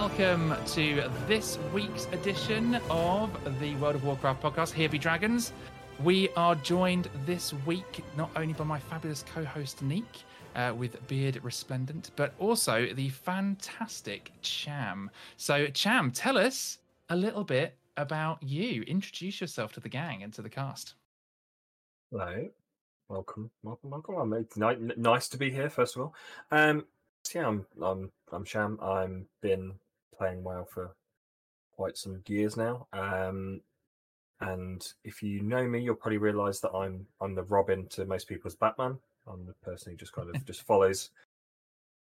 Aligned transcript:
welcome 0.00 0.56
to 0.64 1.06
this 1.26 1.58
week's 1.74 2.06
edition 2.12 2.76
of 2.88 3.30
the 3.60 3.76
World 3.76 3.94
of 3.94 4.02
Warcraft 4.02 4.42
podcast. 4.42 4.72
Here 4.72 4.88
be 4.88 4.96
dragons. 4.96 5.52
We 6.02 6.30
are 6.36 6.54
joined 6.54 7.10
this 7.26 7.52
week 7.66 8.02
not 8.16 8.30
only 8.34 8.54
by 8.54 8.64
my 8.64 8.78
fabulous 8.78 9.22
co-host 9.34 9.82
Neek, 9.82 10.06
uh, 10.56 10.72
with 10.74 11.06
Beard 11.06 11.38
Resplendent, 11.42 12.12
but 12.16 12.32
also 12.38 12.86
the 12.94 13.10
fantastic 13.10 14.32
Cham. 14.40 15.10
So, 15.36 15.66
Cham, 15.66 16.12
tell 16.12 16.38
us 16.38 16.78
a 17.10 17.16
little 17.16 17.44
bit 17.44 17.76
about 17.98 18.42
you. 18.42 18.80
Introduce 18.84 19.38
yourself 19.38 19.74
to 19.74 19.80
the 19.80 19.90
gang 19.90 20.22
and 20.22 20.32
to 20.32 20.40
the 20.40 20.48
cast. 20.48 20.94
Hello, 22.10 22.48
welcome, 23.10 23.50
welcome, 23.62 23.90
welcome. 23.90 24.32
It's 24.32 24.56
ni- 24.56 24.94
nice 24.96 25.28
to 25.28 25.36
be 25.36 25.50
here. 25.50 25.68
First 25.68 25.96
of 25.96 26.02
all, 26.02 26.14
um, 26.50 26.86
yeah, 27.34 27.46
I'm 27.46 27.66
I'm 27.82 28.10
I'm 28.32 28.44
Cham. 28.44 28.78
I'm 28.80 29.26
been 29.42 29.74
playing 30.20 30.44
WoW 30.44 30.66
for 30.70 30.94
quite 31.74 31.96
some 31.96 32.22
years 32.26 32.56
now. 32.56 32.86
Um, 32.92 33.62
and 34.40 34.86
if 35.02 35.22
you 35.22 35.40
know 35.42 35.66
me, 35.66 35.80
you'll 35.80 35.94
probably 35.94 36.18
realise 36.18 36.60
that 36.60 36.72
I'm 36.72 37.06
I'm 37.20 37.34
the 37.34 37.44
Robin 37.44 37.86
to 37.90 38.04
most 38.04 38.28
people's 38.28 38.54
Batman. 38.54 38.98
I'm 39.26 39.46
the 39.46 39.54
person 39.62 39.92
who 39.92 39.98
just 39.98 40.12
kind 40.12 40.34
of 40.34 40.44
just 40.50 40.62
follows 40.62 41.10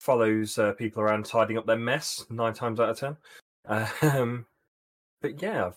follows 0.00 0.58
uh, 0.58 0.72
people 0.72 1.02
around 1.02 1.26
tidying 1.26 1.58
up 1.58 1.66
their 1.66 1.76
mess 1.76 2.24
nine 2.30 2.54
times 2.54 2.80
out 2.80 2.90
of 2.90 2.98
ten. 2.98 3.16
Um, 4.00 4.46
but 5.20 5.42
yeah, 5.42 5.72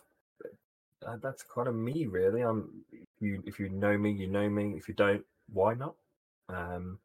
uh, 1.07 1.17
that's 1.23 1.43
kind 1.43 1.67
of 1.67 1.73
me 1.73 2.05
really. 2.05 2.41
I'm 2.41 2.69
if 2.91 3.07
you 3.19 3.41
if 3.47 3.59
you 3.59 3.69
know 3.69 3.97
me, 3.97 4.11
you 4.11 4.27
know 4.27 4.47
me. 4.47 4.75
If 4.77 4.87
you 4.87 4.93
don't, 4.93 5.25
why 5.51 5.73
not? 5.73 5.95
Um, 6.49 6.99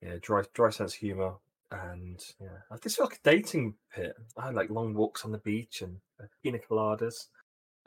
yeah, 0.00 0.16
dry 0.22 0.44
dry 0.54 0.70
sense 0.70 0.94
of 0.94 1.00
humor, 1.00 1.34
and 1.72 2.20
yeah, 2.40 2.76
this 2.82 2.96
feels 2.96 3.10
like 3.10 3.18
a 3.18 3.30
dating 3.30 3.74
pit. 3.94 4.14
I 4.36 4.46
had 4.46 4.54
like 4.54 4.70
long 4.70 4.94
walks 4.94 5.24
on 5.24 5.32
the 5.32 5.38
beach 5.38 5.82
and 5.82 5.96
uh, 6.22 6.26
pina 6.42 6.58
coladas. 6.58 7.26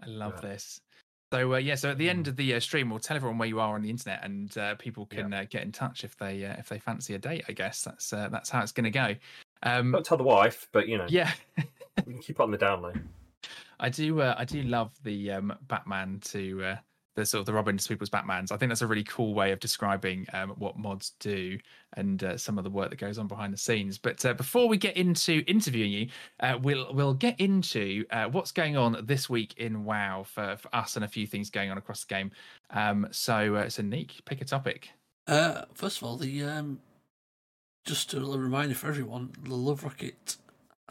I 0.02 0.08
love 0.08 0.34
Yeah. 0.36 0.42
this. 0.42 0.80
So 1.32 1.54
uh, 1.54 1.58
yeah, 1.58 1.76
so 1.76 1.90
at 1.90 1.98
the 1.98 2.10
end 2.10 2.26
Mm. 2.26 2.30
of 2.30 2.36
the 2.36 2.54
uh, 2.56 2.60
stream, 2.60 2.90
we'll 2.90 3.00
tell 3.00 3.18
everyone 3.18 3.40
where 3.40 3.48
you 3.48 3.60
are 3.60 3.74
on 3.74 3.82
the 3.82 3.90
internet, 3.90 4.24
and 4.24 4.56
uh, 4.58 4.76
people 4.76 5.08
Yeah. 5.12 5.24
can 5.24 5.34
uh, 5.34 5.46
get 5.50 5.64
in 5.64 5.72
touch 5.72 6.04
if 6.04 6.16
they 6.18 6.46
uh, 6.46 6.56
if 6.60 6.70
they 6.70 6.78
fancy 6.80 7.16
a 7.16 7.18
date. 7.18 7.46
I 7.48 7.54
guess 7.54 7.84
that's 7.84 8.14
uh, 8.14 8.30
that's 8.30 8.50
how 8.50 8.62
it's 8.62 8.72
going 8.72 8.84
to 8.86 8.92
go. 8.92 9.16
Um, 9.64 9.92
Not 9.92 10.06
tell 10.06 10.18
the 10.18 10.24
wife, 10.24 10.68
but 10.72 10.88
you 10.88 10.98
know, 10.98 11.08
yeah, 11.10 11.32
we 12.06 12.14
can 12.14 12.22
keep 12.22 12.40
on 12.40 12.52
the 12.52 12.58
down 12.58 12.82
low. 12.82 12.94
I 13.80 13.90
do. 13.90 14.22
Uh, 14.22 14.36
I 14.38 14.46
do 14.46 14.62
love 14.62 14.94
the 15.04 15.32
um, 15.32 15.54
Batman 15.68 16.20
to 16.26 16.64
uh, 16.64 16.76
the 17.16 17.26
sort 17.26 17.42
of 17.42 17.46
the 17.46 17.54
Robin 17.54 17.78
to 17.78 17.88
people's 17.88 18.10
Batmans. 18.10 18.52
I 18.52 18.58
think 18.58 18.70
that's 18.70 18.82
a 18.82 18.88
really 18.88 19.04
cool 19.04 19.34
way 19.34 19.52
of 19.52 19.60
describing 19.60 20.26
um, 20.34 20.50
what 20.52 20.78
mods 20.78 21.14
do 21.20 21.58
and 21.96 22.24
uh, 22.24 22.38
some 22.38 22.58
of 22.58 22.64
the 22.64 22.70
work 22.70 22.90
that 22.90 23.00
goes 23.00 23.18
on 23.18 23.28
behind 23.28 23.54
the 23.54 23.58
scenes. 23.58 23.98
But 23.98 24.26
uh, 24.26 24.34
before 24.34 24.68
we 24.68 24.78
get 24.78 24.98
into 24.98 25.44
interviewing 25.48 25.92
you, 25.92 26.08
uh, 26.40 26.58
we'll 26.62 26.94
we'll 26.94 27.14
get 27.14 27.40
into 27.40 28.06
uh, 28.12 28.26
what's 28.26 28.52
going 28.52 28.78
on 28.78 28.98
this 29.04 29.30
week 29.30 29.54
in 29.58 29.86
WoW 29.86 30.24
for, 30.24 30.58
for 30.58 30.76
us 30.76 30.96
and 30.96 31.06
a 31.06 31.08
few 31.08 31.28
things 31.28 31.50
going 31.50 31.72
on 31.72 31.78
across 31.78 32.04
the 32.04 32.14
game. 32.14 32.32
Um, 32.72 33.08
so 33.12 33.56
uh, 33.56 33.70
so 33.70 33.84
Neek, 33.84 34.26
pick 34.26 34.42
a 34.42 34.46
topic. 34.46 34.90
Uh, 35.28 35.64
first 35.74 35.98
of 35.98 36.04
all, 36.04 36.18
the 36.18 36.44
um, 36.44 36.80
just 37.86 38.14
a 38.14 38.20
little 38.20 38.40
reminder 38.40 38.76
for 38.76 38.88
everyone: 38.88 39.32
the 39.42 39.56
Love 39.56 39.84
Rocket 39.84 40.38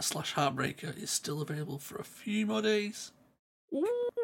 slash 0.00 0.34
Heartbreaker 0.34 1.00
is 1.00 1.10
still 1.10 1.42
available 1.42 1.78
for 1.78 1.96
a 1.96 2.04
few 2.04 2.46
more 2.46 2.62
days. 2.62 3.12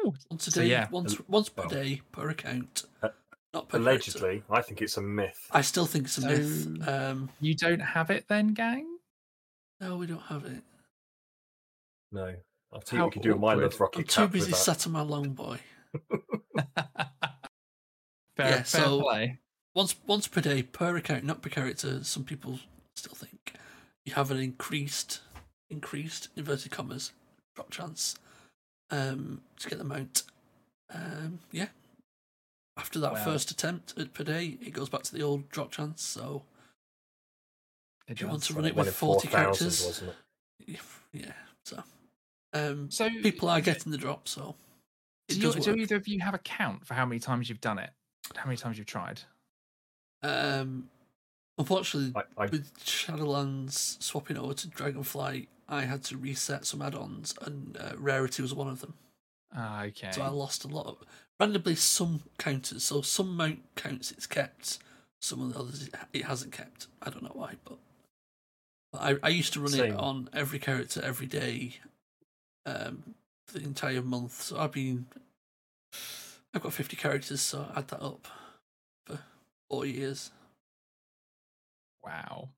Ooh. 0.05 0.13
Once 0.29 0.47
a 0.47 0.51
So, 0.51 0.61
day, 0.61 0.67
yeah. 0.67 0.87
once 0.89 1.19
once 1.27 1.49
per 1.49 1.61
well, 1.63 1.69
day 1.69 2.01
per 2.11 2.29
account, 2.29 2.83
uh, 3.03 3.09
not 3.53 3.67
per 3.69 3.77
character. 3.77 3.77
Allegedly, 3.77 4.43
I 4.49 4.61
think 4.61 4.81
it's 4.81 4.97
a 4.97 5.01
myth. 5.01 5.47
I 5.51 5.61
still 5.61 5.85
think 5.85 6.05
it's 6.05 6.17
a 6.17 6.27
myth. 6.27 6.87
Um, 6.87 7.29
You 7.41 7.55
don't 7.55 7.79
have 7.81 8.09
it 8.09 8.27
then, 8.27 8.53
gang? 8.53 8.97
no, 9.81 9.97
we 9.97 10.05
don't 10.07 10.21
have 10.23 10.45
it. 10.45 10.63
No, 12.11 12.35
I'll 12.73 12.81
tell 12.81 12.97
you 12.97 12.99
How 13.01 13.05
what 13.05 13.15
you 13.15 13.21
can 13.21 13.21
do 13.21 13.31
with 13.33 13.41
my 13.41 13.53
awkward. 13.53 13.63
love 13.71 13.79
rocket 13.81 14.17
I'm 14.17 14.27
too 14.27 14.33
busy 14.33 14.51
that. 14.51 14.57
sat 14.57 14.85
on 14.87 14.93
my 14.93 15.01
long 15.01 15.33
boy. 15.33 15.59
fair, 18.35 18.49
Yeah, 18.49 18.63
fair 18.63 18.63
so- 18.63 19.01
play. 19.01 19.39
Once 19.75 19.95
once 20.07 20.27
per 20.27 20.41
day 20.41 20.63
per 20.63 20.97
account, 20.97 21.23
not 21.23 21.41
per 21.43 21.49
character. 21.49 22.03
Some 22.03 22.23
people 22.23 22.59
still 22.95 23.13
think 23.13 23.53
you 24.03 24.13
have 24.13 24.31
an 24.31 24.39
increased 24.39 25.21
increased 25.69 26.29
inverted 26.35 26.71
commas 26.71 27.11
drop 27.55 27.69
chance 27.69 28.15
um, 28.91 29.41
to 29.59 29.69
get 29.69 29.77
the 29.77 29.83
mount. 29.83 30.23
Um, 30.93 31.39
yeah. 31.51 31.67
After 32.77 32.99
that 32.99 33.13
Wow. 33.13 33.23
first 33.25 33.51
attempt 33.51 33.97
at 33.99 34.13
per 34.13 34.23
day, 34.23 34.57
it 34.61 34.71
goes 34.71 34.89
back 34.89 35.03
to 35.03 35.13
the 35.13 35.21
old 35.21 35.49
drop 35.49 35.71
chance. 35.71 36.01
So 36.01 36.43
It 38.07 38.17
do 38.17 38.25
you 38.25 38.29
want 38.31 38.43
to 38.43 38.53
run 38.53 38.65
it 38.65 38.75
with 38.75 38.93
40 38.93 39.27
4,000, 39.27 39.29
characters? 39.29 39.85
wasn't 39.85 40.15
yeah, 41.11 41.31
so 41.65 41.83
um, 42.53 42.89
So 42.91 43.09
people 43.09 43.49
are 43.49 43.61
getting 43.61 43.91
the 43.91 43.97
drop. 43.97 44.27
So 44.27 44.55
it 45.27 45.33
Do, 45.33 45.39
you, 45.39 45.53
does 45.53 45.65
do 45.65 45.75
either 45.75 45.95
of 45.95 46.07
you 46.07 46.19
have 46.21 46.33
a 46.33 46.39
count 46.39 46.85
for 46.85 46.93
how 46.93 47.05
many 47.05 47.19
times 47.19 47.49
you've 47.49 47.61
done 47.61 47.79
it? 47.79 47.89
How 48.35 48.45
many 48.45 48.57
times 48.57 48.77
you've 48.77 48.87
tried? 48.87 49.21
Um, 50.21 50.89
unfortunately, 51.57 52.13
I, 52.15 52.43
I, 52.43 52.45
with 52.47 52.77
Shadowlands 52.79 54.01
swapping 54.01 54.37
over 54.37 54.53
to 54.53 54.67
Dragonflight, 54.67 55.47
I 55.69 55.83
had 55.85 56.03
to 56.05 56.17
reset 56.17 56.65
some 56.65 56.81
add-ons, 56.81 57.33
and 57.41 57.77
uh, 57.79 57.91
Rarity 57.97 58.41
was 58.41 58.53
one 58.53 58.67
of 58.67 58.81
them. 58.81 58.95
Ah, 59.55 59.83
okay. 59.85 60.11
So 60.11 60.21
I 60.21 60.27
lost 60.29 60.63
a 60.65 60.67
lot 60.67 60.87
of 60.87 60.97
randomly 61.39 61.75
some 61.75 62.21
counters. 62.37 62.83
So 62.83 63.01
some 63.01 63.35
mount 63.37 63.59
counts 63.75 64.11
it's 64.11 64.27
kept, 64.27 64.79
some 65.21 65.41
of 65.41 65.53
the 65.53 65.59
others 65.59 65.87
it- 65.87 65.95
it 66.13 66.25
hasn't 66.25 66.53
kept. 66.53 66.87
I 67.01 67.09
don't 67.09 67.23
know 67.23 67.31
why, 67.33 67.55
but 67.63 67.77
but 68.91 69.01
I 69.01 69.15
I 69.23 69.29
used 69.29 69.53
to 69.53 69.59
run 69.61 69.69
Same. 69.71 69.93
it 69.93 69.99
on 69.99 70.29
every 70.33 70.59
character 70.59 71.01
every 71.03 71.27
day, 71.27 71.79
um, 72.65 73.15
for 73.47 73.59
the 73.59 73.65
entire 73.65 74.01
month. 74.01 74.41
So 74.41 74.59
I've 74.59 74.71
been 74.71 75.05
I've 76.53 76.61
got 76.63 76.73
fifty 76.73 76.95
characters, 76.95 77.41
so 77.41 77.67
I 77.73 77.79
add 77.79 77.87
that 77.89 78.01
up 78.03 78.27
for 79.05 79.19
four 79.69 79.85
years. 79.85 80.31
Wow. 82.03 82.49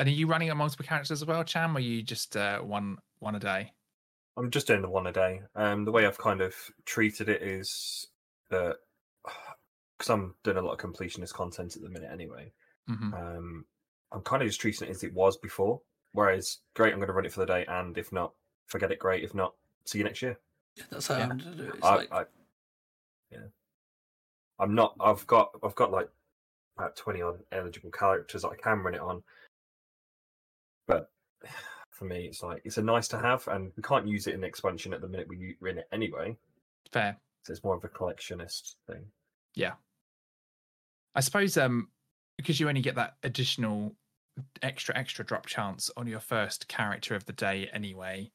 And 0.00 0.08
are 0.08 0.12
you 0.12 0.26
running 0.26 0.48
it 0.48 0.52
on 0.52 0.56
multiple 0.56 0.86
characters 0.86 1.22
as 1.22 1.26
well, 1.26 1.44
Cham? 1.44 1.76
Or 1.76 1.78
are 1.78 1.82
you 1.82 2.02
just 2.02 2.34
uh, 2.34 2.60
one 2.60 2.96
one 3.18 3.34
a 3.34 3.38
day? 3.38 3.70
I'm 4.38 4.50
just 4.50 4.66
doing 4.66 4.80
the 4.80 4.88
one 4.88 5.06
a 5.06 5.12
day. 5.12 5.42
Um, 5.54 5.84
the 5.84 5.92
way 5.92 6.06
I've 6.06 6.16
kind 6.16 6.40
of 6.40 6.54
treated 6.86 7.28
it 7.28 7.42
is 7.42 8.08
that 8.48 8.76
because 9.98 10.10
I'm 10.10 10.34
doing 10.42 10.56
a 10.56 10.62
lot 10.62 10.72
of 10.72 10.78
completionist 10.78 11.34
content 11.34 11.76
at 11.76 11.82
the 11.82 11.90
minute 11.90 12.10
anyway. 12.10 12.50
hmm 12.88 13.12
Um, 13.12 13.66
I'm 14.10 14.22
kind 14.22 14.40
of 14.42 14.48
just 14.48 14.58
treating 14.58 14.88
it 14.88 14.90
as 14.90 15.04
it 15.04 15.12
was 15.12 15.36
before. 15.36 15.82
Whereas, 16.12 16.60
great, 16.74 16.94
I'm 16.94 16.98
going 16.98 17.08
to 17.08 17.12
run 17.12 17.26
it 17.26 17.32
for 17.32 17.40
the 17.40 17.46
day, 17.46 17.66
and 17.68 17.96
if 17.98 18.10
not, 18.10 18.32
forget 18.68 18.90
it. 18.90 18.98
Great, 18.98 19.22
if 19.22 19.34
not, 19.34 19.52
see 19.84 19.98
you 19.98 20.04
next 20.04 20.22
year. 20.22 20.38
Yeah, 20.76 20.84
that's 20.90 21.08
how 21.08 21.18
Yeah. 21.18 21.24
I'm 21.24 21.38
gonna 21.38 21.56
do 21.56 21.64
it. 21.64 21.74
It's 21.74 21.86
I, 21.86 21.96
like 21.96 22.12
I, 22.12 22.24
yeah, 23.30 23.48
I'm 24.58 24.74
not. 24.74 24.96
I've 24.98 25.26
got. 25.26 25.50
I've 25.62 25.74
got 25.74 25.92
like 25.92 26.08
about 26.78 26.96
twenty 26.96 27.20
odd 27.20 27.40
eligible 27.52 27.90
characters 27.90 28.42
that 28.42 28.48
I 28.48 28.56
can 28.56 28.78
run 28.78 28.94
it 28.94 29.00
on, 29.00 29.18
but 29.18 29.24
for 31.90 32.04
me, 32.04 32.26
it's 32.26 32.42
like 32.42 32.62
it's 32.64 32.78
a 32.78 32.82
nice 32.82 33.08
to 33.08 33.18
have, 33.18 33.46
and 33.48 33.72
we 33.76 33.82
can't 33.82 34.06
use 34.06 34.26
it 34.26 34.34
in 34.34 34.40
the 34.40 34.46
expansion 34.46 34.92
at 34.92 35.00
the 35.00 35.08
minute 35.08 35.28
we 35.28 35.56
are 35.62 35.68
in 35.68 35.78
it 35.78 35.88
anyway. 35.92 36.36
Fair. 36.92 37.16
So 37.42 37.52
it's 37.52 37.64
more 37.64 37.76
of 37.76 37.84
a 37.84 37.88
collectionist 37.88 38.74
thing. 38.86 39.04
Yeah. 39.54 39.72
I 41.14 41.20
suppose 41.20 41.56
um 41.56 41.88
because 42.36 42.58
you 42.60 42.68
only 42.68 42.80
get 42.80 42.94
that 42.94 43.16
additional 43.22 43.94
extra 44.62 44.96
extra 44.96 45.24
drop 45.24 45.46
chance 45.46 45.90
on 45.96 46.06
your 46.06 46.20
first 46.20 46.68
character 46.68 47.14
of 47.14 47.26
the 47.26 47.32
day 47.32 47.68
anyway. 47.72 48.30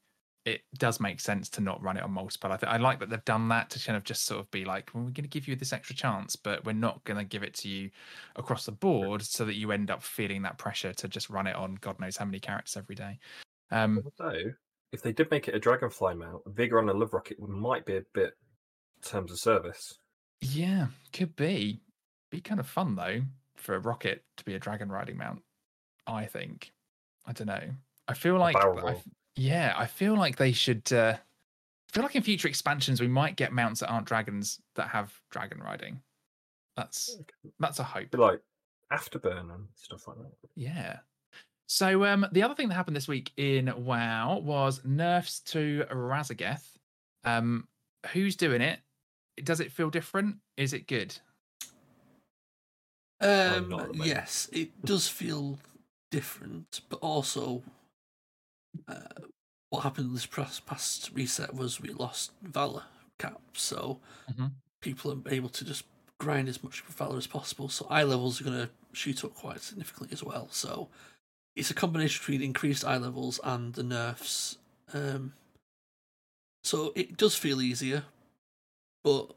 It 0.46 0.62
does 0.78 1.00
make 1.00 1.20
sense 1.20 1.50
to 1.50 1.62
not 1.62 1.82
run 1.82 1.98
it 1.98 2.04
on 2.04 2.12
multiple. 2.12 2.52
I, 2.52 2.58
th- 2.58 2.72
I 2.72 2.78
like 2.78 3.00
that 3.00 3.10
they've 3.10 3.26
done 3.26 3.48
that 3.50 3.72
to 3.72 3.84
kind 3.84 3.98
of 3.98 4.04
just 4.04 4.26
sort 4.26 4.40
of 4.40 4.52
be 4.52 4.64
like, 4.64 4.92
well, 4.94 5.04
we're 5.04 5.10
going 5.10 5.24
to 5.24 5.28
give 5.28 5.48
you 5.48 5.56
this 5.56 5.74
extra 5.74 5.96
chance, 5.96 6.36
but 6.36 6.64
we're 6.66 6.74
not 6.74 7.04
going 7.04 7.18
to 7.18 7.24
give 7.24 7.42
it 7.42 7.56
to 7.56 7.68
you 7.68 7.90
across 8.36 8.66
the 8.66 8.72
board, 8.72 9.24
so 9.24 9.44
that 9.46 9.56
you 9.56 9.72
end 9.72 9.90
up 9.90 10.04
feeling 10.04 10.44
that 10.44 10.60
pressure 10.60 10.94
to 10.94 11.08
just 11.08 11.32
run 11.32 11.48
it 11.48 11.56
on 11.56 11.80
God 11.82 12.00
knows 12.00 12.18
how 12.18 12.26
many 12.26 12.40
characters 12.40 12.78
every 12.78 12.96
day. 12.96 13.18
Um, 13.72 14.04
Although, 14.20 14.52
if 14.92 15.02
they 15.02 15.12
did 15.12 15.32
make 15.32 15.48
it 15.48 15.56
a 15.56 15.60
dragonfly 15.60 16.14
mount, 16.14 16.44
Vigor 16.46 16.78
on 16.80 16.90
a 16.90 16.94
love 16.94 17.14
rocket 17.14 17.40
might 17.40 17.86
be 17.86 17.98
a 17.98 18.04
bit 18.14 18.34
terms 19.02 19.32
of 19.32 19.40
service. 19.40 19.96
Yeah, 20.42 20.88
could 21.14 21.36
be. 21.36 21.82
Be 22.30 22.42
kind 22.42 22.60
of 22.60 22.68
fun 22.68 22.96
though 22.96 23.22
for 23.56 23.76
a 23.76 23.80
rocket 23.80 24.24
to 24.38 24.46
be 24.46 24.56
a 24.56 24.60
dragon 24.60 24.90
riding 24.90 25.18
mount. 25.18 25.42
I 26.06 26.26
think. 26.26 26.72
I 27.26 27.32
don't 27.32 27.48
know. 27.48 27.72
I 28.08 28.14
feel 28.14 28.38
like 28.38 28.56
barrel 29.36 29.48
I 29.48 29.54
roll. 29.54 29.58
f- 29.60 29.72
yeah, 29.72 29.74
I 29.78 29.86
feel 29.86 30.16
like 30.16 30.38
they 30.38 30.52
should. 30.52 30.92
Uh, 30.92 31.16
I 31.18 31.92
feel 31.94 32.04
like 32.04 32.16
in 32.16 32.24
future 32.24 32.48
expansions 32.48 33.00
we 33.00 33.08
might 33.08 33.36
get 33.38 33.54
mounts 33.54 33.80
that 33.80 33.90
aren't 33.90 34.06
dragons 34.08 34.62
that 34.76 34.90
have 34.90 35.14
dragon 35.32 35.60
riding. 35.60 36.02
That's 36.76 37.18
that's 37.60 37.80
a 37.80 37.84
hope. 37.84 38.14
Like 38.14 38.42
afterburn 38.92 39.54
and 39.54 39.68
stuff 39.76 40.08
like 40.08 40.18
that. 40.18 40.34
Yeah. 40.56 41.00
So 41.68 42.06
um, 42.06 42.28
the 42.32 42.44
other 42.44 42.54
thing 42.54 42.70
that 42.70 42.76
happened 42.76 42.96
this 42.96 43.08
week 43.08 43.32
in 43.38 43.74
WoW 43.86 44.40
was 44.44 44.82
nerfs 44.84 45.40
to 45.42 45.86
Raszageth. 45.92 46.64
Um, 47.24 47.68
who's 48.14 48.36
doing 48.36 48.62
it? 48.62 48.80
Does 49.44 49.60
it 49.60 49.72
feel 49.72 49.90
different? 49.90 50.38
Is 50.58 50.74
it 50.74 50.88
good? 50.88 51.18
I'm 53.20 53.70
not 53.70 53.82
at 53.82 53.90
Um, 53.90 53.96
yes, 53.96 54.50
it 54.52 54.86
does 54.86 55.08
feel 55.08 55.58
different, 56.12 56.82
but 56.90 57.00
also 57.00 57.64
uh, 58.88 59.24
what 59.70 59.82
happened 59.82 60.16
this 60.16 60.26
past, 60.26 60.66
past 60.66 61.12
reset 61.14 61.54
was 61.54 61.82
we 61.82 61.90
lost 61.90 62.32
Valor 62.44 62.84
cap, 63.18 63.42
so 63.54 64.00
Mhm. 64.30 64.52
people 64.82 65.12
are 65.12 65.34
able 65.34 65.50
to 65.50 65.66
just 65.66 65.84
grind 66.20 66.48
as 66.48 66.64
much 66.64 66.82
Valor 66.82 67.18
as 67.18 67.28
possible. 67.28 67.70
So 67.70 67.86
eye 67.90 68.04
levels 68.04 68.40
are 68.40 68.44
going 68.46 68.68
to 68.68 68.70
shoot 68.94 69.24
up 69.26 69.34
quite 69.34 69.62
significantly 69.62 70.14
as 70.14 70.24
well. 70.24 70.48
So 70.52 70.90
it's 71.56 71.70
a 71.72 71.74
combination 71.74 72.22
between 72.22 72.42
increased 72.42 72.86
eye 72.86 72.98
levels 72.98 73.40
and 73.44 73.74
the 73.74 73.84
nerfs. 73.84 74.58
Um, 74.94 75.34
so 76.64 76.92
it 76.96 77.18
does 77.18 77.36
feel 77.36 77.62
easier, 77.62 78.06
but 79.04 79.36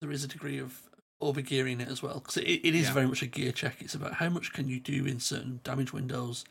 there 0.00 0.10
is 0.10 0.24
a 0.24 0.28
degree 0.28 0.58
of 0.58 0.88
overgearing 1.22 1.80
it 1.80 1.88
as 1.88 2.02
well 2.02 2.14
because 2.14 2.38
it, 2.38 2.44
it 2.64 2.74
is 2.74 2.86
Yeah. 2.88 2.94
very 2.94 3.06
much 3.06 3.22
a 3.22 3.26
gear 3.26 3.52
check. 3.52 3.82
It's 3.82 3.94
about 3.94 4.14
how 4.14 4.30
much 4.30 4.52
can 4.52 4.68
you 4.68 4.80
do 4.80 5.04
in 5.04 5.20
certain 5.20 5.60
damage 5.64 5.92
windows, 5.92 6.44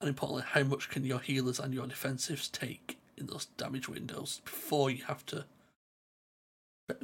and 0.00 0.08
importantly, 0.08 0.44
how 0.48 0.62
much 0.62 0.88
can 0.90 1.04
your 1.04 1.20
healers 1.20 1.58
and 1.58 1.72
your 1.72 1.86
defensives 1.86 2.50
take 2.50 2.98
in 3.16 3.26
those 3.26 3.46
damage 3.56 3.88
windows 3.88 4.40
before 4.44 4.90
you 4.90 5.04
have 5.04 5.24
to. 5.26 5.44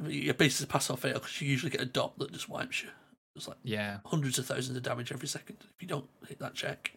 You 0.07 0.33
basically 0.33 0.71
pass 0.71 0.89
or 0.89 0.97
fail 0.97 1.15
because 1.15 1.41
you 1.41 1.49
usually 1.49 1.71
get 1.71 1.81
a 1.81 1.85
dot 1.85 2.17
that 2.19 2.31
just 2.31 2.47
wipes 2.47 2.83
you. 2.83 2.89
It's 3.35 3.47
like 3.47 3.57
Yeah. 3.63 3.99
hundreds 4.05 4.37
of 4.39 4.45
thousands 4.45 4.77
of 4.77 4.83
damage 4.83 5.11
every 5.11 5.27
second. 5.27 5.57
If 5.61 5.81
you 5.81 5.87
don't 5.87 6.07
hit 6.27 6.39
that 6.39 6.53
check, 6.53 6.93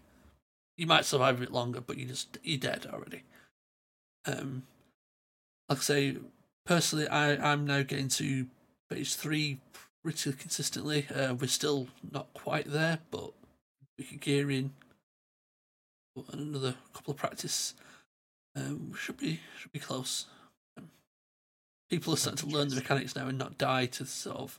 you 0.76 0.86
might 0.86 1.04
survive 1.04 1.36
a 1.36 1.40
bit 1.40 1.52
longer, 1.52 1.80
but 1.80 1.96
you 1.96 2.04
just 2.06 2.38
you're 2.42 2.58
dead 2.58 2.86
already. 2.86 3.22
Um, 4.26 4.66
like 5.68 5.78
I 5.78 5.82
say, 5.82 6.16
personally, 6.66 7.08
I 7.08 7.52
I'm 7.52 7.66
now 7.66 7.82
getting 7.82 8.08
to 8.08 8.46
phase 8.90 9.16
three 9.16 9.60
pretty 10.04 10.32
consistently. 10.34 11.08
Uh, 11.08 11.34
we're 11.34 11.48
still 11.48 11.88
not 12.12 12.32
quite 12.34 12.70
there, 12.70 13.00
but 13.10 13.32
we 13.98 14.04
can 14.04 14.18
gear 14.18 14.50
in 14.50 14.74
another 16.32 16.74
couple 16.92 17.12
of 17.12 17.18
practice. 17.18 17.74
Um, 18.54 18.94
should 18.98 19.18
be 19.18 19.40
should 19.58 19.72
be 19.72 19.78
close. 19.78 20.26
Um, 20.78 20.88
people 21.90 22.14
are 22.14 22.16
starting 22.16 22.48
to 22.48 22.54
learn 22.56 22.68
the 22.68 22.76
mechanics 22.76 23.14
now 23.14 23.28
and 23.28 23.38
not 23.38 23.58
die 23.58 23.86
to 23.86 24.06
sort 24.06 24.38
of. 24.38 24.58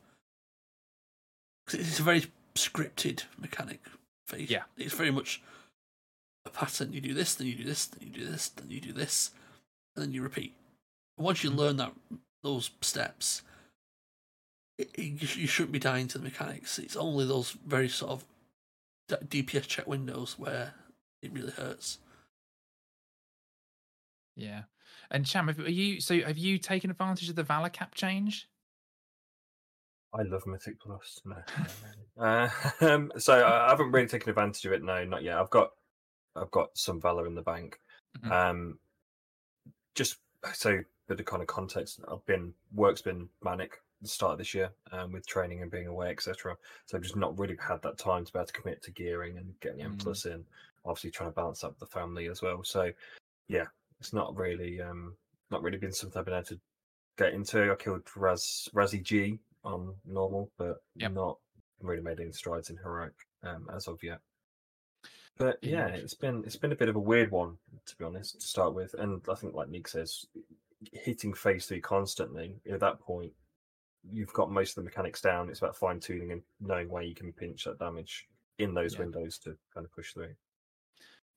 Cause 1.68 1.80
it's 1.80 2.00
a 2.00 2.04
very 2.04 2.26
scripted 2.56 3.24
mechanic. 3.38 3.82
Phase. 4.28 4.50
Yeah. 4.50 4.64
it's 4.78 4.94
very 4.94 5.12
much 5.12 5.42
a 6.46 6.50
pattern. 6.50 6.92
You 6.94 7.02
do 7.02 7.14
this, 7.14 7.34
then 7.36 7.48
you 7.48 7.56
do 7.56 7.64
this, 7.64 7.86
then 7.86 8.06
you 8.08 8.14
do 8.14 8.30
this, 8.30 8.50
then 8.50 8.70
you 8.70 8.82
do 8.82 8.92
this, 8.92 9.32
and 9.96 10.04
then 10.04 10.12
you 10.12 10.22
repeat. 10.22 10.54
And 11.18 11.26
once 11.26 11.44
you 11.44 11.50
Mhm. 11.52 11.56
learn 11.56 11.78
that 11.78 11.94
those 12.44 12.70
steps, 12.82 13.42
it, 14.78 14.92
it, 14.94 15.36
you 15.38 15.48
shouldn't 15.48 15.72
be 15.72 15.80
dying 15.80 16.08
to 16.10 16.18
the 16.18 16.24
mechanics. 16.26 16.78
It's 16.78 16.96
only 16.96 17.26
those 17.26 17.52
very 17.52 17.90
sort 17.90 18.12
of 18.12 18.26
DPS 19.10 19.68
check 19.68 19.88
windows 19.88 20.38
where 20.38 20.74
it 21.22 21.32
really 21.34 21.52
hurts. 21.52 22.00
Yeah. 24.36 24.64
And 25.10 25.26
Cham, 25.26 25.48
have, 25.48 25.60
are 25.60 25.70
you 25.70 26.00
so 26.02 26.20
have 26.22 26.38
you 26.38 26.58
taken 26.58 26.90
advantage 26.92 27.30
of 27.30 27.36
the 27.36 27.44
Valor 27.44 27.70
cap 27.70 27.96
change? 27.96 28.50
I 30.14 30.24
love 30.24 30.46
Mythic 30.48 30.80
Plus. 30.80 31.22
No, 31.26 31.36
no, 31.36 31.66
no. 32.18 32.24
uh, 32.24 32.50
um, 32.82 33.12
so 33.18 33.40
I 33.42 33.68
I 33.68 33.70
haven't 33.70 33.92
really 33.92 34.08
taken 34.08 34.30
advantage 34.30 34.66
of 34.66 34.74
it. 34.74 34.84
No, 34.84 35.04
not 35.06 35.24
yet. 35.24 35.38
I've 35.38 35.50
got, 35.50 35.72
I've 36.36 36.52
got 36.52 36.70
some 36.78 37.02
Valor 37.02 37.28
in 37.28 37.36
the 37.36 37.42
bank. 37.42 37.80
Mhm. 38.20 38.32
Um, 38.32 38.80
just 39.96 40.18
so 40.54 40.80
bit 41.08 41.20
of 41.20 41.26
kind 41.26 41.42
of 41.42 41.48
context. 41.48 42.00
I've 42.12 42.26
been 42.26 42.54
work's 42.74 43.02
been 43.02 43.30
manic 43.44 43.80
the 44.02 44.08
start 44.08 44.34
of 44.34 44.38
this 44.38 44.54
year, 44.54 44.70
um, 44.92 45.12
with 45.12 45.26
training 45.26 45.62
and 45.64 45.72
being 45.72 45.88
away, 45.88 46.10
etc. 46.10 46.56
So 46.86 46.98
I've 46.98 47.04
just 47.04 47.16
not 47.16 47.38
really 47.40 47.58
had 47.60 47.82
that 47.82 47.98
time 47.98 48.26
to 48.26 48.32
be 48.34 48.38
able 48.38 48.46
to 48.46 48.54
commit 48.54 48.84
to 48.84 48.92
gearing 48.92 49.38
and 49.38 49.60
getting 49.60 49.82
M 49.82 49.96
Mm. 49.96 50.00
plus 50.04 50.26
in. 50.26 50.46
Obviously, 50.88 51.12
trying 51.12 51.30
to 51.30 51.36
balance 51.36 51.64
up 51.64 51.78
the 51.80 51.86
family 51.86 52.28
as 52.28 52.42
well. 52.42 52.64
So 52.64 52.92
yeah, 53.48 53.66
it's 54.00 54.14
not 54.14 54.36
really, 54.36 54.82
um, 54.82 55.16
not 55.52 55.62
really 55.62 55.78
been 55.78 55.92
something 55.92 56.18
I've 56.20 56.26
been 56.26 56.34
able 56.34 56.46
to 56.46 56.60
get 57.18 57.34
into. 57.34 57.72
I 57.72 57.76
killed 57.76 58.04
Raz 58.16 58.70
Razzie 58.74 59.04
G 59.04 59.40
on 59.64 59.94
normal, 60.06 60.50
but 60.58 60.82
Yep. 60.96 61.12
not 61.12 61.38
really 61.82 62.02
made 62.02 62.20
any 62.20 62.32
strides 62.32 62.70
in 62.70 62.78
heroic 62.78 63.14
um, 63.44 63.70
as 63.74 63.88
of 63.88 64.02
yet. 64.02 64.20
But 65.38 65.60
yeah, 65.62 65.88
it's 65.88 66.16
been 66.16 66.44
it's 66.46 66.56
been 66.56 66.72
a 66.72 66.76
bit 66.76 66.90
of 66.90 66.96
a 66.96 67.00
weird 67.00 67.32
one 67.32 67.58
to 67.86 67.96
be 67.98 68.06
honest 68.06 68.40
to 68.42 68.48
start 68.48 68.74
with, 68.74 68.94
and 68.96 69.22
I 69.30 69.36
think 69.36 69.54
like 69.54 69.70
Nick 69.70 69.88
says, 69.88 70.26
hitting 70.94 71.34
phase 71.34 71.68
three 71.68 71.82
constantly 71.82 72.56
at 72.72 72.80
that 72.80 73.00
point, 73.00 73.32
you've 74.12 74.34
got 74.34 74.52
most 74.52 74.72
of 74.72 74.76
the 74.76 74.90
mechanics 74.90 75.22
down. 75.22 75.50
It's 75.50 75.60
about 75.60 75.76
fine 75.76 76.00
tuning 76.00 76.32
and 76.32 76.42
knowing 76.60 76.90
where 76.90 77.04
you 77.04 77.14
can 77.14 77.32
pinch 77.34 77.66
that 77.66 77.78
damage 77.80 78.28
in 78.58 78.74
those 78.74 78.94
Yeah. 78.96 79.02
windows 79.02 79.38
to 79.40 79.56
kind 79.74 79.86
of 79.86 79.92
push 79.92 80.14
through. 80.14 80.34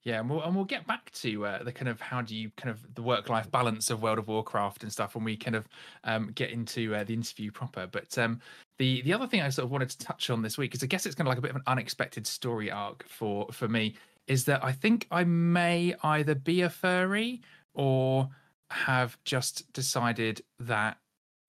Yeah, 0.02 0.20
and 0.20 0.30
we'll, 0.30 0.42
and 0.42 0.56
we'll 0.56 0.64
get 0.64 0.86
back 0.86 1.10
to 1.12 1.44
uh, 1.44 1.62
the 1.62 1.72
kind 1.72 1.88
of 1.88 2.00
how 2.00 2.22
do 2.22 2.34
you 2.34 2.50
kind 2.56 2.70
of 2.70 2.94
the 2.94 3.02
work 3.02 3.28
life 3.28 3.50
balance 3.50 3.90
of 3.90 4.02
World 4.02 4.18
of 4.18 4.28
Warcraft 4.28 4.82
and 4.82 4.90
stuff 4.90 5.14
when 5.14 5.24
we 5.24 5.36
kind 5.36 5.54
of 5.54 5.68
um, 6.04 6.32
get 6.34 6.50
into 6.50 6.94
uh, 6.94 7.04
the 7.04 7.12
interview 7.12 7.50
proper. 7.50 7.86
But 7.86 8.16
um, 8.16 8.40
the 8.78 9.02
the 9.02 9.12
other 9.12 9.26
thing 9.26 9.42
I 9.42 9.50
sort 9.50 9.66
of 9.66 9.70
wanted 9.70 9.90
to 9.90 9.98
touch 9.98 10.30
on 10.30 10.40
this 10.40 10.56
week 10.56 10.74
is 10.74 10.82
I 10.82 10.86
guess 10.86 11.04
it's 11.04 11.14
kind 11.14 11.28
of 11.28 11.30
like 11.30 11.38
a 11.38 11.42
bit 11.42 11.50
of 11.50 11.56
an 11.56 11.62
unexpected 11.66 12.26
story 12.26 12.70
arc 12.70 13.06
for 13.08 13.46
for 13.52 13.68
me 13.68 13.94
is 14.26 14.44
that 14.46 14.64
I 14.64 14.72
think 14.72 15.06
I 15.10 15.24
may 15.24 15.94
either 16.02 16.34
be 16.34 16.62
a 16.62 16.70
furry 16.70 17.42
or 17.74 18.28
have 18.70 19.18
just 19.24 19.70
decided 19.72 20.40
that 20.60 20.96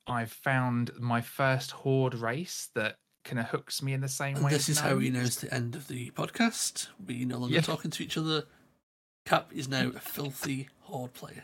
I've 0.08 0.32
found 0.32 0.92
my 1.00 1.22
first 1.22 1.72
horde 1.72 2.16
race 2.16 2.70
that 2.76 2.98
kind 3.24 3.40
of 3.40 3.48
hooks 3.48 3.82
me 3.82 3.94
in 3.94 4.02
the 4.02 4.08
same 4.08 4.42
way. 4.42 4.52
this 4.52 4.70
is 4.70 4.80
how 4.80 4.96
we 4.96 5.10
know 5.10 5.22
it's 5.22 5.38
the 5.38 5.54
end 5.54 5.76
of 5.76 5.88
the 5.88 6.10
podcast. 6.12 6.88
We 7.06 7.26
no 7.26 7.38
longer 7.38 7.56
Yeah. 7.56 7.62
talking 7.62 7.92
to 7.92 8.04
each 8.04 8.18
other. 8.18 8.44
Kap 9.26 9.52
is 9.54 9.68
now 9.68 9.90
a 9.90 10.00
filthy 10.00 10.70
horde 10.80 11.14
player. 11.14 11.44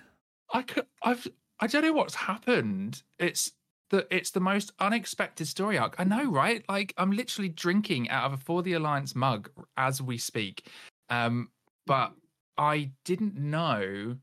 I 0.53 0.63
could, 0.63 0.87
I've 1.03 1.27
I 1.59 1.67
don't 1.67 1.83
know 1.83 1.93
what's 1.93 2.15
happened. 2.15 3.03
It's 3.19 3.51
the 3.89 4.07
it's 4.09 4.31
the 4.31 4.39
most 4.39 4.71
unexpected 4.79 5.47
story 5.47 5.77
arc. 5.77 5.95
I 5.99 6.03
know, 6.03 6.29
right? 6.31 6.63
Like 6.67 6.93
I'm 6.97 7.11
literally 7.11 7.49
drinking 7.49 8.09
out 8.09 8.25
of 8.25 8.33
a 8.33 8.37
For 8.37 8.63
the 8.63 8.73
Alliance 8.73 9.15
mug 9.15 9.49
as 9.77 10.01
we 10.01 10.17
speak. 10.17 10.67
Um, 11.09 11.49
but 11.85 12.13
I 12.57 12.91
didn't 13.05 13.35
know 13.35 14.17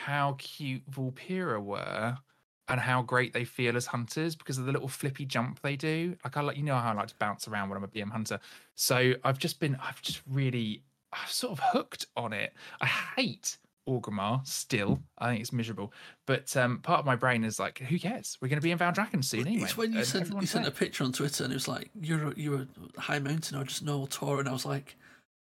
how 0.00 0.36
cute 0.38 0.88
Vulpera 0.90 1.62
were 1.62 2.18
and 2.68 2.80
how 2.80 3.02
great 3.02 3.32
they 3.32 3.44
feel 3.44 3.76
as 3.76 3.86
hunters 3.86 4.34
because 4.34 4.58
of 4.58 4.66
the 4.66 4.72
little 4.72 4.88
flippy 4.88 5.24
jump 5.24 5.60
they 5.60 5.76
do. 5.76 6.16
Like 6.24 6.36
I 6.36 6.40
like 6.40 6.56
you 6.56 6.62
know 6.62 6.76
how 6.76 6.92
I 6.92 6.94
like 6.94 7.08
to 7.08 7.16
bounce 7.16 7.46
around 7.46 7.68
when 7.68 7.76
I'm 7.76 7.84
a 7.84 7.88
BM 7.88 8.10
hunter. 8.10 8.40
So 8.74 9.14
I've 9.22 9.38
just 9.38 9.60
been 9.60 9.76
I've 9.82 10.00
just 10.02 10.22
really 10.30 10.82
I've 11.12 11.30
sort 11.30 11.52
of 11.52 11.60
hooked 11.62 12.06
on 12.16 12.32
it. 12.32 12.52
I 12.80 12.86
hate 12.86 13.58
Orgrimmar 13.88 14.46
still. 14.46 15.00
I 15.18 15.28
think 15.28 15.40
it's 15.40 15.52
miserable. 15.52 15.92
But 16.26 16.56
um, 16.56 16.78
part 16.78 17.00
of 17.00 17.06
my 17.06 17.16
brain 17.16 17.44
is 17.44 17.58
like, 17.58 17.78
who 17.78 17.98
cares? 17.98 18.38
We're 18.40 18.48
going 18.48 18.60
to 18.60 18.62
be 18.62 18.70
in 18.70 18.78
Valdrakken 18.78 19.22
soon 19.22 19.46
anyway. 19.46 19.64
it's 19.64 19.76
when 19.76 19.92
you 19.92 20.04
sent 20.04 20.32
you 20.40 20.46
sent 20.46 20.66
a 20.66 20.70
picture 20.70 21.04
on 21.04 21.12
Twitter 21.12 21.44
and 21.44 21.52
it 21.52 21.56
was 21.56 21.68
like 21.68 21.90
you're 22.00 22.28
a, 22.28 22.34
you're 22.36 22.66
a 22.96 23.00
high 23.00 23.18
mountain 23.18 23.58
or 23.58 23.64
just 23.64 23.82
normal 23.82 24.06
Tauren, 24.06 24.40
and 24.40 24.48
I 24.48 24.52
was 24.52 24.66
like, 24.66 24.96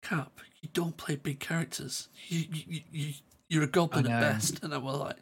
Kap, 0.03 0.39
you 0.61 0.69
don't 0.73 0.97
play 0.97 1.15
big 1.15 1.39
characters. 1.39 2.09
You 2.27 2.45
you 2.51 2.63
you, 2.67 2.81
you 2.91 3.13
you're 3.49 3.63
a 3.63 3.67
goblin 3.67 4.07
at 4.07 4.19
best. 4.19 4.63
And 4.63 4.73
I 4.73 4.77
was 4.77 4.99
like, 4.99 5.17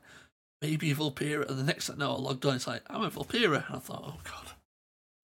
maybe 0.65 0.91
a 0.91 0.95
Vulpera. 0.95 1.47
And 1.49 1.59
the 1.59 1.63
next 1.63 1.87
thing 1.87 1.97
I 1.97 1.99
know, 1.99 2.15
I 2.15 2.19
logged 2.19 2.45
on. 2.45 2.55
It's 2.55 2.67
like 2.67 2.83
I'm 2.89 3.03
a 3.03 3.11
Vulpera. 3.11 3.65
And 3.67 3.75
I 3.75 3.79
thought, 3.79 4.03
oh 4.05 4.19
god. 4.23 4.51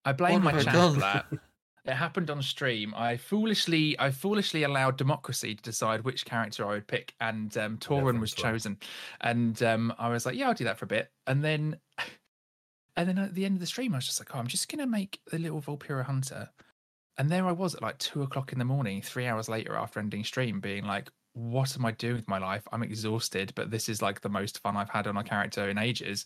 I 0.06 0.14
blame 0.14 0.44
my 0.44 0.62
channel 0.62 0.94
for 0.94 1.00
that. 1.00 1.26
It 1.84 1.94
happened 1.94 2.30
on 2.30 2.44
stream. 2.44 2.94
I 2.96 3.18
foolishly, 3.18 4.00
I 4.00 4.12
foolishly 4.12 4.62
allowed 4.62 4.98
democracy 4.98 5.56
to 5.56 5.64
decide 5.64 6.04
which 6.04 6.26
character 6.26 6.64
I 6.64 6.74
would 6.74 6.86
pick, 6.86 7.16
and 7.20 7.58
um, 7.58 7.80
Tauren 7.80 8.20
was 8.20 8.34
thanks, 8.34 8.44
Ron. 8.44 8.54
chosen. 8.54 8.78
And 9.22 9.64
um, 9.64 9.92
I 9.98 10.10
was 10.10 10.24
like, 10.28 10.36
"Yeah, 10.36 10.50
I'll 10.50 10.54
do 10.54 10.66
that 10.66 10.78
for 10.78 10.86
a 10.86 10.88
bit." 10.88 11.10
And 11.26 11.44
then, 11.44 11.78
and 12.96 13.10
then 13.10 13.18
at 13.18 13.34
the 13.34 13.46
end 13.46 13.56
of 13.56 13.62
the 13.62 13.66
stream, 13.66 13.96
I 13.96 13.98
was 13.98 14.06
just 14.06 14.20
like, 14.20 14.36
"Oh, 14.36 14.38
I'm 14.38 14.46
just 14.46 14.70
gonna 14.70 14.86
make 14.86 15.22
the 15.32 15.40
little 15.40 15.60
Vulpera 15.60 16.06
hunter." 16.06 16.52
And 17.18 17.32
there 17.32 17.48
I 17.48 17.52
was 17.52 17.74
at 17.74 17.82
like 17.82 17.98
two 17.98 18.22
o'clock 18.22 18.54
in 18.54 18.60
the 18.60 18.66
morning, 18.66 19.02
three 19.02 19.26
hours 19.26 19.50
later 19.50 19.74
after 19.74 20.00
ending 20.00 20.24
stream, 20.24 20.60
being 20.60 20.86
like, 20.86 21.10
"What 21.34 21.76
am 21.76 21.86
I 21.86 21.92
doing 21.92 22.16
with 22.16 22.28
my 22.28 22.38
life? 22.38 22.68
I'm 22.72 22.84
exhausted, 22.84 23.54
but 23.56 23.72
this 23.72 23.88
is 23.90 24.02
like 24.02 24.22
the 24.22 24.30
most 24.30 24.60
fun 24.60 24.76
I've 24.78 24.90
had 24.90 25.08
on 25.08 25.18
a 25.18 25.24
character 25.24 25.70
in 25.70 25.78
ages." 25.78 26.26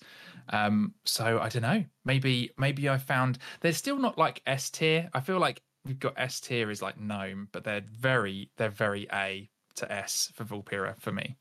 Um, 0.50 0.93
so 1.05 1.39
I 1.39 1.50
don't 1.50 1.62
know. 1.62 1.83
Maybe 2.05 2.51
maybe 2.57 2.89
I 2.89 2.97
found 2.97 3.38
they're 3.62 3.74
still 3.74 3.97
not 3.97 4.17
like 4.17 4.41
S 4.47 4.69
tier. 4.69 5.09
I 5.13 5.19
feel 5.19 5.39
like 5.39 5.62
we've 5.85 6.00
got 6.00 6.13
S 6.17 6.39
tier 6.39 6.71
is 6.71 6.81
like 6.81 7.00
gnome, 7.00 7.50
but 7.51 7.63
they're 7.63 7.83
very 7.91 8.50
they're 8.57 8.69
very 8.69 9.07
A 9.13 9.50
to 9.75 9.91
S 9.91 10.31
for 10.33 10.43
Vulpera 10.45 10.97
for 11.00 11.12
me. 11.12 11.35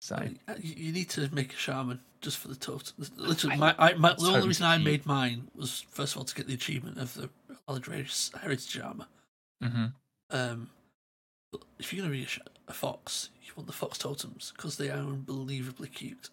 So 0.00 0.16
I- 0.16 0.56
You 0.60 0.92
need 0.92 1.08
to 1.10 1.32
make 1.34 1.52
a 1.52 1.56
shaman 1.56 2.00
just 2.20 2.38
for 2.38 2.48
the 2.48 2.56
total. 2.56 2.92
Literally, 3.16 3.54
I- 3.54 3.58
my, 3.58 3.74
I, 3.78 3.94
my, 3.94 4.08
the 4.14 4.20
only 4.20 4.32
totally 4.32 4.48
reason 4.48 4.66
I 4.66 4.76
cute. 4.76 4.84
made 4.84 5.06
mine 5.06 5.48
was 5.54 5.82
first 5.90 6.14
of 6.14 6.18
all 6.18 6.24
to 6.24 6.34
get 6.34 6.46
the 6.46 6.54
achievement 6.54 6.98
of 6.98 7.14
the 7.14 7.30
Allied 7.68 7.86
Race 7.88 8.30
Heritage 8.40 8.78
Armor. 8.80 9.06
mhm. 9.62 9.92
Um, 10.30 10.70
if 11.78 11.92
you're 11.92 12.02
gonna 12.02 12.12
be 12.14 12.24
a, 12.24 12.28
a 12.68 12.72
fox, 12.72 13.30
you 13.42 13.52
want 13.56 13.66
the 13.66 13.72
fox 13.72 13.98
totems 13.98 14.52
because 14.56 14.76
they 14.76 14.90
are 14.90 14.98
unbelievably 14.98 15.88
cute. 15.88 16.30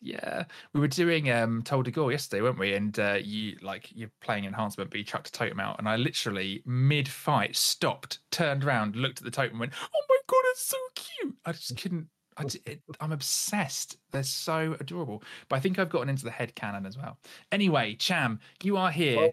yeah, 0.00 0.44
we 0.72 0.80
were 0.80 0.88
doing 0.88 1.30
um 1.30 1.62
Tol 1.62 1.82
Dagor 1.84 2.10
yesterday, 2.10 2.42
weren't 2.42 2.58
we? 2.58 2.74
And 2.74 2.98
uh, 2.98 3.18
you 3.22 3.56
like 3.62 3.88
you're 3.94 4.10
playing 4.20 4.44
enhancement, 4.46 4.90
but 4.90 4.98
you 4.98 5.04
chucked 5.04 5.28
a 5.28 5.32
totem 5.32 5.60
out, 5.60 5.78
and 5.78 5.88
I 5.88 5.96
literally 5.96 6.62
mid 6.66 7.08
fight 7.08 7.54
stopped, 7.56 8.18
turned 8.30 8.64
around, 8.64 8.96
looked 8.96 9.18
at 9.18 9.24
the 9.24 9.30
totem, 9.30 9.52
and 9.52 9.60
went, 9.60 9.72
"Oh 9.80 10.02
my 10.08 10.16
god, 10.26 10.42
it's 10.50 10.66
so 10.66 10.76
cute. 10.94 11.34
I 11.44 11.52
just 11.52 11.76
couldn't. 11.80 12.08
I, 12.36 12.44
j- 12.44 12.60
it, 12.66 12.80
I'm 13.00 13.12
obsessed. 13.12 13.98
They're 14.10 14.22
so 14.22 14.74
adorable. 14.80 15.22
But 15.48 15.56
I 15.56 15.60
think 15.60 15.78
I've 15.78 15.90
gotten 15.90 16.08
into 16.08 16.24
the 16.24 16.30
head 16.30 16.54
cannon 16.54 16.86
as 16.86 16.96
well. 16.96 17.18
Anyway, 17.52 17.94
Cham, 17.96 18.40
you 18.62 18.76
are 18.78 18.90
here. 18.90 19.16
Well, 19.18 19.30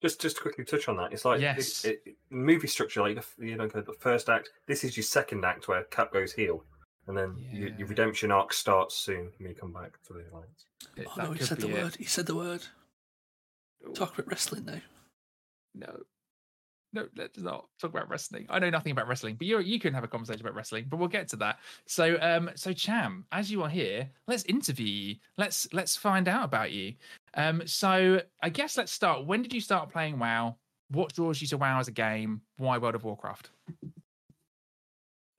Just 0.00 0.20
just 0.20 0.36
to 0.36 0.42
quickly 0.42 0.64
touch 0.64 0.88
on 0.88 0.96
that, 0.98 1.12
it's 1.12 1.24
like 1.24 1.40
Yes. 1.40 1.84
it, 1.84 2.00
it, 2.06 2.16
movie 2.30 2.68
structure, 2.68 3.00
like 3.02 3.16
the 3.16 3.46
you 3.46 3.56
know 3.56 3.66
the 3.66 3.82
first 3.98 4.28
act. 4.28 4.50
This 4.66 4.84
is 4.84 4.96
your 4.96 5.02
second 5.04 5.44
act 5.44 5.66
where 5.66 5.82
Kap 5.84 6.12
goes 6.12 6.32
heel, 6.32 6.64
and 7.08 7.16
then 7.18 7.34
your, 7.50 7.68
Yeah. 7.70 7.74
your 7.78 7.88
redemption 7.88 8.30
arc 8.30 8.52
starts 8.52 8.94
soon 8.94 9.32
when 9.38 9.48
you 9.48 9.54
come 9.56 9.72
back 9.72 9.98
to 10.06 10.12
the 10.12 10.24
alliance. 10.32 10.66
It- 10.96 11.06
Oh 11.08 11.12
that 11.16 11.24
no, 11.24 11.32
he 11.32 11.42
said 11.44 11.58
the 11.58 11.68
it. 11.68 11.82
word. 11.82 11.96
He 11.96 12.04
said 12.04 12.26
the 12.26 12.36
word. 12.36 12.66
Oh, 13.86 13.92
Talk 13.92 14.14
about 14.14 14.28
wrestling 14.28 14.64
now. 14.66 14.80
No. 15.74 16.00
No, 16.92 17.06
let's 17.16 17.38
not 17.38 17.66
talk 17.78 17.90
about 17.90 18.08
wrestling. 18.08 18.46
I 18.48 18.58
know 18.58 18.70
nothing 18.70 18.92
about 18.92 19.08
wrestling, 19.08 19.34
but 19.36 19.46
you 19.46 19.58
you 19.60 19.78
can 19.78 19.92
have 19.92 20.04
a 20.04 20.08
conversation 20.08 20.40
about 20.40 20.54
wrestling, 20.54 20.86
but 20.88 20.98
we'll 20.98 21.08
get 21.08 21.28
to 21.28 21.36
that. 21.36 21.58
So 21.86 22.16
um 22.20 22.50
so 22.54 22.72
Cham, 22.72 23.26
as 23.30 23.50
you 23.50 23.62
are 23.62 23.68
here, 23.68 24.08
let's 24.26 24.44
interview 24.44 24.86
you. 24.86 25.16
Let's 25.36 25.68
let's 25.72 25.96
find 25.96 26.28
out 26.28 26.44
about 26.44 26.72
you. 26.72 26.94
Um 27.34 27.62
so 27.66 28.22
I 28.42 28.48
guess 28.48 28.78
let's 28.78 28.92
start. 28.92 29.26
When 29.26 29.42
did 29.42 29.52
you 29.52 29.60
start 29.60 29.90
playing 29.90 30.18
WoW? 30.18 30.56
What 30.90 31.12
draws 31.12 31.42
you 31.42 31.46
to 31.48 31.58
WoW 31.58 31.78
as 31.78 31.88
a 31.88 31.92
game? 31.92 32.40
Why 32.56 32.78
World 32.78 32.94
of 32.94 33.04
Warcraft? 33.04 33.50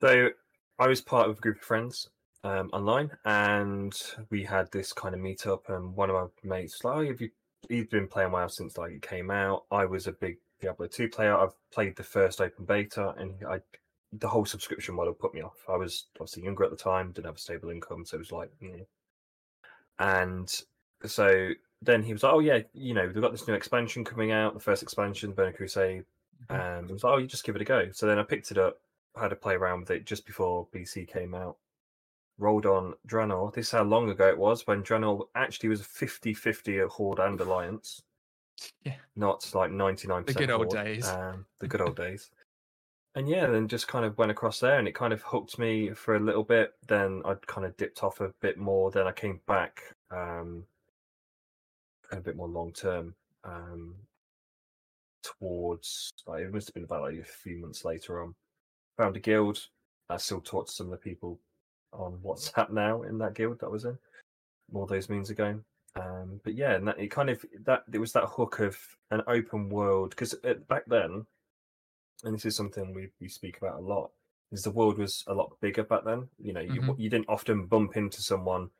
So 0.00 0.30
I 0.78 0.86
was 0.86 1.00
part 1.00 1.28
of 1.28 1.38
a 1.38 1.40
group 1.40 1.56
of 1.56 1.62
friends 1.62 2.08
um, 2.44 2.70
online, 2.72 3.10
and 3.24 3.92
we 4.30 4.44
had 4.44 4.70
this 4.70 4.92
kind 4.92 5.14
of 5.14 5.20
meetup. 5.20 5.68
And 5.68 5.94
one 5.94 6.10
of 6.10 6.16
my 6.16 6.58
mates 6.58 6.84
like, 6.84 6.96
"Oh, 6.96 7.04
have 7.04 7.20
you?" 7.20 7.30
He'd 7.68 7.90
been 7.90 8.08
playing 8.08 8.32
WoW 8.32 8.46
since 8.46 8.78
like 8.78 8.92
it 8.92 9.02
came 9.02 9.30
out. 9.30 9.64
I 9.70 9.84
was 9.84 10.06
a 10.06 10.12
big 10.12 10.38
Diablo 10.60 10.86
two 10.86 11.08
player. 11.08 11.36
I've 11.36 11.54
played 11.72 11.96
the 11.96 12.02
first 12.02 12.40
open 12.40 12.64
beta, 12.64 13.14
and 13.18 13.34
I 13.48 13.60
the 14.12 14.28
whole 14.28 14.44
subscription 14.44 14.94
model 14.94 15.14
put 15.14 15.34
me 15.34 15.42
off. 15.42 15.64
I 15.68 15.76
was 15.76 16.06
obviously 16.16 16.44
younger 16.44 16.64
at 16.64 16.70
the 16.70 16.76
time, 16.76 17.12
didn't 17.12 17.26
have 17.26 17.36
a 17.36 17.38
stable 17.38 17.70
income, 17.70 18.04
so 18.04 18.16
it 18.16 18.18
was 18.18 18.32
like, 18.32 18.50
you 18.60 18.72
know. 18.72 18.86
And 19.98 20.62
so 21.04 21.50
then 21.82 22.02
he 22.02 22.12
was 22.12 22.22
like, 22.22 22.32
"Oh 22.32 22.40
yeah, 22.40 22.60
you 22.72 22.94
know, 22.94 23.06
they've 23.06 23.22
got 23.22 23.32
this 23.32 23.46
new 23.46 23.54
expansion 23.54 24.04
coming 24.04 24.32
out, 24.32 24.54
the 24.54 24.60
first 24.60 24.82
expansion, 24.82 25.32
Burning 25.32 25.54
Crusade." 25.54 26.04
Mm-hmm. 26.48 26.54
And 26.54 26.90
I 26.90 26.92
was 26.92 27.04
like, 27.04 27.12
"Oh, 27.12 27.18
you 27.18 27.26
just 27.26 27.44
give 27.44 27.56
it 27.56 27.62
a 27.62 27.64
go." 27.64 27.90
So 27.92 28.06
then 28.06 28.18
I 28.18 28.22
picked 28.22 28.50
it 28.50 28.58
up, 28.58 28.80
had 29.16 29.32
a 29.32 29.36
play 29.36 29.54
around 29.54 29.80
with 29.80 29.90
it 29.90 30.06
just 30.06 30.26
before 30.26 30.66
BC 30.74 31.06
came 31.06 31.34
out. 31.34 31.56
Rolled 32.38 32.66
on 32.66 32.94
Draenor. 33.06 33.52
This 33.52 33.66
is 33.66 33.72
how 33.72 33.84
long 33.84 34.08
ago 34.08 34.26
it 34.28 34.38
was 34.38 34.66
when 34.66 34.82
Draenor 34.82 35.26
actually 35.34 35.68
was 35.68 35.82
50-50 35.82 36.82
at 36.82 36.88
Horde 36.88 37.18
and 37.18 37.38
Alliance. 37.38 38.02
Yeah. 38.84 38.94
Not 39.16 39.50
like 39.54 39.70
99% 39.70 40.26
The 40.26 40.34
good 40.34 40.50
old 40.50 40.72
Horde, 40.72 40.84
days. 40.84 41.08
Um, 41.08 41.46
the 41.58 41.66
good 41.68 41.80
old 41.80 41.96
days. 41.96 42.30
And 43.14 43.28
yeah, 43.28 43.46
then 43.46 43.66
just 43.66 43.88
kind 43.88 44.04
of 44.04 44.16
went 44.18 44.30
across 44.30 44.60
there 44.60 44.78
and 44.78 44.86
it 44.86 44.94
kind 44.94 45.12
of 45.12 45.22
hooked 45.22 45.58
me 45.58 45.90
for 45.90 46.14
a 46.14 46.20
little 46.20 46.44
bit. 46.44 46.74
Then 46.86 47.22
I'd 47.24 47.46
kind 47.46 47.66
of 47.66 47.76
dipped 47.76 48.02
off 48.02 48.20
a 48.20 48.32
bit 48.40 48.56
more. 48.56 48.90
Then 48.90 49.06
I 49.06 49.12
came 49.12 49.40
back 49.46 49.82
um, 50.10 50.64
a 52.12 52.16
bit 52.16 52.36
more 52.36 52.48
long 52.48 52.72
term 52.72 53.14
um, 53.44 53.96
towards, 55.22 56.12
like, 56.26 56.42
it 56.42 56.52
must 56.52 56.68
have 56.68 56.74
been 56.74 56.84
about 56.84 57.02
like 57.02 57.18
a 57.18 57.24
few 57.24 57.58
months 57.58 57.84
later 57.84 58.22
on. 58.22 58.34
Found 58.98 59.16
a 59.16 59.20
guild. 59.20 59.66
I 60.08 60.16
still 60.16 60.40
talk 60.40 60.66
to 60.66 60.72
some 60.72 60.86
of 60.86 60.92
the 60.92 60.96
people 60.98 61.40
on 61.92 62.18
WhatsApp 62.24 62.70
now 62.72 63.02
in 63.02 63.18
that 63.18 63.34
guild 63.34 63.58
that 63.60 63.66
I 63.66 63.70
was 63.70 63.84
in 63.84 63.98
all 64.74 64.86
those 64.86 65.08
moons 65.08 65.30
ago. 65.30 65.58
Um, 65.96 66.40
but 66.44 66.54
yeah, 66.54 66.74
and 66.74 66.86
that 66.88 66.98
it 67.00 67.08
kind 67.08 67.30
of 67.30 67.44
that 67.64 67.84
it 67.92 67.98
was 67.98 68.12
that 68.12 68.24
hook 68.28 68.60
of 68.60 68.78
an 69.10 69.22
open 69.26 69.68
world 69.68 70.10
because 70.10 70.34
back 70.68 70.84
then, 70.86 71.26
and 72.24 72.34
this 72.34 72.46
is 72.46 72.56
something 72.56 72.94
we 72.94 73.10
we 73.20 73.28
speak 73.28 73.58
about 73.58 73.80
a 73.80 73.84
lot, 73.84 74.12
is 74.52 74.62
the 74.62 74.70
world 74.70 74.98
was 74.98 75.24
a 75.26 75.34
lot 75.34 75.60
bigger 75.60 75.82
back 75.84 76.04
then. 76.04 76.28
You 76.38 76.52
know, 76.52 76.60
you 76.60 76.82
Mhm. 76.82 76.96
you 76.98 77.10
didn't 77.10 77.28
often 77.28 77.66
bump 77.66 77.96
into 77.96 78.22
someone 78.22 78.70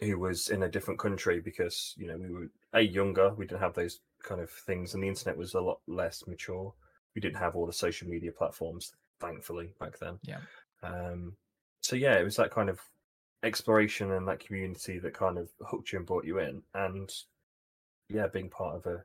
who 0.00 0.18
was 0.18 0.48
in 0.48 0.62
a 0.62 0.68
different 0.68 0.98
country 1.00 1.40
because 1.40 1.94
you 1.96 2.06
know 2.06 2.16
we 2.16 2.30
were 2.30 2.50
a 2.72 2.80
younger, 2.80 3.34
we 3.34 3.46
didn't 3.46 3.60
have 3.60 3.74
those 3.74 4.00
kind 4.22 4.40
of 4.40 4.50
things, 4.50 4.94
and 4.94 5.02
the 5.02 5.08
internet 5.08 5.36
was 5.36 5.54
a 5.54 5.60
lot 5.60 5.80
less 5.86 6.26
mature. 6.26 6.72
We 7.14 7.20
didn't 7.20 7.38
have 7.38 7.56
all 7.56 7.66
the 7.66 7.72
social 7.72 8.08
media 8.08 8.32
platforms, 8.32 8.92
thankfully, 9.20 9.74
back 9.78 9.98
then. 9.98 10.20
Yeah. 10.22 10.40
Um, 10.82 11.36
so 11.82 11.96
yeah, 11.96 12.18
it 12.18 12.24
was 12.24 12.36
that 12.36 12.50
kind 12.50 12.70
of 12.70 12.80
exploration 13.42 14.12
and 14.12 14.28
that 14.28 14.40
community 14.40 14.98
that 14.98 15.14
kind 15.14 15.38
of 15.38 15.48
hooked 15.66 15.92
you 15.92 15.98
and 15.98 16.06
brought 16.06 16.24
you 16.24 16.38
in, 16.38 16.62
and 16.74 17.10
yeah, 18.08 18.26
being 18.26 18.50
part 18.50 18.76
of 18.76 18.86
a, 18.86 19.04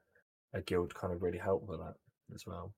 a 0.58 0.62
guild 0.62 0.94
kind 0.94 1.14
of 1.14 1.22
really 1.22 1.38
helped 1.38 1.68
with 1.68 1.80
that 1.80 1.96
as 2.34 2.46
well. 2.46 2.74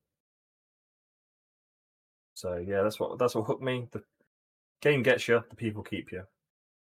So 2.34 2.58
yeah, 2.58 2.84
that's 2.84 3.00
what 3.00 3.18
that's 3.18 3.34
what 3.36 3.46
hooked 3.46 3.64
me. 3.64 3.88
The 3.92 4.04
game 4.82 5.02
gets 5.04 5.28
you, 5.28 5.44
the 5.50 5.56
people 5.56 5.84
keep 5.84 6.12
you. 6.12 6.24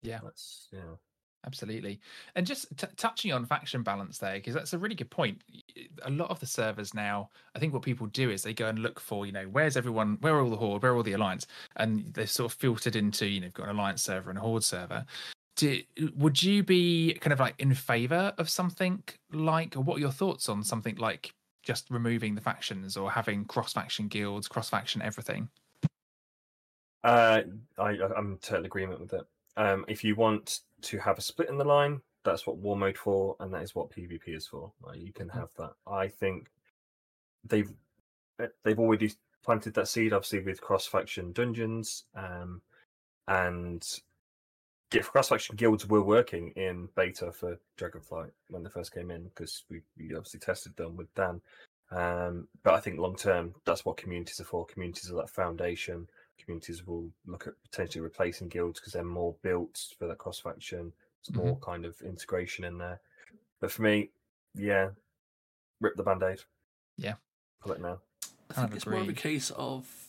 Yeah. 0.03 0.21
That's 0.23 0.69
yeah. 0.73 0.97
Absolutely. 1.45 1.99
And 2.37 2.47
just 2.47 2.77
t- 2.77 2.87
touching 2.97 3.33
on 3.33 3.45
faction 3.45 3.83
balance 3.83 4.19
there, 4.19 4.35
because 4.35 4.55
that's 4.55 4.75
a 4.75 4.79
really 4.79 4.95
good 4.95 5.11
point. 5.11 5.43
A 6.03 6.11
lot 6.11 6.31
of 6.31 6.39
the 6.39 6.47
servers 6.47 6.95
now, 6.95 7.31
I 7.57 7.59
think 7.59 7.73
what 7.73 7.83
people 7.83 8.07
do 8.07 8.31
is 8.31 8.43
they 8.43 8.55
go 8.55 8.69
and 8.69 8.79
look 8.79 9.01
for, 9.01 9.27
you 9.27 9.33
know, 9.33 9.49
where's 9.51 9.77
everyone, 9.77 10.19
where 10.21 10.35
are 10.35 10.43
all 10.43 10.51
the 10.51 10.57
Horde, 10.57 10.83
where 10.83 10.93
are 10.93 10.97
all 10.97 11.03
the 11.03 11.15
Alliance? 11.15 11.47
And 11.77 12.15
they're 12.15 12.29
sort 12.29 12.53
of 12.53 12.59
filtered 12.59 12.95
into, 12.95 13.27
you 13.27 13.41
know, 13.41 13.47
you've 13.47 13.55
got 13.55 13.69
an 13.69 13.77
Alliance 13.77 14.03
server 14.03 14.31
and 14.31 14.39
a 14.39 14.43
Horde 14.43 14.63
server. 14.63 15.05
Do, 15.57 15.81
would 16.15 16.43
you 16.43 16.63
be 16.63 17.15
kind 17.21 17.33
of 17.33 17.41
like 17.41 17.57
in 17.59 17.75
favor 17.75 18.33
of 18.39 18.49
something 18.49 19.03
like, 19.33 19.77
or 19.77 19.81
what 19.81 19.97
are 19.97 20.01
your 20.01 20.13
thoughts 20.13 20.49
on 20.49 20.63
something 20.63 20.97
like 20.97 21.35
just 21.63 21.91
removing 21.91 22.35
the 22.35 22.41
factions 22.41 22.97
or 22.97 23.11
having 23.11 23.45
cross 23.45 23.73
faction 23.73 24.09
guilds, 24.09 24.49
cross 24.49 24.71
faction 24.71 25.03
everything? 25.03 25.49
Uh, 27.05 27.43
I 27.79 27.99
I'm 28.17 28.33
in 28.33 28.39
total 28.39 28.65
agreement 28.65 29.01
with 29.01 29.13
it. 29.13 29.27
Um, 29.57 29.85
if 29.89 30.03
you 30.03 30.15
want 30.15 30.61
to 30.83 30.99
have 30.99 31.19
a 31.19 31.23
split 31.23 31.49
in 31.49 31.59
the 31.59 31.65
line, 31.65 32.01
that's 32.25 32.47
what 32.47 32.59
war 32.59 32.77
mode 32.77 32.99
for, 32.99 33.37
and 33.41 33.53
that 33.53 33.63
is 33.63 33.75
what 33.75 33.91
PvP 33.91 34.29
is 34.29 34.47
for. 34.47 34.73
Like, 34.83 35.01
you 35.01 35.13
can 35.13 35.29
Mm. 35.29 35.35
have 35.35 35.53
that. 35.59 35.75
I 35.87 36.09
think 36.09 36.51
they've 37.45 37.73
eh, 38.39 38.49
they've 38.65 38.79
already 38.79 39.13
planted 39.43 39.75
that 39.75 39.89
seed, 39.89 40.13
obviously 40.13 40.41
with 40.41 40.61
cross 40.61 40.87
faction 40.87 41.33
dungeons, 41.33 42.05
um, 42.15 42.63
and 43.29 44.01
cross 45.03 45.29
faction 45.31 45.57
guilds 45.57 45.87
were 45.87 46.03
working 46.03 46.51
in 46.51 46.89
beta 46.95 47.33
for 47.33 47.59
Dragonflight 47.79 48.31
when 48.49 48.63
they 48.63 48.71
first 48.71 48.93
came 48.93 49.11
in 49.11 49.25
because 49.25 49.65
we, 49.71 49.81
we 49.97 50.15
obviously 50.15 50.41
tested 50.41 50.77
them 50.77 50.97
with 50.97 51.13
Dan. 51.15 51.41
Um, 51.91 52.49
but 52.63 52.75
I 52.75 52.81
think 52.81 52.99
long 52.99 53.17
term, 53.17 53.55
that's 53.65 53.85
what 53.85 53.97
communities 53.97 54.41
are 54.41 54.45
for. 54.45 54.67
Communities 54.67 55.11
are 55.11 55.17
that 55.17 55.31
foundation 55.31 56.09
communities 56.45 56.87
will 56.87 57.11
look 57.27 57.47
at 57.47 57.55
potentially 57.63 58.01
replacing 58.03 58.49
guilds 58.49 58.81
because 58.81 58.93
they're 58.93 59.05
more 59.05 59.35
built 59.43 59.79
for 59.99 60.07
that 60.07 60.19
cross 60.19 60.39
faction. 60.41 60.93
There's 61.27 61.37
Mhm. 61.37 61.45
more 61.45 61.59
kind 61.61 61.85
of 61.85 62.01
integration 62.03 62.65
in 62.65 62.79
there. 62.79 63.01
But 63.61 63.71
for 63.73 63.83
me, 63.83 64.11
yeah, 64.55 64.91
rip 65.81 65.97
the 65.97 66.03
band 66.03 66.23
aid. 66.23 66.43
Yeah. 66.97 67.17
Pull 67.61 67.73
it 67.73 67.81
now. 67.81 68.01
I 68.51 68.55
think 68.55 68.71
of 68.71 68.77
it's 68.77 68.87
more 68.87 69.01
of 69.01 69.09
a 69.09 69.13
case 69.15 69.51
of 69.53 70.09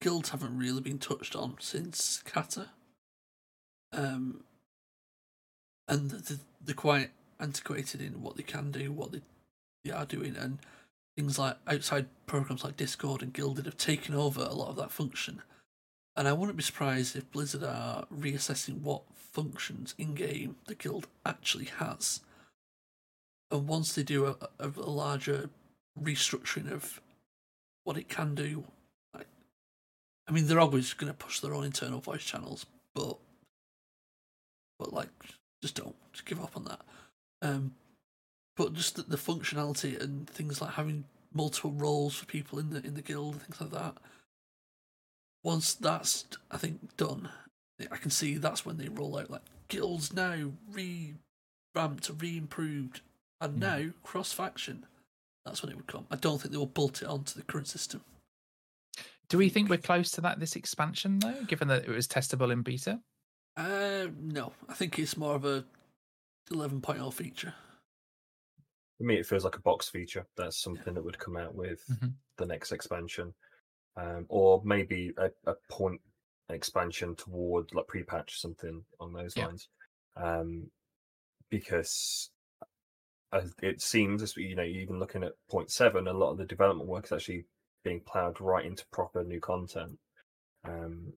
guilds 0.00 0.30
haven't 0.30 0.56
really 0.58 0.80
been 0.80 0.98
touched 0.98 1.36
on 1.36 1.56
since 1.60 2.22
Kata. 2.22 2.70
Um, 3.92 4.44
and 5.88 6.10
th- 6.26 6.40
they're 6.60 6.74
quite 6.74 7.10
antiquated 7.38 8.00
in 8.00 8.22
what 8.22 8.36
they 8.36 8.42
can 8.42 8.70
do, 8.70 8.90
what 8.92 9.12
they, 9.12 9.20
they 9.84 9.90
are 9.90 10.06
doing, 10.06 10.36
and 10.36 10.58
things 11.16 11.38
like 11.38 11.56
outside 11.66 12.06
programs 12.26 12.64
like 12.64 12.76
Discord 12.76 13.22
and 13.22 13.32
Guilded 13.32 13.66
have 13.66 13.76
taken 13.76 14.14
over 14.14 14.42
a 14.42 14.54
lot 14.54 14.68
of 14.68 14.76
that 14.76 14.90
function. 14.90 15.42
And 16.16 16.28
I 16.28 16.32
wouldn't 16.32 16.56
be 16.56 16.62
surprised 16.62 17.16
if 17.16 17.30
Blizzard 17.30 17.64
are 17.64 18.04
reassessing 18.14 18.82
what 18.82 19.02
functions 19.14 19.94
in 19.96 20.14
game 20.14 20.56
the 20.66 20.74
guild 20.74 21.06
actually 21.24 21.66
has. 21.78 22.20
And 23.50 23.66
once 23.66 23.94
they 23.94 24.02
do 24.02 24.26
a, 24.26 24.36
a, 24.58 24.68
larger 24.80 25.50
restructuring 26.00 26.70
of 26.70 27.00
what 27.84 27.96
it 27.96 28.08
can 28.08 28.34
do, 28.34 28.64
I 30.28 30.32
mean, 30.32 30.46
they're 30.46 30.60
always 30.60 30.94
going 30.94 31.12
to 31.12 31.18
push 31.18 31.40
their 31.40 31.54
own 31.54 31.64
internal 31.64 32.00
voice 32.00 32.24
channels, 32.24 32.66
but 32.94 33.18
but 34.78 34.92
like, 34.92 35.08
just 35.60 35.74
don't 35.74 35.94
just 36.12 36.24
give 36.24 36.40
up 36.40 36.56
on 36.56 36.64
that. 36.64 36.80
Um, 37.42 37.74
but 38.56 38.74
just 38.74 38.96
the, 38.96 39.02
the 39.02 39.16
functionality 39.16 40.00
and 40.00 40.28
things 40.28 40.60
like 40.60 40.72
having 40.74 41.04
multiple 41.34 41.72
roles 41.72 42.14
for 42.14 42.26
people 42.26 42.58
in 42.58 42.70
the 42.70 42.84
in 42.86 42.94
the 42.94 43.02
guild, 43.02 43.34
and 43.34 43.42
things 43.42 43.60
like 43.60 43.70
that. 43.70 43.96
Once 45.44 45.74
that's 45.74 46.24
I 46.50 46.56
think 46.58 46.96
done, 46.96 47.28
I 47.90 47.96
can 47.96 48.10
see 48.10 48.36
that's 48.36 48.64
when 48.64 48.76
they 48.76 48.88
roll 48.88 49.18
out 49.18 49.30
like 49.30 49.42
guilds 49.68 50.12
now 50.12 50.52
revamped, 50.70 52.10
re-improved, 52.18 53.00
and 53.40 53.54
Mm. 53.56 53.58
now 53.58 53.92
cross 54.02 54.32
faction. 54.32 54.86
That's 55.44 55.62
when 55.62 55.72
it 55.72 55.76
would 55.76 55.88
come. 55.88 56.06
I 56.10 56.16
don't 56.16 56.40
think 56.40 56.52
they 56.52 56.58
will 56.58 56.66
bolt 56.66 57.02
it 57.02 57.08
onto 57.08 57.34
the 57.34 57.44
current 57.44 57.66
system. 57.66 58.02
Do 59.28 59.38
we 59.38 59.48
think 59.48 59.68
we're 59.68 59.78
close 59.78 60.10
to 60.12 60.20
that 60.20 60.38
this 60.38 60.54
expansion 60.54 61.18
though, 61.18 61.42
given 61.44 61.66
that 61.68 61.84
it 61.84 61.88
was 61.90 62.06
testable 62.06 62.52
in 62.52 62.62
beta? 62.62 63.00
Uh, 63.56 64.06
no, 64.20 64.52
I 64.68 64.74
think 64.74 64.98
it's 64.98 65.16
more 65.16 65.34
of 65.34 65.44
a 65.44 65.64
11.0 66.50 67.12
feature. 67.12 67.54
For 69.02 69.06
me, 69.06 69.18
it 69.18 69.26
feels 69.26 69.42
like 69.42 69.56
a 69.56 69.62
box 69.62 69.88
feature. 69.88 70.24
That's 70.36 70.62
something 70.62 70.94
that 70.94 71.02
would 71.02 71.18
come 71.18 71.36
out 71.36 71.56
with 71.56 71.84
Mhm. 71.88 72.14
the 72.36 72.46
next 72.46 72.70
expansion. 72.70 73.34
um, 73.96 74.24
or 74.30 74.62
maybe 74.64 75.12
a, 75.18 75.30
a 75.44 75.54
point 75.68 76.00
expansion 76.48 77.14
toward 77.14 77.74
like 77.74 77.86
pre-patch 77.88 78.40
something 78.40 78.82
on 79.00 79.12
those 79.12 79.36
Yeah. 79.36 79.48
lines, 79.48 79.68
um, 80.16 80.70
because 81.50 82.30
it 83.60 83.82
seems, 83.82 84.22
as 84.22 84.34
you 84.36 84.54
know, 84.54 84.62
even 84.62 84.98
looking 84.98 85.22
at 85.24 85.34
point 85.50 85.70
seven, 85.70 86.06
a 86.06 86.12
lot 86.12 86.30
of 86.30 86.38
the 86.38 86.46
development 86.46 86.88
work 86.88 87.04
is 87.04 87.12
actually 87.12 87.44
being 87.82 88.00
ploughed 88.00 88.40
right 88.40 88.64
into 88.64 88.86
proper 88.92 89.22
new 89.24 89.40
content. 89.40 89.98
Um, 90.64 91.12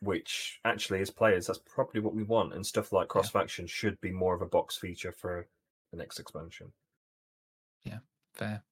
which 0.00 0.60
actually, 0.64 1.00
as 1.02 1.10
players, 1.10 1.48
that's 1.48 1.58
probably 1.66 2.00
what 2.00 2.14
we 2.14 2.22
want. 2.22 2.54
And 2.54 2.64
stuff 2.64 2.90
like 2.92 3.08
cross 3.08 3.28
faction 3.28 3.66
should 3.66 4.00
be 4.00 4.12
more 4.12 4.34
of 4.34 4.40
a 4.40 4.46
box 4.46 4.78
feature 4.78 5.12
for 5.12 5.46
the 5.90 5.98
next 5.98 6.20
expansion. 6.20 6.72
Yeah, 7.84 7.98
fair. 8.34 8.62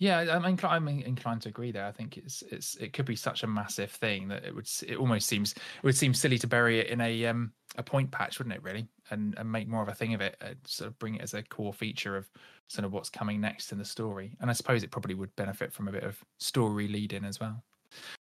Yeah, 0.00 0.18
I'm 0.18 0.46
inclined. 0.46 0.88
I'm 0.88 1.00
inclined 1.00 1.42
to 1.42 1.50
agree 1.50 1.72
there. 1.72 1.84
I 1.84 1.92
think 1.92 2.16
it's 2.16 2.42
it's 2.50 2.74
it 2.76 2.94
could 2.94 3.04
be 3.04 3.16
such 3.16 3.42
a 3.42 3.46
massive 3.46 3.90
thing 3.90 4.28
that 4.28 4.44
it 4.44 4.54
would 4.54 4.66
it 4.88 4.96
almost 4.96 5.28
seems 5.28 5.52
it 5.52 5.82
would 5.82 5.96
seem 5.96 6.14
silly 6.14 6.38
to 6.38 6.46
bury 6.46 6.80
it 6.80 6.86
in 6.86 7.02
a 7.02 7.26
um 7.26 7.52
a 7.76 7.82
point 7.82 8.10
patch, 8.10 8.38
wouldn't 8.38 8.56
it? 8.56 8.62
Really, 8.62 8.88
and 9.10 9.34
and 9.36 9.52
make 9.52 9.68
more 9.68 9.82
of 9.82 9.88
a 9.88 9.94
thing 9.94 10.14
of 10.14 10.22
it, 10.22 10.36
uh, 10.40 10.54
sort 10.64 10.88
of 10.88 10.98
bring 10.98 11.16
it 11.16 11.20
as 11.20 11.34
a 11.34 11.42
core 11.42 11.74
feature 11.74 12.16
of 12.16 12.30
sort 12.68 12.86
of 12.86 12.92
what's 12.94 13.10
coming 13.10 13.42
next 13.42 13.72
in 13.72 13.78
the 13.78 13.84
story. 13.84 14.34
And 14.40 14.48
I 14.48 14.54
suppose 14.54 14.82
it 14.82 14.90
probably 14.90 15.14
would 15.14 15.36
benefit 15.36 15.70
from 15.70 15.86
a 15.86 15.92
bit 15.92 16.04
of 16.04 16.18
story 16.38 16.88
lead 16.88 17.12
in 17.12 17.26
as 17.26 17.38
well. 17.38 17.62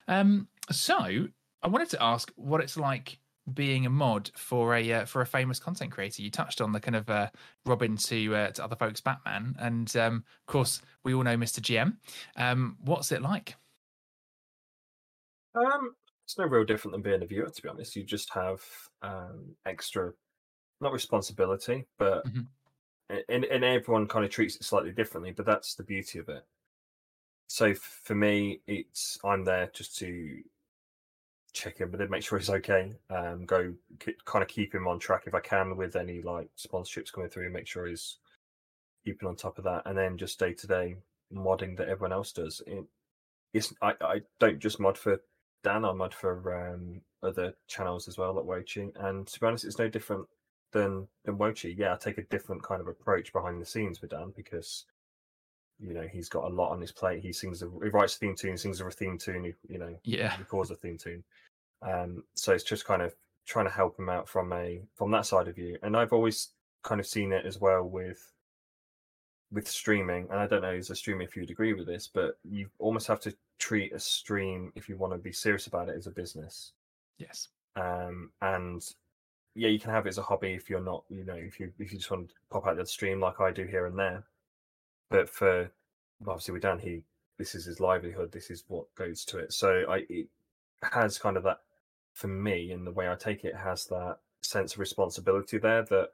Um, 0.07 0.47
so 0.71 1.27
I 1.61 1.67
wanted 1.67 1.89
to 1.91 2.01
ask 2.01 2.31
what 2.35 2.61
it's 2.61 2.77
like 2.77 3.19
being 3.49 3.85
a 3.85 3.89
mod 3.89 4.31
for 4.35 4.75
a 4.75 4.91
uh, 4.93 5.05
for 5.05 5.21
a 5.21 5.25
famous 5.25 5.59
content 5.59 5.91
creator. 5.91 6.21
You 6.21 6.31
touched 6.31 6.61
on 6.61 6.71
the 6.71 6.79
kind 6.79 6.95
of 6.95 7.09
uh, 7.09 7.29
Robin 7.65 7.97
to 7.97 8.35
uh, 8.35 8.51
to 8.51 8.63
other 8.63 8.75
folks 8.75 9.01
Batman, 9.01 9.55
and 9.59 9.95
um, 9.97 10.25
of 10.41 10.45
course 10.51 10.81
we 11.03 11.13
all 11.13 11.23
know 11.23 11.37
Mr. 11.37 11.61
GM. 11.61 11.97
Um, 12.35 12.77
what's 12.81 13.11
it 13.11 13.21
like? 13.21 13.55
Um, 15.55 15.95
it's 16.23 16.37
no 16.37 16.45
real 16.45 16.63
different 16.65 16.93
than 16.93 17.01
being 17.01 17.23
a 17.23 17.25
viewer, 17.25 17.49
to 17.49 17.61
be 17.61 17.69
honest. 17.69 17.95
You 17.95 18.03
just 18.03 18.31
have 18.33 18.63
um, 19.01 19.55
extra, 19.65 20.13
not 20.81 20.93
responsibility, 20.93 21.87
but 21.97 22.25
Mhm. 22.25 22.47
and, 23.09 23.45
and 23.45 23.63
everyone 23.63 24.07
kind 24.07 24.25
of 24.25 24.31
treats 24.31 24.55
it 24.57 24.63
slightly 24.63 24.91
differently. 24.91 25.31
But 25.31 25.45
that's 25.45 25.75
the 25.75 25.83
beauty 25.83 26.19
of 26.19 26.29
it. 26.29 26.45
So 27.47 27.73
for 27.73 28.15
me, 28.15 28.61
it's 28.67 29.17
I'm 29.23 29.43
there 29.43 29.67
just 29.73 29.97
to 29.97 30.43
check 31.53 31.81
in 31.81 31.91
with 31.91 32.01
him, 32.01 32.09
make 32.09 32.23
sure 32.23 32.39
he's 32.39 32.49
okay. 32.49 32.93
Um, 33.09 33.45
go 33.45 33.73
k- 33.99 34.15
kind 34.25 34.43
of 34.43 34.49
keep 34.49 34.73
him 34.73 34.87
on 34.87 34.99
track 34.99 35.23
if 35.25 35.33
I 35.33 35.39
can 35.39 35.77
with 35.77 35.95
any 35.95 36.21
like 36.21 36.49
sponsorships 36.57 37.11
coming 37.11 37.29
through, 37.29 37.49
make 37.51 37.67
sure 37.67 37.87
he's 37.87 38.17
keeping 39.05 39.27
on 39.27 39.35
top 39.35 39.57
of 39.57 39.63
that, 39.65 39.83
and 39.85 39.97
then 39.97 40.17
just 40.17 40.39
day 40.39 40.53
to 40.53 40.67
day 40.67 40.95
modding 41.33 41.77
that 41.77 41.89
everyone 41.89 42.13
else 42.13 42.31
does. 42.31 42.61
It, 42.67 42.85
it's 43.53 43.73
I, 43.81 43.93
I 44.01 44.21
don't 44.39 44.59
just 44.59 44.79
mod 44.79 44.97
for 44.97 45.21
Dan, 45.63 45.85
I 45.85 45.91
mod 45.91 46.13
for 46.13 46.71
um, 46.73 47.01
other 47.23 47.53
channels 47.67 48.07
as 48.07 48.17
well, 48.17 48.33
like 48.33 48.45
Wochi. 48.45 48.91
And 48.95 49.27
to 49.27 49.39
be 49.39 49.45
honest, 49.45 49.65
it's 49.65 49.79
no 49.79 49.89
different 49.89 50.27
than 50.71 51.07
than 51.25 51.37
Wochi. 51.37 51.75
Yeah, 51.77 51.93
I 51.93 51.97
take 51.97 52.17
a 52.17 52.23
different 52.23 52.63
kind 52.63 52.81
of 52.81 52.87
approach 52.87 53.33
behind 53.33 53.61
the 53.61 53.65
scenes 53.65 54.01
with 54.01 54.11
Dan 54.11 54.33
because 54.35 54.85
you 55.79 55.93
know 55.93 56.07
he's 56.11 56.29
got 56.29 56.45
a 56.45 56.53
lot 56.53 56.71
on 56.71 56.81
his 56.81 56.91
plate. 56.91 57.21
He 57.21 57.31
sings, 57.33 57.61
a, 57.61 57.69
he 57.83 57.89
writes 57.89 58.15
a 58.15 58.19
theme 58.19 58.35
tune, 58.35 58.57
sings 58.57 58.81
a 58.81 58.89
theme 58.91 59.17
tune. 59.17 59.43
He, 59.45 59.53
you 59.67 59.79
know, 59.79 59.95
Yeah, 60.03 60.35
records 60.37 60.71
a 60.71 60.75
theme 60.75 60.97
tune. 60.97 61.23
Um, 61.81 62.23
so 62.35 62.53
it's 62.53 62.63
just 62.63 62.85
kind 62.85 63.01
of 63.01 63.15
trying 63.45 63.65
to 63.65 63.71
help 63.71 63.97
him 63.97 64.09
out 64.09 64.27
from 64.27 64.51
a 64.53 64.81
from 64.95 65.11
that 65.11 65.25
side 65.25 65.47
of 65.47 65.55
view. 65.55 65.77
And 65.81 65.95
I've 65.95 66.13
always 66.13 66.49
kind 66.83 66.99
of 66.99 67.07
seen 67.07 67.31
it 67.31 67.45
as 67.45 67.59
well 67.59 67.83
with 67.83 68.33
with 69.51 69.67
streaming. 69.67 70.27
And 70.29 70.39
I 70.39 70.47
don't 70.47 70.61
know 70.61 70.73
as 70.73 70.89
a 70.89 70.95
streamer 70.95 71.23
if 71.23 71.35
you'd 71.35 71.49
agree 71.51 71.73
with 71.73 71.87
this, 71.87 72.07
but 72.07 72.37
you 72.43 72.69
almost 72.79 73.07
have 73.07 73.19
to 73.21 73.35
treat 73.57 73.93
a 73.93 73.99
stream 73.99 74.71
if 74.75 74.87
you 74.89 74.97
want 74.97 75.13
to 75.13 75.19
be 75.19 75.31
serious 75.31 75.67
about 75.67 75.89
it 75.89 75.97
as 75.97 76.07
a 76.07 76.11
business. 76.11 76.73
yes, 77.17 77.49
Um, 77.75 78.31
and 78.41 78.83
yeah, 79.55 79.69
you 79.69 79.79
can 79.79 79.91
have 79.91 80.05
it 80.05 80.09
as 80.09 80.17
a 80.17 80.23
hobby 80.23 80.53
if 80.53 80.69
you're 80.69 80.81
not, 80.81 81.03
you 81.09 81.23
know, 81.23 81.35
if 81.35 81.59
you 81.59 81.73
if 81.79 81.91
you 81.91 81.97
just 81.97 82.11
want 82.11 82.29
to 82.29 82.35
pop 82.49 82.67
out 82.67 82.77
the 82.77 82.85
stream 82.85 83.19
like 83.19 83.39
I 83.41 83.51
do 83.51 83.65
here 83.65 83.85
and 83.85 83.97
there. 83.97 84.23
But 85.09 85.29
for 85.29 85.71
obviously 86.27 86.53
with 86.53 86.63
Dan, 86.63 86.79
he 86.79 87.01
this 87.37 87.55
is 87.55 87.65
his 87.65 87.79
livelihood. 87.79 88.31
This 88.31 88.49
is 88.49 88.63
what 88.67 88.93
goes 88.95 89.25
to 89.25 89.39
it. 89.39 89.53
So 89.53 89.83
I 89.89 90.05
it 90.09 90.27
has 90.83 91.17
kind 91.17 91.37
of 91.37 91.43
that 91.43 91.59
for 92.13 92.27
me, 92.27 92.71
and 92.71 92.85
the 92.85 92.91
way 92.91 93.09
I 93.09 93.15
take 93.15 93.43
it 93.45 93.55
has 93.55 93.85
that 93.85 94.17
sense 94.41 94.73
of 94.73 94.79
responsibility 94.79 95.57
there 95.57 95.83
that 95.83 96.09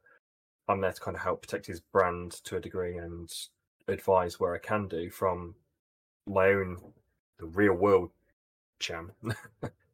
I'm 0.67 0.81
there 0.81 0.91
to 0.91 1.01
kind 1.01 1.15
of 1.15 1.23
help 1.23 1.41
protect 1.41 1.67
his 1.67 1.79
brand 1.79 2.31
to 2.45 2.57
a 2.57 2.61
degree 2.61 2.97
and 2.97 3.31
advise 3.87 4.39
where 4.39 4.55
I 4.55 4.59
can 4.59 4.87
do 4.87 5.09
from 5.09 5.55
my 6.27 6.47
own 6.47 6.77
the 7.37 7.45
real 7.45 7.73
world 7.73 8.11
jam. 8.79 9.11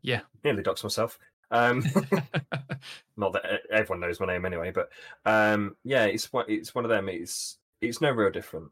Yeah. 0.03 0.21
nearly 0.43 0.63
doxed 0.63 0.83
myself. 0.83 1.19
Um, 1.51 1.83
not 3.17 3.33
that 3.33 3.61
everyone 3.71 3.99
knows 3.99 4.19
my 4.19 4.25
name 4.25 4.45
anyway, 4.45 4.71
but 4.71 4.89
um, 5.25 5.75
yeah, 5.83 6.05
it's 6.05 6.33
one 6.33 6.45
it's 6.47 6.73
one 6.73 6.85
of 6.85 6.89
them. 6.89 7.07
It's 7.07 7.59
it's 7.81 8.01
no 8.01 8.09
real 8.09 8.31
different 8.31 8.71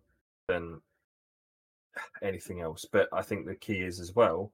than 0.50 0.82
anything 2.22 2.60
else. 2.62 2.86
But 2.92 3.08
I 3.14 3.22
think 3.22 3.46
the 3.46 3.56
key 3.56 3.80
is 3.80 4.00
as 4.00 4.16
well 4.16 4.52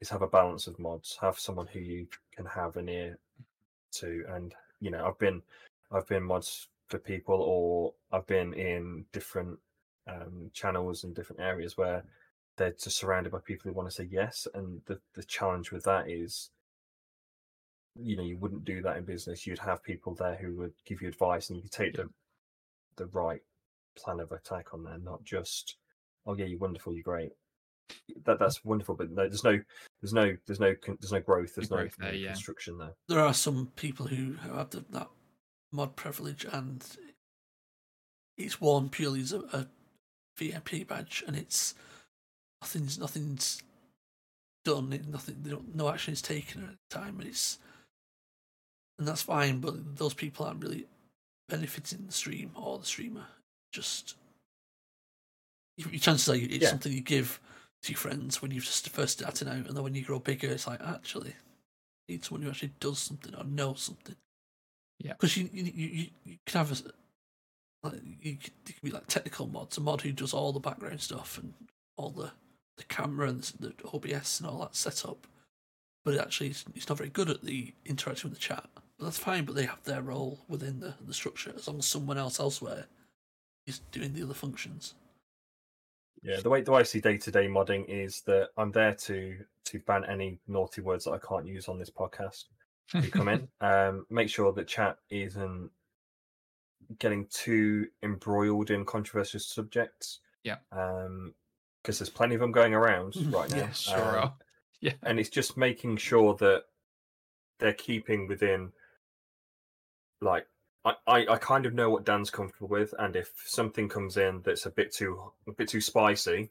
is 0.00 0.10
have 0.10 0.22
a 0.22 0.28
balance 0.28 0.66
of 0.66 0.78
mods. 0.78 1.16
Have 1.20 1.38
someone 1.38 1.68
who 1.68 1.80
you 1.80 2.06
can 2.34 2.46
have 2.46 2.76
an 2.76 2.88
ear 2.88 3.18
to, 3.92 4.24
and 4.28 4.54
you 4.80 4.90
know, 4.90 5.06
I've 5.06 5.18
been 5.18 5.42
I've 5.90 6.08
been 6.08 6.22
mods 6.22 6.68
for 6.88 6.98
people, 6.98 7.40
or 7.40 7.94
I've 8.12 8.26
been 8.26 8.52
in 8.54 9.06
different 9.12 9.58
um, 10.06 10.50
channels 10.52 11.04
and 11.04 11.14
different 11.14 11.40
areas 11.40 11.76
where 11.76 12.04
they're 12.56 12.72
just 12.72 12.98
surrounded 12.98 13.32
by 13.32 13.38
people 13.38 13.70
who 13.70 13.76
want 13.76 13.88
to 13.88 13.94
say 13.94 14.08
yes, 14.10 14.46
and 14.54 14.82
the 14.86 14.98
the 15.14 15.24
challenge 15.24 15.72
with 15.72 15.84
that 15.84 16.10
is 16.10 16.50
you 17.98 18.16
know 18.16 18.22
you 18.22 18.36
wouldn't 18.36 18.64
do 18.64 18.82
that 18.82 18.98
in 18.98 19.04
business 19.04 19.46
you'd 19.46 19.58
have 19.58 19.82
people 19.82 20.14
there 20.14 20.34
who 20.36 20.54
would 20.54 20.74
give 20.84 21.00
you 21.00 21.08
advice 21.08 21.48
and 21.48 21.56
you 21.56 21.62
could 21.62 21.72
take 21.72 21.94
the 21.94 22.06
the 22.96 23.06
right 23.06 23.40
plan 23.96 24.20
of 24.20 24.32
attack 24.32 24.72
on 24.72 24.84
there 24.84 24.98
not 24.98 25.22
just 25.24 25.76
oh 26.26 26.36
yeah 26.36 26.44
you're 26.44 26.58
wonderful 26.58 26.94
you're 26.94 27.02
great 27.02 27.32
that 28.24 28.38
that's 28.38 28.64
wonderful 28.64 28.94
but 28.94 29.10
no, 29.10 29.28
there's 29.28 29.44
no 29.44 29.58
there's 30.02 30.12
no 30.12 30.36
there's 30.46 30.60
no 30.60 30.74
there's 30.86 31.12
no 31.12 31.20
growth 31.20 31.54
there's 31.54 31.70
no, 31.70 31.76
growth 31.76 31.96
there, 31.98 32.12
no 32.12 32.18
yeah. 32.18 32.28
construction 32.28 32.78
there 32.78 32.94
There 33.08 33.20
are 33.20 33.34
some 33.34 33.70
people 33.76 34.06
who 34.06 34.32
who 34.32 34.56
have 34.56 34.70
the, 34.70 34.84
that 34.90 35.08
mod 35.72 35.96
privilege, 35.96 36.44
and 36.50 36.84
it's 38.36 38.60
worn 38.60 38.88
purely 38.88 39.20
as 39.20 39.32
a, 39.32 39.40
a 39.52 39.66
VIP 40.36 40.88
badge, 40.88 41.24
and 41.26 41.36
it's 41.36 41.74
nothing's 42.62 42.98
nothing's 42.98 43.62
done. 44.64 44.98
Nothing, 45.08 45.64
no 45.74 45.88
action 45.88 46.12
is 46.12 46.22
taken 46.22 46.64
at 46.64 46.70
the 46.70 46.98
time, 46.98 47.20
and 47.20 47.28
it's 47.28 47.58
and 48.98 49.06
that's 49.06 49.22
fine. 49.22 49.60
But 49.60 49.96
those 49.96 50.14
people 50.14 50.46
aren't 50.46 50.62
really 50.62 50.86
benefiting 51.48 52.06
the 52.06 52.12
stream 52.12 52.50
or 52.54 52.78
the 52.78 52.86
streamer. 52.86 53.26
Just 53.76 54.14
your 55.76 55.90
your 55.90 56.00
chances 56.00 56.28
are 56.30 56.34
it's 56.34 56.54
Yeah. 56.62 56.70
something 56.70 56.90
you 56.92 57.02
give 57.02 57.40
to 57.82 57.92
your 57.92 57.98
friends 57.98 58.40
when 58.40 58.50
you're 58.50 58.62
just 58.62 58.88
first 58.88 59.18
starting 59.18 59.48
out, 59.48 59.66
and 59.66 59.76
then 59.76 59.82
when 59.84 59.94
you 59.94 60.02
grow 60.02 60.18
bigger, 60.18 60.48
it's 60.48 60.66
like 60.66 60.80
actually 60.80 61.34
need 62.08 62.24
someone 62.24 62.42
who 62.42 62.48
actually 62.50 62.72
does 62.80 62.98
something 62.98 63.34
or 63.34 63.44
knows 63.44 63.82
something. 63.82 64.16
Yeah. 64.98 65.12
because 65.12 65.36
you, 65.36 65.50
you 65.52 65.64
you 65.64 65.86
you 65.88 66.06
you 66.24 66.36
can 66.46 66.58
have 66.58 66.70
a 66.70 66.72
s- 66.72 66.84
like 67.82 68.00
you 68.22 68.36
could, 68.36 68.50
you 68.66 68.72
could 68.74 68.82
be 68.82 68.90
like 68.90 69.06
technical 69.08 69.46
mods, 69.46 69.76
a 69.76 69.82
mod 69.82 70.00
who 70.00 70.12
does 70.12 70.32
all 70.32 70.52
the 70.52 70.60
background 70.60 71.02
stuff 71.02 71.36
and 71.36 71.52
all 71.98 72.08
the 72.10 72.30
the 72.78 72.84
camera 72.84 73.28
and 73.28 73.42
the 73.60 73.74
OBS 73.92 74.40
and 74.40 74.48
all 74.48 74.60
that 74.60 74.74
setup, 74.74 75.26
but 76.04 76.14
it 76.14 76.20
actually 76.20 76.48
it's, 76.48 76.64
it's 76.74 76.88
not 76.88 76.96
very 76.98 77.10
good 77.10 77.28
at 77.28 77.42
the 77.42 77.74
interacting 77.84 78.30
with 78.30 78.38
the 78.38 78.42
chat. 78.42 78.66
But 78.98 79.04
that's 79.04 79.18
fine. 79.18 79.44
But 79.44 79.54
they 79.54 79.66
have 79.66 79.84
their 79.84 80.00
role 80.00 80.38
within 80.48 80.80
the 80.80 80.94
the 81.06 81.12
structure 81.12 81.52
as 81.54 81.68
long 81.68 81.78
as 81.80 81.86
someone 81.86 82.16
else 82.16 82.40
elsewhere 82.40 82.86
is 83.66 83.80
doing 83.90 84.12
the 84.14 84.22
other 84.22 84.34
functions. 84.34 84.94
yeah 86.22 86.40
the 86.40 86.48
way 86.50 86.60
the 86.62 86.70
way 86.70 86.80
i 86.80 86.82
see 86.84 87.00
day-to-day 87.00 87.46
modding 87.48 87.84
is 87.88 88.22
that 88.22 88.48
i'm 88.56 88.72
there 88.72 88.94
to 88.94 89.36
to 89.64 89.78
ban 89.80 90.04
any 90.04 90.38
naughty 90.48 90.80
words 90.80 91.04
that 91.04 91.12
i 91.12 91.18
can't 91.18 91.46
use 91.46 91.68
on 91.68 91.78
this 91.78 91.90
podcast 91.90 92.44
You 92.94 93.10
come 93.10 93.28
in. 93.28 93.48
Um, 93.60 94.06
make 94.10 94.28
sure 94.30 94.52
that 94.52 94.68
chat 94.68 94.98
isn't 95.10 95.70
getting 97.00 97.26
too 97.26 97.88
embroiled 98.04 98.70
in 98.70 98.84
controversial 98.84 99.40
subjects. 99.40 100.20
Yeah. 100.44 100.58
Um, 100.70 101.34
because 101.82 101.98
there's 101.98 102.10
plenty 102.10 102.36
of 102.36 102.40
them 102.40 102.52
going 102.52 102.74
around 102.74 103.14
right 103.34 103.50
now. 103.50 103.56
yeah, 103.56 103.72
sure 103.72 103.98
Um, 103.98 104.24
are. 104.24 104.34
Yeah, 104.80 104.92
and 105.02 105.18
it's 105.18 105.30
just 105.30 105.56
making 105.56 105.96
sure 105.96 106.34
that 106.36 106.64
they're 107.58 107.72
keeping 107.72 108.28
within 108.28 108.70
like 110.20 110.46
I, 110.86 110.94
I, 111.06 111.26
I 111.34 111.36
kind 111.38 111.66
of 111.66 111.74
know 111.74 111.90
what 111.90 112.04
Dan's 112.06 112.30
comfortable 112.30 112.68
with, 112.68 112.94
and 113.00 113.16
if 113.16 113.32
something 113.44 113.88
comes 113.88 114.16
in 114.16 114.40
that's 114.42 114.66
a 114.66 114.70
bit 114.70 114.92
too 114.94 115.32
a 115.48 115.52
bit 115.52 115.68
too 115.68 115.80
spicy, 115.80 116.48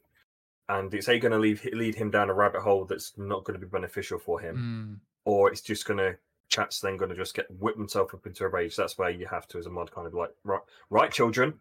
and 0.68 0.92
it's 0.94 1.08
a 1.08 1.18
going 1.18 1.32
to 1.32 1.38
lead 1.38 1.64
lead 1.72 1.94
him 1.94 2.10
down 2.10 2.28
a 2.30 2.34
rabbit 2.34 2.60
hole 2.60 2.84
that's 2.84 3.14
not 3.16 3.44
going 3.44 3.58
to 3.58 3.66
be 3.66 3.70
beneficial 3.70 4.18
for 4.18 4.38
him, 4.38 4.56
Mm, 4.56 5.00
or 5.24 5.50
it's 5.50 5.62
just 5.62 5.86
going 5.86 5.98
to 5.98 6.16
chat's 6.48 6.80
then 6.80 6.96
going 6.96 7.08
to 7.10 7.16
just 7.16 7.34
get 7.34 7.50
whip 7.50 7.76
themselves 7.76 8.14
up 8.14 8.26
into 8.26 8.44
a 8.44 8.48
rage. 8.48 8.76
That's 8.76 8.98
where 8.98 9.10
you 9.10 9.26
have 9.26 9.48
to, 9.48 9.58
as 9.58 9.66
a 9.66 9.70
mod, 9.70 9.90
kind 9.90 10.06
of 10.06 10.14
like 10.14 10.32
right, 10.44 10.60
right, 10.90 11.10
children, 11.10 11.54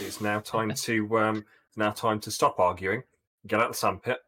it's 0.00 0.20
now 0.20 0.38
time 0.54 0.74
to 0.74 1.18
um, 1.18 1.44
now 1.76 1.92
time 1.92 2.20
to 2.20 2.30
stop 2.30 2.60
arguing, 2.60 3.02
get 3.46 3.58
out 3.60 3.70
the 3.72 3.76
sandpit, 3.78 4.18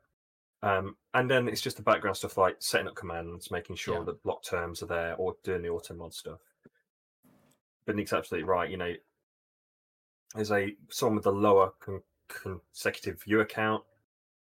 Um, 0.62 0.96
and 1.12 1.30
then 1.30 1.48
it's 1.48 1.60
just 1.60 1.76
the 1.76 1.82
background 1.82 2.16
stuff 2.16 2.38
like 2.38 2.56
setting 2.60 2.88
up 2.88 2.94
commands, 2.94 3.50
making 3.50 3.76
sure 3.76 3.98
Yeah. 3.98 4.04
that 4.04 4.22
block 4.22 4.42
terms 4.42 4.82
are 4.82 4.86
there, 4.86 5.14
or 5.16 5.36
doing 5.44 5.60
the 5.62 5.68
auto 5.68 5.94
mod 5.94 6.14
stuff. 6.14 6.40
But 7.86 7.96
Nick's 7.96 8.12
absolutely 8.12 8.48
right. 8.48 8.70
You 8.70 8.76
know, 8.76 8.94
as 10.36 10.50
a 10.50 10.74
someone 10.90 11.16
with 11.16 11.26
a 11.26 11.30
lower 11.30 11.72
con- 11.80 12.02
consecutive 12.28 13.22
view 13.22 13.40
account, 13.40 13.82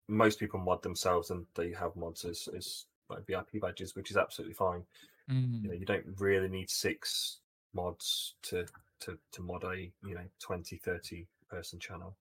most 0.09 0.39
people 0.39 0.61
mod 0.61 0.83
themselves 0.83 1.31
and 1.31 1.47
they 1.55 1.73
have 1.73 1.97
mods 1.97 2.25
as, 2.25 2.49
as 2.57 2.87
like 3.09 3.27
VIP 3.27 3.61
badges, 3.61 3.95
which 3.95 4.11
is 4.11 4.17
absolutely 4.17 4.55
fine. 4.55 4.83
Mm. 5.31 5.63
You 5.63 5.69
know, 5.69 5.75
you 5.75 5.87
don't 5.87 6.07
really 6.19 6.49
need 6.49 6.71
six 6.71 7.39
mods 7.73 8.35
to 8.43 8.67
to 9.01 9.19
to 9.33 9.43
mod 9.43 9.65
a 9.65 9.91
you 10.05 10.15
know 10.15 10.25
20 10.41 10.77
30 10.77 11.27
person 11.49 11.79
channel 11.79 12.17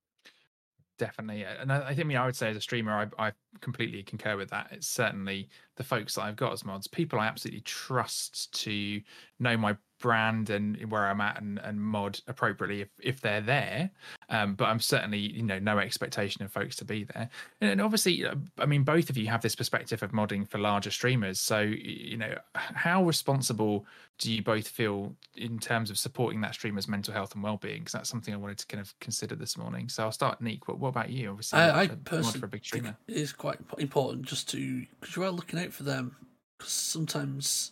Definitely, 1.00 1.46
and 1.46 1.72
I, 1.72 1.78
I 1.78 1.88
think 1.88 2.02
I, 2.02 2.04
mean, 2.04 2.18
I 2.18 2.26
would 2.26 2.36
say 2.36 2.50
as 2.50 2.58
a 2.58 2.62
streamer, 2.62 3.10
I, 3.18 3.28
I 3.28 3.32
completely 3.62 4.04
concur 4.04 4.36
with 4.36 4.50
that. 4.50 4.68
It's 4.72 4.86
certainly 4.86 5.48
the 5.78 5.84
folks 5.84 6.16
that 6.16 6.24
I've 6.24 6.36
got 6.36 6.52
as 6.52 6.66
mods, 6.66 6.88
people 6.88 7.22
I 7.22 7.26
absolutely 7.26 7.62
trust 7.62 8.54
to 8.64 9.02
know 9.40 9.56
my 9.56 9.78
brand 10.00 10.50
and 10.50 10.78
where 10.92 11.08
I'm 11.08 11.22
at 11.22 11.42
and, 11.42 11.60
and 11.60 11.80
mod 11.80 12.20
appropriately 12.28 12.82
if, 12.82 12.90
if 13.02 13.22
they're 13.22 13.42
there. 13.42 13.92
Um, 14.30 14.56
but 14.56 14.66
I'm 14.66 14.80
certainly, 14.80 15.20
you 15.20 15.44
know, 15.44 15.60
no 15.60 15.80
expectation 15.80 16.44
of 16.44 16.52
folks 16.52 16.76
to 16.78 16.86
be 16.86 17.04
there. 17.04 17.30
And, 17.62 17.72
and 17.72 17.82
obviously, 17.82 18.26
uh, 18.26 18.36
I 18.58 18.66
mean, 18.66 18.84
both 18.84 19.10
of 19.10 19.18
you 19.18 19.28
have 19.28 19.42
this 19.42 19.56
perspective 19.56 20.02
of 20.04 20.12
modding 20.12 20.48
for 20.48 20.58
larger 20.58 20.92
streamers. 20.92 21.40
So, 21.40 21.60
you 21.62 22.18
know, 22.18 22.36
how 22.56 23.04
responsible 23.04 23.86
do 24.18 24.32
you 24.32 24.42
both 24.42 24.68
feel 24.68 25.16
in 25.36 25.60
terms 25.60 25.90
of 25.90 25.98
supporting 25.98 26.42
that 26.42 26.54
streamer's 26.54 26.88
mental 26.88 27.14
health 27.14 27.34
and 27.34 27.44
well-being? 27.44 27.80
Because 27.80 27.94
that's 27.94 28.10
something 28.10 28.34
I 28.34 28.38
wanted 28.38 28.60
to 28.60 28.68
kind 28.68 28.82
of 28.82 28.98
consider 29.00 29.36
this 29.36 29.58
morning. 29.58 29.90
So 29.90 30.04
I'll 30.04 30.12
start, 30.12 30.42
Nick. 30.42 30.68
What, 30.68 30.80
what 30.80 30.90
about 30.90 31.10
you? 31.10 31.30
Obviously, 31.30 31.60
I, 31.60 31.84
I 31.84 31.88
personally 31.88 32.40
for 32.40 32.46
a 32.46 32.50
big 32.50 32.66
streamer. 32.66 32.96
it 33.08 33.16
is 33.16 33.34
quite 33.34 33.60
important 33.78 34.26
just 34.26 34.50
to 34.50 34.86
because 35.00 35.16
you 35.16 35.24
are 35.24 35.32
looking 35.32 35.60
out 35.60 35.74
for 35.74 35.84
them 35.84 36.16
because 36.58 36.74
sometimes 36.74 37.72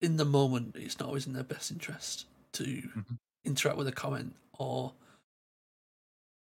in 0.00 0.16
the 0.16 0.24
moment 0.24 0.76
it's 0.76 0.98
not 0.98 1.06
always 1.08 1.26
in 1.26 1.32
their 1.32 1.42
best 1.44 1.70
interest 1.70 2.26
to 2.52 2.64
Mhm. 2.64 3.18
interact 3.44 3.78
with 3.78 3.88
a 3.88 3.92
comment 3.92 4.36
or 4.52 4.94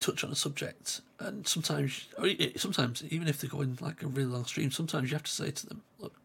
touch 0.01 0.23
on 0.23 0.31
a 0.31 0.35
subject. 0.35 1.01
And 1.19 1.47
sometimes 1.47 2.07
sometimes 2.57 3.03
even 3.05 3.27
if 3.27 3.39
they're 3.39 3.49
going 3.49 3.77
like 3.81 4.03
a 4.03 4.07
really 4.07 4.29
long 4.31 4.45
stream 4.45 4.71
sometimes 4.71 5.09
you 5.09 5.15
have 5.15 5.23
to 5.23 5.31
say 5.31 5.51
to 5.51 5.65
them 5.65 5.83
look 5.99 6.19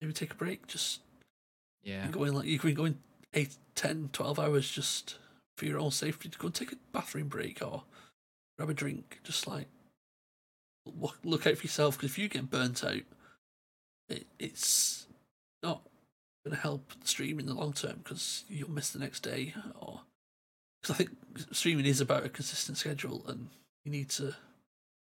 maybe 0.00 0.12
take 0.12 0.32
a 0.32 0.36
break 0.36 0.66
just 0.66 1.00
Yeah, 1.82 2.04
you're 2.04 2.12
going 2.12 2.32
like 2.34 2.46
you 2.46 2.58
can 2.58 2.74
go 2.74 2.84
in 2.86 3.02
8 3.34 3.56
10 3.74 4.08
12 4.12 4.38
hours 4.38 4.70
just 4.70 5.18
for 5.56 5.66
your 5.66 5.78
own 5.78 5.90
safety 5.90 6.28
to 6.28 6.38
go 6.38 6.46
and 6.46 6.54
take 6.54 6.72
a 6.72 6.76
bathroom 6.92 7.28
break 7.28 7.60
or 7.62 7.84
grab 8.56 8.70
a 8.70 8.74
drink. 8.74 9.20
Just 9.22 9.46
like 9.46 9.68
look, 10.86 11.18
look 11.24 11.46
out 11.46 11.56
for 11.58 11.64
yourself 11.64 11.96
because 11.96 12.10
if 12.12 12.18
you 12.18 12.28
get 12.28 12.50
burnt 12.50 12.82
out 12.84 13.02
it, 14.08 14.26
it's 14.38 14.99
not 15.62 15.82
going 16.44 16.56
to 16.56 16.62
help 16.62 16.92
the 17.00 17.06
stream 17.06 17.38
in 17.38 17.46
the 17.46 17.54
long 17.54 17.72
term 17.72 18.00
because 18.02 18.44
you'll 18.48 18.70
miss 18.70 18.90
the 18.90 18.98
next 18.98 19.20
day 19.20 19.54
or 19.78 20.00
because 20.80 20.94
i 20.94 20.98
think 20.98 21.10
streaming 21.52 21.84
is 21.84 22.00
about 22.00 22.24
a 22.24 22.30
consistent 22.30 22.78
schedule 22.78 23.22
and 23.28 23.48
you 23.84 23.92
need 23.92 24.08
to 24.08 24.34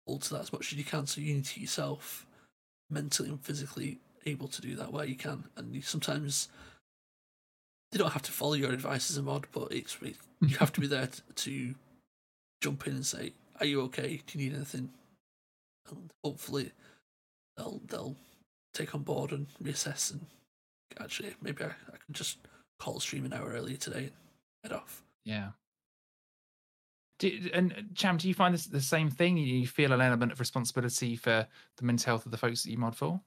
alter 0.06 0.34
that 0.34 0.42
as 0.42 0.52
much 0.52 0.72
as 0.72 0.78
you 0.78 0.84
can 0.84 1.06
so 1.06 1.20
you 1.20 1.34
need 1.34 1.44
to 1.44 1.60
yourself 1.60 2.26
mentally 2.90 3.28
and 3.28 3.40
physically 3.40 3.98
able 4.26 4.48
to 4.48 4.62
do 4.62 4.74
that 4.76 4.92
where 4.92 5.04
you 5.04 5.16
can. 5.16 5.44
And 5.56 5.74
you 5.74 5.82
sometimes 5.82 6.48
they 7.92 7.98
don't 7.98 8.12
have 8.12 8.22
to 8.22 8.32
follow 8.32 8.54
your 8.54 8.72
advice 8.72 9.10
as 9.10 9.16
a 9.16 9.22
mod 9.22 9.46
but 9.52 9.72
it's 9.72 9.96
it, 10.02 10.16
you 10.40 10.56
have 10.56 10.72
to 10.72 10.80
be 10.80 10.86
there 10.86 11.06
t- 11.06 11.22
to 11.34 11.74
jump 12.60 12.86
in 12.86 12.94
and 12.94 13.06
say 13.06 13.32
are 13.60 13.66
you 13.66 13.82
okay? 13.82 14.20
Do 14.26 14.38
you 14.38 14.44
need 14.44 14.56
anything? 14.56 14.90
And 15.88 16.10
hopefully 16.24 16.72
they'll 17.56 17.80
they'll 17.86 18.16
take 18.72 18.94
on 18.94 19.02
board 19.02 19.30
and 19.30 19.46
reassess 19.62 20.12
and 20.12 20.26
actually 21.00 21.34
maybe 21.42 21.64
I, 21.64 21.68
I 21.68 21.96
can 22.04 22.12
just 22.12 22.38
call 22.78 23.00
stream 23.00 23.24
an 23.24 23.32
hour 23.32 23.50
earlier 23.50 23.76
today 23.76 24.04
and 24.04 24.12
head 24.62 24.72
off. 24.72 25.02
yeah. 25.24 25.50
Do, 27.20 27.30
and 27.54 27.72
uh, 27.72 27.76
Cham, 27.94 28.16
do 28.16 28.26
you 28.26 28.34
find 28.34 28.52
this 28.52 28.66
the 28.66 28.80
same 28.80 29.08
thing? 29.08 29.36
You 29.36 29.68
feel 29.68 29.92
an 29.92 30.00
element 30.00 30.32
of 30.32 30.40
responsibility 30.40 31.14
for 31.14 31.46
the 31.76 31.84
mental 31.84 32.06
health 32.06 32.26
of 32.26 32.32
the 32.32 32.38
folks 32.38 32.64
that 32.64 32.70
you 32.72 32.78
mod 32.78 32.96
for? 32.96 33.20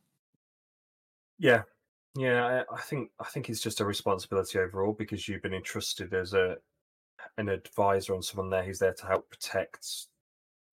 Yeah, 1.40 1.62
yeah. 2.18 2.64
I, 2.70 2.76
I 2.76 2.82
think 2.82 3.12
I 3.20 3.24
think 3.26 3.50
it's 3.50 3.62
just 3.62 3.80
a 3.80 3.86
responsibility 3.86 4.60
overall 4.60 4.92
because 4.92 5.28
you've 5.28 5.42
been 5.42 5.54
entrusted 5.54 6.14
as 6.14 6.34
a 6.34 6.58
an 7.38 7.48
advisor 7.50 8.14
on 8.14 8.22
someone 8.22 8.50
there 8.50 8.64
who's 8.64 8.80
there 8.80 8.94
to 8.94 9.06
help 9.08 9.30
protect 9.30 9.88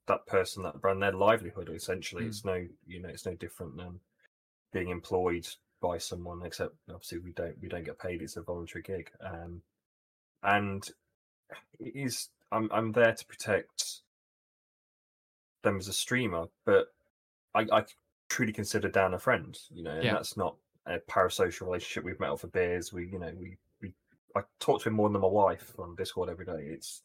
that 0.09 0.27
person, 0.27 0.63
that 0.65 0.81
brand, 0.81 1.01
their 1.01 1.13
livelihood. 1.13 1.71
Essentially, 1.73 2.25
Mm. 2.25 2.29
it's 2.29 2.45
no 2.45 2.67
you 2.87 3.01
know 3.01 3.09
it's 3.09 3.27
no 3.27 3.35
different 3.35 3.77
than 3.77 4.01
being 4.73 4.89
employed 4.89 5.47
by 5.85 5.99
someone. 5.99 6.43
Except 6.45 6.75
obviously 6.91 7.19
we 7.19 7.33
don't 7.33 7.57
we 7.61 7.69
don't 7.69 7.85
get 7.85 7.99
paid. 7.99 8.23
It's 8.23 8.37
a 8.37 8.43
voluntary 8.43 8.83
gig, 8.83 9.11
um, 9.21 9.63
and 10.43 10.89
it 11.79 11.95
is 11.95 12.29
I'm 12.51 12.69
I'm 12.73 12.93
there 12.93 13.13
to 13.13 13.27
protect 13.27 14.01
them 15.63 15.79
as 15.79 15.89
a 15.89 15.93
streamer, 15.93 16.47
but 16.67 16.87
I, 17.55 17.67
I 17.73 17.85
truly 18.29 18.53
consider 18.53 18.89
Dan 18.89 19.15
a 19.15 19.19
friend, 19.19 19.59
you 19.71 19.83
know, 19.83 19.93
and 19.93 20.05
Yeah. 20.05 20.15
that's 20.15 20.37
not 20.37 20.57
a 20.87 20.99
parasocial 20.99 21.63
relationship. 21.63 22.05
We've 22.05 22.21
met 22.21 22.31
up 22.31 22.41
for 22.41 22.49
beers. 22.49 22.93
We, 22.93 23.09
you 23.09 23.19
know, 23.19 23.33
we, 23.39 23.57
we, 23.81 23.95
I 24.37 24.43
talk 24.61 24.83
to 24.83 24.89
him 24.89 24.95
more 24.95 25.09
than 25.09 25.23
my 25.23 25.29
wife 25.29 25.73
on 25.79 25.95
Discord 25.97 26.29
every 26.29 26.45
day. 26.45 26.67
It's, 26.69 27.03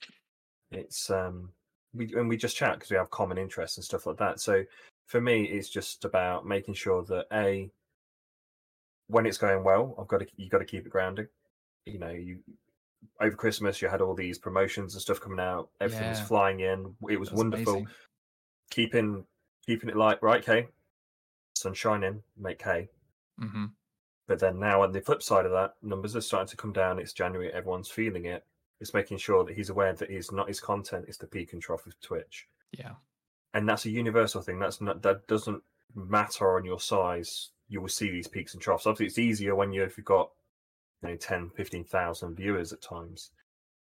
it's, 0.71 1.09
um, 1.09 1.53
we, 1.93 2.13
and 2.15 2.27
we 2.27 2.35
just 2.35 2.57
chat 2.57 2.73
because 2.73 2.91
we 2.91 2.97
have 2.97 3.09
common 3.11 3.37
interests 3.37 3.77
and 3.77 3.83
stuff 3.85 4.05
like 4.05 4.17
that. 4.17 4.41
So 4.41 4.63
for 5.05 5.21
me, 5.21 5.43
it's 5.43 5.69
just 5.69 6.03
about 6.03 6.45
making 6.45 6.73
sure 6.73 7.03
that 7.05 7.27
A, 7.31 7.71
when 9.09 9.25
it's 9.25 9.37
going 9.37 9.63
well, 9.63 9.95
I've 9.99 10.07
got 10.07 10.19
to, 10.19 10.27
you 10.37 10.49
got 10.49 10.59
to 10.59 10.65
keep 10.65 10.85
it 10.85 10.89
grounding. 10.89 11.27
You 11.85 11.99
know, 11.99 12.11
you, 12.11 12.39
over 13.19 13.35
Christmas, 13.35 13.81
you 13.81 13.87
had 13.89 14.01
all 14.01 14.13
these 14.15 14.37
promotions 14.37 14.93
and 14.93 15.01
stuff 15.01 15.19
coming 15.19 15.39
out. 15.39 15.69
Everything 15.81 16.09
was 16.09 16.19
flying 16.19 16.59
in. 16.61 16.95
It 17.09 17.19
was 17.19 17.29
That's 17.29 17.37
wonderful 17.37 17.73
amazing. 17.75 17.87
keeping 18.69 19.25
keeping 19.65 19.89
it 19.89 19.95
like 19.97 20.21
right, 20.21 20.41
okay, 20.41 20.67
sun 21.55 21.73
shining, 21.73 22.23
make 22.37 22.61
hay. 22.61 22.89
hmm 23.37 23.65
But 24.27 24.39
then 24.39 24.59
now 24.59 24.83
on 24.83 24.91
the 24.91 25.01
flip 25.01 25.23
side 25.23 25.45
of 25.45 25.51
that, 25.51 25.75
numbers 25.81 26.15
are 26.15 26.21
starting 26.21 26.49
to 26.49 26.57
come 26.57 26.73
down. 26.73 26.99
It's 26.99 27.13
January, 27.13 27.51
everyone's 27.51 27.89
feeling 27.89 28.25
it. 28.25 28.45
It's 28.79 28.93
making 28.93 29.17
sure 29.17 29.43
that 29.43 29.55
he's 29.55 29.69
aware 29.69 29.93
that 29.93 30.09
he's 30.09 30.31
not 30.31 30.47
his 30.47 30.59
content 30.61 31.05
is 31.07 31.17
the 31.17 31.27
peak 31.27 31.53
and 31.53 31.61
trough 31.61 31.85
of 31.85 31.99
Twitch. 31.99 32.47
Yeah. 32.71 32.93
And 33.53 33.67
that's 33.67 33.85
a 33.85 33.89
universal 33.89 34.41
thing. 34.41 34.59
That's 34.59 34.79
not 34.81 35.01
that 35.01 35.27
doesn't 35.27 35.63
matter 35.95 36.55
on 36.55 36.63
your 36.65 36.79
size. 36.79 37.49
You 37.69 37.81
will 37.81 37.89
see 37.89 38.09
these 38.09 38.27
peaks 38.27 38.53
and 38.53 38.61
troughs. 38.61 38.85
Obviously, 38.85 39.05
it's 39.05 39.19
easier 39.19 39.55
when 39.55 39.71
you 39.71 39.83
if 39.83 39.97
you've 39.97 40.05
got 40.05 40.31
you 41.01 41.09
know 41.09 41.15
10, 41.15 41.51
15,000 41.55 42.35
viewers 42.35 42.73
at 42.73 42.81
times 42.81 43.31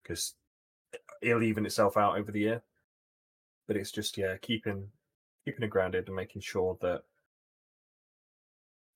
because 0.03 0.35
it'll 1.23 1.43
even 1.43 1.67
itself 1.67 1.97
out 1.97 2.19
over 2.19 2.33
the 2.33 2.41
year. 2.41 2.63
But 3.67 3.77
it's 3.77 3.93
just 3.93 4.17
yeah, 4.19 4.37
keeping 4.41 4.89
keeping 5.45 5.65
it 5.65 5.71
grounded 5.71 6.07
and 6.07 6.17
making 6.17 6.43
sure 6.43 6.77
that 6.81 7.03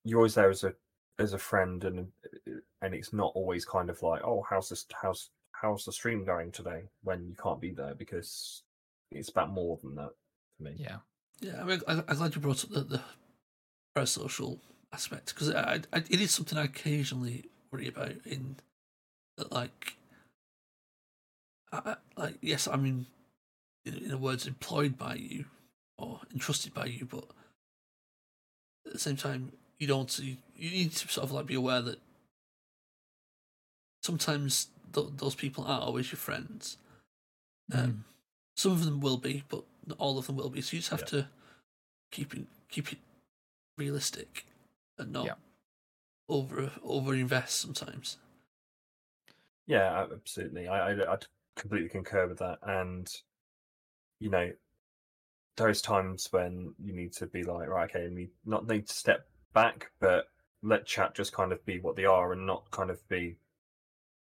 you're 0.05 0.19
always 0.19 0.35
there 0.35 0.51
as 0.51 0.65
a 0.65 0.75
as 1.19 1.33
a 1.33 1.39
friend 1.39 1.85
and 1.85 2.09
and 2.81 2.95
it's 2.95 3.13
not 3.13 3.33
always 3.35 3.65
kind 3.65 3.91
of 3.91 4.01
like 4.03 4.23
oh 4.23 4.47
how's 4.49 4.69
this 4.69 4.87
how's 5.03 5.31
how's 5.51 5.85
the 5.85 5.93
stream 5.93 6.25
going 6.25 6.53
today 6.53 6.83
when 7.03 7.27
you 7.27 7.35
can't 7.35 7.61
be 7.61 7.73
there 7.73 7.95
because 7.95 8.63
it's 9.11 9.31
about 9.31 9.51
more 9.51 9.79
than 9.83 9.95
that 9.97 10.11
for 10.57 10.63
me. 10.63 10.75
Yeah. 10.77 10.99
Yeah, 11.41 11.61
I 11.61 11.65
mean, 11.65 11.81
I, 11.87 12.03
I'm 12.09 12.17
glad 12.17 12.35
you 12.35 12.41
brought 12.41 12.65
up 12.65 12.71
the, 12.71 12.81
the 12.81 13.01
parasocial 13.97 14.59
aspect 14.93 15.35
because 15.35 15.55
I, 15.55 15.81
I, 15.93 15.99
it 15.99 16.21
is 16.21 16.31
something 16.31 16.59
I 16.59 16.65
occasionally 16.65 17.45
worry 17.71 17.89
about. 17.89 18.13
In 18.25 18.57
that, 19.37 19.53
like, 19.53 19.97
I, 21.73 21.97
like 22.17 22.37
yes, 22.41 22.69
I 22.69 22.77
mean, 22.77 23.07
in, 23.85 23.95
in 23.95 24.07
other 24.07 24.19
words, 24.19 24.47
employed 24.47 24.97
by 24.99 25.15
you 25.15 25.47
or 25.99 26.21
entrusted 26.33 26.75
by 26.75 26.87
you, 26.87 27.05
but 27.05 27.25
at 28.87 28.93
the 28.95 28.99
same 28.99 29.17
time, 29.17 29.53
you 29.79 29.87
don't. 29.87 30.19
You, 30.19 30.37
you 30.57 30.71
need 30.71 30.93
to 30.93 31.09
sort 31.09 31.25
of 31.25 31.33
like 31.33 31.47
be 31.47 31.55
aware 31.55 31.83
that 31.83 31.99
sometimes 34.03 34.69
th- 34.93 35.09
those 35.17 35.35
people 35.35 35.65
aren't 35.65 35.85
always 35.85 36.11
your 36.11 36.19
friends. 36.19 36.79
Um, 37.73 38.05
some 38.57 38.73
of 38.73 38.85
them 38.85 39.01
will 39.01 39.19
be, 39.19 39.45
but 39.49 39.63
not 39.87 39.99
all 39.99 40.19
of 40.19 40.27
them 40.27 40.37
will 40.37 40.49
be. 40.49 40.63
So 40.63 40.75
you 40.75 40.81
just 40.81 40.91
have 40.91 41.01
Yeah. 41.01 41.07
to 41.23 41.27
keep 42.11 42.35
it 42.35 42.47
keep 42.71 42.93
it 42.93 42.99
realistic 43.77 44.47
and 44.99 45.13
not 45.13 45.27
Yeah. 45.27 45.35
over 46.29 46.73
over 46.83 47.15
invest 47.15 47.61
sometimes. 47.61 48.19
Yeah, 49.67 50.07
absolutely. 50.13 50.67
I, 50.69 50.93
I 50.93 51.13
I'd 51.13 51.27
completely 51.57 51.89
concur 51.89 52.27
with 52.27 52.39
that. 52.39 52.59
And 52.63 53.11
you 54.21 54.31
know, 54.31 54.51
there's 55.57 55.83
times 55.83 56.29
when 56.31 56.75
you 56.83 56.93
need 56.93 57.13
to 57.15 57.27
be 57.27 57.43
like, 57.43 57.69
right, 57.69 57.91
okay, 57.91 58.09
we 58.13 58.31
not 58.45 58.67
need 58.67 58.87
to 58.89 58.95
step 58.95 59.27
back, 59.55 59.91
but 60.01 60.29
let 60.63 60.87
chat 60.87 61.15
just 61.15 61.33
kind 61.33 61.53
of 61.53 61.65
be 61.67 61.81
what 61.81 61.97
they 61.97 62.05
are, 62.05 62.33
and 62.33 62.47
not 62.47 62.71
kind 62.71 62.91
of 62.91 63.07
be 63.09 63.37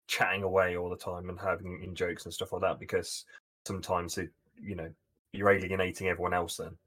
chatting 0.08 0.44
away 0.44 0.76
all 0.76 0.90
the 0.90 0.96
time 0.98 1.30
and 1.30 1.40
having 1.40 1.82
in 1.84 1.96
jokes 1.96 2.26
and 2.26 2.34
stuff 2.34 2.52
like 2.52 2.62
that. 2.62 2.80
Because 2.80 3.26
sometimes 3.66 4.18
it, 4.18 4.32
you 4.62 4.76
know, 4.76 4.90
you're 5.34 5.52
alienating 5.52 6.08
everyone 6.08 6.34
else 6.34 6.58
then. 6.58 6.78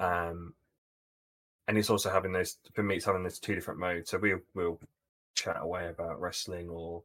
Um, 0.00 0.54
and 1.68 1.76
it's 1.78 1.90
also 1.90 2.10
having 2.10 2.32
those 2.32 2.56
for 2.74 2.82
me. 2.82 2.96
It's 2.96 3.04
having 3.04 3.22
those 3.22 3.38
two 3.38 3.54
different 3.54 3.78
modes. 3.78 4.10
So 4.10 4.18
we'll 4.18 4.40
we'll 4.54 4.80
chat 5.34 5.58
away 5.60 5.88
about 5.88 6.20
wrestling 6.20 6.68
or 6.68 7.02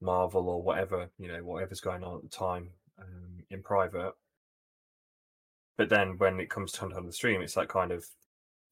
Marvel 0.00 0.48
or 0.48 0.62
whatever 0.62 1.10
you 1.18 1.28
know, 1.28 1.42
whatever's 1.42 1.80
going 1.80 2.02
on 2.02 2.16
at 2.16 2.22
the 2.22 2.28
time 2.28 2.70
um, 2.98 3.42
in 3.50 3.62
private. 3.62 4.14
But 5.76 5.88
then 5.88 6.16
when 6.18 6.40
it 6.40 6.48
comes 6.48 6.72
to 6.72 6.84
on 6.84 7.06
the 7.06 7.12
stream, 7.12 7.42
it's 7.42 7.56
like 7.56 7.68
kind 7.68 7.92
of 7.92 8.06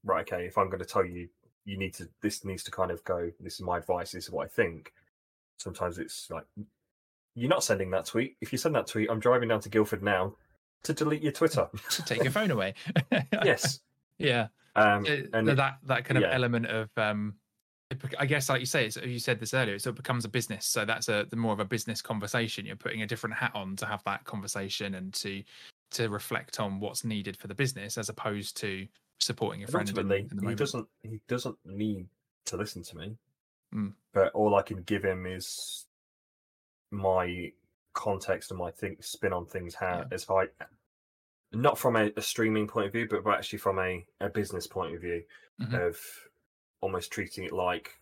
right. 0.05 0.23
Okay, 0.23 0.47
if 0.47 0.57
I'm 0.57 0.69
going 0.69 0.81
to 0.81 0.85
tell 0.85 1.05
you, 1.05 1.29
you 1.65 1.77
need 1.77 1.95
to. 1.95 2.09
This 2.23 2.45
needs 2.45 2.63
to 2.65 2.71
kind 2.71 2.91
of 2.91 3.03
go. 3.05 3.31
This 3.41 3.55
is 3.55 3.63
my 3.63 3.79
advice. 3.79 4.13
This 4.13 4.25
is 4.25 4.31
what 4.31 4.45
I 4.45 4.49
think. 4.49 4.93
Sometimes 5.59 5.99
it's 5.99 6.31
like 6.31 6.45
you're 7.35 7.51
not 7.51 7.65
sending 7.65 7.91
that 7.91 8.07
tweet. 8.07 8.37
If 8.41 8.53
you 8.53 8.59
send 8.59 8.75
that 8.75 8.87
tweet, 8.87 9.11
I'm 9.11 9.21
driving 9.21 9.49
down 9.49 9.61
to 9.61 9.69
Guildford 9.69 10.03
now 10.03 10.35
to 10.83 10.93
delete 10.93 11.23
your 11.23 11.33
Twitter. 11.33 11.69
to 11.91 12.05
take 12.05 12.23
your 12.23 12.33
phone 12.33 12.51
away. 12.51 12.75
yes. 13.45 13.81
Yeah. 14.23 14.49
Um, 14.77 15.05
Uh, 15.05 15.37
and 15.37 15.49
that 15.49 15.79
that 15.85 16.05
kind 16.05 16.19
of 16.19 16.23
yeah. 16.23 16.35
element 16.35 16.67
of 16.67 16.89
um 16.97 17.35
it 17.91 17.99
I 18.19 18.27
guess, 18.27 18.49
like 18.49 18.61
you 18.61 18.67
say, 18.67 18.87
it's, 18.87 18.97
you 18.97 19.19
said 19.19 19.41
this 19.41 19.53
earlier, 19.53 19.79
so 19.79 19.91
it 19.91 19.97
becomes 19.97 20.25
a 20.25 20.29
business. 20.29 20.65
So 20.65 20.85
that's 20.85 21.09
a 21.09 21.27
the 21.29 21.37
more 21.37 21.53
of 21.53 21.61
a 21.61 21.65
business 21.65 22.01
conversation. 22.01 22.65
You're 22.65 22.77
putting 22.77 23.03
a 23.03 23.07
different 23.07 23.35
hat 23.35 23.51
on 23.55 23.75
to 23.77 23.87
have 23.87 24.03
that 24.05 24.25
conversation 24.25 24.95
and 24.95 25.13
to 25.15 25.43
to 25.93 26.09
reflect 26.09 26.61
on 26.61 26.79
what's 26.79 27.05
needed 27.05 27.37
for 27.37 27.49
the 27.49 27.55
business, 27.55 27.99
as 27.99 28.09
opposed 28.09 28.57
to 28.59 28.87
supporting 29.19 29.61
your 29.61 29.67
And 29.67 29.73
friend. 29.73 29.89
Ultimately, 29.89 30.29
in 30.31 30.49
he 30.49 30.55
doesn't. 30.55 30.87
He 31.03 31.21
doesn't 31.27 31.57
need 31.65 32.07
to 32.47 32.57
listen 32.57 32.83
to 32.85 32.97
me. 32.97 33.17
Mm. 33.75 33.93
But 34.13 34.33
all 34.35 34.55
I 34.55 34.63
can 34.63 34.83
give 34.83 35.03
him 35.03 35.27
is 35.27 35.87
my 36.93 37.53
context 37.93 38.51
and 38.53 38.59
my 38.59 38.71
think 38.71 39.03
spin 39.03 39.33
on 39.33 39.47
things. 39.47 39.75
How 39.75 39.99
Yeah. 39.99 40.15
as 40.15 40.31
I, 40.31 40.47
not 41.53 41.79
from 41.79 41.97
a, 41.97 42.13
a 42.17 42.23
streaming 42.23 42.67
point 42.69 42.87
of 42.87 42.93
view, 42.93 43.09
but 43.09 43.27
actually 43.27 43.59
from 43.59 43.79
a, 43.79 44.05
a 44.21 44.29
business 44.29 44.67
point 44.67 44.95
of 44.95 45.01
view 45.01 45.23
Mhm. 45.61 45.89
of 45.89 45.99
almost 46.81 47.11
treating 47.13 47.45
it 47.45 47.53
like 47.53 48.01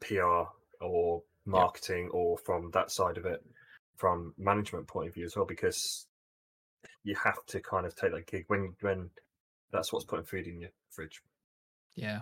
PR 0.00 0.44
or 0.80 1.22
marketing 1.44 2.08
or 2.10 2.38
from 2.38 2.70
that 2.70 2.90
side 2.90 3.16
of 3.16 3.26
it, 3.26 3.44
from 3.96 4.32
management 4.38 4.86
point 4.86 5.08
of 5.08 5.14
view 5.14 5.24
as 5.24 5.34
well, 5.34 5.44
because 5.46 6.06
you 7.02 7.16
have 7.16 7.44
to 7.46 7.60
kind 7.60 7.84
of 7.86 7.96
take 7.96 8.12
that 8.12 8.26
gig 8.26 8.44
when 8.48 8.76
when 8.80 9.10
that's 9.72 9.92
what's 9.92 10.04
putting 10.04 10.24
food 10.24 10.46
in 10.46 10.60
your 10.60 10.70
fridge. 10.90 11.20
Yeah. 11.94 12.20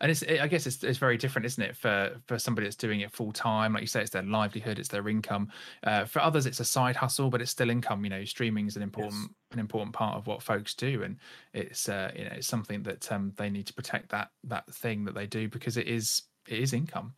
And 0.00 0.10
it's, 0.10 0.22
I 0.24 0.48
guess 0.48 0.66
it's, 0.66 0.82
it's 0.82 0.98
very 0.98 1.16
different, 1.16 1.46
isn't 1.46 1.62
it, 1.62 1.76
for 1.76 2.16
for 2.26 2.38
somebody 2.38 2.66
that's 2.66 2.76
doing 2.76 3.00
it 3.00 3.12
full 3.12 3.32
time? 3.32 3.72
Like 3.72 3.82
you 3.82 3.86
say, 3.86 4.00
it's 4.00 4.10
their 4.10 4.22
livelihood, 4.22 4.78
it's 4.78 4.88
their 4.88 5.08
income. 5.08 5.48
Uh, 5.84 6.04
for 6.04 6.20
others, 6.20 6.46
it's 6.46 6.60
a 6.60 6.64
side 6.64 6.96
hustle, 6.96 7.30
but 7.30 7.40
it's 7.40 7.52
still 7.52 7.70
income. 7.70 8.02
You 8.04 8.10
know, 8.10 8.24
streaming 8.24 8.66
is 8.66 8.76
an 8.76 8.82
important 8.82 9.30
an 9.52 9.60
important 9.60 9.94
part 9.94 10.16
of 10.16 10.26
what 10.26 10.42
folks 10.42 10.74
do, 10.74 11.04
and 11.04 11.16
it's 11.52 11.88
uh, 11.88 12.10
you 12.16 12.24
know 12.24 12.32
it's 12.34 12.48
something 12.48 12.82
that 12.82 13.10
um, 13.12 13.32
they 13.36 13.48
need 13.48 13.66
to 13.68 13.72
protect 13.72 14.08
that 14.10 14.30
that 14.44 14.66
thing 14.74 15.04
that 15.04 15.14
they 15.14 15.26
do 15.26 15.48
because 15.48 15.76
it 15.76 15.86
is 15.86 16.22
it 16.48 16.58
is 16.58 16.72
income. 16.72 17.14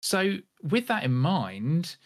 So 0.00 0.36
with 0.62 0.86
that 0.86 1.04
in 1.04 1.12
mind, 1.12 1.96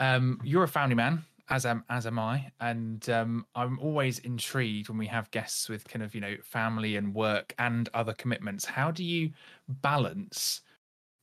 um, 0.00 0.40
you're 0.44 0.64
a 0.64 0.68
family 0.68 0.94
man, 0.94 1.24
as 1.48 1.66
am 1.66 1.84
as 1.88 2.06
am 2.06 2.18
I, 2.18 2.52
and 2.60 3.08
um, 3.10 3.46
I'm 3.54 3.78
always 3.78 4.18
intrigued 4.20 4.88
when 4.88 4.98
we 4.98 5.06
have 5.08 5.30
guests 5.30 5.68
with 5.68 5.84
kind 5.88 6.02
of 6.02 6.14
you 6.14 6.20
know 6.20 6.36
family 6.42 6.96
and 6.96 7.14
work 7.14 7.54
and 7.58 7.88
other 7.94 8.14
commitments. 8.14 8.64
How 8.64 8.90
do 8.90 9.04
you 9.04 9.32
balance 9.68 10.62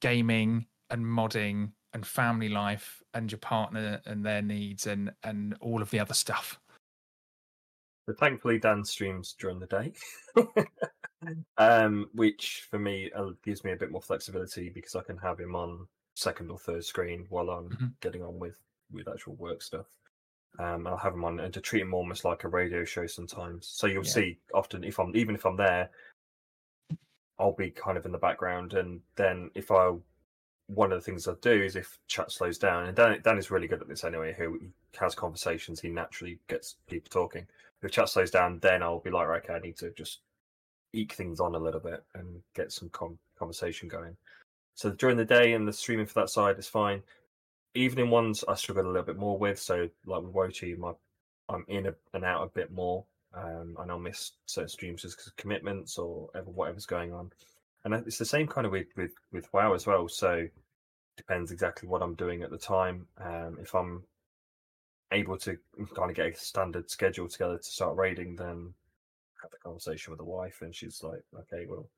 gaming 0.01 0.67
and 0.91 1.05
modding 1.05 1.73
and 1.93 2.05
family 2.07 2.49
life 2.49 3.03
and 3.13 3.31
your 3.31 3.39
partner 3.39 4.01
and 4.05 4.25
their 4.25 4.41
needs 4.43 4.87
and 4.87 5.15
and 5.23 5.55
all 5.61 5.81
of 5.81 5.91
the 5.91 5.99
other 5.99 6.15
stuff? 6.15 6.59
But 8.05 8.19
thankfully, 8.19 8.59
Dan 8.59 8.83
streams 8.85 9.33
during 9.33 9.59
the 9.59 9.65
day, 9.67 9.93
um, 11.57 12.09
which 12.13 12.67
for 12.69 12.79
me 12.79 13.11
uh, 13.11 13.31
gives 13.43 13.63
me 13.63 13.71
a 13.71 13.75
bit 13.77 13.91
more 13.91 14.01
flexibility 14.01 14.69
because 14.69 14.95
I 14.95 15.03
can 15.03 15.17
have 15.17 15.39
him 15.39 15.55
on 15.55 15.87
second 16.15 16.49
or 16.51 16.59
third 16.59 16.83
screen 16.85 17.25
while 17.29 17.49
I'm 17.49 17.77
Mhm. 17.79 17.95
getting 18.01 18.23
on 18.23 18.39
with 18.39 18.59
with 18.91 19.07
actual 19.07 19.35
work 19.35 19.61
stuff. 19.61 19.87
Um, 20.59 20.85
I'll 20.85 20.97
have 20.97 21.13
him 21.13 21.23
on 21.23 21.39
and 21.39 21.53
to 21.53 21.61
treat 21.61 21.81
him 21.81 21.93
almost 21.93 22.25
like 22.25 22.43
a 22.43 22.49
radio 22.49 22.83
show 22.83 23.07
sometimes. 23.07 23.67
So 23.67 23.87
you'll 23.87 24.03
Yeah. 24.03 24.09
see 24.09 24.39
often 24.53 24.83
if 24.83 24.99
I'm 24.99 25.15
even 25.15 25.35
if 25.35 25.45
I'm 25.45 25.55
there, 25.57 25.89
I'll 27.39 27.53
be 27.53 27.71
kind 27.71 27.97
of 27.97 28.05
in 28.05 28.11
the 28.11 28.17
background, 28.17 28.73
and 28.73 29.01
then 29.15 29.49
if 29.55 29.71
I 29.71 29.95
one 30.67 30.91
of 30.91 30.97
the 30.99 31.03
things 31.03 31.27
I 31.27 31.33
do 31.41 31.51
is 31.51 31.75
if 31.75 31.99
chat 32.07 32.31
slows 32.31 32.57
down, 32.57 32.85
and 32.85 32.95
Dan, 32.95 33.19
Dan 33.23 33.37
is 33.37 33.51
really 33.51 33.67
good 33.67 33.81
at 33.81 33.87
this 33.87 34.03
anyway. 34.03 34.33
Who 34.37 34.59
has 34.99 35.15
conversations, 35.15 35.81
he 35.81 35.89
naturally 35.89 36.39
gets 36.47 36.77
people 36.87 37.09
talking. 37.09 37.47
If 37.81 37.91
chat 37.91 38.09
slows 38.09 38.31
down, 38.31 38.59
then 38.59 38.83
I'll 38.83 38.99
be 38.99 39.09
like, 39.09 39.27
right, 39.27 39.43
okay, 39.43 39.55
I 39.55 39.59
need 39.59 39.77
to 39.77 39.91
just 39.91 40.19
eke 40.93 41.13
things 41.13 41.39
on 41.39 41.55
a 41.55 41.59
little 41.59 41.79
bit 41.79 42.03
and 42.15 42.41
get 42.53 42.71
some 42.71 42.89
con 42.89 43.17
conversation 43.37 43.87
going. 43.89 44.15
So 44.75 44.91
during 44.91 45.17
the 45.17 45.25
day 45.25 45.53
and 45.53 45.67
the 45.67 45.73
streaming 45.73 46.05
for 46.05 46.13
that 46.21 46.29
side 46.29 46.57
is 46.59 46.67
fine. 46.67 47.01
Evening 47.73 48.09
ones 48.09 48.43
I 48.47 48.55
struggle 48.55 48.85
a 48.85 48.87
little 48.87 49.03
bit 49.03 49.17
more 49.17 49.37
with. 49.37 49.59
So 49.59 49.89
like 50.05 50.23
with 50.23 50.33
Wochi, 50.33 50.77
my 50.77 50.93
I'm 51.49 51.65
in 51.67 51.87
a, 51.87 51.93
and 52.13 52.23
out 52.23 52.43
a 52.43 52.47
bit 52.47 52.71
more, 52.71 53.05
um, 53.33 53.75
and 53.79 53.91
I'll 53.91 53.99
miss 53.99 54.31
certain 54.45 54.69
streams 54.69 55.01
just 55.01 55.17
because 55.17 55.27
of 55.27 55.35
commitments 55.35 55.97
or 55.97 56.29
ever, 56.35 56.49
whatever's 56.49 56.85
going 56.85 57.13
on. 57.13 57.31
And 57.83 57.93
it's 57.93 58.17
the 58.17 58.25
same 58.25 58.47
kind 58.47 58.65
of 58.65 58.71
with 58.71 58.87
with 58.95 59.11
with 59.31 59.51
WoW 59.53 59.73
as 59.73 59.87
well. 59.87 60.07
So 60.07 60.47
depends 61.17 61.51
exactly 61.51 61.87
what 61.89 62.01
I'm 62.01 62.15
doing 62.15 62.41
at 62.43 62.51
the 62.51 62.57
time. 62.57 63.07
Um, 63.17 63.57
if 63.61 63.75
I'm 63.75 64.03
able 65.11 65.37
to 65.37 65.57
kind 65.93 66.09
of 66.09 66.15
get 66.15 66.33
a 66.33 66.35
standard 66.35 66.89
schedule 66.89 67.27
together 67.27 67.57
to 67.57 67.63
start 67.63 67.97
raiding, 67.97 68.35
then 68.35 68.73
have 69.41 69.51
the 69.51 69.57
conversation 69.57 70.11
with 70.11 70.19
the 70.19 70.25
wife, 70.25 70.61
and 70.61 70.73
she's 70.73 71.03
like, 71.03 71.23
"Okay, 71.37 71.65
well, 71.67 71.89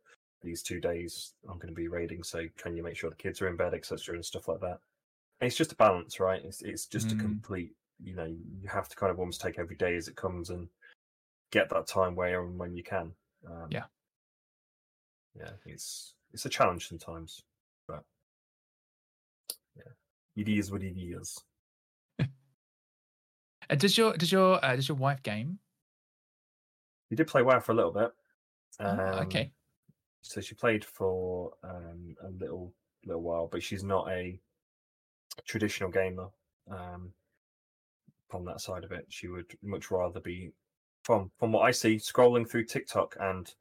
these 0.42 0.64
two 0.64 0.80
days 0.80 1.34
I'm 1.48 1.58
going 1.58 1.68
to 1.68 1.74
be 1.74 1.88
raiding, 1.88 2.24
so 2.24 2.48
can 2.58 2.76
you 2.76 2.84
make 2.84 2.98
sure 2.98 3.10
the 3.10 3.16
kids 3.16 3.42
are 3.42 3.48
in 3.48 3.56
bed, 3.56 3.74
etc., 3.74 4.16
and 4.16 4.26
stuff 4.26 4.48
like 4.48 4.62
that." 4.62 4.80
It's 5.46 5.56
just 5.58 5.72
a 5.72 5.76
balance, 5.76 6.20
right? 6.20 6.44
It's 6.44 6.62
it's 6.62 6.86
just 6.88 7.12
a 7.12 7.16
Mm. 7.16 7.20
complete. 7.22 7.76
You 8.04 8.16
know, 8.16 8.26
you 8.26 8.68
have 8.68 8.90
to 8.90 8.96
kind 8.96 9.12
of 9.12 9.20
almost 9.20 9.42
take 9.42 9.60
every 9.60 9.76
day 9.76 9.96
as 9.96 10.08
it 10.08 10.16
comes 10.16 10.50
and 10.50 10.70
get 11.52 11.70
that 11.70 11.88
time 11.88 12.16
where 12.16 12.44
and 12.46 12.60
when 12.60 12.76
you 12.76 12.84
can. 12.84 13.14
Um, 13.48 13.68
Yeah. 13.72 13.86
yeah, 15.36 15.52
it's 15.66 16.16
it's 16.32 16.46
a 16.46 16.50
challenge 16.50 16.88
sometimes, 16.88 17.44
but 17.88 18.04
yeah, 19.76 19.92
it 20.36 20.48
is 20.50 20.72
what 20.72 20.84
it 20.84 20.98
is. 20.98 21.44
And 23.70 23.80
does 23.80 23.98
your 23.98 24.16
does 24.18 24.32
your 24.32 24.64
uh, 24.64 24.76
does 24.76 24.88
your 24.88 24.98
wife 24.98 25.24
game? 25.24 25.60
We 27.10 27.18
did 27.18 27.28
play 27.28 27.42
WoW 27.44 27.60
for 27.60 27.72
a 27.72 27.76
little 27.76 27.92
bit. 27.92 28.12
Oh, 28.80 29.20
okay. 29.22 29.44
Um, 29.44 29.52
So 30.22 30.42
she 30.42 30.56
played 30.56 30.86
for 30.86 31.54
um, 31.64 32.16
a 32.24 32.30
little 32.30 32.74
little 33.06 33.22
while, 33.22 33.48
but 33.48 33.64
she's 33.64 33.84
not 33.84 34.10
a 34.10 34.40
traditional 35.46 35.90
gamer. 35.90 36.28
Um, 36.70 37.12
from 38.30 38.46
that 38.46 38.62
side 38.62 38.84
of 38.84 38.92
it, 38.92 39.06
she 39.10 39.28
would 39.28 39.46
much 39.62 39.92
rather 39.92 40.20
be, 40.20 40.52
from 41.04 41.30
from 41.38 41.52
what 41.52 41.62
I 41.62 41.72
see, 41.72 41.98
scrolling 41.98 42.50
through 42.50 42.66
TikTok. 42.66 43.16
And 43.20 43.54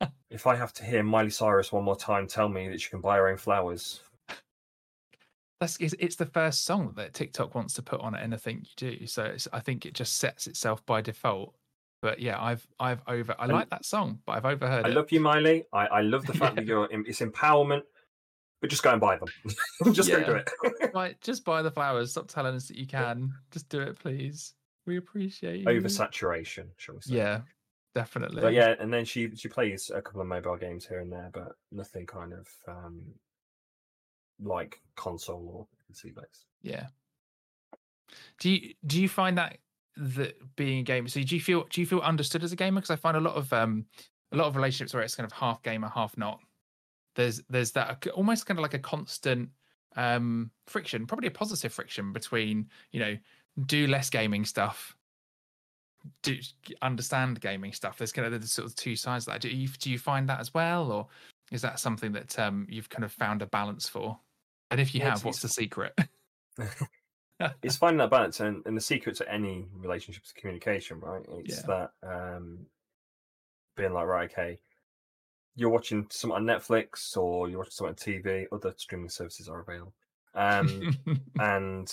if 0.30 0.46
I 0.46 0.54
have 0.54 0.72
to 0.74 0.84
hear 0.84 1.02
Miley 1.02 1.30
Cyrus 1.30 1.72
one 1.72 1.84
more 1.84 1.96
time 1.96 2.26
tell 2.28 2.48
me 2.48 2.68
that 2.68 2.80
she 2.80 2.90
can 2.90 3.00
buy 3.00 3.16
her 3.16 3.28
own 3.28 3.36
flowers, 3.36 4.00
That's 5.60 5.76
it's, 5.80 6.16
the 6.16 6.26
first 6.26 6.64
song 6.64 6.92
that 6.96 7.14
TikTok 7.14 7.54
wants 7.54 7.74
to 7.74 7.82
put 7.82 8.00
on 8.00 8.14
anything 8.16 8.64
you 8.64 8.70
do. 8.98 9.06
So 9.06 9.24
it's, 9.24 9.48
I 9.52 9.60
think 9.60 9.84
it 9.84 9.94
just 9.94 10.16
sets 10.18 10.46
itself 10.46 10.84
by 10.86 11.00
default. 11.00 11.54
But 12.02 12.18
yeah, 12.18 12.40
I've 12.40 12.66
I've 12.78 13.02
over 13.08 13.34
I 13.38 13.44
And- 13.44 13.52
like 13.52 13.68
that 13.70 13.84
song, 13.84 14.20
but 14.24 14.32
I've 14.32 14.46
overheard 14.46 14.86
I 14.86 14.88
it. 14.90 14.94
love 14.94 15.10
you, 15.12 15.20
Miley. 15.20 15.64
I, 15.72 15.86
I 15.86 16.00
love 16.00 16.24
the 16.26 16.32
fact 16.42 16.54
that 16.56 16.64
you're 16.64 16.88
it's 16.92 17.20
empowerment, 17.20 17.82
but 18.60 18.70
just 18.70 18.82
go 18.82 18.90
and 18.90 19.00
buy 19.00 19.16
them. 19.16 19.28
just 19.92 20.10
go 20.10 20.22
do 20.22 20.32
it. 20.32 20.50
Right, 20.94 21.20
just 21.20 21.44
buy 21.44 21.62
the 21.62 21.70
flowers. 21.70 22.10
Stop 22.12 22.28
telling 22.28 22.54
us 22.54 22.68
that 22.68 22.76
you 22.76 22.86
can. 22.86 23.32
Just 23.50 23.68
do 23.68 23.80
it, 23.80 23.98
please. 23.98 24.54
We 24.86 24.96
appreciate 24.96 25.60
you. 25.60 25.66
Oversaturation, 25.66 26.66
shall 26.76 26.96
we 26.96 27.00
say? 27.02 27.16
Yeah, 27.16 27.40
definitely. 27.94 28.42
But 28.42 28.52
yeah, 28.52 28.74
and 28.78 28.92
then 28.92 29.04
she 29.04 29.34
she 29.36 29.48
plays 29.48 29.90
a 29.94 30.02
couple 30.02 30.20
of 30.20 30.26
mobile 30.26 30.56
games 30.56 30.86
here 30.86 31.00
and 31.00 31.12
there, 31.12 31.30
but 31.32 31.52
nothing 31.70 32.06
kind 32.06 32.32
of 32.32 32.48
um 32.66 33.02
like 34.42 34.80
console 34.96 35.50
or 35.54 35.94
PC 35.94 36.14
based. 36.14 36.46
Yeah. 36.62 36.86
Do 38.40 38.50
you 38.50 38.74
do 38.86 39.00
you 39.00 39.08
find 39.08 39.38
that 39.38 39.58
that 39.96 40.34
being 40.56 40.80
a 40.80 40.82
gamer? 40.82 41.08
So 41.08 41.22
do 41.22 41.34
you 41.34 41.40
feel 41.40 41.66
do 41.70 41.80
you 41.80 41.86
feel 41.86 42.00
understood 42.00 42.42
as 42.42 42.52
a 42.52 42.56
gamer? 42.56 42.80
Because 42.80 42.90
I 42.90 42.96
find 42.96 43.16
a 43.16 43.20
lot 43.20 43.36
of 43.36 43.52
um 43.52 43.86
a 44.32 44.36
lot 44.36 44.46
of 44.46 44.56
relationships 44.56 44.94
where 44.94 45.02
it's 45.02 45.14
kind 45.14 45.26
of 45.26 45.32
half 45.32 45.62
gamer, 45.62 45.88
half 45.88 46.16
not. 46.16 46.40
There's 47.14 47.42
there's 47.48 47.72
that 47.72 48.06
almost 48.08 48.46
kind 48.46 48.58
of 48.58 48.62
like 48.62 48.74
a 48.74 48.78
constant 48.78 49.50
um 49.96 50.50
friction, 50.66 51.06
probably 51.06 51.28
a 51.28 51.32
positive 51.32 51.72
friction 51.72 52.12
between 52.12 52.68
you 52.92 53.00
know 53.00 53.18
do 53.66 53.86
less 53.86 54.10
gaming 54.10 54.44
stuff, 54.44 54.96
do 56.22 56.38
understand 56.82 57.40
gaming 57.40 57.72
stuff. 57.72 57.98
There's 57.98 58.12
kind 58.12 58.32
of 58.32 58.40
the 58.40 58.46
sort 58.46 58.66
of 58.66 58.74
two 58.74 58.96
sides 58.96 59.26
of 59.26 59.34
that. 59.34 59.40
Do 59.42 59.48
you 59.48 59.68
do 59.68 59.90
you 59.90 59.98
find 59.98 60.28
that 60.28 60.40
as 60.40 60.52
well, 60.54 60.90
or 60.92 61.08
is 61.50 61.62
that 61.62 61.78
something 61.78 62.12
that 62.12 62.38
um 62.38 62.66
you've 62.70 62.88
kind 62.88 63.04
of 63.04 63.12
found 63.12 63.42
a 63.42 63.46
balance 63.46 63.88
for? 63.88 64.18
And 64.70 64.80
if 64.80 64.94
you 64.94 65.00
Yeah, 65.00 65.02
have, 65.02 65.24
what's 65.24 65.40
the 65.42 65.48
secret? 65.48 65.98
it's 67.62 67.76
finding 67.76 67.98
that 67.98 68.10
balance 68.10 68.40
and, 68.40 68.62
and 68.66 68.76
the 68.76 68.80
secret 68.80 69.16
to 69.16 69.30
any 69.30 69.66
relationship 69.72 69.82
relationships 69.84 70.32
communication, 70.32 71.00
right? 71.00 71.24
It's 71.28 71.62
Yeah. 71.62 71.62
that 71.62 71.92
um 72.02 72.66
being 73.76 73.92
like, 73.92 74.06
right, 74.06 74.30
okay, 74.30 74.60
you're 75.56 75.70
watching 75.70 76.06
something 76.10 76.36
on 76.36 76.44
Netflix 76.44 77.16
or 77.16 77.48
you're 77.48 77.58
watching 77.58 77.72
something 77.72 77.90
on 78.16 78.22
TV, 78.22 78.46
other 78.52 78.74
streaming 78.76 79.08
services 79.08 79.48
are 79.48 79.60
available. 79.60 79.92
Um, 80.34 80.96
and 81.40 81.90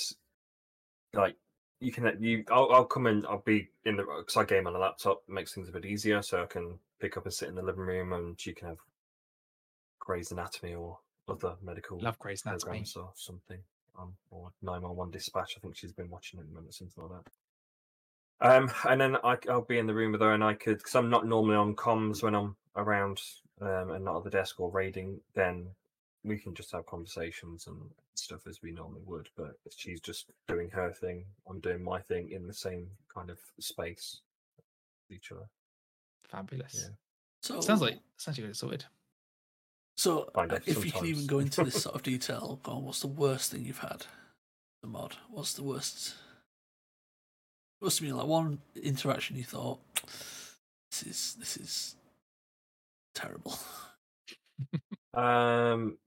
like 1.13 1.35
you 1.79 1.91
can 1.91 2.17
you 2.19 2.43
I'll, 2.49 2.71
I'll 2.71 2.85
come 2.85 3.07
in 3.07 3.25
I'll 3.25 3.43
be 3.45 3.69
in 3.85 3.97
the 3.97 4.03
because 4.03 4.37
I 4.37 4.45
game 4.45 4.67
on 4.67 4.75
a 4.75 4.79
laptop 4.79 5.21
makes 5.27 5.53
things 5.53 5.69
a 5.69 5.71
bit 5.71 5.85
easier 5.85 6.21
so 6.21 6.41
I 6.41 6.45
can 6.45 6.77
pick 6.99 7.17
up 7.17 7.25
and 7.25 7.33
sit 7.33 7.49
in 7.49 7.55
the 7.55 7.61
living 7.61 7.85
room 7.85 8.13
and 8.13 8.43
you 8.45 8.53
can 8.53 8.69
have 8.69 8.77
Grey's 9.99 10.31
Anatomy 10.31 10.73
or 10.73 10.97
other 11.27 11.55
medical 11.63 11.99
Love 11.99 12.17
Grey's 12.19 12.43
Anatomy. 12.45 12.85
or 12.95 13.11
something 13.15 13.59
um, 13.99 14.13
or 14.31 14.51
911 14.61 15.11
Dispatch 15.11 15.55
I 15.57 15.59
think 15.59 15.75
she's 15.75 15.91
been 15.91 16.09
watching 16.09 16.39
it 16.39 16.43
at 16.43 16.49
the 16.49 16.55
moment 16.55 16.73
something 16.73 17.03
like 17.03 17.23
that 18.39 18.47
um 18.49 18.71
and 18.87 19.01
then 19.01 19.15
I, 19.23 19.37
I'll 19.49 19.61
be 19.61 19.79
in 19.79 19.87
the 19.87 19.93
room 19.93 20.11
with 20.11 20.21
her 20.21 20.33
and 20.33 20.43
I 20.43 20.53
could 20.53 20.77
because 20.77 20.95
I'm 20.95 21.09
not 21.09 21.27
normally 21.27 21.55
on 21.55 21.75
comms 21.75 22.23
when 22.23 22.35
I'm 22.35 22.55
around 22.77 23.21
um, 23.61 23.91
and 23.91 24.05
not 24.05 24.17
at 24.17 24.23
the 24.23 24.29
desk 24.29 24.59
or 24.59 24.71
raiding 24.71 25.19
then 25.33 25.67
we 26.23 26.37
can 26.37 26.53
just 26.53 26.71
have 26.71 26.85
conversations 26.85 27.67
and 27.67 27.77
stuff 28.15 28.47
as 28.47 28.61
we 28.61 28.71
normally 28.71 29.01
would. 29.05 29.29
But 29.35 29.55
she's 29.75 30.01
just 30.01 30.25
doing 30.47 30.69
her 30.71 30.91
thing. 30.91 31.25
I'm 31.49 31.59
doing 31.59 31.83
my 31.83 31.99
thing 32.01 32.29
in 32.31 32.47
the 32.47 32.53
same 32.53 32.87
kind 33.13 33.29
of 33.29 33.39
space. 33.59 34.21
with 35.09 35.17
Each 35.17 35.31
other. 35.31 35.49
Fabulous. 36.29 36.75
Yeah. 36.75 36.95
So 37.41 37.61
Sounds 37.61 37.81
like 37.81 37.99
sounds 38.17 38.37
like 38.37 38.39
you 38.39 38.43
got 38.45 38.51
it 38.51 38.57
sorted. 38.57 38.85
So, 39.95 40.29
uh, 40.35 40.41
of, 40.41 40.67
if 40.67 40.85
you 40.85 40.91
can 40.91 41.07
even 41.07 41.25
go 41.25 41.39
into 41.39 41.63
this 41.63 41.81
sort 41.83 41.95
of 41.95 42.03
detail, 42.03 42.59
go 42.61 42.73
on, 42.73 42.85
what's 42.85 42.99
the 42.99 43.07
worst 43.07 43.51
thing 43.51 43.65
you've 43.65 43.79
had? 43.79 44.05
The 44.83 44.87
mod. 44.87 45.15
What's 45.31 45.53
the 45.53 45.63
worst? 45.63 46.13
Must 47.81 47.99
have 47.99 48.07
been 48.07 48.17
like 48.17 48.27
one 48.27 48.59
interaction 48.75 49.37
you 49.37 49.43
thought, 49.43 49.79
this 50.91 51.03
is 51.03 51.35
this 51.39 51.57
is 51.57 51.95
terrible. 53.17 53.57
Um, 55.13 55.97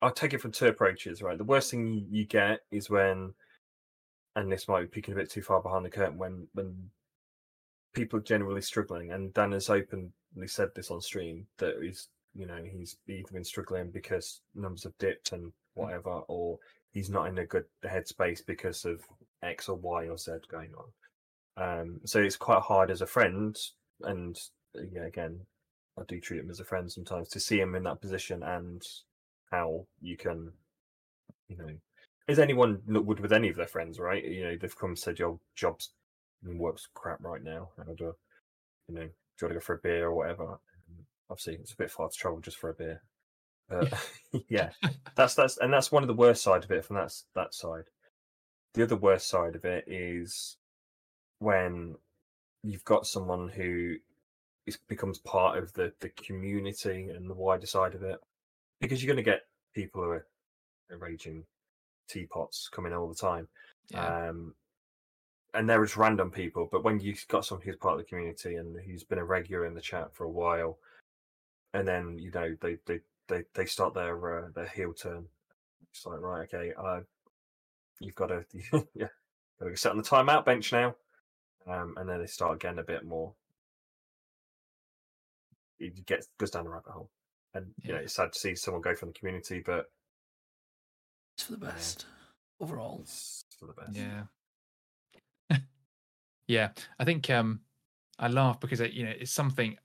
I'll 0.00 0.12
take 0.12 0.32
it 0.32 0.40
from 0.40 0.52
two 0.52 0.66
approaches, 0.66 1.22
right? 1.22 1.36
The 1.36 1.44
worst 1.44 1.70
thing 1.70 2.06
you, 2.10 2.24
get 2.26 2.60
is 2.70 2.88
when, 2.88 3.34
and 4.36 4.50
this 4.50 4.68
might 4.68 4.82
be 4.82 4.86
peeking 4.86 5.14
a 5.14 5.16
bit 5.16 5.30
too 5.30 5.42
far 5.42 5.60
behind 5.60 5.84
the 5.84 5.90
curtain, 5.90 6.18
when 6.18 6.46
when 6.54 6.90
people 7.94 8.18
are 8.18 8.22
generally 8.22 8.62
struggling, 8.62 9.12
and 9.12 9.32
Dan 9.34 9.52
has 9.52 9.70
openly 9.70 10.10
said 10.46 10.68
this 10.74 10.90
on 10.90 11.00
stream 11.00 11.46
that 11.58 11.74
he's, 11.82 12.08
you 12.34 12.46
know, 12.46 12.60
he's 12.64 12.96
either 13.08 13.32
been 13.32 13.44
struggling 13.44 13.90
because 13.90 14.40
numbers 14.54 14.84
have 14.84 14.98
dipped 14.98 15.32
and 15.32 15.52
whatever, 15.74 16.20
or 16.28 16.58
he's 16.92 17.10
not 17.10 17.28
in 17.28 17.38
a 17.38 17.46
good 17.46 17.64
headspace 17.84 18.44
because 18.46 18.84
of 18.84 19.00
X 19.42 19.68
or 19.68 19.76
Y 19.76 20.08
or 20.08 20.18
Z 20.18 20.32
going 20.50 20.72
on. 20.76 20.88
Um, 21.56 22.00
so 22.04 22.20
it's 22.20 22.36
quite 22.36 22.62
hard 22.62 22.90
as 22.90 23.00
a 23.00 23.06
friend, 23.06 23.56
and 24.02 24.36
yeah, 24.92 25.06
again, 25.06 25.40
I 25.98 26.02
do 26.06 26.20
treat 26.20 26.40
him 26.40 26.50
as 26.50 26.60
a 26.60 26.64
friend 26.64 26.90
sometimes 26.90 27.28
to 27.30 27.40
see 27.40 27.60
him 27.60 27.74
in 27.74 27.84
that 27.84 28.00
position 28.00 28.42
and 28.42 28.82
how 29.50 29.86
you 30.00 30.16
can, 30.16 30.52
you 31.48 31.56
know, 31.56 31.70
as 32.26 32.38
anyone 32.38 32.82
would 32.86 33.20
with 33.20 33.32
any 33.32 33.48
of 33.48 33.56
their 33.56 33.66
friends, 33.66 33.98
right? 33.98 34.24
You 34.24 34.44
know, 34.44 34.56
they've 34.60 34.78
come 34.78 34.90
and 34.90 34.98
said 34.98 35.18
your 35.18 35.38
job's 35.54 35.90
and 36.44 36.58
work's 36.58 36.88
crap 36.94 37.18
right 37.22 37.42
now, 37.42 37.70
and 37.78 38.00
uh, 38.00 38.12
you 38.88 38.94
know, 38.94 39.02
do 39.02 39.06
you 39.06 39.46
want 39.46 39.50
to 39.50 39.54
go 39.54 39.60
for 39.60 39.74
a 39.74 39.78
beer 39.78 40.06
or 40.06 40.14
whatever? 40.14 40.44
And 40.44 41.06
obviously, 41.30 41.54
it's 41.54 41.72
a 41.72 41.76
bit 41.76 41.90
far 41.90 42.08
to 42.08 42.16
travel 42.16 42.40
just 42.40 42.58
for 42.58 42.70
a 42.70 42.74
beer. 42.74 43.02
But 43.68 43.92
yeah, 44.48 44.70
that's 45.16 45.34
that's 45.34 45.58
and 45.58 45.72
that's 45.72 45.92
one 45.92 46.02
of 46.02 46.08
the 46.08 46.14
worst 46.14 46.42
side 46.42 46.64
of 46.64 46.70
it 46.70 46.84
from 46.84 46.96
that 46.96 47.12
that 47.34 47.54
side. 47.54 47.84
The 48.74 48.82
other 48.82 48.96
worst 48.96 49.28
side 49.28 49.54
of 49.54 49.64
it 49.64 49.84
is 49.86 50.56
when 51.38 51.94
you've 52.62 52.84
got 52.84 53.06
someone 53.06 53.48
who 53.48 53.96
is, 54.66 54.78
becomes 54.88 55.18
part 55.18 55.58
of 55.58 55.72
the 55.74 55.92
the 56.00 56.08
community 56.10 57.08
and 57.10 57.28
the 57.28 57.34
wider 57.34 57.66
side 57.66 57.94
of 57.94 58.02
it, 58.02 58.18
because 58.80 59.02
you're 59.02 59.12
going 59.14 59.24
to 59.24 59.30
get 59.30 59.42
people 59.74 60.02
who 60.02 60.10
are, 60.10 60.26
are 60.90 60.98
raging 60.98 61.44
teapots 62.08 62.68
coming 62.68 62.92
all 62.92 63.08
the 63.08 63.14
time, 63.14 63.48
Yeah. 63.90 64.28
um, 64.28 64.54
and 65.54 65.68
they're 65.68 65.84
just 65.84 65.96
random 65.96 66.30
people. 66.30 66.68
But 66.70 66.84
when 66.84 67.00
you've 67.00 67.24
got 67.28 67.44
someone 67.44 67.64
who's 67.64 67.76
part 67.76 67.94
of 67.94 67.98
the 67.98 68.04
community 68.08 68.56
and 68.56 68.76
who's 68.84 69.04
been 69.04 69.18
a 69.18 69.24
regular 69.24 69.66
in 69.66 69.74
the 69.74 69.80
chat 69.80 70.14
for 70.14 70.24
a 70.24 70.30
while, 70.30 70.78
and 71.72 71.86
then 71.86 72.18
you 72.18 72.30
know 72.30 72.56
they 72.60 72.78
they 72.86 73.00
they, 73.28 73.44
they 73.54 73.64
start 73.66 73.94
their 73.94 74.44
uh, 74.46 74.48
their 74.54 74.68
heel 74.68 74.92
turn, 74.92 75.26
it's 75.90 76.04
like 76.06 76.20
right, 76.20 76.42
okay, 76.52 76.72
uh, 76.76 77.00
you've 78.00 78.14
got 78.14 78.26
to 78.28 78.44
yeah, 78.94 79.08
got 79.60 79.68
to 79.68 79.76
sit 79.76 79.90
on 79.92 79.96
the 79.98 80.02
timeout 80.02 80.44
bench 80.44 80.72
now, 80.72 80.94
um, 81.66 81.94
and 81.96 82.08
then 82.08 82.20
they 82.20 82.26
start 82.26 82.60
getting 82.60 82.78
a 82.80 82.84
bit 82.84 83.04
more. 83.04 83.32
It 85.78 86.06
gets 86.06 86.28
goes 86.38 86.50
down 86.50 86.64
the 86.64 86.70
rabbit 86.70 86.92
hole, 86.92 87.10
and 87.54 87.74
you 87.82 87.92
know 87.92 87.98
it's 87.98 88.14
sad 88.14 88.32
to 88.32 88.38
see 88.38 88.54
someone 88.54 88.82
go 88.82 88.94
from 88.94 89.08
the 89.10 89.14
community, 89.14 89.60
but 89.64 89.86
It's 91.36 91.44
for 91.44 91.52
the 91.52 91.66
Yeah. 91.66 91.72
best 91.72 92.06
overall. 92.60 93.00
it's 93.02 93.44
for 93.58 93.66
the 93.66 93.72
best. 93.72 93.96
Yeah. 93.96 94.24
yeah. 96.46 96.72
I 96.98 97.04
think 97.04 97.28
um 97.30 97.60
I 98.18 98.28
laugh 98.28 98.60
because 98.60 98.80
it, 98.80 98.92
you 98.92 99.04
know 99.04 99.10
it's 99.12 99.32
something 99.32 99.76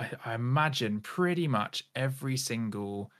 I, 0.00 0.10
I 0.24 0.34
imagine 0.34 1.00
pretty 1.00 1.48
much 1.48 1.84
every 1.94 2.36
single 2.36 3.10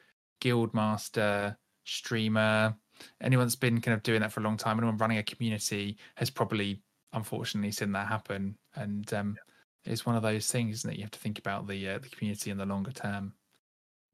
guild 0.40 0.74
master, 0.74 1.56
streamer, 1.84 2.76
anyone 3.20 3.46
that's 3.46 3.56
been 3.56 3.80
kind 3.80 3.94
of 3.94 4.02
doing 4.02 4.20
that 4.20 4.32
for 4.32 4.40
a 4.40 4.42
long 4.44 4.56
time, 4.56 4.78
anyone 4.78 4.96
running 4.98 5.18
a 5.18 5.22
community 5.22 5.98
has 6.16 6.30
probably 6.30 6.82
unfortunately 7.12 7.72
seen 7.72 7.92
that 7.92 8.08
happen. 8.08 8.56
And 8.74 9.12
um 9.12 9.38
it's 9.84 10.06
one 10.06 10.16
of 10.16 10.22
those 10.22 10.50
things, 10.50 10.78
isn't 10.78 10.90
it? 10.92 10.96
You 10.96 11.02
have 11.02 11.10
to 11.12 11.18
think 11.18 11.38
about 11.38 11.66
the 11.66 11.88
uh, 11.88 11.98
the 11.98 12.08
community 12.08 12.50
in 12.50 12.58
the 12.58 12.66
longer 12.66 12.92
term. 12.92 13.34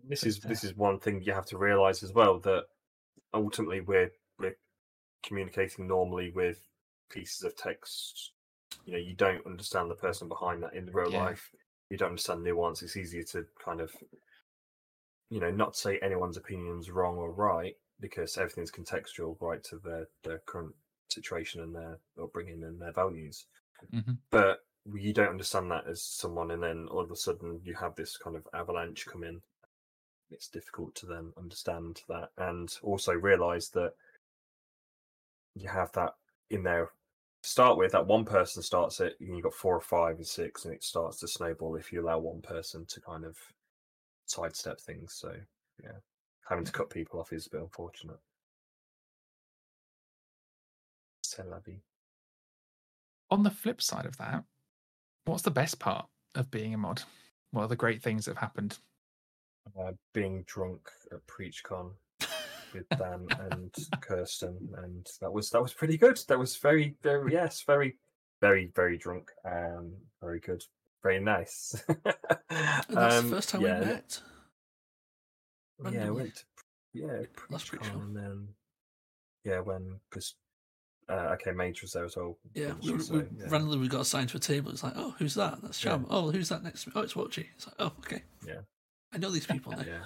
this 0.04 0.20
But, 0.20 0.28
is 0.28 0.44
uh, 0.44 0.48
this 0.48 0.64
is 0.64 0.74
one 0.76 0.98
thing 0.98 1.22
you 1.22 1.32
have 1.32 1.46
to 1.46 1.58
realize 1.58 2.02
as 2.02 2.12
well 2.12 2.38
that 2.40 2.64
ultimately 3.34 3.80
we're 3.80 4.12
we're 4.38 4.56
communicating 5.22 5.86
normally 5.86 6.30
with 6.30 6.60
pieces 7.10 7.42
of 7.42 7.56
text 7.56 8.32
you 8.84 8.92
know 8.92 8.98
you 8.98 9.14
don't 9.14 9.44
understand 9.46 9.90
the 9.90 9.94
person 9.94 10.28
behind 10.28 10.62
that 10.62 10.74
in 10.74 10.86
real 10.92 11.10
Yeah. 11.10 11.24
life 11.24 11.50
you 11.90 11.96
don't 11.96 12.10
understand 12.10 12.40
the 12.40 12.50
nuance 12.50 12.82
it's 12.82 12.96
easier 12.96 13.22
to 13.24 13.46
kind 13.62 13.80
of 13.80 13.92
you 15.30 15.40
know 15.40 15.50
not 15.50 15.76
say 15.76 15.98
anyone's 15.98 16.36
opinion's 16.36 16.90
wrong 16.90 17.16
or 17.16 17.30
right 17.32 17.76
because 18.00 18.36
everything's 18.38 18.70
contextual 18.70 19.36
right 19.40 19.62
to 19.64 19.78
their 19.78 20.08
their 20.22 20.38
current 20.46 20.74
situation 21.10 21.60
and 21.62 21.74
their 21.74 21.98
upbringing 22.22 22.62
and 22.64 22.80
their 22.80 22.92
values 22.92 23.46
Mhm. 23.92 24.18
but 24.30 24.60
you 24.94 25.12
don't 25.12 25.28
understand 25.28 25.70
that 25.70 25.86
as 25.88 26.02
someone 26.02 26.50
and 26.50 26.62
then 26.62 26.86
all 26.90 27.00
of 27.00 27.10
a 27.10 27.16
sudden 27.16 27.60
you 27.62 27.74
have 27.74 27.94
this 27.94 28.16
kind 28.16 28.36
of 28.36 28.46
avalanche 28.54 29.06
come 29.06 29.24
in. 29.24 29.40
It's 30.30 30.48
difficult 30.48 30.94
to 30.96 31.06
then 31.06 31.32
understand 31.38 32.02
that 32.08 32.30
and 32.36 32.74
also 32.82 33.12
realize 33.12 33.70
that 33.70 33.92
you 35.54 35.68
have 35.68 35.92
that 35.92 36.14
in 36.50 36.62
there. 36.62 36.90
To 37.42 37.48
start 37.48 37.78
with 37.78 37.92
that 37.92 38.06
one 38.06 38.24
person 38.24 38.62
starts 38.62 39.00
it 39.00 39.14
and 39.20 39.34
you've 39.34 39.44
got 39.44 39.54
four 39.54 39.76
or 39.76 39.80
five 39.80 40.16
and 40.16 40.26
six 40.26 40.64
and 40.64 40.74
it 40.74 40.82
starts 40.82 41.20
to 41.20 41.28
snowball 41.28 41.76
if 41.76 41.92
you 41.92 42.02
allow 42.02 42.18
one 42.18 42.42
person 42.42 42.84
to 42.86 43.00
kind 43.00 43.24
of 43.24 43.36
sidestep 44.26 44.80
things. 44.80 45.14
So 45.14 45.32
yeah 45.82 45.98
having 46.48 46.64
to 46.64 46.72
cut 46.72 46.90
people 46.90 47.20
off 47.20 47.32
is 47.32 47.46
a 47.46 47.50
bit 47.50 47.60
unfortunate. 47.60 48.18
C'est. 51.22 51.44
On 53.30 53.42
the 53.42 53.50
flip 53.50 53.82
side 53.82 54.06
of 54.06 54.16
that, 54.16 54.44
what's 55.24 55.42
the 55.42 55.50
best 55.50 55.78
part 55.78 56.06
of 56.34 56.50
being 56.50 56.74
a 56.74 56.78
mod? 56.78 57.02
What 57.50 57.62
are 57.62 57.68
the 57.68 57.76
great 57.76 58.02
things 58.02 58.24
that 58.24 58.32
have 58.32 58.40
happened? 58.40 58.78
uh, 59.78 59.92
being 60.14 60.44
drunk 60.46 60.88
at 61.12 61.18
PreachCon 61.26 61.90
with 62.72 62.88
Dan 62.90 63.26
and 63.50 63.74
Kirsten, 64.00 64.56
and 64.78 65.06
that 65.20 65.30
was 65.32 65.50
that 65.50 65.62
was 65.62 65.72
pretty 65.74 65.96
good. 65.98 66.18
That 66.28 66.38
was 66.38 66.56
very, 66.56 66.94
very 67.02 67.32
yes, 67.32 67.62
very, 67.66 67.96
very, 68.40 68.70
very 68.74 68.96
drunk. 68.96 69.30
Um, 69.44 69.92
very 70.22 70.40
good, 70.40 70.62
very 71.02 71.20
nice. 71.20 71.82
That's 72.04 72.86
Um, 72.96 73.30
the 73.30 73.36
first 73.36 73.48
time 73.50 73.60
yeah, 73.62 73.80
we 73.80 73.86
met. 73.86 74.20
Yeah, 75.92 76.06
I 76.06 76.10
went 76.10 76.34
to 76.36 76.44
yeah 76.94 77.20
Last 77.50 77.70
PreachCon, 77.70 77.78
PreachCon. 77.80 78.02
and 78.02 78.16
then 78.16 78.48
yeah, 79.44 79.60
when 79.60 80.00
because 80.10 80.34
uh, 81.08 81.34
okay, 81.34 81.52
Mage 81.52 81.82
was 81.82 81.92
there 81.92 82.04
as 82.04 82.16
well. 82.16 82.36
Yeah, 82.54 82.72
we, 82.82 82.92
we, 82.92 83.00
So, 83.00 83.14
yeah. 83.36 83.46
randomly 83.48 83.78
we 83.78 83.88
got 83.88 84.00
assigned 84.02 84.28
to 84.30 84.36
a 84.36 84.40
table. 84.40 84.70
It's 84.70 84.82
like, 84.82 84.94
oh, 84.96 85.14
who's 85.18 85.34
that? 85.34 85.60
That's 85.62 85.82
Yeah. 85.82 85.98
Oh, 86.10 86.30
who's 86.30 86.48
that 86.50 86.62
next 86.62 86.82
to 86.84 86.88
me? 86.90 86.92
Oh, 86.96 87.00
it's 87.02 87.14
Watchy. 87.14 87.46
It's 87.56 87.66
like, 87.66 87.76
oh, 87.78 87.92
okay. 88.00 88.22
Yeah. 88.46 88.60
I 89.12 89.18
know 89.18 89.30
these 89.30 89.46
people 89.46 89.72
now. 89.72 89.82
Yeah. 89.86 90.04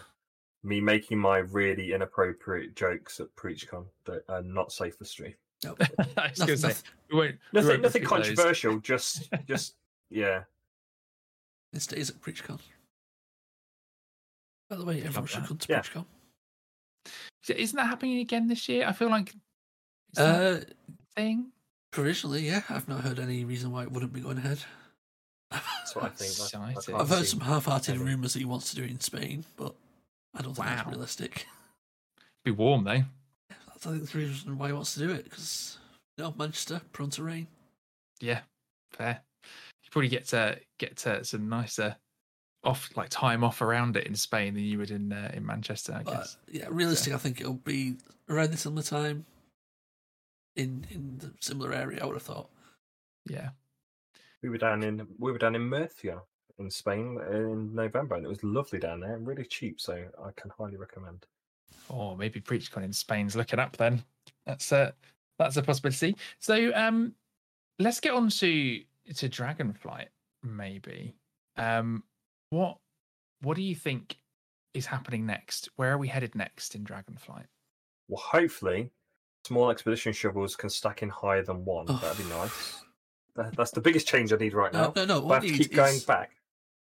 Me 0.65 0.81
making 0.81 1.19
my 1.19 1.39
really 1.39 1.93
inappropriate 1.93 2.77
jokes 2.77 3.19
at 3.19 3.35
PreachCon 3.35 3.85
that 4.05 4.23
are 4.29 4.43
not 4.43 4.71
safe 4.71 4.95
for 4.97 5.05
stream. 5.05 5.35
I 5.65 5.69
No, 5.69 5.75
was 5.79 5.89
going 5.89 6.07
nothing, 6.17 6.47
to 6.47 6.57
say 6.57 6.69
nothing, 6.69 6.85
we 7.11 7.17
won't. 7.19 7.31
we 7.33 7.39
Nothing, 7.61 7.69
won't 7.69 7.83
nothing 7.83 8.03
repeat 8.03 8.17
those. 8.17 8.27
controversial. 8.27 8.79
Just, 8.81 9.29
just 9.47 9.75
yeah. 10.11 10.43
it 11.73 11.83
stays 11.83 12.11
at 12.11 12.21
PreachCon. 12.21 12.61
By 14.71 14.77
the 14.77 14.85
way, 14.85 15.03
everyone 15.03 15.27
should 15.27 15.43
that. 15.43 15.49
come 15.49 15.59
to 15.59 15.67
Yeah. 15.73 15.81
PreachCon. 15.81 16.05
So 17.43 17.55
Isn't 17.57 17.77
that 17.77 17.87
happening 17.89 18.19
again 18.19 18.47
this 18.47 18.69
year? 18.69 18.87
I 18.87 18.93
feel 18.93 19.11
like 19.11 19.31
is 19.31 19.35
that 20.17 20.41
Uh, 20.41 20.61
a 20.61 20.82
thing. 21.17 21.53
provisionally, 21.91 22.43
yeah. 22.47 22.63
I've 22.69 22.89
not 22.89 23.01
heard 23.01 23.19
any 23.19 23.45
reason 23.45 23.71
why 23.71 23.83
it 23.83 23.93
wouldn't 23.93 24.13
be 24.13 24.21
going 24.21 24.39
ahead. 24.39 24.59
That's 25.51 25.95
what 25.95 26.05
I 26.05 26.09
think. 26.09 26.55
I, 26.55 26.93
I 26.95 27.01
I've 27.01 27.09
heard 27.09 27.27
some 27.27 27.41
half-hearted 27.41 27.99
rumours 27.99 28.33
that 28.33 28.39
he 28.39 28.45
wants 28.47 28.71
to 28.71 28.77
do 28.77 28.83
it 28.85 28.91
in 28.91 29.01
Spain, 29.01 29.45
but 29.57 29.75
I 30.35 30.43
don't 30.43 30.55
think 30.55 30.67
that's 30.67 30.89
realistic. 30.89 31.47
Be 32.45 32.51
warm 32.51 32.85
though. 32.85 33.03
That's, 33.69 33.87
I 33.87 33.91
think 33.91 34.11
the 34.11 34.19
reason 34.19 34.59
why 34.59 34.69
he 34.69 34.73
wants 34.73 34.95
to 34.95 35.01
do 35.01 35.11
it 35.11 35.25
because 35.25 35.79
you 36.17 36.25
know 36.25 36.35
Manchester 36.39 36.81
prone 36.93 37.11
to 37.11 37.23
rain. 37.23 37.47
Yeah, 38.21 38.41
fair. 38.93 39.21
You 39.45 39.91
probably 39.91 40.09
get 40.09 40.27
to 40.29 40.59
get 40.79 40.97
to 40.99 41.23
some 41.25 41.49
nicer 41.49 41.95
off 42.65 42.91
like 42.97 43.11
time 43.11 43.45
off 43.45 43.61
around 43.61 43.97
it 43.97 44.07
in 44.07 44.15
Spain 44.15 44.55
than 44.55 44.65
you 44.65 44.79
would 44.79 44.91
in 44.91 45.13
uh, 45.13 45.31
in 45.35 45.45
Manchester. 45.45 45.93
I 45.93 46.03
But 46.03 46.15
guess. 46.15 46.37
yeah, 46.51 46.67
realistic, 46.71 47.13
I 47.13 47.19
think 47.19 47.41
it'll 47.41 47.55
be 47.55 47.97
around 48.29 48.53
the 48.53 48.57
similar 48.57 48.83
time 48.83 49.27
in 50.57 50.87
in 50.91 51.19
the 51.19 51.33
similar 51.41 51.73
area. 51.73 52.01
I 52.03 52.07
would 52.07 52.15
have 52.17 52.23
thought. 52.23 52.51
Yeah. 53.29 53.51
We 54.43 54.49
were 54.49 54.59
down 54.59 54.83
in 54.83 55.07
we 55.19 55.33
were 55.33 55.39
down 55.39 55.55
in 55.55 55.63
Murcia 55.63 56.21
in 56.59 56.71
Spain 56.71 57.19
in 57.31 57.75
November, 57.75 58.17
and 58.17 58.25
it 58.25 58.29
was 58.29 58.43
lovely 58.45 58.79
down 58.79 59.01
there 59.01 59.15
and 59.15 59.27
really 59.27 59.45
cheap. 59.45 59.81
So 59.81 60.05
I 60.23 60.31
can 60.37 60.51
highly 60.57 60.77
recommend. 60.77 61.27
Or 61.89 62.17
maybe 62.17 62.41
PreachCon 62.41 62.85
in 62.85 62.93
Spain's 62.93 63.37
looking 63.37 63.59
up 63.59 63.77
then. 63.77 64.03
That's 64.47 64.73
a 64.73 64.95
that's 65.39 65.57
a 65.57 65.63
possibility. 65.63 66.17
So 66.39 66.73
um 66.75 67.15
let's 67.79 68.01
get 68.01 68.15
on 68.15 68.29
to 68.29 68.83
to 69.15 69.29
Dragonflight, 69.29 70.09
maybe. 70.43 71.15
Um 71.57 72.05
what 72.51 72.79
what 73.43 73.57
do 73.57 73.63
you 73.63 73.75
think 73.75 74.17
is 74.75 74.87
happening 74.87 75.27
next? 75.27 75.69
Where 75.77 75.93
are 75.93 75.99
we 75.99 76.09
headed 76.09 76.35
next 76.35 76.75
in 76.75 76.85
Dragonflight? 76.85 77.47
Well, 78.09 78.23
hopefully, 78.23 78.91
small 79.45 79.71
expedition 79.71 80.13
shovels 80.13 80.57
can 80.57 80.71
stack 80.71 81.03
in 81.03 81.09
higher 81.09 81.43
than 81.43 81.65
one. 81.65 81.87
Oh. 81.89 81.99
That'd 82.03 82.25
be 82.25 82.31
nice. 82.31 82.83
That, 83.37 83.57
that's 83.57 83.71
the 83.71 83.81
biggest 83.81 84.07
change 84.07 84.33
I 84.33 84.37
need 84.37 84.55
right 84.55 84.73
now. 84.73 84.93
no, 84.95 85.05
no. 85.05 85.21
But 85.23 85.31
I 85.31 85.35
have 85.35 85.45
to 85.45 85.53
keep 85.53 85.75
going 85.75 85.99
back. 86.07 86.31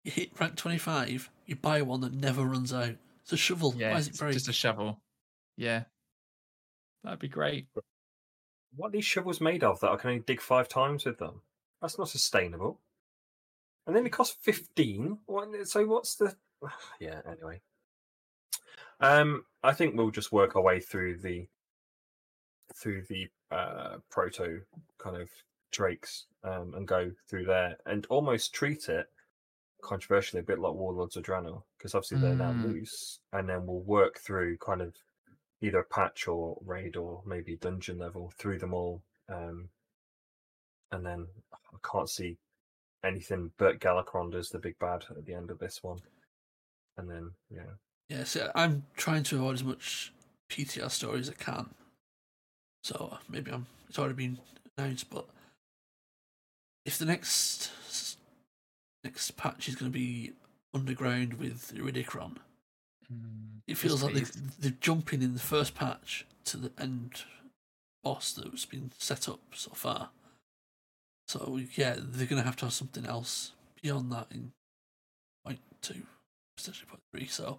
you 0.04 0.12
hit 0.12 0.38
rank 0.38 0.56
twenty 0.56 0.78
five, 0.78 1.30
you 1.46 1.56
buy 1.56 1.82
one 1.82 2.00
that 2.02 2.12
never 2.12 2.44
runs 2.44 2.72
out. 2.72 2.94
It's 3.22 3.32
a 3.32 3.36
shovel. 3.36 3.74
Yeah, 3.76 3.92
Why 3.92 3.98
is 3.98 4.08
it 4.08 4.20
it's 4.20 4.34
just 4.34 4.48
a 4.48 4.52
shovel. 4.52 5.00
Yeah. 5.56 5.84
That'd 7.04 7.18
be 7.18 7.28
great. 7.28 7.66
What 8.76 8.88
are 8.88 8.92
these 8.92 9.04
shovels 9.04 9.40
made 9.40 9.64
of 9.64 9.80
that 9.80 9.90
I 9.90 9.96
can 9.96 10.10
only 10.10 10.22
dig 10.22 10.40
five 10.40 10.68
times 10.68 11.04
with 11.04 11.18
them? 11.18 11.42
That's 11.80 11.98
not 11.98 12.08
sustainable. 12.08 12.80
And 13.86 13.94
then 13.96 14.06
it 14.06 14.12
costs 14.12 14.36
fifteen. 14.40 15.18
So 15.64 15.86
what's 15.86 16.16
the? 16.16 16.34
Yeah. 17.00 17.20
Anyway, 17.28 17.60
um, 19.00 19.44
I 19.62 19.72
think 19.72 19.96
we'll 19.96 20.10
just 20.10 20.32
work 20.32 20.54
our 20.54 20.62
way 20.62 20.78
through 20.80 21.18
the 21.18 21.46
through 22.74 23.02
the 23.08 23.28
uh, 23.50 23.96
proto 24.10 24.60
kind 24.98 25.16
of 25.16 25.28
drakes 25.70 26.26
um, 26.44 26.74
and 26.74 26.86
go 26.86 27.10
through 27.28 27.44
there 27.44 27.76
and 27.86 28.06
almost 28.06 28.52
treat 28.52 28.88
it 28.88 29.06
controversially 29.82 30.40
a 30.40 30.44
bit 30.44 30.58
like 30.58 30.74
Warlords 30.74 31.16
of 31.16 31.24
Draenor 31.24 31.62
because 31.76 31.94
obviously 31.94 32.18
they're 32.18 32.36
now 32.36 32.52
Mm. 32.52 32.62
loose, 32.64 33.18
and 33.32 33.48
then 33.48 33.66
we'll 33.66 33.80
work 33.80 34.18
through 34.18 34.56
kind 34.58 34.80
of 34.80 34.94
either 35.60 35.80
a 35.80 35.84
patch 35.84 36.28
or 36.28 36.56
raid 36.64 36.96
or 36.96 37.22
maybe 37.26 37.56
dungeon 37.56 37.98
level 37.98 38.32
through 38.36 38.58
them 38.58 38.74
all. 38.74 39.02
Um, 39.28 39.68
and 40.92 41.04
then 41.04 41.26
I 41.52 41.76
can't 41.88 42.08
see 42.10 42.36
anything 43.04 43.50
but 43.58 43.80
Galakrond 43.80 44.34
as 44.34 44.50
the 44.50 44.58
big 44.58 44.78
bad 44.78 45.04
at 45.10 45.24
the 45.24 45.34
end 45.34 45.50
of 45.50 45.58
this 45.58 45.82
one. 45.82 46.00
And 46.96 47.10
then, 47.10 47.30
yeah. 47.50 47.72
Yeah, 48.08 48.24
so 48.24 48.50
I'm 48.54 48.84
trying 48.96 49.22
to 49.24 49.36
avoid 49.36 49.54
as 49.54 49.64
much 49.64 50.12
PTR 50.50 50.90
story 50.90 51.20
as 51.20 51.30
I 51.30 51.34
can. 51.34 51.70
So 52.82 53.18
maybe 53.28 53.50
I'm 53.50 53.66
it's 53.88 53.98
already 53.98 54.14
been 54.14 54.38
announced, 54.76 55.10
but 55.10 55.26
if 56.84 56.98
the 56.98 57.04
next 57.04 57.70
next 59.04 59.36
patch 59.36 59.68
is 59.68 59.74
going 59.74 59.90
to 59.90 59.98
be 59.98 60.32
underground 60.74 61.34
with 61.34 61.72
Iridikron, 61.74 62.36
Mm, 63.12 63.60
it 63.66 63.76
feels 63.76 64.02
like 64.02 64.12
please. 64.12 64.30
they're, 64.58 64.72
jumping 64.80 65.22
in 65.22 65.34
the 65.34 65.40
first 65.40 65.74
patch 65.74 66.24
to 66.44 66.56
the 66.56 66.70
end 66.80 67.24
boss 68.02 68.32
that's 68.32 68.64
been 68.64 68.90
set 68.96 69.28
up 69.28 69.40
so 69.54 69.72
far. 69.72 70.10
So 71.28 71.60
yeah, 71.74 71.96
they're 71.98 72.26
going 72.26 72.40
to 72.40 72.46
have 72.46 72.56
to 72.56 72.66
have 72.66 72.72
something 72.72 73.04
else 73.04 73.52
beyond 73.82 74.12
that 74.12 74.28
in 74.30 74.52
point 75.44 75.58
two, 75.82 76.02
potentially 76.56 76.86
point 76.88 77.02
three. 77.12 77.26
So 77.26 77.58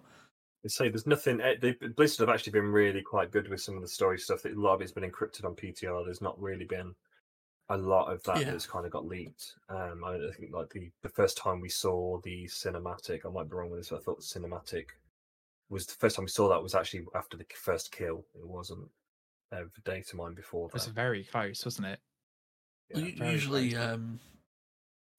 say 0.68 0.88
there's 0.88 1.06
nothing. 1.06 1.40
eh, 1.40 1.54
They, 1.60 1.72
Blizzard 1.72 2.26
have 2.28 2.34
actually 2.34 2.52
been 2.52 2.70
really 2.72 3.02
quite 3.02 3.30
good 3.30 3.48
with 3.48 3.60
some 3.60 3.76
of 3.76 3.82
the 3.82 3.88
story 3.88 4.18
stuff. 4.18 4.42
That 4.42 4.52
a 4.56 4.60
lot 4.60 4.74
of 4.74 4.80
it's 4.82 4.92
been 4.92 5.08
encrypted 5.10 5.44
on 5.44 5.54
PTR. 5.54 6.04
There's 6.04 6.22
not 6.22 6.40
really 6.40 6.64
been 6.64 6.94
a 7.70 7.76
lot 7.78 8.12
of 8.12 8.22
that 8.24 8.38
Yeah. 8.40 8.50
that's 8.50 8.66
kind 8.66 8.84
of 8.86 8.92
got 8.92 9.06
leaked. 9.06 9.54
Um, 9.68 10.04
I, 10.04 10.14
I 10.16 10.30
think 10.38 10.52
like 10.52 10.70
the 10.70 10.90
the 11.02 11.08
first 11.08 11.36
time 11.38 11.60
we 11.60 11.68
saw 11.68 12.20
the 12.22 12.44
cinematic, 12.46 13.24
I 13.24 13.30
might 13.30 13.48
be 13.48 13.56
wrong 13.56 13.70
with 13.70 13.80
this. 13.80 13.88
But 13.90 14.00
I 14.00 14.02
thought 14.02 14.18
the 14.20 14.40
cinematic 14.40 14.86
was 15.70 15.86
the 15.86 15.94
first 15.94 16.16
time 16.16 16.24
we 16.24 16.30
saw 16.30 16.48
that 16.48 16.62
was 16.62 16.74
actually 16.74 17.06
after 17.14 17.36
the 17.36 17.46
first 17.54 17.90
kill. 17.92 18.24
It 18.34 18.46
wasn't 18.46 18.88
uh, 19.52 19.64
data 19.84 20.16
mine 20.16 20.34
before 20.34 20.68
It 20.68 20.74
was 20.74 20.86
very 20.86 21.24
close, 21.24 21.64
wasn't 21.64 21.86
it? 21.88 22.00
Yeah, 22.90 22.98
u- 22.98 23.30
usually, 23.32 23.74
um, 23.76 24.20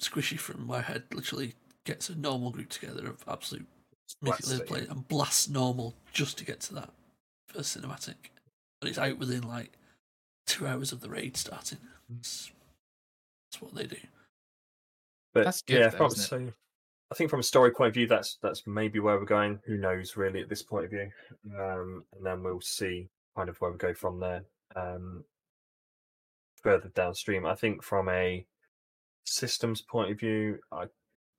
Squishy 0.02 0.38
from 0.38 0.68
my 0.68 0.82
head 0.82 1.04
literally 1.14 1.56
gets 1.84 2.10
a 2.10 2.16
normal 2.16 2.52
group 2.52 2.70
together 2.70 3.08
of 3.08 3.24
absolute 3.28 3.66
Blasts 4.22 4.50
mythic 4.50 4.66
it, 4.66 4.68
play 4.68 4.88
and 4.90 5.08
blast 5.08 5.50
normal 5.50 5.94
just 6.14 6.38
to 6.38 6.46
get 6.46 6.62
to 6.62 6.74
that 6.76 6.90
first 7.48 7.78
cinematic, 7.78 8.32
and 8.82 8.90
it's 8.90 8.98
out 8.98 9.18
within 9.18 9.48
like 9.48 9.72
two 10.46 10.68
hours 10.68 10.92
of 10.92 11.02
the 11.02 11.10
raid 11.10 11.36
starting. 11.38 11.80
That's, 12.10 12.52
that's 13.52 13.62
what 13.62 13.76
they 13.76 13.88
do. 13.88 13.98
But 15.34 15.46
That's 15.46 15.62
good 15.62 15.80
yeah, 15.80 15.90
though, 15.90 15.98
from, 15.98 16.08
isn't 16.08 16.20
it? 16.20 16.48
so 16.48 16.54
I 17.12 17.16
think 17.16 17.30
from 17.30 17.42
a 17.42 17.44
story 17.44 17.72
point 17.72 17.90
of 17.90 17.94
view, 17.94 18.08
that's 18.08 18.38
that's 18.42 18.66
maybe 18.66 19.00
where 19.00 19.20
we're 19.20 19.26
going. 19.26 19.60
Who 19.66 19.78
knows, 19.78 20.16
really, 20.16 20.42
at 20.42 20.50
this 20.50 20.64
point 20.64 20.86
of 20.86 20.92
view? 20.92 21.10
Um, 21.60 22.04
and 22.16 22.26
then 22.26 22.42
we'll 22.42 22.62
see 22.62 23.10
kind 23.36 23.50
of 23.50 23.58
where 23.58 23.72
we 23.72 23.78
go 23.78 23.94
from 23.94 24.20
there. 24.20 24.44
Um, 24.76 25.24
further 26.64 26.90
downstream, 26.96 27.46
I 27.46 27.56
think 27.56 27.84
from 27.84 28.10
a 28.10 28.46
systems 29.26 29.82
point 29.82 30.12
of 30.12 30.20
view, 30.20 30.58
I 30.72 30.86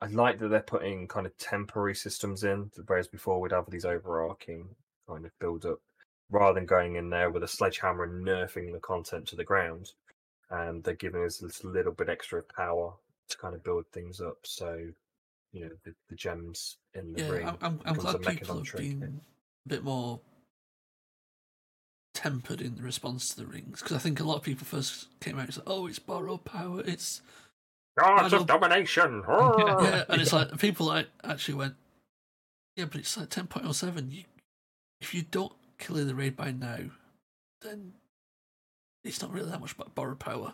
I 0.01 0.07
like 0.09 0.39
that 0.39 0.49
they're 0.49 0.61
putting 0.61 1.09
kind 1.09 1.27
of 1.27 1.37
temporary 1.39 1.95
systems 1.95 2.45
in, 2.45 2.71
whereas 2.87 3.09
before 3.09 3.41
we'd 3.41 3.53
have 3.53 3.71
these 3.71 3.85
overarching 3.85 4.69
kind 5.09 5.25
of 5.25 5.31
build 5.39 5.65
up, 5.65 5.79
rather 6.31 6.55
than 6.55 6.67
going 6.67 6.97
in 6.97 7.09
there 7.09 7.31
with 7.31 7.43
a 7.43 7.49
sledgehammer 7.49 8.05
and 8.05 8.27
nerfing 8.27 8.73
the 8.73 8.81
content 8.81 9.27
to 9.29 9.37
the 9.37 9.45
ground. 9.45 9.93
And 10.51 10.85
they're 10.85 10.95
giving 10.95 11.25
us 11.25 11.39
this 11.39 11.65
little 11.65 11.93
bit 11.93 12.09
extra 12.09 12.43
power 12.43 12.93
to 13.29 13.39
kind 13.39 13.55
of 13.55 13.65
build 13.65 13.87
things 13.93 14.21
up. 14.21 14.39
So, 14.45 14.79
you 15.53 15.63
know, 15.63 15.71
the, 15.85 15.95
the 16.09 16.15
gems 16.15 16.77
in 16.95 17.13
the 17.13 17.23
Yeah, 17.23 17.31
ring. 17.31 17.47
I'm, 17.61 17.81
I'm, 17.85 17.95
glad 17.95 18.23
people 18.23 18.59
have 18.59 18.77
been 18.77 19.21
a 19.65 19.69
bit 19.69 19.83
more 19.83 20.21
tempered 22.13 22.61
in 22.61 22.77
the 22.77 22.83
response 22.83 23.29
to 23.31 23.37
the 23.37 23.47
rings 23.47 23.83
because 23.83 23.95
I 23.97 24.01
think 24.01 24.21
a 24.21 24.25
lot 24.25 24.37
of 24.37 24.43
people 24.43 24.65
first 24.65 25.09
came 25.21 25.39
out 25.39 25.45
and 25.45 25.55
said, 25.55 25.65
"Oh, 25.67 25.87
it's 25.87 25.99
borrowed 25.99 26.45
power, 26.45 26.83
it's 26.87 27.21
Gods 27.99 28.35
I 28.35 28.37
of 28.37 28.47
domination! 28.47 29.23
yeah," 29.29 30.05
and 30.09 30.21
it's 30.21 30.33
like 30.33 30.59
people 30.59 30.87
like 30.87 31.09
actually 31.25 31.55
went, 31.55 31.75
"Yeah, 32.77 32.85
but 32.87 32.97
it's 33.01 33.17
like 33.17 33.31
ten 33.31 33.47
point 33.47 33.67
oh 33.67 33.73
seven. 33.73 34.11
You, 34.11 34.25
if 35.01 35.15
you 35.15 35.23
don't 35.23 35.53
kill 35.79 35.97
in 35.97 36.07
the 36.07 36.15
raid 36.15 36.37
by 36.37 36.51
now, 36.51 36.79
then 37.63 37.93
it's 39.05 39.23
not 39.23 39.33
really 39.33 39.51
that 39.51 39.61
much 39.61 39.73
about 39.73 39.95
borrowed 39.95 40.19
power." 40.19 40.53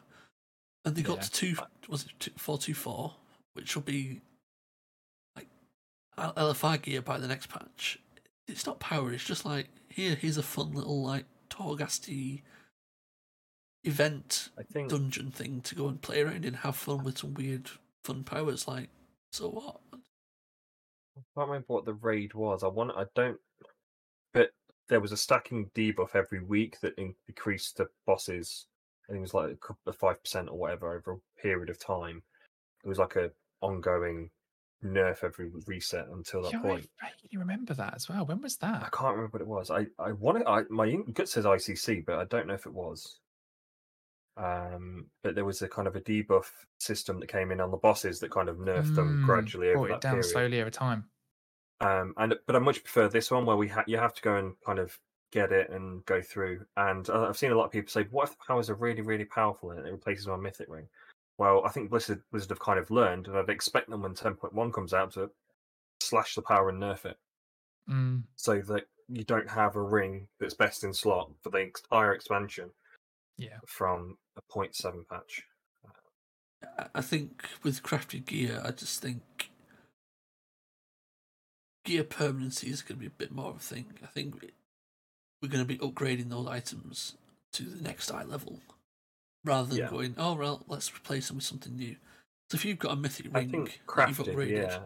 And 0.84 0.96
they 0.96 1.02
got 1.02 1.18
Yeah. 1.18 1.22
to 1.22 1.30
two, 1.30 1.56
was 1.88 2.04
it 2.04 2.10
two, 2.18 2.32
four 2.36 2.58
two 2.58 2.74
four, 2.74 3.14
which 3.54 3.74
will 3.74 3.82
be 3.82 4.20
like 5.36 5.46
L- 6.18 6.34
LFR 6.34 6.80
gear 6.82 7.02
by 7.02 7.18
the 7.18 7.28
next 7.28 7.48
patch. 7.48 7.98
It's 8.48 8.66
not 8.66 8.80
power. 8.80 9.12
It's 9.12 9.22
just 9.24 9.44
like 9.44 9.68
here, 9.88 10.14
here's 10.16 10.38
a 10.38 10.42
fun 10.42 10.72
little 10.72 11.02
like 11.02 11.24
Torghasty 11.50 12.42
event 13.84 14.50
I 14.58 14.62
think 14.62 14.90
dungeon 14.90 15.30
thing 15.30 15.60
to 15.62 15.74
go 15.74 15.88
and 15.88 16.00
play 16.00 16.22
around 16.22 16.44
and 16.44 16.56
have 16.56 16.76
fun 16.76 17.04
with 17.04 17.18
some 17.18 17.34
weird 17.34 17.68
fun 18.04 18.24
powers. 18.24 18.68
Like, 18.68 18.88
so 19.32 19.48
what? 19.48 19.80
I 21.16 21.20
can't 21.34 21.48
remember 21.48 21.66
what 21.68 21.84
the 21.84 21.94
raid 21.94 22.34
was. 22.34 22.62
I 22.62 22.68
want. 22.68 22.92
I 22.96 23.06
don't. 23.14 23.38
But 24.32 24.50
there 24.88 25.00
was 25.00 25.12
a 25.12 25.16
stacking 25.16 25.70
debuff 25.74 26.14
every 26.14 26.42
week 26.42 26.80
that 26.80 26.94
increased 26.96 27.76
the 27.76 27.88
bosses. 28.06 28.66
I 29.08 29.12
think 29.12 29.18
it 29.18 29.22
was 29.22 29.34
like 29.34 29.50
a 29.52 29.56
couple 29.56 29.90
of 29.90 29.96
five 29.96 30.22
percent 30.22 30.48
or 30.48 30.58
whatever 30.58 30.96
over 30.96 31.12
a 31.12 31.40
period 31.40 31.70
of 31.70 31.78
time. 31.78 32.22
It 32.84 32.88
was 32.88 32.98
like 32.98 33.16
a 33.16 33.30
ongoing 33.60 34.30
nerf 34.84 35.22
every 35.22 35.50
reset 35.66 36.08
until 36.08 36.42
that 36.42 36.52
Yeah, 36.52 36.60
point. 36.60 36.88
I 37.00 37.10
vaguely 37.10 37.38
remember 37.38 37.74
that 37.74 37.94
as 37.94 38.08
well. 38.08 38.26
When 38.26 38.40
was 38.40 38.56
that? 38.58 38.82
I 38.82 38.88
can't 38.90 39.14
remember 39.16 39.38
what 39.38 39.42
it 39.42 39.46
was. 39.46 39.70
I 39.70 39.86
I 39.98 40.12
want 40.12 40.38
it. 40.38 40.46
I 40.46 40.62
my 40.70 40.94
gut 41.12 41.28
says 41.28 41.44
ICC, 41.44 42.04
but 42.06 42.18
I 42.18 42.24
don't 42.24 42.46
know 42.46 42.54
if 42.54 42.66
it 42.66 42.74
was. 42.74 43.20
Um, 44.36 45.06
but 45.22 45.34
there 45.34 45.44
was 45.44 45.60
a 45.62 45.68
kind 45.68 45.86
of 45.86 45.94
a 45.96 46.00
debuff 46.00 46.46
system 46.78 47.20
that 47.20 47.26
came 47.28 47.52
in 47.52 47.60
on 47.60 47.70
the 47.70 47.76
bosses 47.76 48.18
that 48.20 48.30
kind 48.30 48.48
of 48.48 48.56
nerfed 48.56 48.94
them 48.94 49.22
Mm, 49.22 49.26
gradually 49.26 49.70
over 49.70 49.88
that 49.88 49.94
it 49.96 50.00
down 50.00 50.12
period. 50.14 50.24
slowly 50.32 50.60
over 50.60 50.70
time. 50.70 51.04
um 51.80 52.14
and 52.16 52.34
but 52.46 52.56
i 52.56 52.58
much 52.58 52.82
prefer 52.82 53.08
this 53.08 53.30
one 53.30 53.44
where 53.44 53.56
we 53.56 53.68
ha- 53.68 53.84
you 53.86 53.98
have 53.98 54.14
to 54.14 54.22
go 54.22 54.36
and 54.36 54.54
kind 54.64 54.78
of 54.78 54.98
get 55.32 55.50
it 55.52 55.68
and 55.70 56.04
go 56.06 56.22
through 56.22 56.64
and 56.76 57.10
uh, 57.10 57.26
i've 57.28 57.36
seen 57.36 57.50
a 57.52 57.54
lot 57.54 57.64
of 57.66 57.70
people 57.72 57.90
say 57.90 58.04
what 58.10 58.28
if 58.28 58.38
the 58.38 58.44
powers 58.46 58.70
are 58.70 58.74
really 58.76 59.02
really 59.02 59.24
powerful 59.24 59.70
and 59.72 59.86
it 59.86 59.90
replaces 59.90 60.26
my 60.26 60.36
mythic 60.36 60.68
ring 60.68 60.88
well, 61.38 61.64
I 61.64 61.70
think 61.70 61.90
Blizzard 61.90 62.22
Blizzard 62.30 62.50
have 62.50 62.60
kind 62.60 62.78
of 62.78 62.90
learned, 62.90 63.26
and 63.26 63.36
I'd 63.36 63.48
expect 63.48 63.88
them 63.88 64.02
when 64.02 64.14
10.1 64.14 64.72
comes 64.72 64.92
out 64.94 65.12
to 65.14 65.30
slash 66.00 66.34
the 66.34 66.42
power 66.42 66.68
and 66.68 66.80
nerf 66.80 67.04
it, 67.06 67.16
Mm, 67.90 68.22
so 68.36 68.60
that 68.60 68.84
you 69.08 69.24
don't 69.24 69.48
have 69.50 69.74
a 69.74 69.82
ring 69.82 70.28
that's 70.38 70.54
best 70.54 70.84
in 70.84 70.92
slot 70.92 71.30
for 71.42 71.48
the 71.50 71.58
entire 71.58 72.12
expansion 72.14 72.70
yeah. 73.38 73.58
from 73.66 74.18
a 74.36 74.42
0.7 74.42 75.04
patch. 75.08 75.44
I- 76.78 76.88
I 76.94 77.00
think 77.02 77.48
with 77.62 77.82
crafted 77.82 78.24
gear, 78.26 78.60
I 78.64 78.70
just 78.70 79.00
think 79.02 79.50
gear 81.84 82.04
permanency 82.04 82.70
is 82.70 82.82
going 82.82 82.96
to 82.96 83.00
be 83.00 83.06
a 83.06 83.10
bit 83.10 83.32
more 83.32 83.50
of 83.50 83.56
a 83.56 83.60
thing. 83.60 83.98
I 84.02 84.06
think 84.06 84.40
we're 85.40 85.48
going 85.48 85.64
to 85.64 85.68
be 85.68 85.78
upgrading 85.78 86.30
those 86.30 86.46
items 86.46 87.16
to 87.54 87.64
the 87.64 87.82
next 87.82 88.10
eye 88.10 88.22
level 88.24 88.60
rather 89.44 89.68
than 89.68 89.78
Yeah. 89.78 89.90
going, 89.90 90.14
oh, 90.16 90.34
well, 90.34 90.64
let's 90.68 90.94
replace 90.94 91.26
them 91.28 91.36
with 91.36 91.44
something 91.44 91.76
new. 91.76 91.96
So 92.50 92.56
if 92.56 92.64
you've 92.64 92.78
got 92.78 92.92
a 92.92 92.96
mythic 92.96 93.26
ring 93.34 93.50
think 93.50 93.66
that 93.66 93.74
you've 93.76 93.86
crafted, 93.86 94.34
upgraded, 94.34 94.50
yeah, 94.50 94.76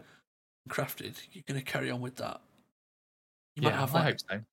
and 0.64 0.70
crafted, 0.70 1.16
you're 1.32 1.44
going 1.47 1.61
to 1.62 1.64
carry 1.70 1.90
on 1.90 2.01
with 2.01 2.16
that. 2.16 2.40
You 3.55 3.62
might 3.62 3.70
Yeah, 3.70 3.80
have 3.80 3.94
I 3.94 3.99
like 4.05 4.20
hope 4.22 4.30
so. 4.30 4.44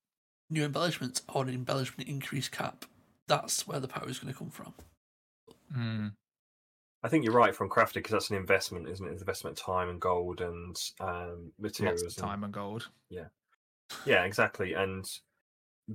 new 0.50 0.66
embellishments 0.66 1.22
or 1.30 1.44
an 1.44 1.50
embellishment 1.54 2.10
increase 2.10 2.50
cap. 2.50 2.86
That's 3.28 3.68
where 3.68 3.80
the 3.80 3.88
power 3.88 4.10
is 4.10 4.20
going 4.20 4.34
to 4.34 4.38
come 4.38 4.50
from. 4.50 4.74
Mm, 5.76 6.12
I 7.04 7.10
think 7.10 7.24
you're 7.24 7.34
right 7.34 7.56
from 7.56 7.70
crafted 7.70 7.96
because 7.96 8.12
that's 8.12 8.30
an 8.30 8.38
investment, 8.38 8.88
isn't 8.88 9.06
it? 9.06 9.12
It's 9.12 9.22
investment 9.22 9.58
time 9.58 9.90
and 9.90 10.00
gold 10.00 10.42
and 10.42 10.76
um, 11.00 11.52
materials. 11.60 12.04
lots 12.04 12.18
of 12.18 12.24
and- 12.24 12.30
time 12.30 12.44
and 12.44 12.54
gold. 12.54 12.90
Yeah, 13.10 13.26
yeah, 14.06 14.24
exactly. 14.24 14.74
And 14.74 15.06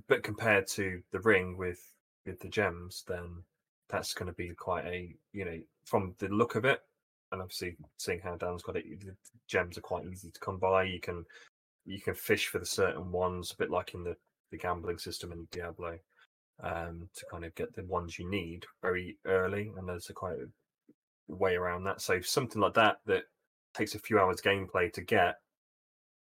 but 0.09 0.23
compared 0.23 0.67
to 0.69 1.01
the 1.13 1.21
ring 1.21 1.57
with 1.57 1.81
with 2.27 2.41
the 2.41 2.49
gems, 2.49 3.05
then 3.07 3.43
that's 3.89 4.13
going 4.13 4.27
to 4.27 4.35
be 4.35 4.51
quite 4.51 4.85
a 4.85 5.15
you 5.33 5.45
know 5.45 5.59
from 5.85 6.15
the 6.19 6.29
look 6.29 6.55
of 6.57 6.65
it, 6.65 6.83
and 7.33 7.41
obviously 7.41 7.77
seeing 7.99 8.21
how 8.21 8.37
Dan's 8.37 8.63
got 8.63 8.77
it, 8.77 8.85
the 9.01 9.15
gems 9.47 9.79
are 9.79 9.83
quite 9.83 10.05
easy 10.07 10.31
to 10.31 10.41
come 10.41 10.59
by. 10.59 10.85
You 10.85 11.01
can 11.01 11.25
you 11.87 12.01
can 12.01 12.15
fish 12.15 12.49
for 12.49 12.59
the 12.59 12.67
certain 12.67 13.11
ones, 13.13 13.53
a 13.53 13.57
bit 13.57 13.71
like 13.71 13.95
in 13.95 14.05
the 14.05 14.17
the 14.51 14.59
gambling 14.59 14.99
system 14.99 15.31
in 15.33 15.47
Diablo, 15.51 15.99
um, 16.63 17.09
to 17.15 17.27
kind 17.31 17.45
of 17.45 17.55
get 17.55 17.75
the 17.75 17.85
ones 17.85 18.19
you 18.19 18.29
need 18.29 18.65
very 18.83 19.17
early, 19.27 19.73
and 19.77 19.89
there's 19.89 20.11
a 20.11 20.13
quite 20.13 20.37
a 20.37 20.49
way 21.33 21.57
around 21.57 21.85
that. 21.85 22.01
So 22.01 22.21
something 22.21 22.61
like 22.61 22.75
that 22.75 22.99
that 23.07 23.25
takes 23.75 23.95
a 23.95 23.99
few 23.99 24.19
hours 24.19 24.41
gameplay 24.41 24.93
to 24.93 25.03
get, 25.03 25.37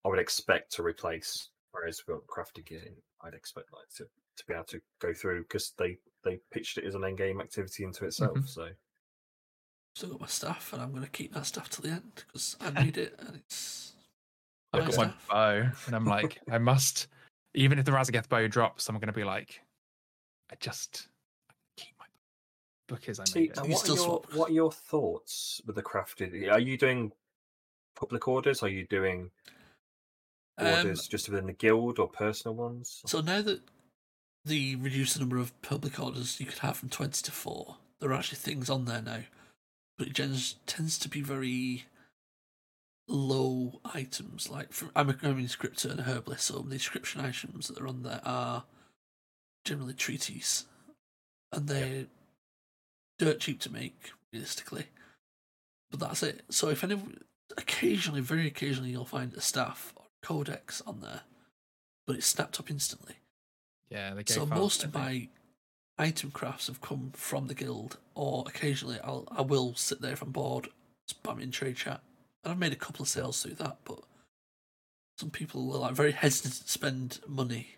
I 0.05 0.09
would 0.09 0.19
expect 0.19 0.71
to 0.73 0.83
replace. 0.83 1.49
Whereas 1.71 2.01
with 2.07 2.25
crafted 2.27 2.65
gear, 2.65 2.81
I'd 3.21 3.35
expect 3.35 3.67
like 3.73 3.89
to, 3.97 4.03
to 4.03 4.45
be 4.47 4.53
able 4.53 4.63
to 4.65 4.81
go 4.99 5.13
through 5.13 5.43
because 5.43 5.73
they 5.77 5.97
they 6.23 6.39
pitched 6.51 6.77
it 6.77 6.85
as 6.85 6.95
an 6.95 7.03
end 7.03 7.17
game 7.17 7.39
activity 7.39 7.83
into 7.83 8.05
itself. 8.05 8.37
Mhm. 8.37 8.47
So 8.47 8.69
Still 9.95 10.11
got 10.11 10.21
my 10.21 10.27
stuff, 10.27 10.71
and 10.71 10.81
I'm 10.81 10.91
going 10.91 11.03
to 11.03 11.09
keep 11.09 11.33
that 11.33 11.45
stuff 11.45 11.69
till 11.69 11.83
the 11.83 11.89
end 11.89 12.23
because 12.25 12.55
I 12.61 12.83
need 12.83 12.97
it, 12.97 13.15
and 13.19 13.35
it's. 13.35 13.93
I've 14.71 14.85
nice 14.85 14.95
got 14.95 15.07
my 15.07 15.13
bow, 15.29 15.69
and 15.87 15.95
I'm 15.95 16.05
like, 16.05 16.39
I 16.49 16.57
must. 16.57 17.07
Even 17.55 17.79
if 17.79 17.85
the 17.85 17.91
Raszageth 17.91 18.29
bow 18.29 18.47
drops, 18.47 18.87
I'm 18.87 18.95
going 18.95 19.07
to 19.07 19.13
be 19.13 19.23
like, 19.23 19.59
I 20.51 20.55
just 20.59 21.07
keep 21.77 21.93
my 21.99 22.05
book 22.87 23.07
as 23.09 23.19
I 23.19 23.25
See, 23.25 23.39
made 23.39 23.51
it. 23.51 23.57
You 23.65 23.73
what, 23.73 23.83
are 23.83 23.87
your, 23.87 23.97
swap. 23.97 24.33
what 24.33 24.49
are 24.49 24.53
your 24.53 24.71
thoughts 24.71 25.61
with 25.65 25.75
the 25.75 25.83
crafted? 25.83 26.51
Are 26.51 26.59
you 26.59 26.77
doing 26.77 27.11
public 27.95 28.27
orders? 28.27 28.63
Are 28.63 28.69
you 28.69 28.85
doing 28.87 29.31
Um, 30.57 30.67
orders 30.67 31.07
just 31.07 31.29
within 31.29 31.45
the 31.45 31.53
guild 31.53 31.99
or 31.99 32.07
personal 32.07 32.55
ones? 32.55 33.01
So 33.05 33.21
now 33.21 33.41
that 33.41 33.61
the 34.45 34.75
reduced 34.77 35.19
number 35.19 35.37
of 35.37 35.59
public 35.61 35.99
orders 35.99 36.39
you 36.39 36.45
could 36.45 36.59
have 36.59 36.77
from 36.77 36.89
20 36.89 37.21
to 37.23 37.31
4, 37.31 37.77
there 37.99 38.09
are 38.09 38.15
actually 38.15 38.37
things 38.37 38.69
on 38.69 38.85
there 38.85 39.01
now. 39.01 39.23
But 39.97 40.07
it 40.07 40.15
tends, 40.15 40.55
tends 40.65 40.97
to 40.99 41.09
be 41.09 41.21
very 41.21 41.83
low 43.07 43.81
items. 43.93 44.49
Like, 44.49 44.71
for, 44.71 44.89
I'm 44.95 45.09
a, 45.09 45.15
I'm 45.21 45.37
an 45.37 45.45
inscriptor 45.45 45.91
and 45.91 45.99
a 45.99 46.03
herbalist, 46.03 46.45
so 46.45 46.59
the 46.59 46.73
inscription 46.75 47.19
items 47.21 47.67
that 47.67 47.81
are 47.81 47.87
on 47.87 48.03
there 48.03 48.21
are 48.23 48.63
generally 49.65 49.93
treatises. 49.93 50.65
And 51.51 51.67
they're 51.67 52.05
dirt 53.17 53.39
cheap 53.39 53.59
to 53.61 53.71
make, 53.71 54.11
realistically. 54.31 54.85
But 55.91 55.99
that's 55.99 56.23
it. 56.23 56.43
So 56.49 56.69
if 56.69 56.83
any, 56.83 57.01
occasionally, 57.57 58.21
very 58.21 58.47
occasionally, 58.47 58.91
you'll 58.91 59.05
find 59.05 59.33
a 59.33 59.41
staff 59.41 59.93
or 59.95 60.03
a 60.05 60.25
codex 60.25 60.81
on 60.85 61.01
there, 61.01 61.21
but 62.05 62.15
it's 62.15 62.27
snapped 62.27 62.59
up 62.59 62.69
instantly. 62.69 63.15
Yeah, 63.89 64.13
they 64.13 64.23
go 64.23 64.33
So 64.33 64.45
fast, 64.45 64.59
most 64.59 64.83
of 64.83 64.93
my 64.93 65.29
item 65.97 66.31
crafts 66.31 66.67
have 66.67 66.81
come 66.81 67.11
from 67.13 67.47
the 67.47 67.55
guild, 67.55 67.97
or 68.15 68.45
occasionally 68.47 68.99
I'll 69.03 69.27
I 69.31 69.41
will 69.41 69.75
sit 69.75 70.01
there 70.01 70.13
if 70.13 70.21
I'm 70.21 70.31
bored, 70.31 70.69
spamming 71.11 71.51
trade 71.51 71.75
chat, 71.75 72.01
and 72.43 72.51
I've 72.51 72.59
made 72.59 72.71
a 72.71 72.77
couple 72.77 73.01
of 73.01 73.09
sales 73.09 73.41
through 73.41 73.55
that. 73.55 73.77
But 73.83 73.99
some 75.17 75.31
people 75.31 75.67
were 75.67 75.79
like 75.79 75.93
very 75.93 76.11
hesitant 76.11 76.53
to 76.53 76.69
spend 76.69 77.19
money, 77.27 77.75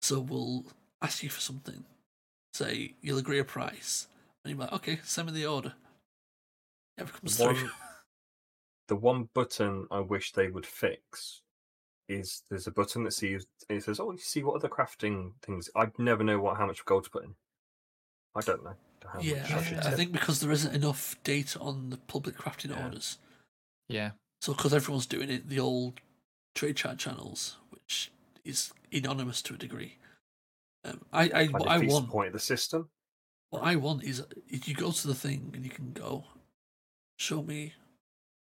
so 0.00 0.20
will 0.20 0.66
ask 1.02 1.22
you 1.22 1.30
for 1.30 1.40
something, 1.40 1.84
say 2.54 2.94
you'll 3.00 3.18
agree 3.18 3.38
a 3.38 3.44
price, 3.44 4.08
and 4.44 4.52
you're 4.52 4.60
like, 4.60 4.72
okay, 4.72 5.00
send 5.04 5.26
me 5.28 5.34
the 5.34 5.46
order. 5.46 5.74
Never 6.98 7.12
comes 7.12 7.36
through. 7.36 7.54
One, 7.54 7.70
the 8.88 8.96
one 8.96 9.28
button 9.34 9.86
I 9.90 10.00
wish 10.00 10.32
they 10.32 10.48
would 10.48 10.66
fix 10.66 11.42
is 12.08 12.42
there's 12.50 12.66
a 12.66 12.72
button 12.72 13.04
that 13.04 13.12
sees 13.12 13.46
it 13.68 13.84
says, 13.84 14.00
"Oh, 14.00 14.10
you 14.10 14.18
see 14.18 14.42
what 14.42 14.56
other 14.56 14.68
crafting 14.68 15.32
things." 15.42 15.70
I'd 15.76 15.96
never 15.98 16.24
know 16.24 16.40
what 16.40 16.56
how 16.56 16.66
much 16.66 16.84
gold 16.84 17.04
to 17.04 17.10
put 17.10 17.24
in. 17.24 17.34
I 18.34 18.40
don't 18.40 18.64
know. 18.64 18.74
How 19.12 19.22
yeah, 19.22 19.42
much 19.42 19.52
I, 19.52 19.58
I 19.58 19.62
should 19.62 19.78
I 19.78 19.82
tip. 19.82 19.94
think 19.94 20.12
because 20.12 20.40
there 20.40 20.52
isn't 20.52 20.74
enough 20.74 21.16
data 21.24 21.58
on 21.60 21.90
the 21.90 21.96
public 21.96 22.36
crafting 22.36 22.70
Yeah. 22.70 22.84
orders. 22.84 23.18
Yeah, 23.88 24.10
So, 24.40 24.54
because 24.54 24.72
everyone's 24.72 25.06
doing 25.06 25.30
it, 25.30 25.48
the 25.48 25.58
old 25.58 26.00
trade 26.54 26.76
chat 26.76 26.98
channels, 26.98 27.56
which 27.70 28.12
is 28.44 28.72
anonymous 28.92 29.42
to 29.42 29.54
a 29.54 29.56
degree. 29.56 29.96
Um, 30.84 31.00
I, 31.12 31.24
I, 31.24 31.28
Kind 31.28 31.52
what 31.52 31.68
I 31.68 31.78
want, 31.78 32.08
point 32.08 32.26
of 32.28 32.32
the 32.32 32.38
system. 32.38 32.88
what 33.50 33.62
I 33.62 33.76
want 33.76 34.02
is, 34.04 34.22
is 34.48 34.66
you 34.66 34.74
go 34.74 34.90
to 34.90 35.06
the 35.06 35.14
thing 35.14 35.50
and 35.54 35.64
you 35.64 35.70
can 35.70 35.92
go, 35.92 36.24
show 37.18 37.42
me 37.42 37.74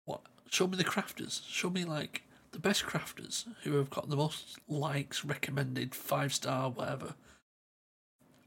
what, 0.04 0.20
show 0.50 0.66
me 0.68 0.76
the 0.76 0.84
crafters, 0.84 1.42
show 1.48 1.70
me 1.70 1.84
like 1.84 2.22
the 2.52 2.60
best 2.60 2.84
crafters 2.84 3.46
who 3.64 3.74
have 3.76 3.90
got 3.90 4.08
the 4.08 4.16
most 4.16 4.58
likes, 4.68 5.24
recommended, 5.24 5.94
five 5.94 6.32
star, 6.32 6.70
whatever. 6.70 7.14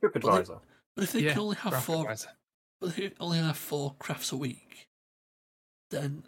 TripAdvisor. 0.01 0.59
But 0.95 1.03
if 1.03 1.11
they 1.11 1.19
yeah. 1.21 1.31
can 1.31 1.41
only 1.41 1.55
have 1.57 1.83
four, 1.83 2.05
wise. 2.05 2.27
but 2.79 2.89
if 2.89 2.95
they 2.95 3.11
only 3.19 3.39
have 3.39 3.57
four 3.57 3.95
crafts 3.99 4.31
a 4.31 4.37
week, 4.37 4.87
then 5.91 6.23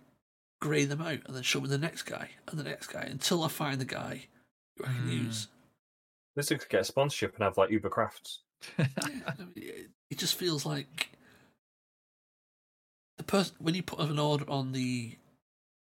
grey 0.59 0.85
them 0.85 1.01
out 1.01 1.19
and 1.25 1.35
then 1.35 1.43
show 1.43 1.61
me 1.61 1.69
the 1.69 1.77
next 1.77 2.03
guy 2.03 2.31
and 2.47 2.59
the 2.59 2.63
next 2.63 2.87
guy 2.87 3.03
until 3.03 3.43
I 3.43 3.47
find 3.47 3.79
the 3.79 3.85
guy 3.85 4.25
who 4.77 4.83
I 4.85 4.87
can 4.87 5.07
Mm. 5.07 5.25
use. 5.25 5.47
This 6.37 6.49
could 6.49 6.69
get 6.69 6.81
a 6.81 6.85
sponsorship 6.85 7.33
and 7.33 7.43
have 7.43 7.57
like 7.57 7.71
Uber 7.71 7.89
Crafts. 7.89 8.41
Yeah, 8.77 8.85
I 9.27 9.33
mean, 9.39 9.51
it, 9.55 9.89
it 10.11 10.17
just 10.19 10.35
feels 10.35 10.67
like 10.67 11.09
the 13.17 13.23
person 13.23 13.55
when 13.59 13.73
you 13.73 13.81
put 13.81 13.99
an 13.99 14.19
order 14.19 14.45
on 14.47 14.71
the 14.71 15.17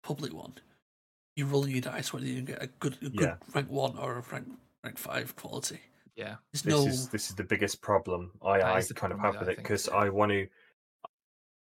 public 0.04 0.34
one, 0.34 0.54
you're 1.38 1.48
rolling 1.48 1.72
your 1.72 1.80
dice 1.82 2.12
whether 2.12 2.26
you 2.26 2.36
can 2.36 2.46
get 2.46 2.62
a 2.62 2.68
good, 2.68 2.98
a 3.02 3.10
good 3.10 3.22
Yeah. 3.22 3.36
rank 3.54 3.70
one 3.72 3.98
or 3.98 4.18
a 4.18 4.22
rank 4.34 4.48
rank 4.84 4.98
five 4.98 5.34
quality. 5.38 5.80
yeah, 6.18 6.36
There's 6.52 6.64
This 6.64 6.66
no 6.66 6.88
is 6.88 7.08
this 7.08 7.30
is 7.30 7.36
the 7.38 7.44
biggest 7.46 7.82
problem 7.82 8.32
I, 8.46 8.58
That 8.58 8.66
I 8.68 8.78
is 8.80 8.90
the 8.90 8.94
kind 8.96 9.14
of 9.14 9.20
have 9.20 9.36
with 9.36 9.40
with 9.42 9.50
it, 9.50 9.52
it 9.54 9.58
because. 9.60 9.88
I 9.88 10.10
want 10.10 10.32
to. 10.34 10.46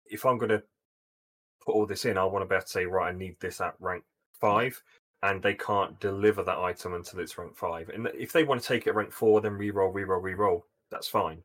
If 0.05 0.25
I'm 0.25 0.37
going 0.37 0.49
to 0.51 0.63
put 1.65 1.75
all 1.75 1.85
this 1.85 2.05
in, 2.05 2.17
I 2.17 2.23
want 2.23 2.43
to 2.43 2.47
be 2.47 2.55
able 2.55 2.63
to 2.63 2.69
say, 2.69 2.85
right, 2.85 3.13
I 3.13 3.17
need 3.17 3.35
this 3.41 3.59
at 3.59 3.75
rank 3.79 4.03
five, 4.39 4.81
and 5.23 5.41
they 5.41 5.53
can't 5.53 5.99
deliver 5.99 6.43
that 6.43 6.57
item 6.57 6.93
until 6.93 7.19
it's 7.19 7.37
rank 7.37 7.55
five. 7.55 7.89
And 7.89 8.07
if 8.17 8.31
they 8.31 8.43
want 8.43 8.61
to 8.61 8.67
take 8.67 8.87
it 8.87 8.95
rank 8.95 9.11
four, 9.11 9.41
then 9.41 9.53
re-roll, 9.53 9.91
re-roll, 9.91 10.21
re-roll. 10.21 10.65
That's 10.91 11.07
fine. 11.07 11.43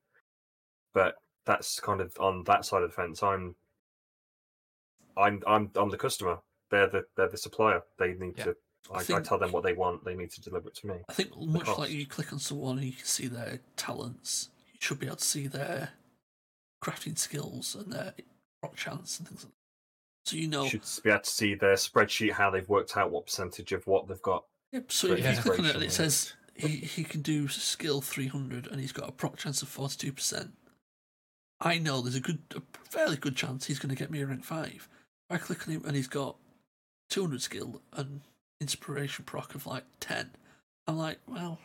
But 0.93 1.17
that's 1.45 1.81
kind 1.81 2.01
of 2.01 2.17
on 2.21 2.45
that 2.45 2.65
side 2.65 2.83
of 2.83 2.91
the 2.91 2.95
fence. 2.95 3.23
I'm, 3.23 3.55
I'm, 5.17 5.43
I'm, 5.47 5.71
I'm 5.75 5.91
the 5.91 5.97
customer. 5.97 6.39
They're 6.71 6.89
the 6.89 7.05
they're 7.17 7.29
the 7.29 7.37
supplier. 7.37 7.83
They 7.99 8.15
need 8.15 8.39
Yeah. 8.39 8.45
to. 8.45 8.57
I 8.93 8.99
I, 8.99 9.17
I 9.17 9.21
tell 9.23 9.39
them 9.39 9.53
what 9.53 9.63
they 9.63 9.73
want. 9.73 10.05
They 10.05 10.15
need 10.15 10.31
to 10.33 10.41
deliver 10.41 10.69
it 10.69 10.75
to 10.77 10.87
me. 10.87 10.97
I 11.09 11.13
think 11.13 11.37
much 11.39 11.69
like 11.79 11.91
you 11.91 12.07
click 12.07 12.33
on 12.33 12.39
someone 12.39 12.79
and 12.79 12.87
you 12.87 12.93
can 12.93 13.05
see 13.05 13.29
their 13.29 13.61
talents, 13.77 14.51
you 14.73 14.79
should 14.81 14.99
be 14.99 15.07
able 15.07 15.17
to 15.17 15.25
see 15.25 15.47
their 15.47 15.91
crafting 16.83 17.19
skills 17.19 17.75
and 17.75 17.93
their 17.93 18.15
proc 18.61 18.77
chance 18.77 19.19
and 19.19 19.29
things 19.29 19.45
like 19.45 19.53
that. 19.53 19.64
So 20.25 20.37
you 20.37 20.49
know 20.49 20.67
should 20.67 20.83
be 21.03 21.11
able 21.11 21.21
to 21.21 21.31
see 21.31 21.55
their 21.55 21.75
spreadsheet 21.75 22.33
how 22.33 22.51
they've 22.51 22.69
worked 22.69 22.97
out 22.97 23.11
what 23.11 23.27
percentage 23.27 23.73
of 23.73 23.87
what 23.87 24.09
they've 24.09 24.23
got. 24.23 24.45
Yep. 24.73 24.93
So 24.93 25.09
Great 25.09 25.25
if 25.25 25.37
you 25.37 25.43
click 25.43 25.59
on 25.59 25.67
it 25.67 25.83
it 25.83 25.93
says 25.93 26.33
he, 26.55 26.69
he 26.69 27.05
can 27.05 27.21
do 27.21 27.49
skill 27.49 28.01
300 28.01 28.69
and 28.69 28.81
he's 28.81 28.93
got 28.93 29.09
a 29.09 29.13
proc 29.13 29.37
chance 29.37 29.63
of 29.63 29.69
42%, 29.69 30.51
I 31.61 31.79
know 31.79 32.01
there's 32.01 32.15
a 32.15 32.21
good, 32.21 32.41
a 32.57 32.63
fairly 32.89 33.17
good 33.17 33.37
chance 33.37 33.67
he's 33.67 33.79
going 33.79 33.95
to 33.95 34.01
get 34.01 34.11
me 34.11 34.21
a 34.21 34.27
rank 34.27 34.45
5. 34.45 34.67
If 34.69 34.89
I 35.31 35.39
click 35.39 35.67
on 35.67 35.75
him 35.75 35.83
and 35.87 35.97
he's 35.97 36.09
got 36.09 36.37
200 37.11 37.43
skill 37.43 37.81
and 37.93 38.21
inspiration 38.61 39.25
proc 39.25 39.55
of 39.55 39.67
like 39.67 39.85
10, 40.01 40.31
I'm 40.87 40.99
like, 40.99 41.19
well, 41.27 41.59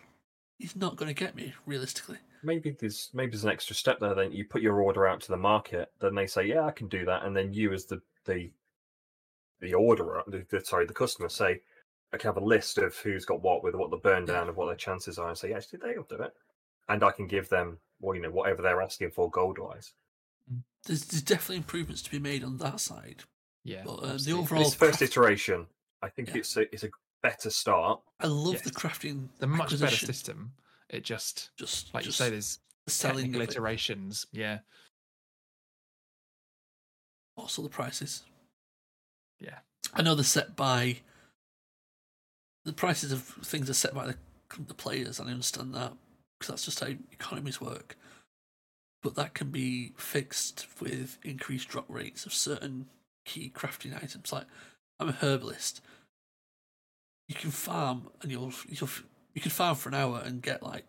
he's 0.58 0.76
not 0.76 0.96
going 0.96 1.10
to 1.10 1.20
get 1.20 1.36
me 1.36 1.54
realistically. 1.66 2.18
Maybe 2.42 2.72
there's 2.72 3.10
maybe 3.14 3.32
there's 3.32 3.44
an 3.44 3.50
extra 3.50 3.76
step 3.76 4.00
there. 4.00 4.16
Then 4.16 4.32
you 4.32 4.46
put 4.46 4.62
your 4.62 4.80
order 4.82 5.06
out 5.06 5.20
to 5.22 5.28
the 5.28 5.38
market. 5.38 5.92
Then 6.00 6.16
they 6.16 6.26
say, 6.26 6.46
"Yeah, 6.46 6.64
I 6.64 6.72
can 6.72 6.88
do 6.88 7.04
that," 7.04 7.26
and 7.26 7.36
then 7.36 7.52
you, 7.52 7.74
as 7.74 7.84
the 7.84 8.02
the 8.26 8.52
the 9.62 9.74
orderer, 9.74 10.24
the, 10.28 10.46
the, 10.50 10.64
sorry, 10.64 10.86
the 10.86 10.94
customer, 10.94 11.28
say, 11.30 11.62
"I 12.14 12.18
can 12.18 12.30
have 12.30 12.38
a 12.42 12.46
list 12.46 12.78
of 12.78 12.96
who's 12.98 13.26
got 13.26 13.42
what 13.42 13.64
with 13.64 13.76
what 13.76 13.90
the 13.92 13.98
burn 13.98 14.26
down 14.26 14.48
of 14.50 14.56
what 14.58 14.68
their 14.68 14.76
chances 14.76 15.18
are," 15.20 15.28
and 15.30 15.38
say, 15.38 15.50
"Yeah, 15.50 15.58
actually, 15.58 15.80
they'll 15.80 16.04
do 16.04 16.22
it," 16.24 16.34
and 16.88 17.04
I 17.04 17.12
can 17.12 17.28
give 17.28 17.50
them, 17.50 17.78
well, 18.00 18.16
you 18.16 18.22
know, 18.22 18.30
whatever 18.32 18.62
they're 18.62 18.82
asking 18.82 19.12
for 19.12 19.30
gold 19.30 19.58
wise. 19.60 19.94
There's, 20.86 21.06
there's 21.06 21.22
definitely 21.22 21.58
improvements 21.58 22.02
to 22.04 22.10
be 22.12 22.20
made 22.20 22.44
on 22.44 22.58
that 22.58 22.80
side. 22.80 23.24
Yeah. 23.66 23.84
But 23.86 23.96
uh, 23.98 24.18
the 24.24 24.32
overall, 24.32 24.64
This 24.64 24.74
first 24.74 25.00
craft- 25.00 25.02
iteration, 25.02 25.68
I 26.02 26.08
think 26.10 26.30
Yeah. 26.30 26.38
it's 26.38 26.56
a 26.56 26.74
it's 26.74 26.84
a 26.86 26.90
better 27.22 27.50
start. 27.50 28.00
I 28.22 28.28
love 28.28 28.64
the 28.64 28.72
crafting. 28.72 29.28
the 29.40 29.48
much 29.48 29.78
better 29.80 29.96
system. 29.96 30.54
It 30.90 31.04
just 31.04 31.50
Just 31.58 31.94
like 31.94 32.06
just 32.06 32.18
you 32.20 32.26
say, 32.26 32.30
there's 32.32 32.60
selling 32.88 33.26
technical 33.26 33.42
of 33.42 33.50
it. 33.50 33.52
iterations. 33.52 34.26
Yeah. 34.32 34.60
Also 37.40 37.62
the 37.62 37.70
prices. 37.70 38.24
Yeah. 39.40 39.60
I 39.94 40.02
know 40.02 40.16
they're 40.16 40.24
set 40.24 40.56
by 40.56 40.98
the 42.66 42.74
prices 42.74 43.12
of 43.12 43.24
things 43.24 43.70
are 43.70 43.74
set 43.74 43.94
by 43.94 44.08
the, 44.08 44.16
the 44.68 44.74
players, 44.74 45.20
and 45.20 45.30
I 45.30 45.32
understand 45.32 45.74
that 45.74 45.94
because 46.38 46.52
that's 46.52 46.66
just 46.66 46.80
how 46.82 46.88
economies 47.12 47.62
work. 47.62 47.98
But 49.02 49.16
that 49.16 49.34
can 49.34 49.50
be 49.50 49.94
fixed 49.98 50.68
with 50.82 51.18
increased 51.24 51.70
drop 51.70 51.86
rates 51.88 52.26
of 52.26 52.34
certain 52.34 52.88
key 53.26 53.52
crafting 53.56 53.96
items. 53.96 54.34
Like 54.34 54.46
I'm 55.00 55.10
a 55.10 55.14
herbalist. 55.14 55.82
You 57.30 57.36
can 57.36 57.52
farm 57.52 58.10
and 58.22 58.32
you'll 58.32 58.54
you'll 58.68 58.90
you 59.34 59.42
can 59.42 59.52
farm 59.52 59.76
for 59.76 59.90
an 59.90 59.96
hour 59.96 60.22
and 60.24 60.42
get 60.42 60.62
like 60.62 60.86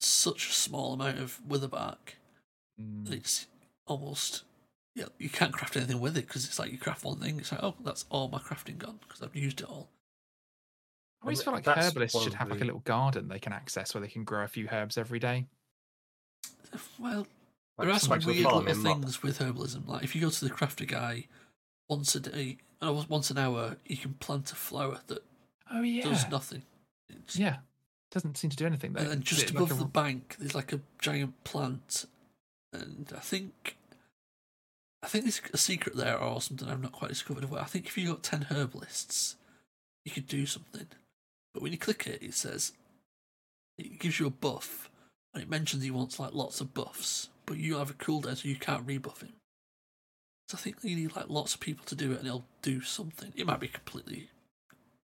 such 0.00 0.48
a 0.48 0.52
small 0.52 0.94
amount 0.94 1.18
of 1.18 1.40
writhebark 1.46 2.14
Mm, 2.80 3.06
that 3.06 3.14
it's 3.14 3.46
almost 3.86 4.44
yeah 4.98 5.06
you 5.18 5.28
can't 5.28 5.52
craft 5.52 5.76
anything 5.76 6.00
with 6.00 6.16
it 6.16 6.26
because 6.26 6.44
it's 6.44 6.58
like 6.58 6.72
you 6.72 6.78
craft 6.78 7.04
one 7.04 7.18
thing 7.18 7.38
it's 7.38 7.52
like 7.52 7.62
oh 7.62 7.74
that's 7.84 8.04
all 8.10 8.28
my 8.28 8.38
crafting 8.38 8.76
gone 8.78 8.98
because 9.06 9.22
I've 9.22 9.36
used 9.36 9.60
it 9.60 9.66
all 9.68 9.88
I 11.22 11.26
always 11.26 11.42
feel 11.42 11.52
like 11.52 11.64
that's 11.64 11.86
herbalists 11.86 12.14
one 12.14 12.24
should 12.24 12.34
have 12.34 12.50
like 12.50 12.60
a 12.60 12.64
little 12.64 12.80
garden 12.80 13.28
they 13.28 13.38
can 13.38 13.52
access 13.52 13.94
where 13.94 14.00
they 14.00 14.08
can 14.08 14.24
grow 14.24 14.44
a 14.44 14.48
few 14.48 14.68
herbs 14.70 14.96
every 14.98 15.18
day. 15.18 15.46
well 16.98 17.26
Like 17.76 17.86
there 17.88 17.90
are 17.96 17.98
some 17.98 18.10
like 18.10 18.20
the 18.22 18.26
weird 18.28 18.44
little 18.44 18.66
in 18.66 18.78
Muck. 18.78 19.00
things 19.00 19.22
with 19.22 19.38
herbalism 19.38 19.86
like 19.86 20.02
if 20.04 20.14
you 20.14 20.20
go 20.20 20.30
to 20.30 20.44
the 20.44 20.50
crafter 20.50 20.86
guy 20.86 21.26
once 21.88 22.14
a 22.14 22.20
day 22.20 22.58
uh, 22.84 22.92
once 23.08 23.30
an 23.30 23.38
hour 23.38 23.76
you 23.86 23.96
can 23.96 24.14
plant 24.14 24.52
a 24.52 24.54
flower 24.54 25.00
that 25.06 25.22
Oh 25.70 25.82
yeah. 25.82 26.04
does 26.04 26.28
nothing 26.30 26.62
it's, 27.10 27.36
Yeah. 27.36 27.56
Doesn't 28.10 28.38
seem 28.38 28.48
to 28.50 28.56
do 28.56 28.64
anything 28.64 28.92
though. 28.94 29.00
and 29.02 29.10
then 29.10 29.20
just 29.22 29.50
above 29.50 29.70
like 29.70 29.80
a 29.80 29.82
the 29.82 29.88
bank 29.88 30.36
there's 30.38 30.54
like 30.54 30.72
a 30.72 30.80
giant 30.98 31.42
plant 31.44 32.06
and 32.72 33.12
I 33.16 33.20
think 33.20 33.76
I 35.02 35.06
think 35.06 35.24
there's 35.24 35.40
a 35.52 35.56
secret 35.58 35.96
there 35.96 36.18
or 36.18 36.40
something 36.40 36.68
I've 36.68 36.82
not 36.82 36.92
quite 36.92 37.08
discovered. 37.10 37.44
Where 37.50 37.60
I 37.60 37.66
think 37.66 37.86
if 37.86 37.96
you 37.96 38.08
got 38.08 38.22
ten 38.22 38.46
herbalists, 38.50 39.36
you 40.04 40.10
could 40.12 40.26
do 40.26 40.44
something. 40.46 40.86
But 41.54 41.62
when 41.62 41.72
you 41.72 41.78
click 41.78 42.06
it, 42.06 42.22
it 42.22 42.34
says 42.34 42.72
it 43.78 43.98
gives 44.00 44.18
you 44.18 44.26
a 44.26 44.30
buff, 44.30 44.90
and 45.34 45.42
it 45.42 45.48
mentions 45.48 45.82
he 45.82 45.90
wants 45.90 46.18
like 46.18 46.32
lots 46.34 46.60
of 46.60 46.74
buffs, 46.74 47.28
but 47.46 47.58
you 47.58 47.76
have 47.76 47.90
a 47.90 47.94
cooldown, 47.94 48.36
so 48.36 48.48
you 48.48 48.56
can't 48.56 48.86
rebuff 48.86 49.22
him. 49.22 49.32
So 50.48 50.56
I 50.56 50.60
think 50.60 50.76
you 50.82 50.96
need 50.96 51.14
like 51.14 51.28
lots 51.28 51.54
of 51.54 51.60
people 51.60 51.84
to 51.86 51.94
do 51.94 52.12
it, 52.12 52.18
and 52.18 52.26
it'll 52.26 52.44
do 52.62 52.80
something. 52.80 53.32
It 53.36 53.46
might 53.46 53.60
be 53.60 53.68
completely 53.68 54.30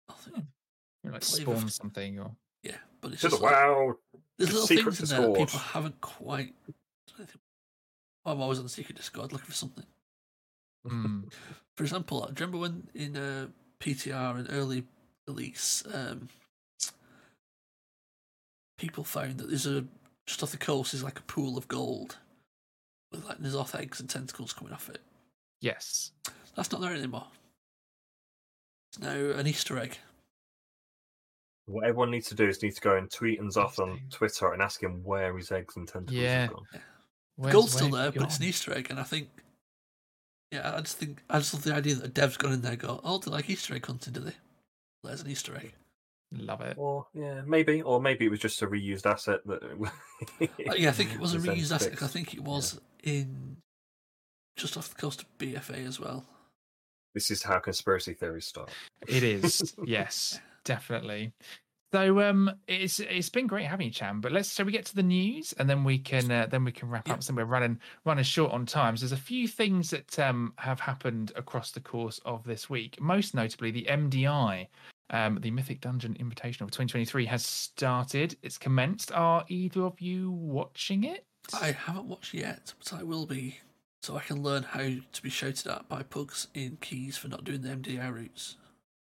nothing. 0.10 0.48
you 1.04 1.10
know, 1.10 1.14
like 1.14 1.24
flavour 1.24 1.52
spawn 1.54 1.64
of- 1.64 1.72
something 1.74 2.20
or 2.20 2.32
Yeah, 2.64 2.76
but 3.00 3.14
it's 3.14 3.22
To 3.22 3.28
the 3.28 3.32
just 3.32 3.44
like, 3.44 3.54
wow! 3.54 3.96
there's 4.38 4.52
little 4.52 4.68
things 4.68 5.00
in 5.00 5.18
there 5.18 5.28
that 5.28 5.38
people 5.38 5.60
haven't 5.60 6.02
quite. 6.02 6.54
I'm 8.26 8.42
always 8.42 8.58
on 8.60 8.66
the 8.66 8.70
secret 8.70 8.98
Discord 8.98 9.32
looking 9.32 9.48
for 9.48 9.54
something. 9.54 9.86
Mm, 10.86 11.32
For 11.78 11.84
example, 11.84 12.20
do 12.22 12.26
you 12.44 12.48
remember 12.48 12.58
when 12.58 12.88
in 12.94 13.16
uh, 13.18 13.48
PTR 13.80 14.38
and 14.40 14.48
early 14.52 14.84
release, 15.28 15.84
um, 15.94 16.28
people 18.78 19.04
found 19.04 19.38
that 19.38 19.48
there's 19.50 19.66
a 19.68 19.86
just 20.26 20.44
off 20.44 20.52
the 20.52 20.58
coast 20.58 20.94
is 20.94 21.04
like 21.04 21.20
a 21.20 21.24
pool 21.24 21.58
of 21.58 21.68
gold 21.68 22.18
with 23.12 23.26
like 23.26 23.40
N'Zoth 23.40 23.80
eggs 23.80 24.00
and 24.00 24.10
tentacles 24.10 24.54
coming 24.54 24.74
off 24.74 24.90
it. 24.90 25.00
yes. 25.62 26.12
That's 26.56 26.72
not 26.72 26.82
there 26.82 26.94
anymore. 26.94 27.28
It's 28.92 29.00
now 29.00 29.16
an 29.40 29.48
Easter 29.48 29.80
egg. 29.80 29.98
What 31.68 31.86
everyone 31.86 32.12
needs 32.12 32.28
to 32.30 32.36
do 32.36 32.48
is 32.48 32.62
need 32.62 32.76
to 32.76 32.82
go 32.82 32.96
and 32.98 33.10
tweet 33.10 33.40
N'Zoth 33.42 33.80
on 33.80 34.02
Twitter 34.10 34.52
and 34.52 34.62
ask 34.62 34.82
him 34.84 35.02
where 35.04 35.36
his 35.38 35.52
eggs 35.52 35.78
and 35.78 35.88
tentacles 35.88 36.20
Yeah. 36.20 36.42
have 36.42 36.50
gone. 36.54 36.66
Where's- 37.40 37.54
Gold's 37.54 37.74
still 37.74 37.90
there, 37.90 38.12
but 38.12 38.24
it's 38.24 38.38
an? 38.38 38.44
Easter 38.44 38.74
egg, 38.74 38.88
and 38.90 39.00
I 39.00 39.04
think, 39.04 39.30
yeah, 40.52 40.76
I 40.76 40.82
just 40.82 40.98
think 40.98 41.24
I 41.30 41.40
just 41.40 41.54
love 41.54 41.64
the 41.64 41.74
idea 41.74 41.96
that 41.96 42.06
a 42.06 42.10
dev's 42.10 42.38
gone 42.38 42.52
in 42.54 42.62
there, 42.62 42.74
and 42.74 42.82
go, 42.82 43.00
oh, 43.04 43.18
they 43.20 43.32
like 43.32 43.50
Easter 43.50 43.74
egg 43.76 43.86
hunting, 43.86 44.14
do 44.14 44.20
they? 44.20 44.36
There's 45.04 45.22
an 45.22 45.30
Easter 45.30 45.56
egg. 45.56 45.74
Love 46.32 46.62
it. 46.62 46.76
Or 46.78 47.08
yeah, 47.14 47.42
maybe, 47.46 47.82
or 47.82 48.00
maybe 48.02 48.26
it 48.26 48.30
was 48.30 48.40
just 48.40 48.62
a 48.62 48.68
reused 48.68 49.06
asset 49.06 49.40
that. 49.48 49.64
Uh, 50.42 50.74
yeah, 50.76 50.90
I 50.90 50.92
think 50.92 51.14
it 51.14 51.20
was 51.20 51.34
a 51.34 51.40
then 51.40 51.56
reused 51.56 51.74
asset. 51.74 51.94
'cause 51.94 52.04
I 52.10 52.12
think 52.12 52.34
it 52.34 52.42
was 52.44 52.80
in 53.04 53.58
just 54.58 54.76
off 54.78 54.90
the 54.90 55.00
coast 55.00 55.22
of 55.22 55.38
BFA 55.40 55.86
as 55.88 56.00
well. 56.00 56.26
This 57.16 57.32
is 57.32 57.42
how 57.42 57.58
conspiracy 57.60 58.14
theories 58.14 58.46
start. 58.46 58.70
It 59.08 59.24
is. 59.24 59.74
yes, 59.86 60.40
definitely. 60.66 61.32
So 61.92 62.20
um 62.22 62.52
it's 62.68 63.00
it's 63.00 63.30
been 63.30 63.48
great 63.48 63.66
having 63.66 63.88
you, 63.88 63.92
Cham. 63.94 64.22
But 64.22 64.32
let's 64.32 64.54
shall 64.54 64.66
we 64.66 64.72
get 64.72 64.86
to 64.88 64.96
the 64.96 65.04
news 65.04 65.54
and 65.54 65.70
then 65.70 65.84
we 65.84 65.98
can 65.98 66.30
uh, 66.30 66.48
then 66.50 66.64
we 66.64 66.72
can 66.72 66.90
wrap 66.90 67.08
Yeah. 67.08 67.16
up. 67.16 67.24
So 67.24 67.34
we're 67.34 67.46
running 67.46 67.80
running 68.06 68.24
short 68.24 68.52
on 68.52 68.66
times. 68.66 69.02
There's 69.02 69.12
a 69.12 69.18
few 69.18 69.48
things 69.48 69.90
that 69.90 70.20
um 70.20 70.54
have 70.58 70.80
happened 70.80 71.32
across 71.36 71.72
the 71.72 71.80
course 71.80 72.20
of 72.26 72.44
this 72.44 72.70
week. 72.70 73.02
Most 73.02 73.34
notably, 73.34 73.72
the 73.72 73.88
MDI, 73.90 74.68
um, 75.10 75.40
the 75.42 75.50
Mythic 75.50 75.82
Dungeon 75.82 76.14
Invitational 76.20 76.62
of 76.64 76.72
2023 76.72 77.26
has 77.26 77.44
started. 77.46 78.38
It's 78.44 78.60
commenced. 78.60 79.12
Are 79.12 79.44
either 79.48 79.82
of 79.82 80.00
you 80.00 80.32
watching 80.32 81.06
it? 81.06 81.26
I 81.60 81.72
haven't 81.72 82.06
watched 82.06 82.36
yet, 82.36 82.74
but 82.78 82.94
I 82.94 83.02
will 83.02 83.26
be, 83.26 83.58
so 84.04 84.16
I 84.16 84.22
can 84.22 84.44
learn 84.44 84.62
how 84.62 84.82
to 84.84 85.22
be 85.24 85.32
shouted 85.32 85.66
at 85.66 85.90
by 85.90 86.04
pugs 86.04 86.48
in 86.54 86.78
keys 86.82 87.18
for 87.18 87.30
not 87.30 87.44
doing 87.44 87.62
the 87.62 87.70
MDI 87.70 88.14
routes. 88.14 88.58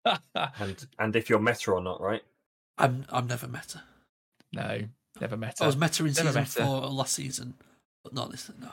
And 0.36 0.86
and 1.00 1.16
if 1.16 1.28
you're 1.32 1.40
meta 1.40 1.72
or 1.72 1.82
not, 1.82 2.00
right? 2.00 2.22
I'm 2.78 3.06
I'm 3.10 3.28
never 3.28 3.48
meta. 3.48 3.84
no, 4.54 4.82
never 5.22 5.38
met. 5.38 5.60
Her. 5.60 5.66
I 5.66 5.68
was 5.68 5.78
meta 5.78 6.04
in 6.06 6.14
Never 6.14 6.30
season 6.30 6.42
meta. 6.42 6.64
four 6.66 6.82
last 6.88 7.14
season, 7.14 7.54
but 8.04 8.14
not 8.14 8.32
this. 8.32 8.52
No. 8.60 8.70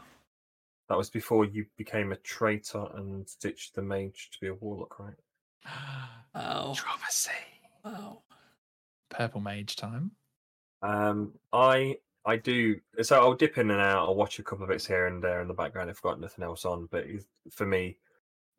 That 0.89 0.99
was 0.99 1.09
before 1.11 1.45
you 1.45 1.67
became 1.79 2.13
a 2.13 2.17
traitor 2.17 2.87
and 2.97 3.27
ditched 3.41 3.75
the 3.75 3.83
mage 3.83 4.31
to 4.33 4.41
be 4.41 4.49
a 4.49 4.55
warlock, 4.55 4.99
right? 4.99 5.15
Oh, 6.35 6.75
Controversy. 6.77 7.31
oh. 7.85 8.19
Purple 9.11 9.41
Mage 9.41 9.77
time. 9.77 10.11
Um, 10.83 11.33
I 11.53 11.99
I 12.25 12.37
do. 12.37 12.77
So 13.03 13.21
I'll 13.21 13.35
dip 13.35 13.59
in 13.59 13.71
and 13.71 13.81
out. 13.81 14.09
I'll 14.09 14.15
watch 14.15 14.39
a 14.39 14.43
couple 14.43 14.65
of 14.65 14.71
bits 14.71 14.87
here 14.87 15.07
and 15.07 15.23
there 15.23 15.41
in 15.43 15.49
the 15.49 15.55
background 15.55 15.91
if 15.91 15.99
I've 15.99 16.03
got 16.03 16.21
nothing 16.21 16.45
else 16.45 16.65
on. 16.65 16.89
But 16.91 17.05
for 17.51 17.67
me, 17.67 17.97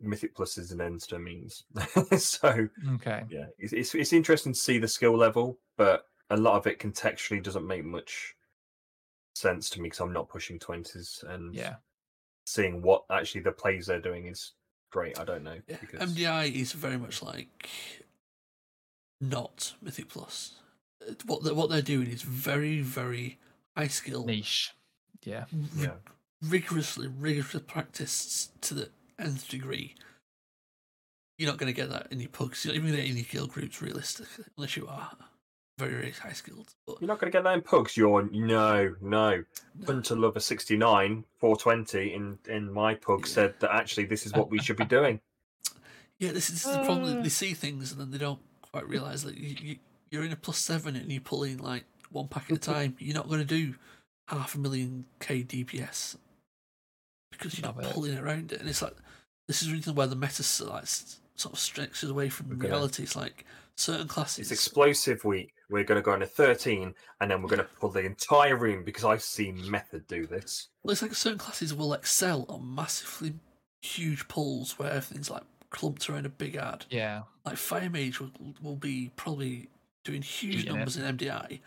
Mythic 0.04 0.36
Plus 0.36 0.58
is 0.58 0.72
an 0.72 0.82
ends 0.82 1.08
to 1.08 1.20
means. 1.20 1.64
so 2.18 2.68
Okay. 2.95 3.24
yeah, 3.30 3.45
it's, 3.58 3.74
it's 3.74 3.95
it's 3.95 4.14
interesting 4.14 4.54
to 4.54 4.60
see 4.60 4.78
the 4.78 4.88
skill 4.88 5.16
level, 5.18 5.58
but 5.78 6.06
a 6.30 6.38
lot 6.38 6.56
of 6.56 6.68
it 6.68 6.80
contextually 6.80 7.41
doesn't 7.41 7.66
make 7.68 7.84
much 7.86 8.36
sense 9.36 9.70
to 9.72 9.82
me 9.82 9.88
because 9.88 9.99
I'm 9.99 10.14
not 10.14 10.30
pushing 10.30 10.60
twenties 10.60 11.24
and 11.28 11.54
Yeah. 11.56 11.76
seeing 12.45 12.82
what 12.82 13.04
actually 13.12 13.41
the 13.41 13.51
plays 13.51 13.88
they're 13.88 13.99
doing 14.01 14.28
is 14.28 14.54
great. 14.91 15.18
I 15.20 15.24
don't 15.26 15.43
know. 15.43 15.58
Yeah, 15.68 15.78
because- 15.82 16.14
MDI 16.14 16.54
is 16.54 16.72
very 16.74 16.97
much 16.97 17.22
like 17.24 17.70
not 19.22 19.74
Mythic 19.82 20.10
Plus. 20.10 20.56
Uh, 21.08 21.14
What 21.26 21.43
they 21.43 21.51
what 21.51 21.70
they're 21.70 21.82
doing 21.82 22.08
is 22.08 22.22
very 22.22 22.82
very 22.82 23.39
high 23.76 23.88
skill, 23.88 24.26
Niche. 24.26 24.72
Yeah. 25.24 25.45
ri- 25.51 25.84
Yeah. 25.86 25.93
rigorously 26.41 27.08
rigorously 27.08 27.62
practiced 27.62 28.62
to 28.64 28.74
the 28.74 28.89
nth 29.24 29.47
degree. 29.49 29.95
You're 31.38 31.49
not 31.49 31.57
going 31.57 31.74
to 31.74 31.76
get 31.76 31.89
that 31.89 32.07
in 32.11 32.19
your 32.19 32.30
pugs. 32.30 32.63
You're 32.63 32.74
not 32.74 32.78
even 32.78 32.89
going 32.91 32.97
to 33.01 33.01
get 33.03 33.07
it 33.07 33.11
in 33.11 33.17
your 33.17 33.32
guild 33.32 33.51
groups 33.51 33.82
realistically, 33.82 34.45
unless 34.57 34.78
you 34.78 34.88
are 34.88 35.11
very 35.80 35.93
very 35.93 36.11
high 36.11 36.32
skilled. 36.34 36.74
But 36.86 37.01
You're 37.01 37.07
not 37.07 37.19
going 37.19 37.32
to 37.32 37.36
get 37.36 37.43
that 37.43 37.53
in 37.55 37.61
pugs. 37.61 37.97
You're 37.97 38.21
no, 38.32 38.95
no. 39.01 39.43
no. 39.76 39.86
Hunter 39.88 40.15
Lover 40.15 40.39
69, 40.39 41.24
420 41.39 42.13
in, 42.13 42.38
in 42.47 42.71
my 42.71 42.93
pug 42.93 43.21
Yeah. 43.21 43.34
said 43.34 43.53
that 43.59 43.71
actually 43.71 44.05
this 44.05 44.26
is 44.28 44.34
what 44.34 44.51
we 44.51 44.59
should 44.59 44.78
be 44.78 44.86
doing. 44.86 45.19
Yeah, 46.19 46.32
this 46.32 46.49
is 46.51 46.63
the 46.63 46.84
problem. 46.86 47.17
Uh. 47.19 47.24
They 47.24 47.30
see 47.30 47.53
things 47.53 47.91
and 47.91 47.99
then 47.99 48.11
they 48.11 48.19
don't 48.19 48.39
quite 48.71 48.88
realize 48.88 49.24
that 49.24 49.36
you, 49.36 49.55
you, 49.59 49.76
you're 50.09 50.24
in 50.24 50.32
a 50.32 50.38
plus 50.38 50.57
seven 50.59 50.95
and 50.95 51.11
you're 51.11 51.19
pulling 51.19 51.57
like 51.57 51.84
one 52.11 52.28
pack 52.30 52.49
at 52.49 52.57
a 52.57 52.59
time. 52.74 52.95
You're 52.99 53.15
not 53.15 53.28
going 53.28 53.39
to 53.39 53.45
do 53.45 53.74
half 54.30 54.55
a 54.55 54.59
million 54.59 55.05
k 55.19 55.43
DPS 55.43 56.15
because 57.32 57.57
you're 57.57 57.65
Love 57.67 57.78
not 57.78 57.88
it. 57.88 57.93
pulling 57.93 58.17
around 58.17 58.53
it. 58.53 58.61
And 58.61 58.69
it's 58.69 58.82
like 58.82 58.95
this 59.48 59.62
is 59.62 59.68
the 59.68 59.74
reason 59.74 59.96
why 59.96 60.06
the 60.06 60.16
meta 60.16 60.44
like 60.66 60.88
sort 61.36 61.54
of 61.54 61.60
stretches 61.60 62.10
away 62.10 62.30
from 62.30 62.50
We're 62.50 62.56
reality. 62.56 63.04
It's 63.04 63.16
like 63.16 63.46
certain 63.76 64.08
classes. 64.08 64.39
It's 64.39 64.52
explosive 64.52 65.24
week. 65.26 65.54
We're 65.70 65.84
going 65.84 66.00
to 66.00 66.04
go 66.04 66.14
into 66.14 66.26
13, 66.26 66.94
and 67.20 67.32
then 67.32 67.41
we're 67.41 67.50
going 67.50 67.60
to 67.60 67.68
pull 67.80 67.89
the 67.89 68.06
entire 68.06 68.56
room 68.56 68.84
because 68.84 69.06
I've 69.06 69.24
seen 69.24 69.70
Method 69.70 70.08
do 70.08 70.28
this. 70.28 70.70
Looks 70.84 71.02
like 71.02 71.16
certain 71.16 71.39
classes 71.39 71.74
will 71.74 71.94
excel 71.94 72.46
on 72.50 72.76
massively 72.76 73.34
huge 73.82 74.28
pulls 74.28 74.78
where 74.78 74.91
everything's 74.91 75.30
like 75.30 75.44
clumped 75.70 76.10
around 76.10 76.26
a 76.26 76.30
big 76.30 76.56
ad. 76.56 76.86
Yeah. 76.89 77.24
Like 77.46 77.58
Fire 77.58 77.89
Mage 77.89 78.20
will, 78.20 78.32
will 78.62 78.76
be 78.76 79.12
probably 79.16 79.70
doing 80.06 80.22
huge 80.22 80.56
Eating 80.56 80.68
it. 80.68 80.76
numbers 80.76 80.98
in 80.98 81.18
MDI. 81.18 81.60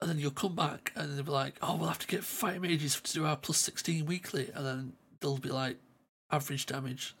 And 0.00 0.10
then 0.10 0.18
you'll 0.18 0.30
come 0.30 0.54
back 0.54 0.92
and 0.94 1.16
they'll 1.16 1.24
be 1.24 1.30
like, 1.30 1.54
oh, 1.62 1.76
we'll 1.76 1.88
have 1.88 1.98
to 2.00 2.06
get 2.06 2.22
Fire 2.22 2.60
Mages 2.60 3.00
to 3.00 3.12
do 3.14 3.24
our 3.24 3.36
plus 3.36 3.58
16 3.58 4.04
weekly. 4.04 4.50
And 4.54 4.66
then 4.66 4.92
they'll 5.20 5.38
be 5.38 5.48
like, 5.48 5.78
average 6.30 6.66
damage. 6.66 7.14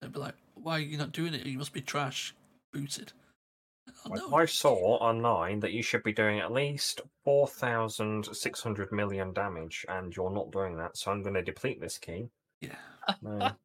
They'd 0.00 0.12
be 0.12 0.18
like, 0.18 0.34
why 0.54 0.78
are 0.78 0.80
you 0.80 0.98
not 0.98 1.12
doing 1.12 1.34
it? 1.34 1.46
You 1.46 1.58
must 1.58 1.72
be 1.72 1.80
trash 1.80 2.34
booted. 2.72 3.12
Oh, 4.06 4.14
no. 4.14 4.34
I 4.34 4.46
saw 4.46 4.96
online 4.96 5.60
that 5.60 5.72
you 5.72 5.82
should 5.82 6.02
be 6.02 6.12
doing 6.12 6.40
at 6.40 6.52
least 6.52 7.00
4,600 7.24 8.92
million 8.92 9.32
damage, 9.32 9.84
and 9.88 10.14
you're 10.14 10.30
not 10.30 10.50
doing 10.50 10.76
that, 10.76 10.96
so 10.96 11.10
I'm 11.10 11.22
going 11.22 11.34
to 11.34 11.42
deplete 11.42 11.80
this 11.80 11.98
key. 11.98 12.28
Yeah. 12.60 12.76
No. 13.20 13.50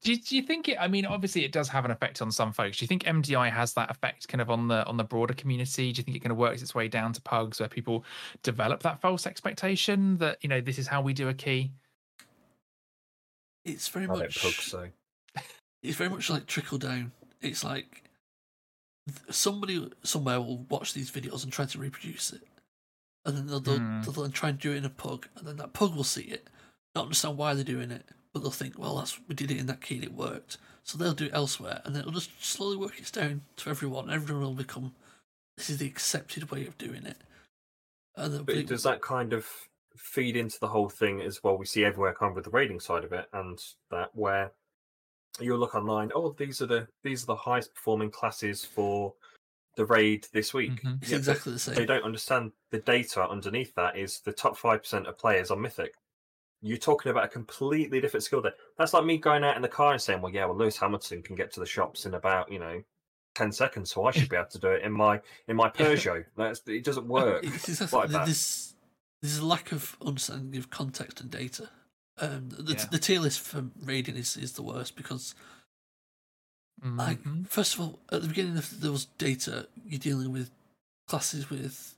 Do 0.00 0.12
you, 0.12 0.20
do 0.20 0.36
you 0.36 0.42
think 0.42 0.68
it? 0.68 0.76
I 0.78 0.86
mean, 0.86 1.06
obviously, 1.06 1.44
it 1.44 1.50
does 1.50 1.68
have 1.70 1.84
an 1.84 1.90
effect 1.90 2.22
on 2.22 2.30
some 2.30 2.52
folks. 2.52 2.78
Do 2.78 2.84
you 2.84 2.86
think 2.86 3.02
MDI 3.02 3.50
has 3.50 3.72
that 3.72 3.90
effect 3.90 4.28
kind 4.28 4.40
of 4.40 4.48
on 4.48 4.68
the 4.68 4.86
on 4.86 4.96
the 4.96 5.02
broader 5.02 5.34
community? 5.34 5.92
Do 5.92 5.98
you 5.98 6.04
think 6.04 6.16
it 6.16 6.20
kind 6.20 6.30
of 6.30 6.38
works 6.38 6.62
its 6.62 6.72
way 6.72 6.86
down 6.86 7.12
to 7.14 7.22
pugs 7.22 7.58
where 7.58 7.68
people 7.68 8.04
develop 8.44 8.80
that 8.84 9.00
false 9.00 9.26
expectation 9.26 10.16
that 10.18 10.38
you 10.40 10.48
know 10.48 10.60
this 10.60 10.78
is 10.78 10.86
how 10.86 11.02
we 11.02 11.12
do 11.12 11.28
a 11.28 11.34
key? 11.34 11.72
It's 13.68 13.88
very 13.88 14.06
much. 14.06 14.38
so. 14.38 14.88
it's 15.82 15.96
very 15.96 16.10
much 16.10 16.30
like 16.30 16.46
trickle 16.46 16.78
down. 16.78 17.12
It's 17.40 17.62
like 17.64 18.04
somebody 19.30 19.90
somewhere 20.02 20.40
will 20.40 20.58
watch 20.68 20.92
these 20.92 21.10
videos 21.10 21.44
and 21.44 21.52
try 21.52 21.64
to 21.66 21.78
reproduce 21.78 22.32
it, 22.32 22.42
and 23.24 23.36
then 23.36 23.46
they'll, 23.46 23.60
they'll, 23.60 23.78
Hmm. 23.78 24.00
they'll 24.02 24.28
try 24.30 24.50
and 24.50 24.58
do 24.58 24.72
it 24.72 24.76
in 24.76 24.84
a 24.84 24.90
pug, 24.90 25.28
and 25.36 25.46
then 25.46 25.56
that 25.56 25.72
pug 25.72 25.94
will 25.94 26.04
see 26.04 26.22
it, 26.22 26.48
not 26.94 27.04
understand 27.04 27.36
why 27.36 27.54
they're 27.54 27.64
doing 27.64 27.90
it, 27.90 28.04
but 28.32 28.40
they'll 28.42 28.50
think, 28.50 28.78
well, 28.78 28.96
that's 28.96 29.18
we 29.28 29.34
did 29.34 29.50
it 29.50 29.58
in 29.58 29.66
that 29.66 29.80
key 29.80 29.96
and 29.96 30.04
it 30.04 30.12
worked, 30.14 30.58
so 30.84 30.98
they'll 30.98 31.14
do 31.14 31.26
it 31.26 31.34
elsewhere, 31.34 31.80
and 31.84 31.94
then 31.94 32.00
it'll 32.00 32.12
just 32.12 32.44
slowly 32.44 32.76
work 32.76 32.98
its 32.98 33.10
down 33.10 33.42
to 33.56 33.70
everyone. 33.70 34.10
Everyone 34.10 34.44
will 34.44 34.54
become 34.54 34.94
this 35.56 35.70
is 35.70 35.78
the 35.78 35.86
accepted 35.86 36.50
way 36.50 36.66
of 36.66 36.78
doing 36.78 37.04
it. 37.04 37.18
And 38.16 38.44
But 38.46 38.66
does 38.66 38.82
that 38.84 39.00
kind 39.00 39.32
of 39.32 39.67
feed 39.98 40.36
into 40.36 40.58
the 40.60 40.68
whole 40.68 40.88
thing 40.88 41.20
as 41.20 41.42
well? 41.42 41.58
We 41.58 41.66
see 41.66 41.84
everywhere 41.84 42.14
kind 42.14 42.30
of 42.30 42.36
with 42.36 42.44
the 42.44 42.50
rating 42.50 42.80
side 42.80 43.04
of 43.04 43.12
it, 43.12 43.26
and 43.32 43.62
that 43.90 44.10
where 44.14 44.52
you'll 45.40 45.58
look 45.58 45.74
online. 45.74 46.10
Oh, 46.14 46.32
these 46.32 46.60
are 46.62 46.66
the 46.66 46.88
these 47.02 47.22
are 47.22 47.26
the 47.26 47.36
highest 47.36 47.74
performing 47.74 48.10
classes 48.10 48.64
for 48.64 49.14
the 49.76 49.84
raid 49.86 50.26
this 50.32 50.52
week. 50.52 50.82
Mhm. 50.82 51.00
it's 51.02 51.10
Yeah, 51.10 51.18
exactly 51.18 51.52
the 51.52 51.58
same. 51.58 51.74
They 51.76 51.86
don't 51.86 52.02
understand 52.02 52.52
the 52.70 52.80
data 52.80 53.28
underneath 53.28 53.74
that 53.76 53.96
is 53.96 54.20
the 54.20 54.32
top 54.32 54.56
five 54.56 54.80
percent 54.82 55.06
of 55.06 55.16
players 55.18 55.50
on 55.50 55.60
Mythic. 55.60 55.94
You're 56.60 56.78
talking 56.78 57.10
about 57.10 57.24
a 57.24 57.28
completely 57.28 58.00
different 58.00 58.24
skill 58.24 58.42
there. 58.42 58.54
That's 58.76 58.92
like 58.92 59.04
me 59.04 59.18
going 59.18 59.44
out 59.44 59.54
in 59.54 59.62
the 59.62 59.68
car 59.68 59.92
and 59.92 60.02
saying, 60.02 60.20
"Well, 60.20 60.32
yeah, 60.32 60.46
well, 60.46 60.56
Lewis 60.56 60.76
Hamilton 60.76 61.22
can 61.22 61.36
get 61.36 61.52
to 61.52 61.60
the 61.60 61.66
shops 61.66 62.04
in 62.06 62.14
about 62.14 62.50
you 62.50 62.58
know 62.58 62.82
ten 63.36 63.52
seconds, 63.52 63.92
so 63.92 64.04
I 64.06 64.10
should 64.10 64.28
be 64.28 64.34
able 64.34 64.48
to 64.48 64.58
do 64.58 64.70
it 64.70 64.82
in 64.82 64.90
my 64.90 65.20
in 65.46 65.54
my 65.54 65.68
Peugeot." 65.70 66.24
That's 66.36 66.60
it 66.66 66.82
doesn't 66.82 67.06
work. 67.18 67.44
Like 67.92 68.10
that. 68.10 68.24
There's, 68.24 68.74
there's 69.22 69.38
a 69.38 69.46
lack 69.46 69.72
of 69.72 69.96
understanding 70.04 70.58
of 70.58 70.70
context 70.70 71.20
and 71.20 71.30
data. 71.30 71.68
Um, 72.18 72.48
the, 72.50 72.72
Yeah. 72.74 72.84
the 72.90 72.98
tier 72.98 73.20
list 73.20 73.40
for 73.40 73.64
raiding 73.82 74.16
is, 74.16 74.36
is 74.36 74.52
the 74.54 74.62
worst 74.62 74.96
because, 74.96 75.34
like, 76.82 77.22
Mhm. 77.22 77.48
first 77.48 77.74
of 77.74 77.80
all, 77.80 78.00
at 78.10 78.22
the 78.22 78.28
beginning 78.28 78.56
of 78.56 78.80
those 78.80 79.06
data, 79.18 79.68
you're 79.84 79.98
dealing 79.98 80.32
with 80.32 80.50
classes 81.06 81.50
with 81.50 81.96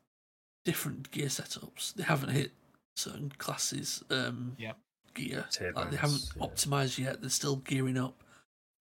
different 0.65 1.11
gear 1.11 1.27
setups. 1.29 1.95
They 1.95 2.03
haven't 2.03 2.31
hit 2.31 2.53
certain 2.97 3.31
classes 3.31 4.03
um, 4.11 4.57
Yep. 4.59 4.79
gear. 5.15 5.49
Like, 5.75 5.91
they 5.91 5.97
haven't 5.97 6.31
yeah. 6.37 6.43
optimized 6.43 6.99
yet. 6.99 7.21
They're 7.21 7.31
still 7.31 7.57
gearing 7.57 7.99
up. 7.99 8.23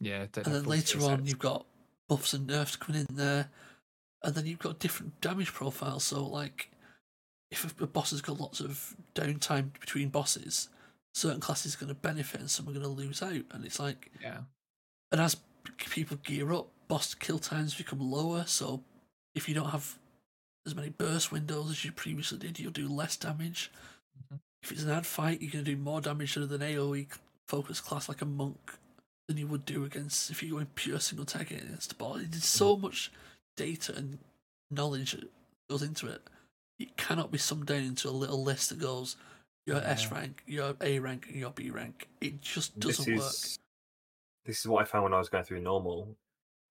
yeah, 0.02 0.22
and 0.34 0.46
then 0.46 0.64
later 0.64 1.02
on 1.04 1.26
you've 1.26 1.40
got 1.40 1.66
buffs 2.08 2.34
and 2.34 2.48
nerfs 2.48 2.78
coming 2.78 3.06
in 3.10 3.16
there 3.18 3.50
and 4.24 4.34
then 4.34 4.46
you've 4.46 4.58
got 4.60 4.80
different 4.80 5.20
damage 5.20 5.52
profiles 5.52 6.06
so 6.06 6.26
like 6.26 6.72
if 7.52 7.80
a- 7.82 7.88
boss 7.88 8.12
has 8.12 8.22
got 8.22 8.40
lots 8.40 8.60
of 8.60 8.96
downtime 9.16 9.72
between 9.80 10.10
bosses 10.10 10.70
certain 11.14 11.40
classes 11.42 11.76
are 11.76 11.80
going 11.80 11.90
to 11.90 11.96
benefit 11.96 12.40
and 12.40 12.50
some 12.50 12.68
are 12.68 12.72
going 12.72 12.84
to 12.84 12.88
lose 12.88 13.22
out. 13.24 13.42
And 13.52 13.66
it's 13.66 13.80
like 13.80 14.12
yeah, 14.22 14.42
and 15.12 15.20
as 15.20 15.38
people 15.78 16.18
gear 16.18 16.54
up 16.54 16.68
boss 16.88 17.14
kill 17.16 17.40
times 17.40 17.74
become 17.76 18.00
lower. 18.00 18.44
So 18.46 18.84
if 19.36 19.50
you 19.50 19.56
don't 19.56 19.72
have 19.72 19.98
as 20.68 20.76
many 20.76 20.90
burst 20.90 21.32
windows 21.32 21.72
as 21.72 21.84
you 21.86 21.92
previously 21.92 22.38
did 22.38 22.60
you'll 22.60 22.72
do 22.72 22.88
less 22.88 23.18
damage. 23.18 23.72
Mhm. 24.32 24.40
if 24.62 24.72
it's 24.72 24.84
an 24.84 24.92
ad 24.92 25.06
fight 25.06 25.42
you're 25.42 25.52
going 25.52 25.66
to 25.66 25.72
do 25.76 25.78
more 25.82 26.02
damage 26.02 26.36
than 26.36 26.52
an 26.52 26.62
aoe 26.62 27.08
focus 27.48 27.80
class 27.82 28.08
like 28.10 28.22
a 28.22 28.26
monk 28.26 28.78
than 29.28 29.38
you 29.38 29.48
would 29.48 29.66
do 29.66 29.86
against 29.86 30.30
if 30.30 30.44
you 30.44 30.52
go 30.52 30.58
in 30.60 30.66
pure 30.68 31.00
single 31.00 31.26
target 31.26 31.64
against 31.64 31.90
the 31.90 31.96
boss. 31.96 32.20
There's 32.30 32.46
so 32.46 32.78
much 32.78 33.12
data 33.58 33.96
and 33.96 34.20
knowledge 34.70 35.14
that 35.14 35.30
goes 35.70 35.82
into 35.82 36.08
it 36.08 36.22
it 36.80 36.96
cannot 36.98 37.32
be 37.32 37.38
summed 37.38 37.66
down 37.68 37.84
into 37.84 38.10
a 38.10 38.12
little 38.12 38.44
list 38.44 38.70
that 38.70 38.80
goes 38.80 39.16
you're 39.66 39.78
S 39.84 40.12
rank, 40.12 40.42
you're 40.48 40.74
A 40.82 40.98
rank, 41.00 41.28
and 41.28 41.36
you're 41.36 41.52
B 41.52 41.70
rank. 41.70 42.08
It 42.22 42.42
just 42.42 42.80
doesn't 42.80 43.14
is 43.14 43.20
work. 43.20 43.34
this 44.46 44.60
is 44.60 44.66
what 44.68 44.82
I 44.82 44.86
found 44.86 45.04
when 45.04 45.14
I 45.14 45.20
was 45.20 45.30
going 45.30 45.44
through 45.44 45.62
normal 45.62 46.16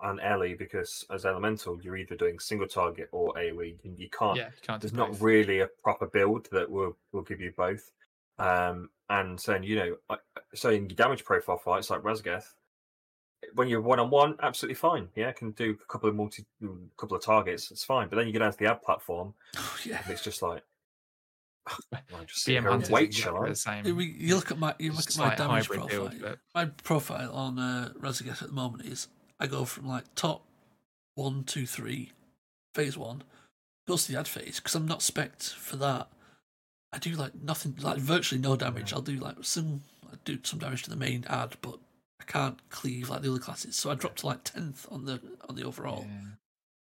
and 0.00 0.20
Ellie 0.20 0.54
because 0.54 1.04
as 1.12 1.24
elemental 1.24 1.80
you're 1.82 1.96
either 1.96 2.16
doing 2.16 2.38
single 2.38 2.66
target 2.68 3.08
or 3.12 3.32
AoE. 3.34 3.76
and 3.84 3.98
you 3.98 4.08
can't. 4.10 4.36
yeah. 4.36 4.46
You 4.46 4.52
can't 4.62 4.80
do 4.80 4.88
There's 4.88 4.96
not 4.96 5.10
both. 5.12 5.20
really 5.20 5.60
a 5.60 5.66
proper 5.82 6.06
build 6.06 6.48
that 6.50 6.68
will 6.70 6.96
will 7.12 7.22
give 7.22 7.40
you 7.40 7.52
both. 7.56 7.90
Um, 8.38 8.90
and 9.10 9.38
saying 9.40 9.62
you 9.64 9.76
know, 9.76 9.96
I- 10.10 10.18
so 10.54 10.70
in 10.70 10.88
your 10.88 10.96
damage 10.96 11.24
profile 11.24 11.58
fights 11.58 11.90
like 11.90 12.02
Raszageth, 12.02 12.54
when 13.54 13.68
you're 13.68 13.80
one 13.80 13.98
on 14.00 14.10
one, 14.10 14.36
absolutely 14.42 14.74
fine. 14.74 15.08
Yeah, 15.14 15.32
can 15.32 15.52
do 15.52 15.76
a 15.82 15.92
couple 15.92 16.08
of 16.08 16.14
multi, 16.14 16.44
couple 16.96 17.16
of 17.16 17.22
targets. 17.22 17.70
It's 17.70 17.84
fine. 17.84 18.08
But 18.08 18.16
then 18.16 18.26
you 18.26 18.32
get 18.32 18.40
down 18.40 18.52
to 18.52 18.58
the 18.58 18.66
ad 18.70 18.82
platform, 18.82 19.34
Oh, 19.56 19.76
yeah. 19.84 20.00
and 20.02 20.12
it's 20.12 20.22
just 20.22 20.42
like. 20.42 20.62
I 21.92 22.24
just 22.26 22.44
sit 22.44 22.52
BM 22.52 22.54
here 22.54 22.58
and 22.60 22.68
Hunters 22.70 22.90
wait, 22.90 23.12
shall 23.14 23.44
exactly 23.44 23.74
I? 23.74 23.82
the 23.82 23.84
same. 23.84 23.98
You 24.20 24.34
look 24.36 24.50
at 24.50 24.58
my 24.58 24.74
you 24.78 24.90
look 24.92 25.06
at 25.10 25.18
my 25.18 25.34
damage 25.34 25.68
profile. 25.68 25.86
build, 26.08 26.14
but 26.22 26.38
My 26.54 26.64
profile 26.64 27.30
on 27.32 27.58
uh, 27.58 27.90
Raszageth 28.00 28.40
at 28.42 28.48
the 28.48 28.54
moment 28.54 28.86
is 28.86 29.08
I 29.38 29.46
go 29.48 29.64
from 29.66 29.86
like 29.86 30.04
top 30.14 30.46
one, 31.14 31.44
two, 31.44 31.66
three, 31.66 32.12
phase 32.74 32.96
one, 32.96 33.22
goes 33.86 34.06
to 34.06 34.12
the 34.12 34.18
ad 34.18 34.26
phase 34.28 34.60
because 34.60 34.74
I'm 34.76 34.86
not 34.86 35.02
spec 35.02 35.40
for 35.42 35.76
that. 35.76 36.08
I 36.90 36.98
do 36.98 37.10
like 37.10 37.34
nothing, 37.34 37.76
like 37.82 37.98
virtually 37.98 38.40
no 38.40 38.56
damage. 38.56 38.94
I'll 38.94 39.02
do 39.02 39.16
like 39.16 39.36
some, 39.42 39.82
I 40.10 40.14
do 40.24 40.38
some 40.42 40.58
damage 40.58 40.84
to 40.84 40.90
the 40.90 40.96
main 40.96 41.26
ad, 41.28 41.56
but 41.60 41.78
I 42.20 42.24
can't 42.24 42.58
cleave 42.70 43.08
like 43.10 43.22
the 43.22 43.30
other 43.30 43.38
classes. 43.40 43.76
So 43.76 43.90
I 43.90 43.94
dropped 43.94 44.18
to 44.20 44.26
like 44.26 44.44
tenth 44.44 44.86
on 44.90 45.04
the 45.04 45.20
on 45.48 45.54
the 45.56 45.64
overall. 45.64 46.04
yeah. 46.08 46.30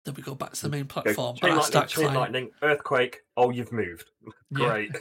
Then 0.05 0.13
we 0.15 0.23
go 0.23 0.33
back 0.33 0.53
to 0.53 0.61
the 0.63 0.69
main 0.69 0.85
Go, 0.85 1.01
platform, 1.01 1.35
chain 1.35 1.49
and 1.49 1.53
I 1.53 1.61
lightning, 1.61 1.71
start 1.71 1.89
chain 1.89 2.13
lightning, 2.13 2.51
earthquake. 2.63 3.21
Oh, 3.37 3.49
you've 3.49 3.71
moved. 3.71 4.09
Yeah. 4.51 4.57
Great. 4.57 4.91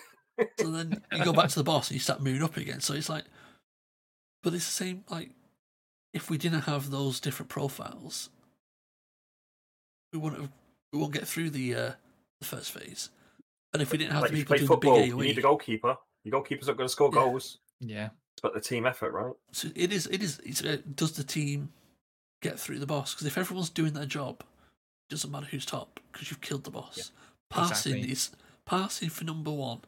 So 0.61 0.71
then 0.71 1.03
you 1.13 1.25
go 1.25 1.33
back 1.33 1.49
to 1.51 1.55
the 1.57 1.65
boss 1.65 1.89
and 1.89 1.95
you 1.95 2.01
start 2.01 2.21
moving 2.21 2.43
up 2.43 2.57
again. 2.57 2.81
So 2.81 2.95
it's 2.95 3.09
like, 3.09 3.25
but 4.43 4.53
it's 4.55 4.67
the 4.67 4.73
same. 4.73 5.05
Like, 5.09 5.31
if 6.13 6.29
we 6.31 6.37
didn't 6.37 6.63
have 6.63 6.91
those 6.91 7.19
different 7.21 7.49
profiles, 7.49 8.29
we 10.13 10.19
wouldn't 10.19 10.43
have, 10.43 10.51
we 10.93 10.99
won't 10.99 11.13
get 11.13 11.27
through 11.27 11.51
the 11.51 11.75
uh, 11.75 11.91
the 12.41 12.47
first 12.47 12.73
phase. 12.73 13.11
And 13.73 13.83
if 13.83 13.93
we 13.93 13.99
didn't 13.99 14.13
have 14.13 14.23
Like 14.23 14.31
the 14.33 14.39
if 14.41 14.51
you 14.51 14.57
people 14.57 14.77
play 14.79 14.89
doing 14.89 15.01
the 15.01 15.03
big 15.03 15.11
football, 15.13 15.19
AOE, 15.19 15.23
you 15.23 15.29
need 15.29 15.39
a 15.39 15.43
goalkeeper. 15.43 15.97
Your 16.25 16.33
goalkeeper's 16.33 16.67
not 16.69 16.77
going 16.77 16.89
to 16.89 16.93
score 16.93 17.11
Yeah. 17.13 17.21
goals. 17.21 17.59
Yeah. 17.81 18.09
About 18.39 18.55
the 18.55 18.61
team 18.61 18.87
effort, 18.87 19.13
right? 19.13 19.33
so 19.53 19.69
it 19.75 19.93
is. 19.93 20.07
It 20.07 20.23
is. 20.23 20.41
It's, 20.45 20.65
uh, 20.65 20.79
does 20.95 21.13
the 21.13 21.25
team 21.25 21.71
get 22.43 22.59
through 22.59 22.79
the 22.79 22.87
boss? 22.87 23.15
Because 23.15 23.27
if 23.27 23.39
everyone's 23.39 23.71
doing 23.71 23.93
their 23.93 24.07
job, 24.07 24.41
it 24.41 25.11
doesn't 25.11 25.31
matter 25.31 25.47
who's 25.47 25.67
top 25.67 26.01
because 26.13 26.31
you've 26.31 26.41
killed 26.41 26.65
the 26.65 26.71
boss. 26.71 27.11
Parsing 27.49 27.95
exactly. 27.95 28.13
is 28.13 28.31
parsing 28.65 29.09
for 29.09 29.25
number 29.25 29.51
one 29.51 29.81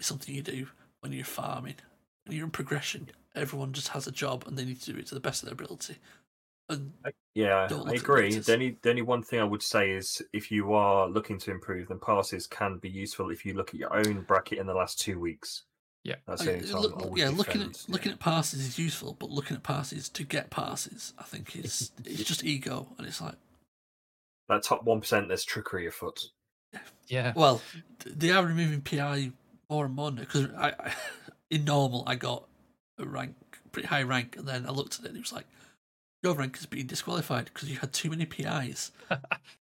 is 0.00 0.06
something 0.06 0.34
you 0.34 0.42
do 0.42 0.66
when 1.00 1.12
you're 1.12 1.24
farming. 1.24 1.76
When 2.24 2.36
you're 2.36 2.44
in 2.44 2.50
progression, 2.50 3.08
everyone 3.34 3.72
just 3.72 3.88
has 3.88 4.06
a 4.06 4.12
job 4.12 4.44
and 4.46 4.58
they 4.58 4.64
need 4.64 4.80
to 4.82 4.92
do 4.92 4.98
it 4.98 5.06
to 5.06 5.14
the 5.14 5.20
best 5.20 5.42
of 5.42 5.48
their 5.48 5.54
ability. 5.54 5.96
And 6.68 6.92
Yeah, 7.34 7.68
I 7.70 7.92
agree. 7.92 8.34
The 8.34 8.52
only, 8.52 8.76
the 8.82 8.90
only 8.90 9.02
one 9.02 9.22
thing 9.22 9.38
I 9.38 9.44
would 9.44 9.62
say 9.62 9.92
is 9.92 10.20
if 10.32 10.50
you 10.50 10.72
are 10.72 11.08
looking 11.08 11.38
to 11.38 11.52
improve, 11.52 11.88
then 11.88 12.00
parses 12.00 12.46
can 12.48 12.78
be 12.78 12.88
useful 12.88 13.30
if 13.30 13.46
you 13.46 13.54
look 13.54 13.68
at 13.68 13.78
your 13.78 13.94
own 13.94 14.22
bracket 14.22 14.58
in 14.58 14.66
the 14.66 14.74
last 14.74 15.00
two 15.00 15.20
weeks. 15.20 15.62
Yeah. 16.06 16.14
That's 16.28 16.46
like, 16.46 16.46
the 16.46 16.54
only 16.54 16.68
time 16.68 16.80
look- 16.82 17.02
I 17.02 17.06
would 17.06 17.18
yeah, 17.18 17.28
looking 17.30 17.54
defend, 17.54 17.74
at 17.74 17.88
looking 17.88 18.12
at 18.12 18.20
parses 18.20 18.60
is 18.60 18.78
useful, 18.78 19.16
but 19.18 19.28
looking 19.28 19.56
at 19.56 19.64
parses 19.64 20.08
to 20.10 20.22
get 20.22 20.50
parses, 20.50 21.12
I 21.18 21.24
think 21.24 21.56
is 21.64 21.90
it's 22.04 22.22
just 22.22 22.44
ego, 22.44 22.86
and 22.96 23.06
it's 23.06 23.20
like, 23.20 23.34
that 24.48 24.62
top 24.62 24.84
one 24.84 25.00
percent. 25.00 25.26
There's 25.26 25.44
trickery 25.44 25.86
afoot. 25.88 26.20
Yeah. 27.08 27.32
well, 27.34 27.60
th- 28.00 28.14
they 28.16 28.30
are 28.30 28.44
removing 28.44 28.82
PI 28.82 29.32
more 29.68 29.86
and 29.86 29.94
more 29.94 30.12
because 30.12 30.48
I, 30.56 30.68
I, 30.78 30.94
in 31.50 31.64
normal 31.64 32.04
I 32.06 32.14
got 32.14 32.46
a 32.98 33.06
rank, 33.06 33.34
pretty 33.72 33.88
high 33.88 34.02
rank, 34.02 34.36
and 34.36 34.46
then 34.46 34.64
I 34.66 34.70
looked 34.70 34.98
at 34.98 35.04
it 35.04 35.08
and 35.08 35.16
it 35.16 35.20
was 35.20 35.32
like, 35.32 35.46
your 36.22 36.34
rank 36.34 36.56
has 36.56 36.66
been 36.66 36.86
disqualified 36.86 37.46
because 37.46 37.68
you 37.68 37.78
had 37.78 37.92
too 37.92 38.10
many 38.10 38.26
PIs. 38.26 38.92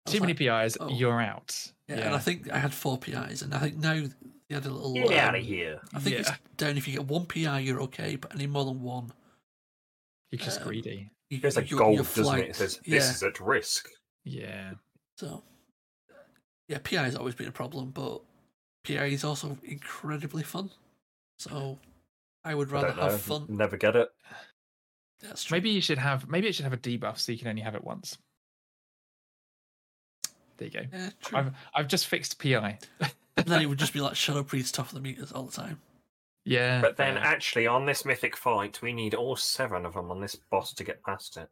Too 0.06 0.20
many 0.20 0.34
like, 0.34 0.64
PIs, 0.64 0.76
oh. 0.78 0.88
you're 0.88 1.20
out. 1.20 1.72
Yeah, 1.88 1.96
and 1.96 2.14
I 2.14 2.18
think 2.18 2.48
I 2.48 2.58
had 2.58 2.72
four 2.72 2.96
PIs, 2.96 3.42
and 3.42 3.52
I 3.52 3.58
think 3.58 3.78
now 3.78 4.04
they 4.48 4.54
had 4.54 4.66
a 4.66 4.70
little. 4.70 4.94
Get 4.94 5.18
out 5.18 5.30
um, 5.30 5.40
of 5.40 5.46
here. 5.46 5.80
I 5.92 5.98
think 5.98 6.20
it's 6.20 6.30
down 6.56 6.76
if 6.76 6.86
you 6.86 6.94
get 6.94 7.06
one 7.06 7.26
PI, 7.26 7.60
you're 7.60 7.82
okay, 7.82 8.16
but 8.16 8.34
any 8.34 8.46
more 8.46 8.64
than 8.64 8.82
one, 8.82 9.12
you're 10.30 10.38
just 10.38 10.60
um, 10.60 10.68
greedy. 10.68 11.10
you, 11.28 11.38
It 11.38 11.42
goes 11.42 11.56
like 11.56 11.70
you're, 11.70 11.78
gold, 11.78 11.94
you're 11.94 12.04
doesn't 12.04 12.38
it? 12.38 12.48
It 12.50 12.56
says 12.56 12.80
yeah, 12.84 12.98
this 12.98 13.16
is 13.16 13.22
at 13.22 13.40
risk. 13.40 13.88
Yeah. 14.24 14.72
so 15.18 15.42
yeah, 16.68 16.78
PI 16.82 17.04
has 17.04 17.16
always 17.16 17.34
been 17.34 17.48
a 17.48 17.52
problem, 17.52 17.90
but 17.90 18.22
PI 18.84 19.06
is 19.06 19.24
also 19.24 19.56
incredibly 19.64 20.42
fun. 20.42 20.70
So 21.38 21.78
I 22.44 22.54
would 22.54 22.70
rather 22.70 22.88
don't 22.88 22.98
have 22.98 23.20
fun. 23.20 23.46
Never 23.48 23.76
get 23.76 23.96
it. 23.96 24.08
That's 25.20 25.44
true. 25.44 25.56
Maybe 25.56 25.70
you 25.70 25.80
should 25.80 25.98
have 25.98 26.28
maybe 26.28 26.46
it 26.46 26.54
should 26.54 26.64
have 26.64 26.72
a 26.72 26.78
debuff 26.78 27.18
so 27.18 27.32
you 27.32 27.38
can 27.38 27.48
only 27.48 27.62
have 27.62 27.74
it 27.74 27.84
once. 27.84 28.18
There 30.56 30.68
you 30.68 30.72
go. 30.72 30.86
Yeah, 30.92 31.10
true. 31.20 31.38
I've 31.38 31.52
I've 31.74 31.88
just 31.88 32.06
fixed 32.06 32.40
PI. 32.40 32.78
And 33.36 33.46
then 33.46 33.60
it 33.60 33.66
would 33.66 33.78
just 33.78 33.92
be 33.92 34.00
like 34.00 34.16
Shadow 34.16 34.42
Priest 34.42 34.74
top 34.74 34.86
of 34.88 34.94
the 34.94 35.00
meters 35.00 35.32
all 35.32 35.44
the 35.44 35.52
time. 35.52 35.80
yeah. 36.44 36.80
But 36.80 36.96
then, 36.96 37.14
fair. 37.14 37.22
actually, 37.24 37.66
on 37.66 37.86
this 37.86 38.04
mythic 38.04 38.36
fight, 38.36 38.80
we 38.82 38.92
need 38.92 39.14
all 39.14 39.36
seven 39.36 39.84
of 39.84 39.94
them 39.94 40.10
on 40.10 40.20
this 40.20 40.34
boss 40.50 40.72
to 40.74 40.84
get 40.84 41.02
past 41.02 41.36
it. 41.36 41.48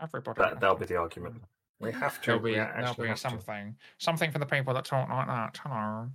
everybody 0.00 0.40
That 0.40 0.60
that'll 0.60 0.76
be 0.76 0.86
the 0.86 0.96
argument. 0.96 1.42
We 1.80 1.90
have 1.92 2.20
to. 2.20 2.26
There'll 2.26 2.40
be, 2.40 2.50
we 2.50 2.56
there'll 2.56 2.94
be 2.94 3.08
have 3.08 3.16
to. 3.16 3.20
something. 3.20 3.74
Something 3.98 4.30
for 4.30 4.38
the 4.38 4.46
people 4.46 4.72
that 4.74 4.84
talk 4.84 5.08
like 5.08 5.26
that. 5.26 5.58
Hello. 5.64 6.10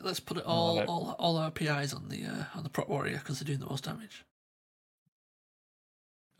Let's 0.00 0.20
put 0.20 0.38
it 0.38 0.44
all 0.46 0.80
all, 0.84 1.14
all 1.18 1.36
our 1.36 1.50
PIs 1.50 1.92
on 1.92 2.08
the 2.08 2.24
uh, 2.24 2.44
on 2.54 2.62
the 2.62 2.70
prot 2.70 2.88
warrior 2.88 3.18
because 3.18 3.38
they're 3.40 3.46
doing 3.46 3.60
the 3.60 3.66
most 3.66 3.84
damage. 3.84 4.24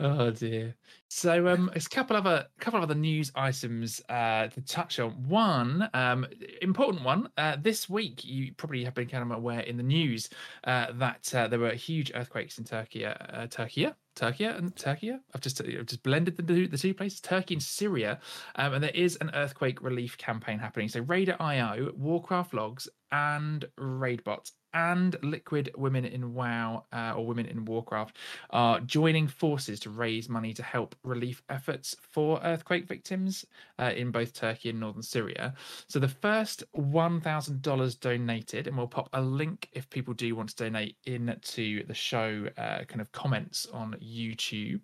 Oh 0.01 0.31
dear. 0.33 0.75
So 1.09 1.47
um 1.47 1.71
there's 1.73 1.87
a 1.87 1.91
couple 1.91 2.17
other 2.17 2.47
couple 2.59 2.79
of 2.79 2.85
other 2.85 2.99
news 2.99 3.31
items 3.37 4.01
uh 4.09 4.49
to 4.49 4.61
touch 4.63 4.99
on. 4.99 5.13
One 5.29 5.89
um 5.95 6.27
important 6.63 7.05
one 7.05 7.29
uh 7.39 7.57
this 7.61 7.89
week 7.89 8.25
you 8.25 8.53
probably 8.55 8.85
have 8.85 8.95
been 8.95 9.09
kind 9.09 9.23
of 9.23 9.37
aware 9.37 9.61
in 9.61 9.77
the 9.77 9.85
news 9.85 10.29
uh 10.65 10.87
that 10.95 11.33
uh, 11.33 11.47
there 11.47 11.61
were 11.61 11.75
huge 11.75 12.11
earthquakes 12.15 12.59
in 12.59 12.65
Turkey 12.65 13.07
uh, 13.07 13.15
uh, 13.15 13.47
Turkey 13.47 13.89
Turkey 14.15 14.45
and 14.45 14.75
Turkey. 14.77 15.13
I've 15.13 15.41
just 15.41 15.61
I've 15.61 15.87
just 15.87 16.03
blended 16.03 16.37
the 16.37 16.43
two, 16.43 16.69
the 16.69 16.79
two 16.79 16.95
places, 16.95 17.21
Turkey 17.21 17.55
and 17.55 17.63
Syria, 17.63 18.21
um, 18.57 18.75
and 18.75 18.85
there 18.85 18.91
is 18.91 19.17
an 19.21 19.31
earthquake 19.35 19.83
relief 19.83 20.17
campaign 20.19 20.59
happening. 20.59 20.89
So 20.89 21.01
Raider 21.01 21.37
IO, 21.41 21.93
Warcraft 21.97 22.55
Logs, 22.55 22.89
and 23.11 23.65
Raidbot 23.79 24.51
and 24.75 25.17
Liquid 25.23 25.71
Women 25.77 26.05
in 26.05 26.35
WoW 26.35 26.85
uh, 26.93 27.15
or 27.17 27.27
Women 27.27 27.47
in 27.47 27.65
Warcraft 27.65 28.17
are 28.51 28.81
joining 28.81 29.29
forces 29.29 29.81
to 29.81 29.91
raise 29.91 30.29
money 30.29 30.53
to 30.53 30.63
help 30.63 30.95
relief 31.05 31.43
efforts 31.49 31.97
for 32.13 32.41
earthquake 32.43 32.87
victims 32.87 33.47
uh, 33.79 33.93
in 33.97 34.11
both 34.11 34.35
Turkey 34.35 34.71
and 34.71 34.81
northern 34.81 35.03
Syria. 35.03 35.55
So 35.87 35.99
the 35.99 36.09
first 36.09 36.65
$1,000 36.77 38.01
donated, 38.01 38.67
and 38.67 38.77
we'll 38.77 38.89
pop 38.89 39.09
a 39.13 39.23
link 39.23 39.69
if 39.73 39.89
people 39.91 40.15
do 40.15 40.35
want 40.35 40.51
to 40.51 40.57
donate 40.57 40.97
into 41.07 41.87
the 41.87 41.95
show 41.95 42.49
uh, 42.59 42.85
kind 42.85 43.01
of 43.01 43.13
comments 43.13 43.67
on 43.73 43.95
YouTube, 44.03 44.81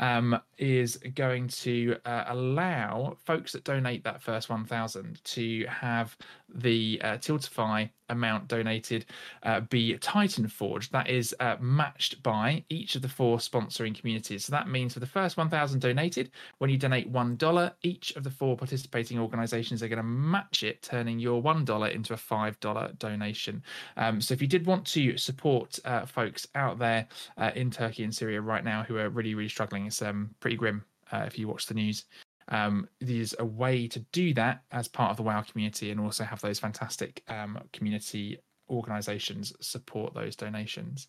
um, 0.00 0.38
is 0.58 0.96
going 1.14 1.48
to 1.48 1.96
uh, 2.04 2.24
allow 2.28 3.16
folks 3.24 3.52
that 3.52 3.64
donate 3.64 4.02
that 4.04 4.22
first 4.22 4.50
1,000 4.50 5.22
to 5.24 5.66
have 5.66 6.16
the 6.54 7.00
uh, 7.04 7.16
Tiltify 7.18 7.90
amount 8.08 8.48
donated 8.48 9.06
uh, 9.42 9.60
be 9.60 9.96
Titan 9.98 10.48
Forged. 10.48 10.92
That 10.92 11.08
is 11.08 11.34
uh, 11.40 11.56
matched 11.60 12.22
by 12.22 12.64
each 12.68 12.96
of 12.96 13.02
the 13.02 13.08
four 13.08 13.38
sponsoring 13.38 13.98
communities. 13.98 14.46
So 14.46 14.52
that 14.52 14.68
means 14.68 14.94
for 14.94 15.00
the 15.00 15.06
first 15.06 15.36
1,000 15.36 15.80
donated, 15.80 16.30
when 16.58 16.70
you 16.70 16.78
donate 16.78 17.12
$1, 17.12 17.72
each 17.82 18.16
of 18.16 18.24
the 18.24 18.30
four 18.30 18.56
participating 18.56 19.18
organizations 19.18 19.82
are 19.82 19.88
going 19.88 19.98
to 19.98 20.02
match 20.02 20.62
it, 20.62 20.82
turning 20.82 21.18
your 21.18 21.42
$1 21.42 21.92
into 21.92 22.14
a 22.14 22.16
$5 22.16 22.98
donation. 22.98 23.62
Um, 23.96 24.20
so 24.20 24.34
if 24.34 24.40
you 24.40 24.48
did 24.48 24.66
want 24.66 24.86
to 24.88 25.16
support 25.16 25.78
uh, 25.84 26.06
folks 26.06 26.46
out 26.54 26.78
there 26.78 27.06
uh, 27.36 27.50
in 27.54 27.70
Turkey 27.70 28.04
and 28.04 28.14
Syria 28.14 28.40
right 28.40 28.64
now 28.64 28.82
who 28.82 28.96
are 28.96 29.10
really, 29.10 29.34
really 29.34 29.48
struggling, 29.48 29.86
it's 29.86 30.02
um, 30.02 30.34
pretty 30.40 30.56
grim 30.56 30.84
uh, 31.12 31.24
if 31.26 31.38
you 31.38 31.48
watch 31.48 31.66
the 31.66 31.74
news. 31.74 32.04
Um, 32.48 32.88
there's 33.00 33.34
a 33.38 33.44
way 33.44 33.86
to 33.88 34.00
do 34.12 34.32
that 34.34 34.62
as 34.70 34.88
part 34.88 35.10
of 35.10 35.16
the 35.16 35.22
WoW 35.22 35.42
community 35.42 35.90
and 35.90 36.00
also 36.00 36.24
have 36.24 36.40
those 36.40 36.58
fantastic 36.58 37.22
um, 37.28 37.58
community 37.72 38.38
organizations 38.70 39.52
support 39.60 40.14
those 40.14 40.34
donations. 40.34 41.08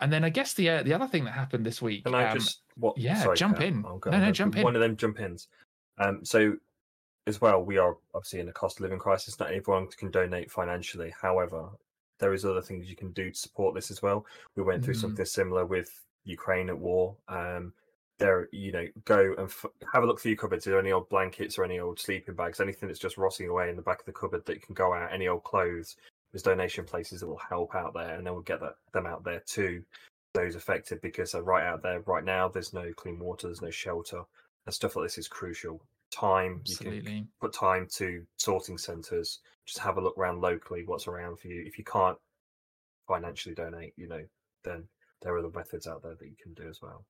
And 0.00 0.12
then 0.12 0.24
I 0.24 0.30
guess 0.30 0.54
the 0.54 0.68
uh, 0.68 0.82
the 0.82 0.92
other 0.92 1.06
thing 1.06 1.24
that 1.24 1.32
happened 1.32 1.64
this 1.64 1.80
week. 1.80 2.04
Can 2.04 2.14
I 2.14 2.28
um, 2.28 2.38
just 2.38 2.62
what? 2.76 2.98
yeah, 2.98 3.22
sorry, 3.22 3.36
jump 3.36 3.60
in. 3.60 3.82
Go 3.82 4.10
No, 4.10 4.18
no, 4.18 4.32
jump 4.32 4.56
in. 4.56 4.64
One 4.64 4.74
of 4.74 4.82
them 4.82 4.96
jump 4.96 5.20
ins. 5.20 5.46
Um, 5.98 6.24
so 6.24 6.56
as 7.28 7.40
well, 7.40 7.62
we 7.62 7.78
are 7.78 7.96
obviously 8.14 8.40
in 8.40 8.48
a 8.48 8.52
cost 8.52 8.78
of 8.78 8.82
living 8.82 8.98
crisis. 8.98 9.38
Not 9.38 9.52
everyone 9.52 9.86
can 9.86 10.10
donate 10.10 10.50
financially. 10.50 11.14
However, 11.20 11.68
there 12.18 12.34
is 12.34 12.44
other 12.44 12.62
things 12.62 12.90
you 12.90 12.96
can 12.96 13.12
do 13.12 13.30
to 13.30 13.38
support 13.38 13.76
this 13.76 13.92
as 13.92 14.02
well. 14.02 14.26
We 14.56 14.64
went 14.64 14.84
through 14.84 14.94
Mhm. 14.94 15.00
something 15.00 15.24
similar 15.24 15.66
with 15.66 16.04
Ukraine 16.24 16.68
at 16.68 16.78
war. 16.78 17.16
Um, 17.28 17.72
there, 18.22 18.48
you 18.52 18.72
know, 18.72 18.86
go 19.04 19.34
and 19.38 19.48
f- 19.48 19.66
have 19.92 20.02
a 20.02 20.06
look 20.06 20.20
through 20.20 20.30
your 20.30 20.38
cupboards. 20.38 20.66
Are 20.66 20.70
there 20.70 20.80
any 20.80 20.92
old 20.92 21.08
blankets 21.08 21.58
or 21.58 21.64
any 21.64 21.78
old 21.78 21.98
sleeping 21.98 22.34
bags? 22.34 22.60
Anything 22.60 22.88
that's 22.88 23.00
just 23.00 23.18
rotting 23.18 23.48
away 23.48 23.70
in 23.70 23.76
the 23.76 23.82
back 23.82 24.00
of 24.00 24.06
the 24.06 24.12
cupboard 24.12 24.44
that 24.46 24.54
you 24.54 24.60
can 24.60 24.74
go 24.74 24.92
out? 24.92 25.12
Any 25.12 25.28
old 25.28 25.44
clothes? 25.44 25.96
There's 26.32 26.42
donation 26.42 26.84
places 26.84 27.20
that 27.20 27.26
will 27.26 27.36
help 27.36 27.74
out 27.74 27.94
there, 27.94 28.14
and 28.14 28.26
then 28.26 28.32
we'll 28.32 28.42
get 28.42 28.60
that, 28.60 28.76
them 28.92 29.06
out 29.06 29.24
there 29.24 29.42
too. 29.46 29.82
Those 30.34 30.54
affected 30.54 31.00
because 31.02 31.34
uh, 31.34 31.42
right 31.42 31.66
out 31.66 31.82
there, 31.82 32.00
right 32.06 32.24
now, 32.24 32.48
there's 32.48 32.72
no 32.72 32.92
clean 32.94 33.18
water, 33.18 33.48
there's 33.48 33.60
no 33.60 33.70
shelter, 33.70 34.22
and 34.64 34.74
stuff 34.74 34.96
like 34.96 35.04
this 35.06 35.18
is 35.18 35.28
crucial. 35.28 35.82
Time, 36.10 36.62
you 36.64 36.76
can 36.76 36.86
absolutely. 36.86 37.26
put 37.40 37.52
time 37.52 37.86
to 37.96 38.24
sorting 38.36 38.78
centres. 38.78 39.40
Just 39.66 39.78
have 39.78 39.98
a 39.98 40.00
look 40.00 40.16
around 40.16 40.40
locally, 40.40 40.84
what's 40.86 41.06
around 41.06 41.38
for 41.38 41.48
you. 41.48 41.62
If 41.66 41.78
you 41.78 41.84
can't 41.84 42.18
financially 43.06 43.54
donate, 43.54 43.92
you 43.96 44.08
know, 44.08 44.24
then 44.64 44.84
there 45.20 45.34
are 45.34 45.38
other 45.38 45.50
methods 45.54 45.86
out 45.86 46.02
there 46.02 46.14
that 46.14 46.26
you 46.26 46.36
can 46.42 46.54
do 46.54 46.68
as 46.68 46.80
well. 46.82 47.04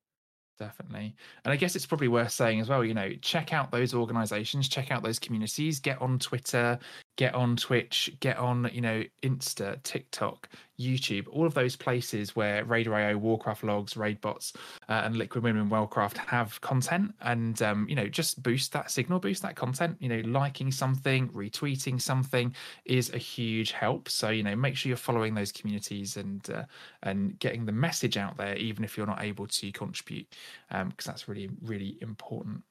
Definitely. 0.59 1.15
And 1.45 1.51
i 1.51 1.55
guess 1.55 1.75
it's 1.75 1.85
probably 1.85 2.07
worth 2.07 2.31
saying 2.31 2.59
as 2.59 2.69
well 2.69 2.83
you 2.83 2.93
know 2.93 3.11
check 3.21 3.53
out 3.53 3.71
those 3.71 3.93
organizations 3.93 4.67
check 4.69 4.91
out 4.91 5.03
those 5.03 5.19
communities 5.19 5.79
get 5.79 6.01
on 6.01 6.19
twitter 6.19 6.79
get 7.15 7.35
on 7.35 7.55
twitch 7.55 8.11
get 8.19 8.37
on 8.37 8.69
you 8.73 8.81
know 8.81 9.03
insta 9.21 9.81
tiktok 9.83 10.49
youtube 10.79 11.27
all 11.31 11.45
of 11.45 11.53
those 11.53 11.75
places 11.75 12.35
where 12.35 12.65
raider 12.65 12.95
io 12.95 13.17
warcraft 13.17 13.63
logs 13.63 13.95
raid 13.95 14.19
bots 14.21 14.53
uh, 14.89 15.01
and 15.05 15.15
liquid 15.15 15.43
women 15.43 15.69
wellcraft 15.69 16.17
have 16.17 16.59
content 16.61 17.13
and 17.21 17.61
um, 17.61 17.87
you 17.87 17.95
know 17.95 18.07
just 18.07 18.41
boost 18.41 18.71
that 18.71 18.91
signal 18.91 19.19
boost 19.19 19.41
that 19.41 19.55
content. 19.55 19.97
You 19.99 20.09
know 20.09 20.21
liking 20.29 20.71
something 20.71 21.29
retweeting 21.29 22.01
something 22.01 22.55
is 22.85 23.13
a 23.13 23.17
huge 23.17 23.71
help. 23.71 24.09
So 24.09 24.29
you 24.29 24.43
know 24.43 24.55
make 24.55 24.75
sure 24.75 24.89
you're 24.89 24.97
following 24.97 25.33
those 25.33 25.51
communities 25.51 26.17
and 26.17 26.47
uh, 26.49 26.63
and 27.01 27.37
getting 27.39 27.65
the 27.65 27.71
message 27.71 28.17
out 28.17 28.37
there 28.37 28.55
even 28.55 28.83
if 28.83 28.97
you're 28.97 29.07
not 29.07 29.23
able 29.23 29.47
to 29.47 29.71
contribute 29.71 30.27
because 30.69 31.05
that's 31.05 31.27
really 31.27 31.49
really 31.61 31.97
important. 32.01 32.63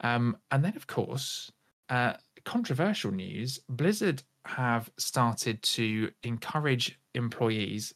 Um, 0.00 0.36
and 0.50 0.64
then 0.64 0.76
of 0.76 0.86
course 0.86 1.52
uh, 1.88 2.14
controversial 2.44 3.10
news 3.10 3.60
blizzard 3.68 4.22
have 4.44 4.90
started 4.98 5.62
to 5.62 6.10
encourage 6.22 6.98
employees 7.14 7.94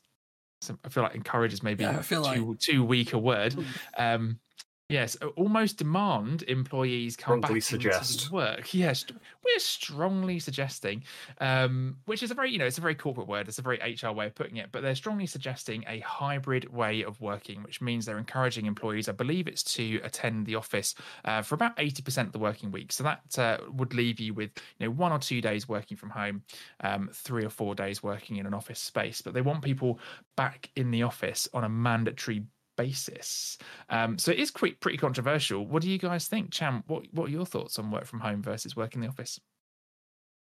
i 0.85 0.89
feel 0.89 1.03
like 1.03 1.15
encourage 1.15 1.53
is 1.53 1.63
maybe 1.63 1.85
Yeah, 1.85 1.99
I 1.99 2.03
feel 2.03 2.23
too, 2.23 2.57
too 2.61 2.85
weak 2.85 3.13
a 3.13 3.19
word 3.19 3.55
um, 3.99 4.41
yes 4.89 5.17
almost 5.37 5.79
demand 5.79 6.45
employees 6.45 7.17
come 7.17 7.41
Strongly 7.41 7.61
back 7.61 7.63
suggest. 7.63 8.23
into 8.23 8.35
work 8.35 8.73
yes 8.73 9.05
we're 9.45 9.59
strongly 9.59 10.39
suggesting 10.39 11.03
um, 11.41 11.97
which 12.05 12.23
is 12.23 12.31
a 12.31 12.35
very 12.35 12.51
you 12.53 12.59
know 12.59 12.67
it's 12.67 12.79
a 12.79 12.83
very 12.83 12.95
corporate 12.95 13.27
word 13.27 13.49
it's 13.49 13.59
a 13.59 13.63
very 13.63 13.79
hr 14.03 14.11
way 14.11 14.27
of 14.27 14.35
putting 14.35 14.57
it 14.57 14.69
but 14.71 14.83
they're 14.83 14.95
strongly 14.95 15.27
suggesting 15.27 15.85
a 15.89 15.99
hybrid 16.01 16.73
way 16.73 17.03
of 17.03 17.21
working 17.21 17.63
which 17.65 17.81
means 17.81 18.07
they're 18.07 18.19
encouraging 18.19 18.67
employees 18.67 19.09
i 19.09 19.13
believe 19.13 19.49
it's 19.49 19.63
to 19.63 20.01
attend 20.05 20.47
the 20.47 20.55
office 20.55 20.95
uh, 21.25 21.43
for 21.43 21.55
about 21.55 21.77
80% 21.77 22.27
of 22.27 22.33
the 22.33 22.39
working 22.39 22.71
week 22.71 22.93
so 22.93 23.03
that 23.03 23.39
uh, 23.39 23.59
would 23.73 23.95
leave 23.95 24.21
you 24.21 24.35
with 24.35 24.51
you 24.79 24.87
know 24.87 24.93
one 24.93 25.13
or 25.13 25.19
two 25.19 25.41
days 25.41 25.69
working 25.69 25.97
from 25.97 26.11
home 26.11 26.43
um, 26.81 27.11
three 27.13 27.45
or 27.45 27.51
four 27.51 27.75
days 27.75 28.03
working 28.03 28.37
in 28.37 28.47
an 28.47 28.55
office 28.55 28.79
space 28.79 29.21
but 29.21 29.35
they 29.35 29.41
want 29.41 29.63
people 29.63 29.99
back 30.37 30.71
in 30.77 30.91
the 30.91 31.03
office 31.03 31.49
on 31.53 31.65
a 31.65 31.69
mandatory 31.69 32.45
basis 32.77 33.59
um, 33.91 34.19
so 34.19 34.31
it 34.31 34.39
is 34.39 34.51
quite 34.51 34.79
pretty 34.81 34.99
controversial 34.99 35.67
what 35.67 35.83
do 35.83 35.91
you 35.91 35.99
guys 35.99 36.29
think 36.29 36.51
cham 36.53 36.83
what, 36.87 37.05
what 37.13 37.29
are 37.29 37.33
your 37.33 37.47
thoughts 37.47 37.79
on 37.79 37.91
work 37.91 38.05
from 38.07 38.21
home 38.21 38.43
versus 38.43 38.77
work 38.77 38.95
in 38.95 39.01
the 39.01 39.09
office 39.09 39.41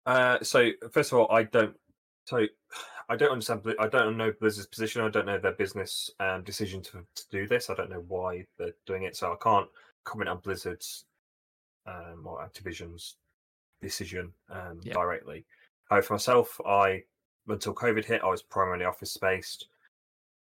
Uh, 0.05 0.37
so 0.43 0.69
first 0.91 1.13
of 1.13 1.19
all, 1.19 1.31
I 1.31 1.43
don't. 1.43 1.75
So 2.25 2.45
I 3.07 3.15
don't 3.15 3.31
understand. 3.31 3.61
I 3.79 3.87
don't 3.87 4.17
know 4.17 4.33
Blizzard's 4.39 4.67
position. 4.67 5.01
I 5.01 5.09
don't 5.09 5.25
know 5.25 5.39
their 5.39 5.53
business 5.53 6.09
um, 6.19 6.43
decision 6.43 6.81
to, 6.83 7.05
to 7.15 7.23
do 7.31 7.47
this. 7.47 7.69
I 7.69 7.73
don't 7.75 7.89
know 7.89 8.03
why 8.09 8.45
they're 8.57 8.75
doing 8.85 9.03
it. 9.03 9.15
So 9.15 9.31
I 9.31 9.37
can't 9.41 9.69
comment 10.03 10.29
on 10.29 10.39
Blizzard's 10.39 11.05
um, 11.85 12.23
or 12.25 12.43
Activision's 12.45 13.15
decision 13.81 14.33
um, 14.49 14.81
Yeah. 14.83 14.93
directly. 14.93 15.45
However, 15.89 16.05
for 16.07 16.13
myself, 16.15 16.59
I 16.65 17.03
until 17.47 17.73
COVID 17.73 18.03
hit, 18.05 18.23
I 18.23 18.27
was 18.27 18.41
primarily 18.43 18.85
office 18.85 19.15
based. 19.15 19.67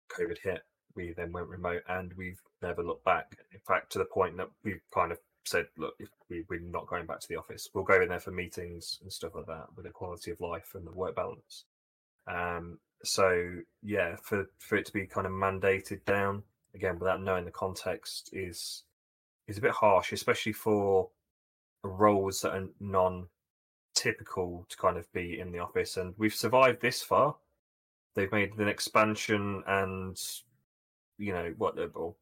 COVID 0.08 0.38
hit, 0.42 0.62
we 0.94 1.12
then 1.12 1.32
went 1.32 1.48
remote, 1.48 1.82
and 1.88 2.12
we've 2.14 2.40
never 2.62 2.82
looked 2.82 3.04
back. 3.04 3.36
In 3.52 3.60
fact, 3.66 3.92
to 3.92 3.98
the 3.98 4.04
point 4.04 4.36
that 4.36 4.48
we've 4.64 4.82
kind 4.92 5.12
of 5.12 5.18
said, 5.44 5.66
look, 5.76 5.94
if 5.98 6.08
we, 6.28 6.44
we're 6.48 6.60
not 6.60 6.86
going 6.86 7.06
back 7.06 7.20
to 7.20 7.28
the 7.28 7.36
office. 7.36 7.68
We'll 7.74 7.84
go 7.84 8.00
in 8.00 8.08
there 8.08 8.20
for 8.20 8.30
meetings 8.30 8.98
and 9.02 9.12
stuff 9.12 9.34
like 9.34 9.46
that 9.46 9.66
with 9.74 9.86
the 9.86 9.90
quality 9.90 10.30
of 10.30 10.40
life 10.40 10.72
and 10.74 10.86
the 10.86 10.92
work 10.92 11.16
balance. 11.16 11.64
Um, 12.26 12.78
so 13.02 13.56
yeah, 13.82 14.16
for 14.22 14.46
for 14.58 14.76
it 14.76 14.86
to 14.86 14.92
be 14.92 15.06
kind 15.06 15.26
of 15.26 15.32
mandated 15.32 16.04
down 16.04 16.42
again 16.74 16.98
without 16.98 17.22
knowing 17.22 17.44
the 17.44 17.50
context 17.50 18.30
is 18.32 18.84
is 19.48 19.58
a 19.58 19.62
bit 19.62 19.72
harsh, 19.72 20.12
especially 20.12 20.52
for 20.52 21.08
roles 21.82 22.42
that 22.42 22.52
are 22.52 22.68
non 22.78 23.26
typical 23.94 24.66
to 24.68 24.76
kind 24.76 24.96
of 24.96 25.10
be 25.12 25.40
in 25.40 25.50
the 25.50 25.58
office. 25.58 25.96
And 25.96 26.14
we've 26.18 26.34
survived 26.34 26.80
this 26.80 27.02
far. 27.02 27.36
They've 28.14 28.32
made 28.32 28.58
an 28.58 28.68
expansion 28.68 29.62
and 29.66 30.20
you 31.20 31.32
know 31.32 31.54
what 31.58 31.78
or, 31.94 32.14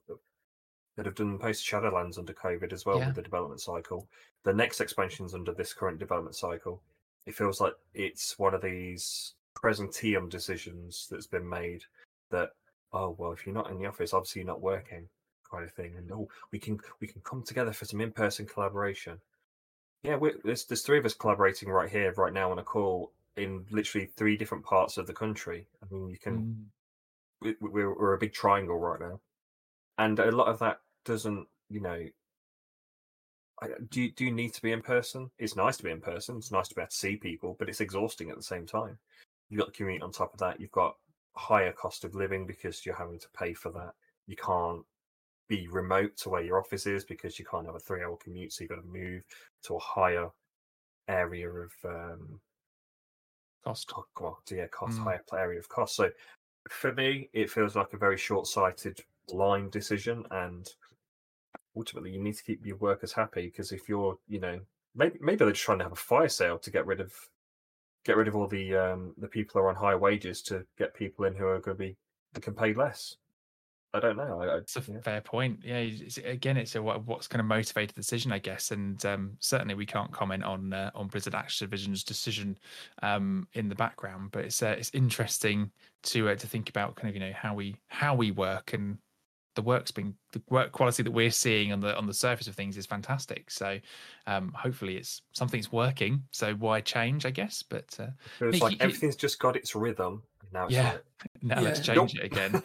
that 0.97 1.07
have 1.07 1.15
done 1.15 1.39
post 1.39 1.65
Shadowlands 1.65 2.19
under 2.19 2.33
COVID 2.33 2.73
as 2.73 2.85
well 2.85 2.99
Yeah. 2.99 3.07
with 3.07 3.17
the 3.17 3.23
development 3.23 3.61
cycle. 3.61 4.09
The 4.45 4.53
next 4.53 4.81
expansions 4.81 5.33
under 5.33 5.53
this 5.55 5.73
current 5.73 5.99
development 6.01 6.35
cycle. 6.35 6.83
It 7.25 7.35
feels 7.37 7.61
like 7.61 7.75
it's 7.95 8.39
one 8.39 8.55
of 8.55 8.63
these 8.63 9.35
presenteeism 9.57 10.29
decisions 10.29 11.07
that's 11.11 11.27
been 11.27 11.49
made 11.49 11.83
that 12.31 12.51
oh 12.93 13.15
well 13.19 13.33
if 13.33 13.45
you're 13.47 13.55
not 13.55 13.71
in 13.71 13.79
the 13.79 13.87
office 13.87 14.13
obviously 14.15 14.41
you're 14.41 14.47
not 14.47 14.61
working 14.61 15.09
kind 15.51 15.65
of 15.65 15.73
thing 15.73 15.95
and 15.97 16.11
oh 16.13 16.29
we 16.53 16.59
can 16.59 16.79
we 17.01 17.07
can 17.09 17.21
come 17.23 17.43
together 17.43 17.73
for 17.73 17.85
some 17.85 18.01
in-person 18.01 18.47
collaboration 18.47 19.19
yeah 20.05 20.17
there's, 20.45 20.65
there's 20.67 20.83
three 20.83 20.99
of 20.99 21.05
us 21.05 21.15
collaborating 21.15 21.69
right 21.69 21.91
here 21.91 22.13
right 22.17 22.33
now 22.33 22.51
on 22.53 22.61
a 22.61 22.63
call 22.63 23.13
in 23.37 23.65
literally 23.71 24.07
three 24.17 24.37
different 24.37 24.65
parts 24.65 24.97
of 24.97 25.07
the 25.09 25.13
country 25.13 25.67
i 25.83 25.93
mean 25.93 26.09
you 26.09 26.19
can 26.19 26.39
Mm. 26.39 26.65
We, 27.41 27.55
we're, 27.61 27.95
we're 27.95 28.15
a 28.15 28.19
big 28.19 28.33
triangle 28.33 28.79
right 28.79 29.01
now 29.01 29.21
and 29.99 30.19
a 30.19 30.31
lot 30.31 30.49
of 30.49 30.59
that 30.59 30.81
doesn't 31.05 31.47
you 31.69 31.81
know 31.81 32.05
I, 33.61 33.69
do, 33.91 34.03
you, 34.03 34.13
do 34.13 34.25
you 34.25 34.31
need 34.33 34.55
to 34.55 34.63
be 34.63 34.73
in 34.73 34.83
person 34.83 35.31
it's 35.39 35.57
nice 35.57 35.77
to 35.79 35.83
be 35.83 35.91
in 35.91 36.01
person 36.01 36.37
it's 36.37 36.53
nice 36.53 36.69
to 36.69 36.75
be 36.75 36.81
able 36.83 36.91
to 36.91 36.97
see 36.97 37.17
people 37.17 37.57
but 37.59 37.69
it's 37.69 37.81
exhausting 37.81 38.31
at 38.31 38.37
the 38.37 38.43
same 38.43 38.67
time 38.67 38.99
you've 39.49 39.59
got 39.59 39.67
the 39.69 39.73
commute 39.73 40.03
on 40.03 40.13
top 40.13 40.33
of 40.33 40.41
that 40.41 40.61
you've 40.61 40.71
got 40.73 40.97
higher 41.37 41.73
cost 41.73 42.05
of 42.05 42.15
living 42.15 42.47
because 42.47 42.85
you're 42.85 42.95
having 42.97 43.19
to 43.19 43.29
pay 43.37 43.53
for 43.55 43.71
that 43.73 43.93
you 44.27 44.37
can't 44.37 44.83
be 45.49 45.67
remote 45.69 46.17
to 46.17 46.29
where 46.29 46.43
your 46.43 46.59
office 46.59 46.87
is 46.87 47.05
because 47.05 47.39
you 47.39 47.45
can't 47.45 47.67
have 47.67 47.75
a 47.75 47.81
three 47.81 48.03
hour 48.03 48.17
commute 48.23 48.53
so 48.53 48.63
you've 48.63 48.71
got 48.71 48.77
to 48.77 48.87
move 48.87 49.23
to 49.63 49.75
a 49.75 49.79
higher 49.79 50.29
area 51.09 51.49
of 51.49 51.73
um 51.85 52.41
Cost. 53.65 53.89
co- 53.89 54.07
well, 54.21 54.39
yeah, 54.51 54.67
cost 54.69 54.99
Mm. 54.99 55.05
higher 55.05 55.25
area 55.35 55.59
of 55.59 55.69
cost. 55.69 55.97
So 55.97 56.11
for 56.71 56.93
me, 56.93 57.29
it 57.33 57.51
feels 57.51 57.77
like 57.77 57.93
a 57.93 57.99
very 57.99 58.17
short-sighted 58.17 59.01
line 59.33 59.71
decision, 59.71 60.25
and 60.31 60.69
ultimately, 61.77 62.11
you 62.11 62.23
need 62.23 62.37
to 62.37 62.45
keep 62.45 62.65
your 62.65 62.77
workers 62.77 63.13
happy 63.13 63.47
because 63.47 63.73
if 63.73 63.89
you're, 63.89 64.19
you 64.29 64.41
know, 64.41 64.61
maybe 64.95 65.19
maybe 65.21 65.37
they're 65.37 65.51
just 65.53 65.63
trying 65.63 65.79
to 65.79 65.85
have 65.85 65.93
a 65.93 65.97
fire 65.97 66.29
sale 66.29 66.59
to 66.59 66.71
get 66.71 66.87
rid 66.87 67.01
of 67.01 67.13
get 68.05 68.17
rid 68.17 68.29
of 68.29 68.37
all 68.37 68.47
the 68.47 68.75
um 68.75 69.15
the 69.19 69.29
people 69.29 69.61
who 69.61 69.67
are 69.67 69.69
on 69.69 69.77
high 69.77 69.95
wages 69.95 70.43
to 70.43 70.65
get 70.79 70.95
people 70.95 71.25
in 71.25 71.35
who 71.35 71.47
are 71.47 71.61
going 71.61 71.77
to 71.77 71.83
be 71.83 71.97
can 72.41 72.55
pay 72.55 72.73
less. 72.75 73.17
I 73.95 74.01
don't 74.01 74.17
know. 74.17 74.43
I, 74.43 74.47
I, 74.47 74.57
It's 74.59 74.77
a 74.77 74.83
yeah. 74.87 75.01
fair 75.01 75.21
point. 75.23 75.61
Yeah, 75.65 75.79
it's, 75.79 76.19
again, 76.19 76.57
it's 76.59 76.75
a 76.75 76.83
what, 76.83 77.07
what's 77.07 77.27
kind 77.27 77.41
of 77.41 77.47
motivated 77.47 77.91
the 77.97 78.01
decision, 78.01 78.33
I 78.33 78.39
guess, 78.39 78.71
and 78.71 79.03
um, 79.07 79.33
certainly 79.41 79.75
we 79.75 79.87
can't 79.87 80.13
comment 80.13 80.45
on 80.45 80.73
uh, 80.75 80.91
on 80.95 81.07
Blizzard 81.09 81.33
Activision's 81.33 82.05
decision 82.05 82.59
um, 83.03 83.49
in 83.55 83.69
the 83.69 83.75
background, 83.75 84.31
but 84.31 84.45
it's 84.45 84.63
uh, 84.63 84.75
it's 84.79 84.91
interesting 84.93 85.71
to 86.05 86.29
uh, 86.29 86.35
to 86.35 86.47
think 86.47 86.69
about 86.69 86.97
kind 86.97 87.09
of 87.09 87.15
you 87.15 87.21
know 87.21 87.33
how 87.35 87.55
we 87.55 87.77
how 87.89 88.15
we 88.15 88.31
work 88.31 88.73
and 88.75 88.99
the 89.55 89.63
work's 89.63 89.91
been 89.91 90.15
the 90.33 90.43
work 90.51 90.71
quality 90.71 91.03
that 91.03 91.11
we're 91.11 91.31
seeing 91.31 91.73
on 91.73 91.81
the 91.81 91.97
on 91.97 92.07
the 92.07 92.15
surface 92.15 92.47
of 92.47 92.55
things 92.55 92.77
is 92.77 92.85
fantastic. 92.87 93.51
So 93.51 93.79
um, 94.27 94.53
hopefully 94.55 94.97
it's 94.99 95.23
something's 95.33 95.73
working. 95.73 96.23
So 96.31 96.53
why 96.55 96.83
change? 96.83 97.25
I 97.25 97.31
guess, 97.31 97.63
but 97.63 97.97
uh, 97.99 98.09
Feels 98.39 98.57
you- 98.57 98.61
like 98.61 98.73
you- 98.75 98.79
everything's 98.81 99.17
just 99.17 99.39
got 99.41 99.57
its 99.57 99.75
rhythm. 99.75 100.23
Now 100.53 100.67
it's 100.67 100.75
Yeah. 100.75 100.93
like, 100.93 101.03
now 101.43 101.61
let's 101.63 101.81
change 101.81 102.15
Nope. 102.15 102.23
it 102.23 102.25
again. 102.25 102.63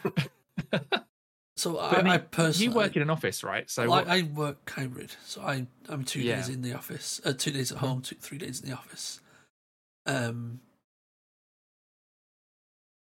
So 1.55 1.73
But, 1.73 1.93
I, 1.93 1.99
I 1.99 2.03
mean, 2.03 2.13
I 2.13 2.17
personally, 2.17 2.65
you 2.65 2.71
work 2.71 2.95
in 2.95 3.01
an 3.01 3.09
office, 3.09 3.43
right? 3.43 3.69
So 3.69 3.89
well, 3.89 4.03
I, 4.07 4.17
I 4.19 4.21
work 4.23 4.69
hybrid. 4.69 5.15
So 5.23 5.41
I 5.41 5.67
I'm 5.87 6.03
two 6.03 6.21
Yeah. 6.21 6.37
days 6.37 6.49
in 6.49 6.61
the 6.61 6.73
office, 6.73 7.21
uh, 7.25 7.33
two 7.33 7.51
days 7.51 7.71
at 7.71 7.77
Mhm. 7.77 7.81
home, 7.81 8.01
two, 8.01 8.15
three 8.15 8.37
days 8.37 8.61
in 8.61 8.69
the 8.69 8.75
office. 8.75 9.19
Um, 10.05 10.61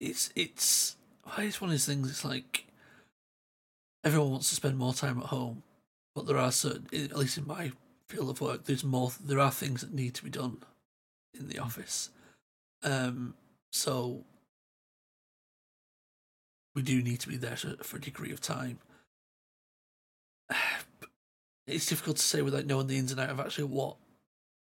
it's 0.01 0.31
it's 0.35 0.97
it's 1.39 1.61
one 1.61 1.71
of 1.71 1.73
these 1.73 1.87
things. 1.87 2.11
It's 2.11 2.25
like 2.25 2.67
everyone 4.05 4.33
wants 4.33 4.49
to 4.49 4.55
spend 4.57 4.77
more 4.77 4.93
time 4.93 5.19
at 5.19 5.27
home, 5.27 5.63
but 6.15 6.27
there 6.27 6.37
are 6.39 6.51
certain, 6.51 6.87
at 6.93 7.17
least 7.17 7.39
in 7.39 7.47
my 7.47 7.73
field 8.09 8.29
of 8.29 8.41
work, 8.41 8.65
there's 8.65 8.85
more. 8.85 9.13
There 9.25 9.39
are 9.39 9.53
things 9.53 9.83
that 9.83 9.95
need 9.95 10.15
to 10.15 10.25
be 10.25 10.31
done 10.31 10.59
in 11.33 11.49
the 11.49 11.61
office. 11.61 12.11
Um, 12.83 13.35
so 13.73 14.25
we 16.75 16.83
do 16.83 17.03
need 17.03 17.21
to 17.21 17.29
be 17.29 17.37
there 17.37 17.57
to, 17.57 17.77
for 17.83 17.97
a 17.97 18.01
degree 18.01 18.33
of 18.33 18.41
time. 18.41 18.79
It's 21.65 21.87
difficult 21.87 22.17
to 22.17 22.23
say 22.25 22.43
without 22.43 22.67
knowing 22.67 22.89
the 22.89 22.99
ins 22.99 23.13
and 23.13 23.21
out 23.21 23.31
of 23.31 23.39
actually 23.39 23.65
what 23.65 23.95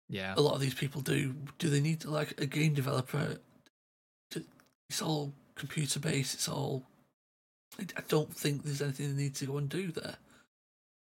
yeah, 0.08 0.32
a 0.34 0.40
lot 0.40 0.54
of 0.54 0.60
these 0.60 0.74
people 0.74 1.02
do. 1.02 1.34
Do 1.58 1.68
they 1.68 1.80
need 1.80 2.00
to, 2.00 2.10
like 2.10 2.40
a 2.40 2.46
game 2.46 2.72
developer? 2.72 3.36
To, 4.30 4.42
it's 4.88 5.02
all 5.02 5.34
computer 5.56 6.00
based. 6.00 6.32
It's 6.32 6.48
all. 6.48 6.84
I, 7.78 7.84
don't 8.08 8.34
think 8.34 8.62
there's 8.62 8.80
anything 8.80 9.14
they 9.14 9.24
need 9.24 9.34
to 9.36 9.44
go 9.44 9.58
and 9.58 9.68
do 9.68 9.92
there. 9.92 10.16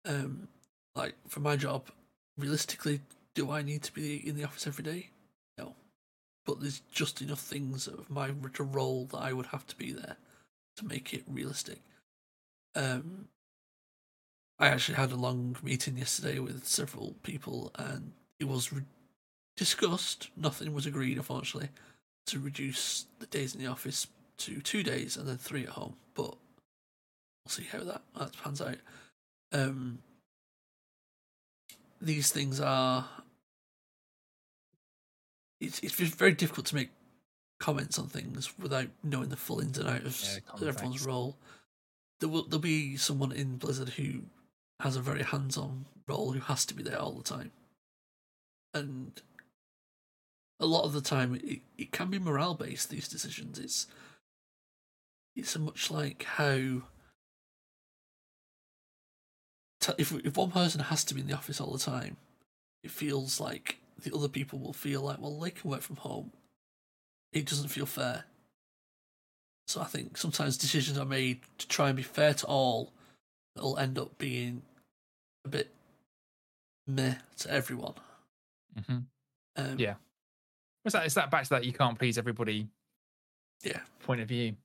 Um, 0.05 0.47
like 0.95 1.15
for 1.27 1.39
my 1.39 1.55
job, 1.55 1.87
realistically, 2.37 3.01
do 3.33 3.49
I 3.49 3.63
need 3.63 3.81
to 3.81 3.91
be 3.91 4.17
in 4.17 4.35
the 4.35 4.43
office 4.43 4.67
every 4.67 4.83
day? 4.83 5.09
No, 5.57 5.73
but 6.45 6.61
there's 6.61 6.81
just 6.91 7.23
enough 7.23 7.41
things 7.41 7.87
of 7.87 8.07
my 8.07 8.29
role 8.59 9.05
that 9.05 9.17
I 9.17 9.33
would 9.33 9.47
have 9.47 9.65
to 9.65 9.75
be 9.75 9.91
there 9.93 10.17
to 10.77 10.85
make 10.85 11.13
it 11.13 11.23
realistic. 11.27 11.79
Um, 12.75 13.27
I 14.59 14.67
actually 14.67 14.95
had 14.95 15.11
a 15.11 15.15
long 15.15 15.57
meeting 15.63 15.97
yesterday 15.97 16.39
with 16.39 16.65
several 16.67 17.15
people, 17.23 17.71
and 17.75 18.13
it 18.39 18.47
was 18.47 18.71
re- 18.71 18.83
discussed. 19.57 20.29
Nothing 20.37 20.73
was 20.73 20.85
agreed, 20.85 21.17
unfortunately, 21.17 21.69
to 22.27 22.39
reduce 22.39 23.05
the 23.19 23.25
days 23.25 23.55
in 23.55 23.61
the 23.61 23.67
office 23.67 24.07
to 24.37 24.61
two 24.61 24.83
days 24.83 25.17
and 25.17 25.27
then 25.27 25.37
three 25.37 25.63
at 25.63 25.69
home. 25.69 25.95
But 26.13 26.35
we'll 27.45 27.49
see 27.49 27.67
how 27.71 27.83
that, 27.83 28.01
that 28.17 28.37
pans 28.41 28.61
out. 28.61 28.77
Um, 29.51 29.99
these 31.99 32.31
things 32.31 32.59
are. 32.59 33.07
It's 35.59 35.79
it's 35.79 35.93
very 35.93 36.33
difficult 36.33 36.67
to 36.67 36.75
make 36.75 36.89
comments 37.61 37.99
on 37.99 38.07
things 38.07 38.51
without 38.57 38.87
knowing 39.03 39.29
the 39.29 39.37
full 39.37 39.61
ins 39.61 39.77
and 39.77 39.87
outs 39.87 40.33
Yeah, 40.33 40.53
of 40.53 40.67
everyone's 40.67 41.05
role. 41.05 41.37
There 42.19 42.27
will 42.27 42.43
there'll 42.43 42.59
be 42.59 42.97
someone 42.97 43.31
in 43.31 43.57
Blizzard 43.57 43.89
who 43.89 44.23
has 44.79 44.95
a 44.95 45.01
very 45.01 45.23
hands-on 45.23 45.85
role 46.07 46.31
who 46.31 46.39
has 46.39 46.65
to 46.65 46.73
be 46.73 46.83
there 46.83 46.99
all 46.99 47.13
the 47.13 47.23
time, 47.23 47.51
and 48.73 49.21
a 50.59 50.65
lot 50.65 50.85
of 50.85 50.93
the 50.93 51.01
time 51.01 51.35
it, 51.35 51.61
it 51.77 51.91
can 51.91 52.09
be 52.09 52.19
morale 52.19 52.55
based. 52.55 52.89
These 52.89 53.07
decisions, 53.07 53.59
it's 53.59 53.87
it's 55.35 55.57
much 55.57 55.91
like 55.91 56.23
how 56.23 56.81
if 59.97 60.11
if 60.11 60.35
one 60.35 60.51
person 60.51 60.81
has 60.81 61.03
to 61.05 61.13
be 61.13 61.21
in 61.21 61.27
the 61.27 61.35
office 61.35 61.61
all 61.61 61.71
the 61.71 61.79
time, 61.79 62.17
it 62.83 62.91
feels 62.91 63.39
like 63.39 63.77
the 64.03 64.13
other 64.15 64.27
people 64.27 64.57
will 64.57 64.73
feel 64.73 65.01
like 65.01 65.19
well 65.21 65.39
they 65.39 65.51
can 65.51 65.69
work 65.69 65.81
from 65.81 65.97
home. 65.97 66.31
It 67.33 67.45
doesn't 67.45 67.69
feel 67.69 67.85
fair. 67.85 68.25
So 69.67 69.81
I 69.81 69.85
think 69.85 70.17
sometimes 70.17 70.57
decisions 70.57 70.97
are 70.97 71.05
made 71.05 71.39
to 71.59 71.67
try 71.67 71.87
and 71.87 71.95
be 71.95 72.03
fair 72.03 72.33
to 72.33 72.45
all 72.47 72.91
that'll 73.55 73.77
end 73.77 73.97
up 73.97 74.17
being 74.17 74.63
a 75.45 75.49
bit 75.49 75.69
meh 76.87 77.15
to 77.39 77.51
everyone. 77.51 77.93
hmm 78.87 78.99
Um, 79.55 79.79
Yeah. 79.79 79.95
What's 80.83 80.93
that? 80.93 81.05
Is 81.05 81.13
that 81.13 81.31
back 81.31 81.43
to 81.43 81.49
that 81.51 81.63
you 81.65 81.73
can't 81.73 81.97
please 81.97 82.17
everybody 82.17 82.67
yeah. 83.63 83.81
point 84.03 84.19
of 84.21 84.27
view? 84.27 84.55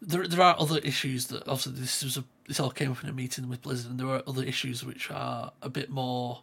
There, 0.00 0.26
there 0.26 0.42
are 0.42 0.58
other 0.58 0.78
issues 0.78 1.28
that 1.28 1.42
obviously 1.46 1.74
this 1.74 2.02
was 2.02 2.16
a 2.16 2.24
this 2.48 2.58
all 2.58 2.70
came 2.70 2.90
up 2.90 3.02
in 3.04 3.08
a 3.08 3.12
meeting 3.12 3.48
with 3.48 3.62
Blizzard, 3.62 3.92
and 3.92 4.00
there 4.00 4.08
are 4.08 4.22
other 4.26 4.42
issues 4.42 4.84
which 4.84 5.10
are 5.12 5.52
a 5.62 5.68
bit 5.68 5.88
more 5.88 6.42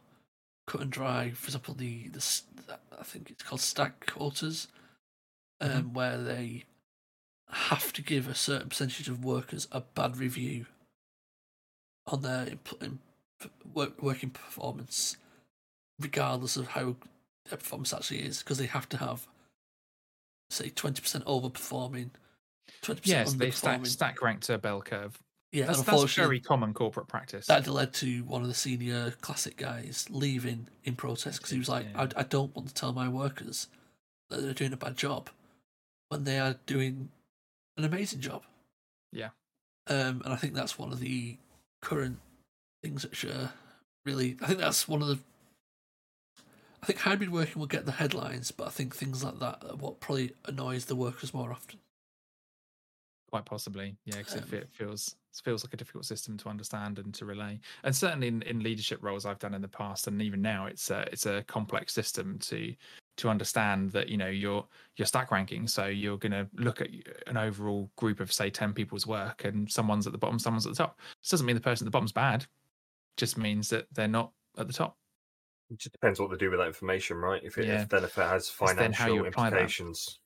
cut 0.66 0.80
and 0.82 0.90
dry. 0.92 1.32
For 1.32 1.48
example, 1.48 1.74
the 1.74 2.08
the 2.08 2.42
I 2.98 3.04
think 3.04 3.30
it's 3.30 3.44
called 3.44 3.60
stack 3.60 4.06
quotas, 4.08 4.70
um, 5.62 5.94
where 5.94 6.18
they 6.18 6.66
have 7.52 7.92
to 7.94 8.02
give 8.02 8.28
a 8.28 8.36
certain 8.36 8.70
percentage 8.70 9.08
of 9.10 9.24
workers 9.26 9.68
a 9.72 9.82
bad 9.82 10.18
review 10.18 10.66
on 12.08 12.22
their 12.22 12.46
impl- 12.46 12.82
in, 12.84 13.00
work, 13.74 14.02
working 14.02 14.30
performance, 14.30 15.18
regardless 16.00 16.58
of 16.58 16.70
how 16.70 16.96
their 17.50 17.58
performance 17.58 17.94
actually 17.94 18.20
is, 18.20 18.40
because 18.40 18.58
they 18.58 18.66
have 18.68 18.88
to 18.90 18.98
have 18.98 19.28
say 20.50 20.70
twenty 20.70 21.02
percent 21.02 21.26
overperforming. 21.26 22.10
20% 22.84 23.00
Yes, 23.04 23.34
they 23.34 23.50
stack, 23.50 23.80
underperforming. 23.82 23.88
stack 23.88 24.22
ranked 24.22 24.44
to 24.44 24.54
a 24.54 24.58
bell 24.60 24.82
curve. 24.82 25.18
Yeah, 25.52 25.66
That's, 25.66 25.82
that's 25.82 26.14
very 26.14 26.40
common 26.40 26.76
corporate 26.76 27.08
practice. 27.08 27.48
that 27.48 27.66
led 27.68 27.94
to 27.96 28.24
one 28.26 28.44
of 28.44 28.48
the 28.48 28.54
senior 28.54 29.12
classic 29.22 29.58
guys 29.58 30.06
leaving 30.12 30.68
in 30.84 30.96
protest 30.96 31.40
because 31.40 31.50
he 31.50 31.58
was 31.58 31.68
like, 31.68 31.88
Yeah. 31.92 32.04
I, 32.16 32.20
I 32.20 32.24
don't 32.24 32.56
want 32.56 32.68
to 32.68 32.74
tell 32.76 32.94
my 32.94 33.10
workers 33.10 33.68
that 34.30 34.42
they're 34.44 34.54
doing 34.54 34.72
a 34.74 34.78
bad 34.78 34.96
job 34.98 35.32
when 36.10 36.26
they 36.26 36.40
are 36.40 36.56
doing 36.66 37.10
an 37.78 37.86
amazing 37.86 38.20
job. 38.20 38.44
Yeah. 39.12 39.30
Um, 39.88 40.22
and 40.24 40.34
I 40.34 40.36
think 40.36 40.54
that's 40.54 40.78
one 40.78 40.92
of 40.92 41.00
the 41.00 41.38
current 41.82 42.20
things 42.84 43.04
that 43.04 43.16
Sure 43.16 43.52
really. 44.06 44.38
I 44.42 44.48
think 44.48 44.60
that's 44.60 44.88
one 44.88 45.02
of 45.02 45.08
the. 45.08 45.20
I 46.82 46.86
think 46.86 47.00
hybrid 47.00 47.32
working 47.32 47.60
will 47.60 47.68
get 47.68 47.86
the 47.86 47.92
headlines, 47.92 48.52
but 48.52 48.68
I 48.68 48.70
think 48.70 48.96
things 48.96 49.24
like 49.24 49.40
that 49.40 49.64
are 49.70 49.76
what 49.76 50.00
probably 50.00 50.34
annoys 50.46 50.86
the 50.86 50.96
workers 50.96 51.34
more 51.34 51.52
often. 51.52 51.80
Quite 53.30 53.46
possibly, 53.46 53.98
yeah, 54.06 54.18
because 54.18 54.36
Um, 54.36 54.44
it 54.54 54.70
feels 54.72 55.16
it 55.34 55.42
feels 55.44 55.64
like 55.64 55.74
a 55.74 55.78
difficult 55.78 56.06
system 56.06 56.38
to 56.38 56.50
understand 56.50 56.98
and 57.00 57.14
to 57.16 57.26
relay. 57.26 57.60
And 57.84 57.96
certainly 57.96 58.28
in, 58.28 58.42
in 58.44 58.64
leadership 58.64 59.04
roles 59.04 59.26
I've 59.26 59.40
done 59.40 59.54
in 59.54 59.62
the 59.62 59.68
past, 59.68 60.08
and 60.08 60.22
even 60.22 60.42
now, 60.42 60.66
it's 60.66 60.90
a 60.90 61.02
it's 61.12 61.26
a 61.26 61.44
complex 61.44 61.94
system 61.94 62.40
to 62.40 62.74
to 63.20 63.30
understand 63.30 63.92
that 63.92 64.10
you 64.10 64.18
know 64.18 64.28
your 64.28 64.66
your 64.96 65.06
stack 65.06 65.32
ranking. 65.32 65.68
So 65.68 65.86
you're 65.86 66.18
going 66.18 66.32
to 66.32 66.48
look 66.56 66.82
at 66.82 66.90
an 67.28 67.38
overall 67.38 67.90
group 67.96 68.20
of 68.20 68.32
say 68.34 68.50
ten 68.50 68.74
people's 68.74 69.06
work, 69.06 69.46
and 69.46 69.70
someone's 69.70 70.08
at 70.08 70.14
the 70.14 70.20
bottom, 70.20 70.40
someone's 70.40 70.66
at 70.66 70.72
the 70.72 70.78
top. 70.78 71.00
This 71.22 71.32
doesn't 71.32 71.46
mean 71.46 71.56
the 71.56 71.62
person 71.62 71.86
at 71.86 71.88
the 71.88 71.92
bottom's 71.92 72.12
bad. 72.12 72.46
Just 73.18 73.38
means 73.38 73.70
that 73.70 73.88
they're 73.94 74.08
not 74.08 74.32
at 74.58 74.68
the 74.68 74.74
top. 74.74 74.98
It 75.70 75.78
just 75.78 75.92
depends 75.94 76.20
what 76.20 76.32
they 76.32 76.38
do 76.38 76.50
with 76.50 76.60
that 76.60 76.68
information, 76.68 77.18
right? 77.18 77.42
If 77.44 77.58
it 77.58 77.68
Yeah. 77.68 77.84
if 77.84 77.90
then 77.90 78.04
if 78.04 78.18
it 78.18 78.24
has 78.24 78.50
financial 78.50 79.26
implications, 79.26 80.20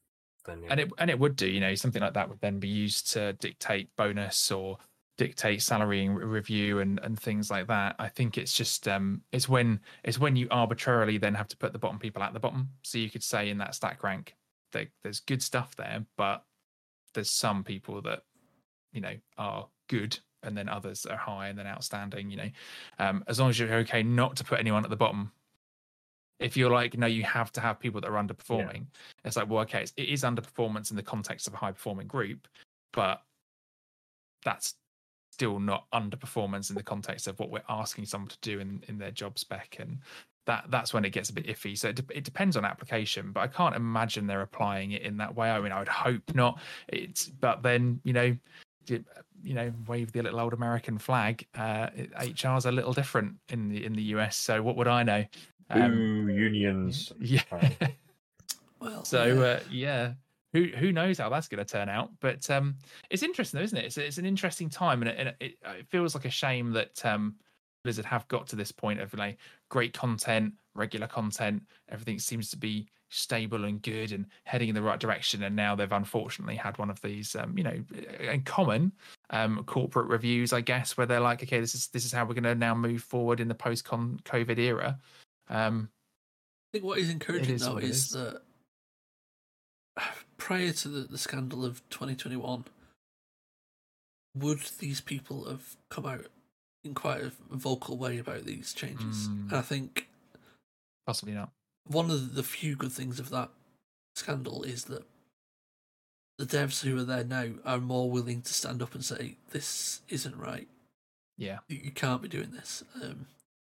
then 0.45 0.61
yeah. 0.63 0.67
and 0.71 0.79
it 0.79 0.91
and 0.97 1.09
it 1.09 1.19
would 1.19 1.35
do 1.35 1.47
you 1.47 1.59
know 1.59 1.75
something 1.75 2.01
like 2.01 2.13
that 2.13 2.29
would 2.29 2.39
then 2.41 2.59
be 2.59 2.69
used 2.69 3.11
to 3.13 3.33
dictate 3.33 3.89
bonus 3.95 4.51
or 4.51 4.77
dictate 5.17 5.61
salary 5.61 6.05
and 6.05 6.17
review 6.17 6.79
and 6.79 6.99
and 7.03 7.19
things 7.19 7.51
like 7.51 7.67
that 7.67 7.95
i 7.99 8.07
think 8.07 8.37
it's 8.37 8.53
just 8.53 8.87
um 8.87 9.21
it's 9.31 9.47
when 9.47 9.79
it's 10.03 10.17
when 10.17 10.35
you 10.35 10.47
arbitrarily 10.49 11.17
then 11.19 11.35
have 11.35 11.47
to 11.47 11.57
put 11.57 11.71
the 11.71 11.79
bottom 11.79 11.99
people 11.99 12.23
at 12.23 12.33
the 12.33 12.39
bottom. 12.39 12.69
So 12.81 12.97
you 12.97 13.09
could 13.09 13.23
say 13.23 13.49
in 13.49 13.59
that 13.59 13.75
stack 13.75 14.03
rank 14.03 14.35
that 14.71 14.87
there's 15.03 15.19
good 15.19 15.43
stuff 15.43 15.75
there 15.75 16.03
but 16.17 16.43
there's 17.13 17.29
some 17.29 17.63
people 17.63 18.01
that 18.01 18.23
you 18.91 19.01
know 19.01 19.13
are 19.37 19.67
good 19.87 20.17
and 20.41 20.57
then 20.57 20.67
others 20.67 21.05
are 21.05 21.15
high 21.15 21.47
and 21.47 21.57
then 21.57 21.67
outstanding 21.67 22.31
you 22.31 22.37
know. 22.37 22.49
Um 22.97 23.23
as 23.27 23.39
long 23.39 23.49
as 23.49 23.59
you're 23.59 23.71
okay 23.75 24.01
not 24.01 24.35
to 24.37 24.43
put 24.43 24.59
anyone 24.59 24.83
at 24.83 24.89
the 24.89 24.95
bottom. 24.95 25.31
If 26.39 26.57
you're 26.57 26.71
like 26.71 26.97
no 26.97 27.05
you 27.05 27.23
have 27.23 27.51
to 27.53 27.61
have 27.61 27.79
people 27.79 28.01
that 28.01 28.09
are 28.09 28.21
underperforming 28.23 28.87
it's 29.23 29.37
like 29.37 29.47
well 29.47 29.61
okay 29.61 29.83
it's, 29.83 29.93
it 29.95 30.09
is 30.09 30.23
underperformance 30.23 30.89
in 30.89 30.97
the 30.97 31.03
context 31.03 31.47
of 31.47 31.53
a 31.53 31.57
high 31.57 31.71
performing 31.71 32.07
group 32.07 32.47
but 32.91 33.21
that's 34.43 34.75
still 35.33 35.59
not 35.59 35.85
underperformance 35.93 36.69
in 36.69 36.75
the 36.75 36.83
context 36.83 37.27
of 37.27 37.39
what 37.39 37.49
we're 37.49 37.63
asking 37.67 38.05
someone 38.05 38.29
to 38.29 38.37
do 38.41 38.59
in 38.59 38.83
in 38.87 38.97
their 38.97 39.11
job 39.11 39.39
spec 39.39 39.77
and 39.79 39.97
that 40.45 40.65
that's 40.69 40.93
when 40.93 41.05
it 41.05 41.11
gets 41.11 41.29
a 41.29 41.33
bit 41.33 41.47
iffy. 41.47 41.77
So 41.77 41.89
it, 41.89 41.95
de- 41.95 42.17
it 42.17 42.23
depends 42.23 42.55
on 42.57 42.65
application 42.65 43.31
but 43.31 43.41
i 43.41 43.47
can't 43.47 43.75
imagine 43.75 44.27
they're 44.27 44.41
applying 44.41 44.91
it 44.91 45.01
in 45.01 45.17
that 45.17 45.35
way. 45.35 45.49
I 45.49 45.59
mean 45.59 45.71
i 45.71 45.79
would 45.79 45.87
hope 45.87 46.35
not. 46.35 46.59
It's 46.87 47.29
but 47.29 47.63
then 47.63 47.99
you 48.03 48.13
know 48.13 48.35
you, 48.87 49.03
you 49.41 49.53
know 49.53 49.73
wave 49.87 50.11
the 50.11 50.21
little 50.21 50.41
old 50.41 50.53
american 50.53 50.97
flag 50.97 51.47
uh 51.55 51.87
hr's 52.19 52.65
a 52.65 52.71
little 52.71 52.91
different 52.91 53.35
in 53.47 53.69
the 53.69 53.85
in 53.85 53.93
the 53.93 54.03
us 54.03 54.35
so 54.35 54.61
what 54.61 54.75
would 54.75 54.87
i 54.87 55.03
know? 55.03 55.25
Um, 55.69 55.93
Ooh, 55.93 56.27
unions. 56.27 57.13
yeah. 57.19 57.41
Well, 58.79 59.05
so 59.05 59.23
yeah. 59.25 59.41
uh, 59.41 59.59
yeah, 59.71 60.13
who 60.53 60.65
who 60.65 60.91
knows 60.91 61.17
how 61.17 61.29
that's 61.29 61.47
going 61.47 61.63
to 61.63 61.71
turn 61.71 61.89
out? 61.89 62.11
But 62.19 62.49
um, 62.49 62.75
it's 63.09 63.23
interesting, 63.23 63.57
though, 63.59 63.63
isn't 63.63 63.77
it? 63.77 63.85
It's 63.85 63.97
it's 63.97 64.17
an 64.17 64.25
interesting 64.25 64.69
time, 64.69 65.01
and 65.01 65.09
it, 65.09 65.15
and 65.17 65.27
it, 65.39 65.57
it 65.63 65.87
feels 65.89 66.15
like 66.15 66.25
a 66.25 66.29
shame 66.29 66.71
that 66.73 67.03
um, 67.05 67.35
Blizzard 67.83 68.05
have 68.05 68.27
got 68.27 68.47
to 68.47 68.55
this 68.55 68.71
point 68.71 69.01
of 69.01 69.13
like 69.15 69.37
great 69.69 69.93
content, 69.93 70.53
regular 70.75 71.07
content, 71.07 71.63
everything 71.89 72.19
seems 72.19 72.49
to 72.51 72.57
be 72.57 72.87
stable 73.09 73.65
and 73.65 73.81
good 73.81 74.11
and 74.11 74.25
heading 74.43 74.69
in 74.69 74.75
the 74.75 74.81
right 74.81 74.99
direction, 74.99 75.43
and 75.43 75.55
now 75.55 75.75
they've 75.75 75.91
unfortunately 75.91 76.55
had 76.55 76.77
one 76.77 76.89
of 76.89 77.01
these, 77.01 77.35
um, 77.35 77.57
you 77.57 77.63
know, 77.63 77.83
in 78.19 78.41
common 78.41 78.91
um, 79.31 79.63
corporate 79.65 80.07
reviews, 80.07 80.53
I 80.53 80.61
guess, 80.61 80.97
where 80.97 81.07
they're 81.07 81.19
like, 81.19 81.41
okay, 81.41 81.59
this 81.59 81.73
is 81.73 81.87
this 81.87 82.05
is 82.05 82.11
how 82.11 82.25
we're 82.25 82.35
going 82.35 82.43
to 82.43 82.55
now 82.55 82.75
move 82.75 83.01
forward 83.01 83.39
in 83.39 83.47
the 83.47 83.55
post 83.55 83.85
COVID 83.85 84.59
era. 84.59 84.99
Um, 85.49 85.89
I 86.69 86.77
think 86.77 86.85
what 86.85 86.99
is 86.99 87.09
encouraging 87.09 87.55
is 87.55 87.65
though 87.65 87.77
is, 87.77 87.89
is. 87.89 88.09
that 88.11 88.41
prior 90.37 90.71
to 90.71 90.87
the, 90.87 91.01
the 91.01 91.17
scandal 91.17 91.65
of 91.65 91.87
2021, 91.89 92.65
would 94.35 94.59
these 94.79 95.01
people 95.01 95.45
have 95.45 95.75
come 95.89 96.05
out 96.05 96.25
in 96.83 96.93
quite 96.93 97.21
a 97.21 97.31
vocal 97.51 97.97
way 97.97 98.17
about 98.17 98.45
these 98.45 98.73
changes? 98.73 99.27
Mm. 99.27 99.49
And 99.49 99.53
I 99.53 99.61
think 99.61 100.07
possibly 101.05 101.33
not. 101.33 101.51
one 101.87 102.09
of 102.09 102.35
the 102.35 102.43
few 102.43 102.75
good 102.75 102.91
things 102.91 103.19
of 103.19 103.29
that 103.29 103.49
scandal 104.15 104.63
is 104.63 104.85
that 104.85 105.03
the 106.37 106.45
devs 106.45 106.83
who 106.83 106.97
are 106.97 107.03
there 107.03 107.23
now 107.23 107.49
are 107.63 107.79
more 107.79 108.09
willing 108.09 108.41
to 108.41 108.53
stand 108.53 108.81
up 108.81 108.95
and 108.95 109.05
say, 109.05 109.37
this 109.51 110.01
isn't 110.09 110.35
right. 110.35 110.67
Yeah. 111.37 111.59
You, 111.67 111.79
you 111.83 111.91
can't 111.91 112.21
be 112.21 112.27
doing 112.27 112.51
this. 112.51 112.83
Um, 113.01 113.27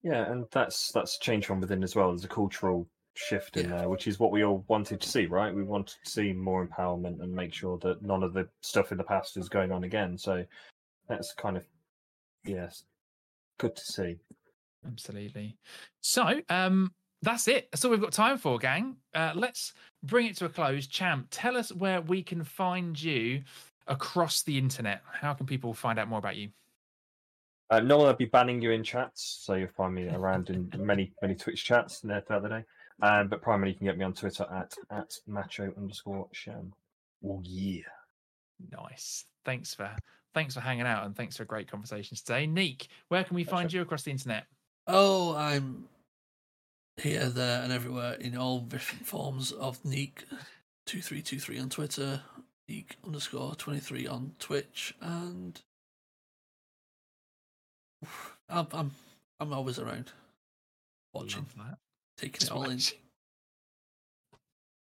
Yeah, 0.02 0.30
and 0.30 0.46
that's 0.52 0.92
that's 0.92 1.18
change 1.18 1.46
from 1.46 1.60
within 1.60 1.82
as 1.82 1.96
well. 1.96 2.08
There's 2.10 2.24
a 2.24 2.28
cultural 2.28 2.86
shift 3.14 3.56
in 3.56 3.68
Yeah. 3.70 3.78
there, 3.78 3.88
which 3.88 4.06
is 4.06 4.18
what 4.18 4.30
we 4.30 4.44
all 4.44 4.64
wanted 4.68 5.00
to 5.00 5.08
see, 5.08 5.26
right? 5.26 5.54
We 5.54 5.62
wanted 5.62 5.96
to 6.04 6.10
see 6.10 6.32
more 6.32 6.66
empowerment 6.66 7.20
and 7.22 7.32
make 7.32 7.52
sure 7.54 7.78
that 7.78 8.02
none 8.02 8.22
of 8.22 8.32
the 8.32 8.48
stuff 8.60 8.92
in 8.92 8.98
the 8.98 9.04
past 9.04 9.36
is 9.36 9.48
going 9.48 9.72
on 9.72 9.84
again. 9.84 10.18
So 10.18 10.44
that's 11.08 11.32
kind 11.32 11.56
of 11.56 11.66
yes, 12.44 12.84
good 13.58 13.76
to 13.76 13.84
see. 13.84 14.18
Absolutely. 14.86 15.56
So, 16.00 16.42
um, 16.48 16.92
that's 17.22 17.48
it. 17.48 17.70
That's 17.70 17.84
all 17.84 17.90
we've 17.90 18.00
got 18.00 18.12
time 18.12 18.36
for, 18.36 18.58
gang. 18.58 18.96
Uh, 19.14 19.32
let's 19.34 19.72
bring 20.02 20.26
it 20.26 20.36
to 20.36 20.44
a 20.44 20.48
close. 20.50 20.86
Cham, 20.86 21.26
tell 21.30 21.56
us 21.56 21.72
where 21.72 22.02
we 22.02 22.22
can 22.22 22.44
find 22.44 23.00
you 23.00 23.42
across 23.86 24.42
the 24.42 24.58
internet. 24.58 25.02
How 25.10 25.32
can 25.32 25.46
people 25.46 25.72
find 25.72 25.98
out 25.98 26.08
more 26.08 26.18
about 26.18 26.36
you? 26.36 26.50
Uh, 27.70 27.80
Noel, 27.80 28.08
I'll 28.08 28.14
be 28.14 28.26
banning 28.26 28.60
you 28.60 28.72
in 28.72 28.84
chats, 28.84 29.40
so 29.40 29.54
you'll 29.54 29.68
find 29.68 29.94
me 29.94 30.08
around 30.12 30.50
in 30.50 30.70
many 30.76 31.12
many 31.22 31.34
Twitch 31.34 31.64
chats 31.64 32.00
there 32.00 32.20
throughout 32.20 32.42
the 32.42 32.48
day. 32.50 32.64
Um, 33.02 33.28
but 33.28 33.42
primarily, 33.42 33.72
you 33.72 33.78
can 33.78 33.86
get 33.86 33.98
me 33.98 34.04
on 34.04 34.14
Twitter 34.14 34.46
at 34.52 34.74
at 34.90 35.12
macho 35.26 35.72
underscore 35.76 36.28
sham. 36.32 36.72
Oh 37.24 37.40
yeah. 37.44 37.82
Nice. 38.70 39.24
Thanks 39.44 39.74
for 39.74 39.90
thanks 40.32 40.54
for 40.54 40.60
hanging 40.60 40.86
out 40.86 41.04
and 41.04 41.16
thanks 41.16 41.36
for 41.36 41.44
great 41.44 41.70
conversations 41.70 42.22
today. 42.22 42.46
Neek, 42.46 42.88
where 43.08 43.24
can 43.24 43.34
we 43.34 43.44
find 43.44 43.66
Pleasure. 43.66 43.78
you 43.78 43.82
across 43.82 44.02
the 44.02 44.10
internet? 44.10 44.44
Oh, 44.86 45.34
I'm 45.34 45.86
here, 46.96 47.26
there, 47.28 47.62
and 47.62 47.72
everywhere 47.72 48.14
in 48.14 48.36
all 48.36 48.60
different 48.60 49.06
forms 49.06 49.52
of 49.52 49.84
Neek 49.84 50.24
two 50.86 51.00
three 51.00 51.22
two 51.22 51.38
three 51.40 51.58
on 51.58 51.68
Twitter, 51.68 52.20
Neek 52.68 52.96
underscore 53.04 53.54
twenty 53.56 53.80
three 53.80 54.06
on 54.06 54.32
Twitch, 54.38 54.94
and 55.00 55.60
I'm 58.48 58.66
I'm 58.72 58.90
I'm 59.40 59.52
always 59.52 59.78
around, 59.78 60.12
watching, 61.12 61.46
Love 61.56 61.68
that. 61.70 61.78
Taking 62.18 62.32
Just 62.40 62.46
it 62.50 62.54
all 62.54 62.64
in. 62.64 62.70
watch. 62.70 62.94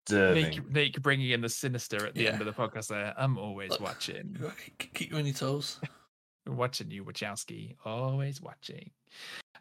Serving. 0.08 0.44
Neek, 0.50 0.70
Neek 0.70 1.02
bringing 1.02 1.30
in 1.30 1.40
the 1.40 1.48
sinister 1.48 2.06
at 2.06 2.14
the 2.14 2.28
end 2.28 2.40
of 2.40 2.46
the 2.46 2.52
podcast 2.52 2.88
there. 2.88 3.12
I'm 3.18 3.36
always 3.38 3.70
Look, 3.70 3.80
watching. 3.80 4.36
Keep- 4.78 4.94
Keep 4.94 5.10
you 5.10 5.16
on 5.16 5.26
your 5.26 5.34
toes. 5.34 5.80
watching 6.46 6.90
you, 6.92 7.04
Wazowski. 7.04 7.74
Always 7.84 8.40
watching. 8.40 8.90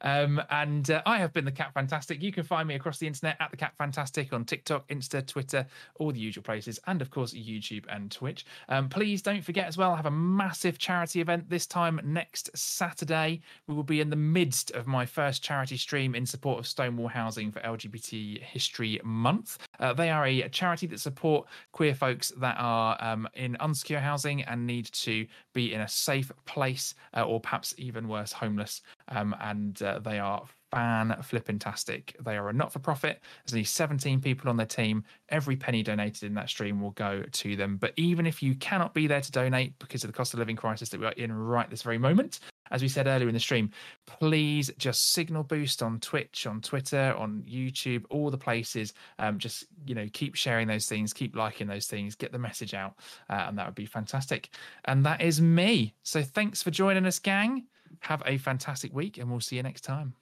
Um, 0.01 0.41
and 0.49 0.89
uh, 0.89 1.01
I 1.05 1.17
have 1.17 1.33
been 1.33 1.45
the 1.45 1.51
Kap 1.51 1.73
Fantastic. 1.73 2.21
You 2.21 2.31
can 2.31 2.43
find 2.43 2.67
me 2.67 2.75
across 2.75 2.97
the 2.97 3.07
internet 3.07 3.37
at 3.39 3.51
the 3.51 3.57
Kap 3.57 3.77
Fantastic 3.77 4.33
on 4.33 4.45
TikTok, 4.45 4.87
Insta, 4.89 5.25
Twitter, 5.25 5.65
all 5.99 6.11
the 6.11 6.19
usual 6.19 6.43
places, 6.43 6.79
and 6.87 7.01
of 7.01 7.09
course 7.11 7.33
YouTube 7.33 7.85
and 7.89 8.11
Twitch. 8.11 8.45
Um, 8.69 8.89
please 8.89 9.21
don't 9.21 9.43
forget 9.43 9.67
as 9.67 9.77
well, 9.77 9.91
I 9.91 9.97
have 9.97 10.05
a 10.05 10.11
massive 10.11 10.77
charity 10.77 11.21
event 11.21 11.49
this 11.49 11.65
time 11.67 11.99
next 12.03 12.55
Saturday. 12.55 13.41
We 13.67 13.75
will 13.75 13.83
be 13.83 14.01
in 14.01 14.09
the 14.09 14.15
midst 14.15 14.71
of 14.71 14.87
my 14.87 15.05
first 15.05 15.43
charity 15.43 15.77
stream 15.77 16.15
in 16.15 16.25
support 16.25 16.59
of 16.59 16.67
Stonewall 16.67 17.07
Housing 17.07 17.51
for 17.51 17.59
LGBT 17.61 18.41
History 18.41 18.99
Month. 19.03 19.57
Uh, 19.79 19.93
they 19.93 20.09
are 20.09 20.25
a 20.25 20.47
charity 20.49 20.87
that 20.87 20.99
support 20.99 21.47
queer 21.71 21.93
folks 21.93 22.31
that 22.37 22.55
are 22.59 22.97
um, 22.99 23.27
in 23.33 23.55
unsecure 23.59 24.01
housing 24.01 24.43
and 24.43 24.65
need 24.65 24.85
to 24.91 25.25
be 25.53 25.73
in 25.73 25.81
a 25.81 25.87
safe 25.87 26.31
place, 26.45 26.95
uh, 27.15 27.23
or 27.23 27.39
perhaps 27.39 27.73
even 27.77 28.07
worse, 28.07 28.31
homeless. 28.31 28.81
Um, 29.09 29.35
and 29.39 29.81
uh, 29.81 29.99
they 29.99 30.19
are 30.19 30.43
fan 30.71 31.15
flipping 31.23 31.57
tastic. 31.57 32.15
They 32.23 32.35
are 32.35 32.49
a 32.49 32.53
not 32.53 32.73
for 32.73 32.79
profit. 32.79 33.21
There's 33.45 33.53
only 33.53 33.63
17 33.63 34.19
people 34.19 34.49
on 34.49 34.57
their 34.57 34.65
team. 34.65 35.05
Every 35.29 35.55
penny 35.55 35.83
donated 35.83 36.23
in 36.23 36.33
that 36.33 36.49
stream 36.49 36.81
will 36.81 36.91
go 36.91 37.23
to 37.31 37.55
them. 37.55 37.77
But 37.77 37.93
even 37.95 38.25
if 38.25 38.43
you 38.43 38.55
cannot 38.55 38.93
be 38.93 39.07
there 39.07 39.21
to 39.21 39.31
donate 39.31 39.77
because 39.79 40.03
of 40.03 40.09
the 40.09 40.17
cost 40.17 40.33
of 40.33 40.39
living 40.39 40.57
crisis 40.57 40.89
that 40.89 40.99
we 40.99 41.05
are 41.05 41.13
in 41.13 41.31
right 41.31 41.69
this 41.69 41.81
very 41.81 41.97
moment, 41.97 42.39
as 42.71 42.81
we 42.81 42.87
said 42.87 43.07
earlier 43.07 43.27
in 43.27 43.33
the 43.33 43.39
stream, 43.39 43.69
please 44.05 44.71
just 44.77 45.11
signal 45.11 45.43
boost 45.43 45.83
on 45.83 45.99
Twitch, 45.99 46.47
on 46.47 46.61
Twitter, 46.61 47.15
on 47.17 47.43
YouTube, 47.47 48.05
all 48.09 48.29
the 48.29 48.37
places. 48.37 48.93
Um, 49.19 49.37
just 49.37 49.65
you 49.85 49.95
know, 49.95 50.07
keep 50.13 50.35
sharing 50.35 50.67
those 50.67 50.87
things, 50.87 51.13
keep 51.13 51.35
liking 51.35 51.67
those 51.67 51.87
things, 51.87 52.15
get 52.15 52.31
the 52.31 52.39
message 52.39 52.73
out, 52.73 52.95
uh, 53.29 53.45
and 53.47 53.57
that 53.57 53.65
would 53.65 53.75
be 53.75 53.85
fantastic. 53.85 54.49
And 54.85 55.05
that 55.05 55.21
is 55.21 55.41
me. 55.41 55.93
So 56.03 56.23
thanks 56.23 56.63
for 56.63 56.71
joining 56.71 57.05
us, 57.05 57.19
gang. 57.19 57.65
Have 57.99 58.23
a 58.25 58.37
fantastic 58.37 58.93
week, 58.93 59.17
and 59.17 59.29
we'll 59.29 59.39
see 59.39 59.55
you 59.55 59.63
next 59.63 59.81
time. 59.81 60.13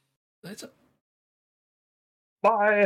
Later. 0.44 0.70
Bye. 2.42 2.82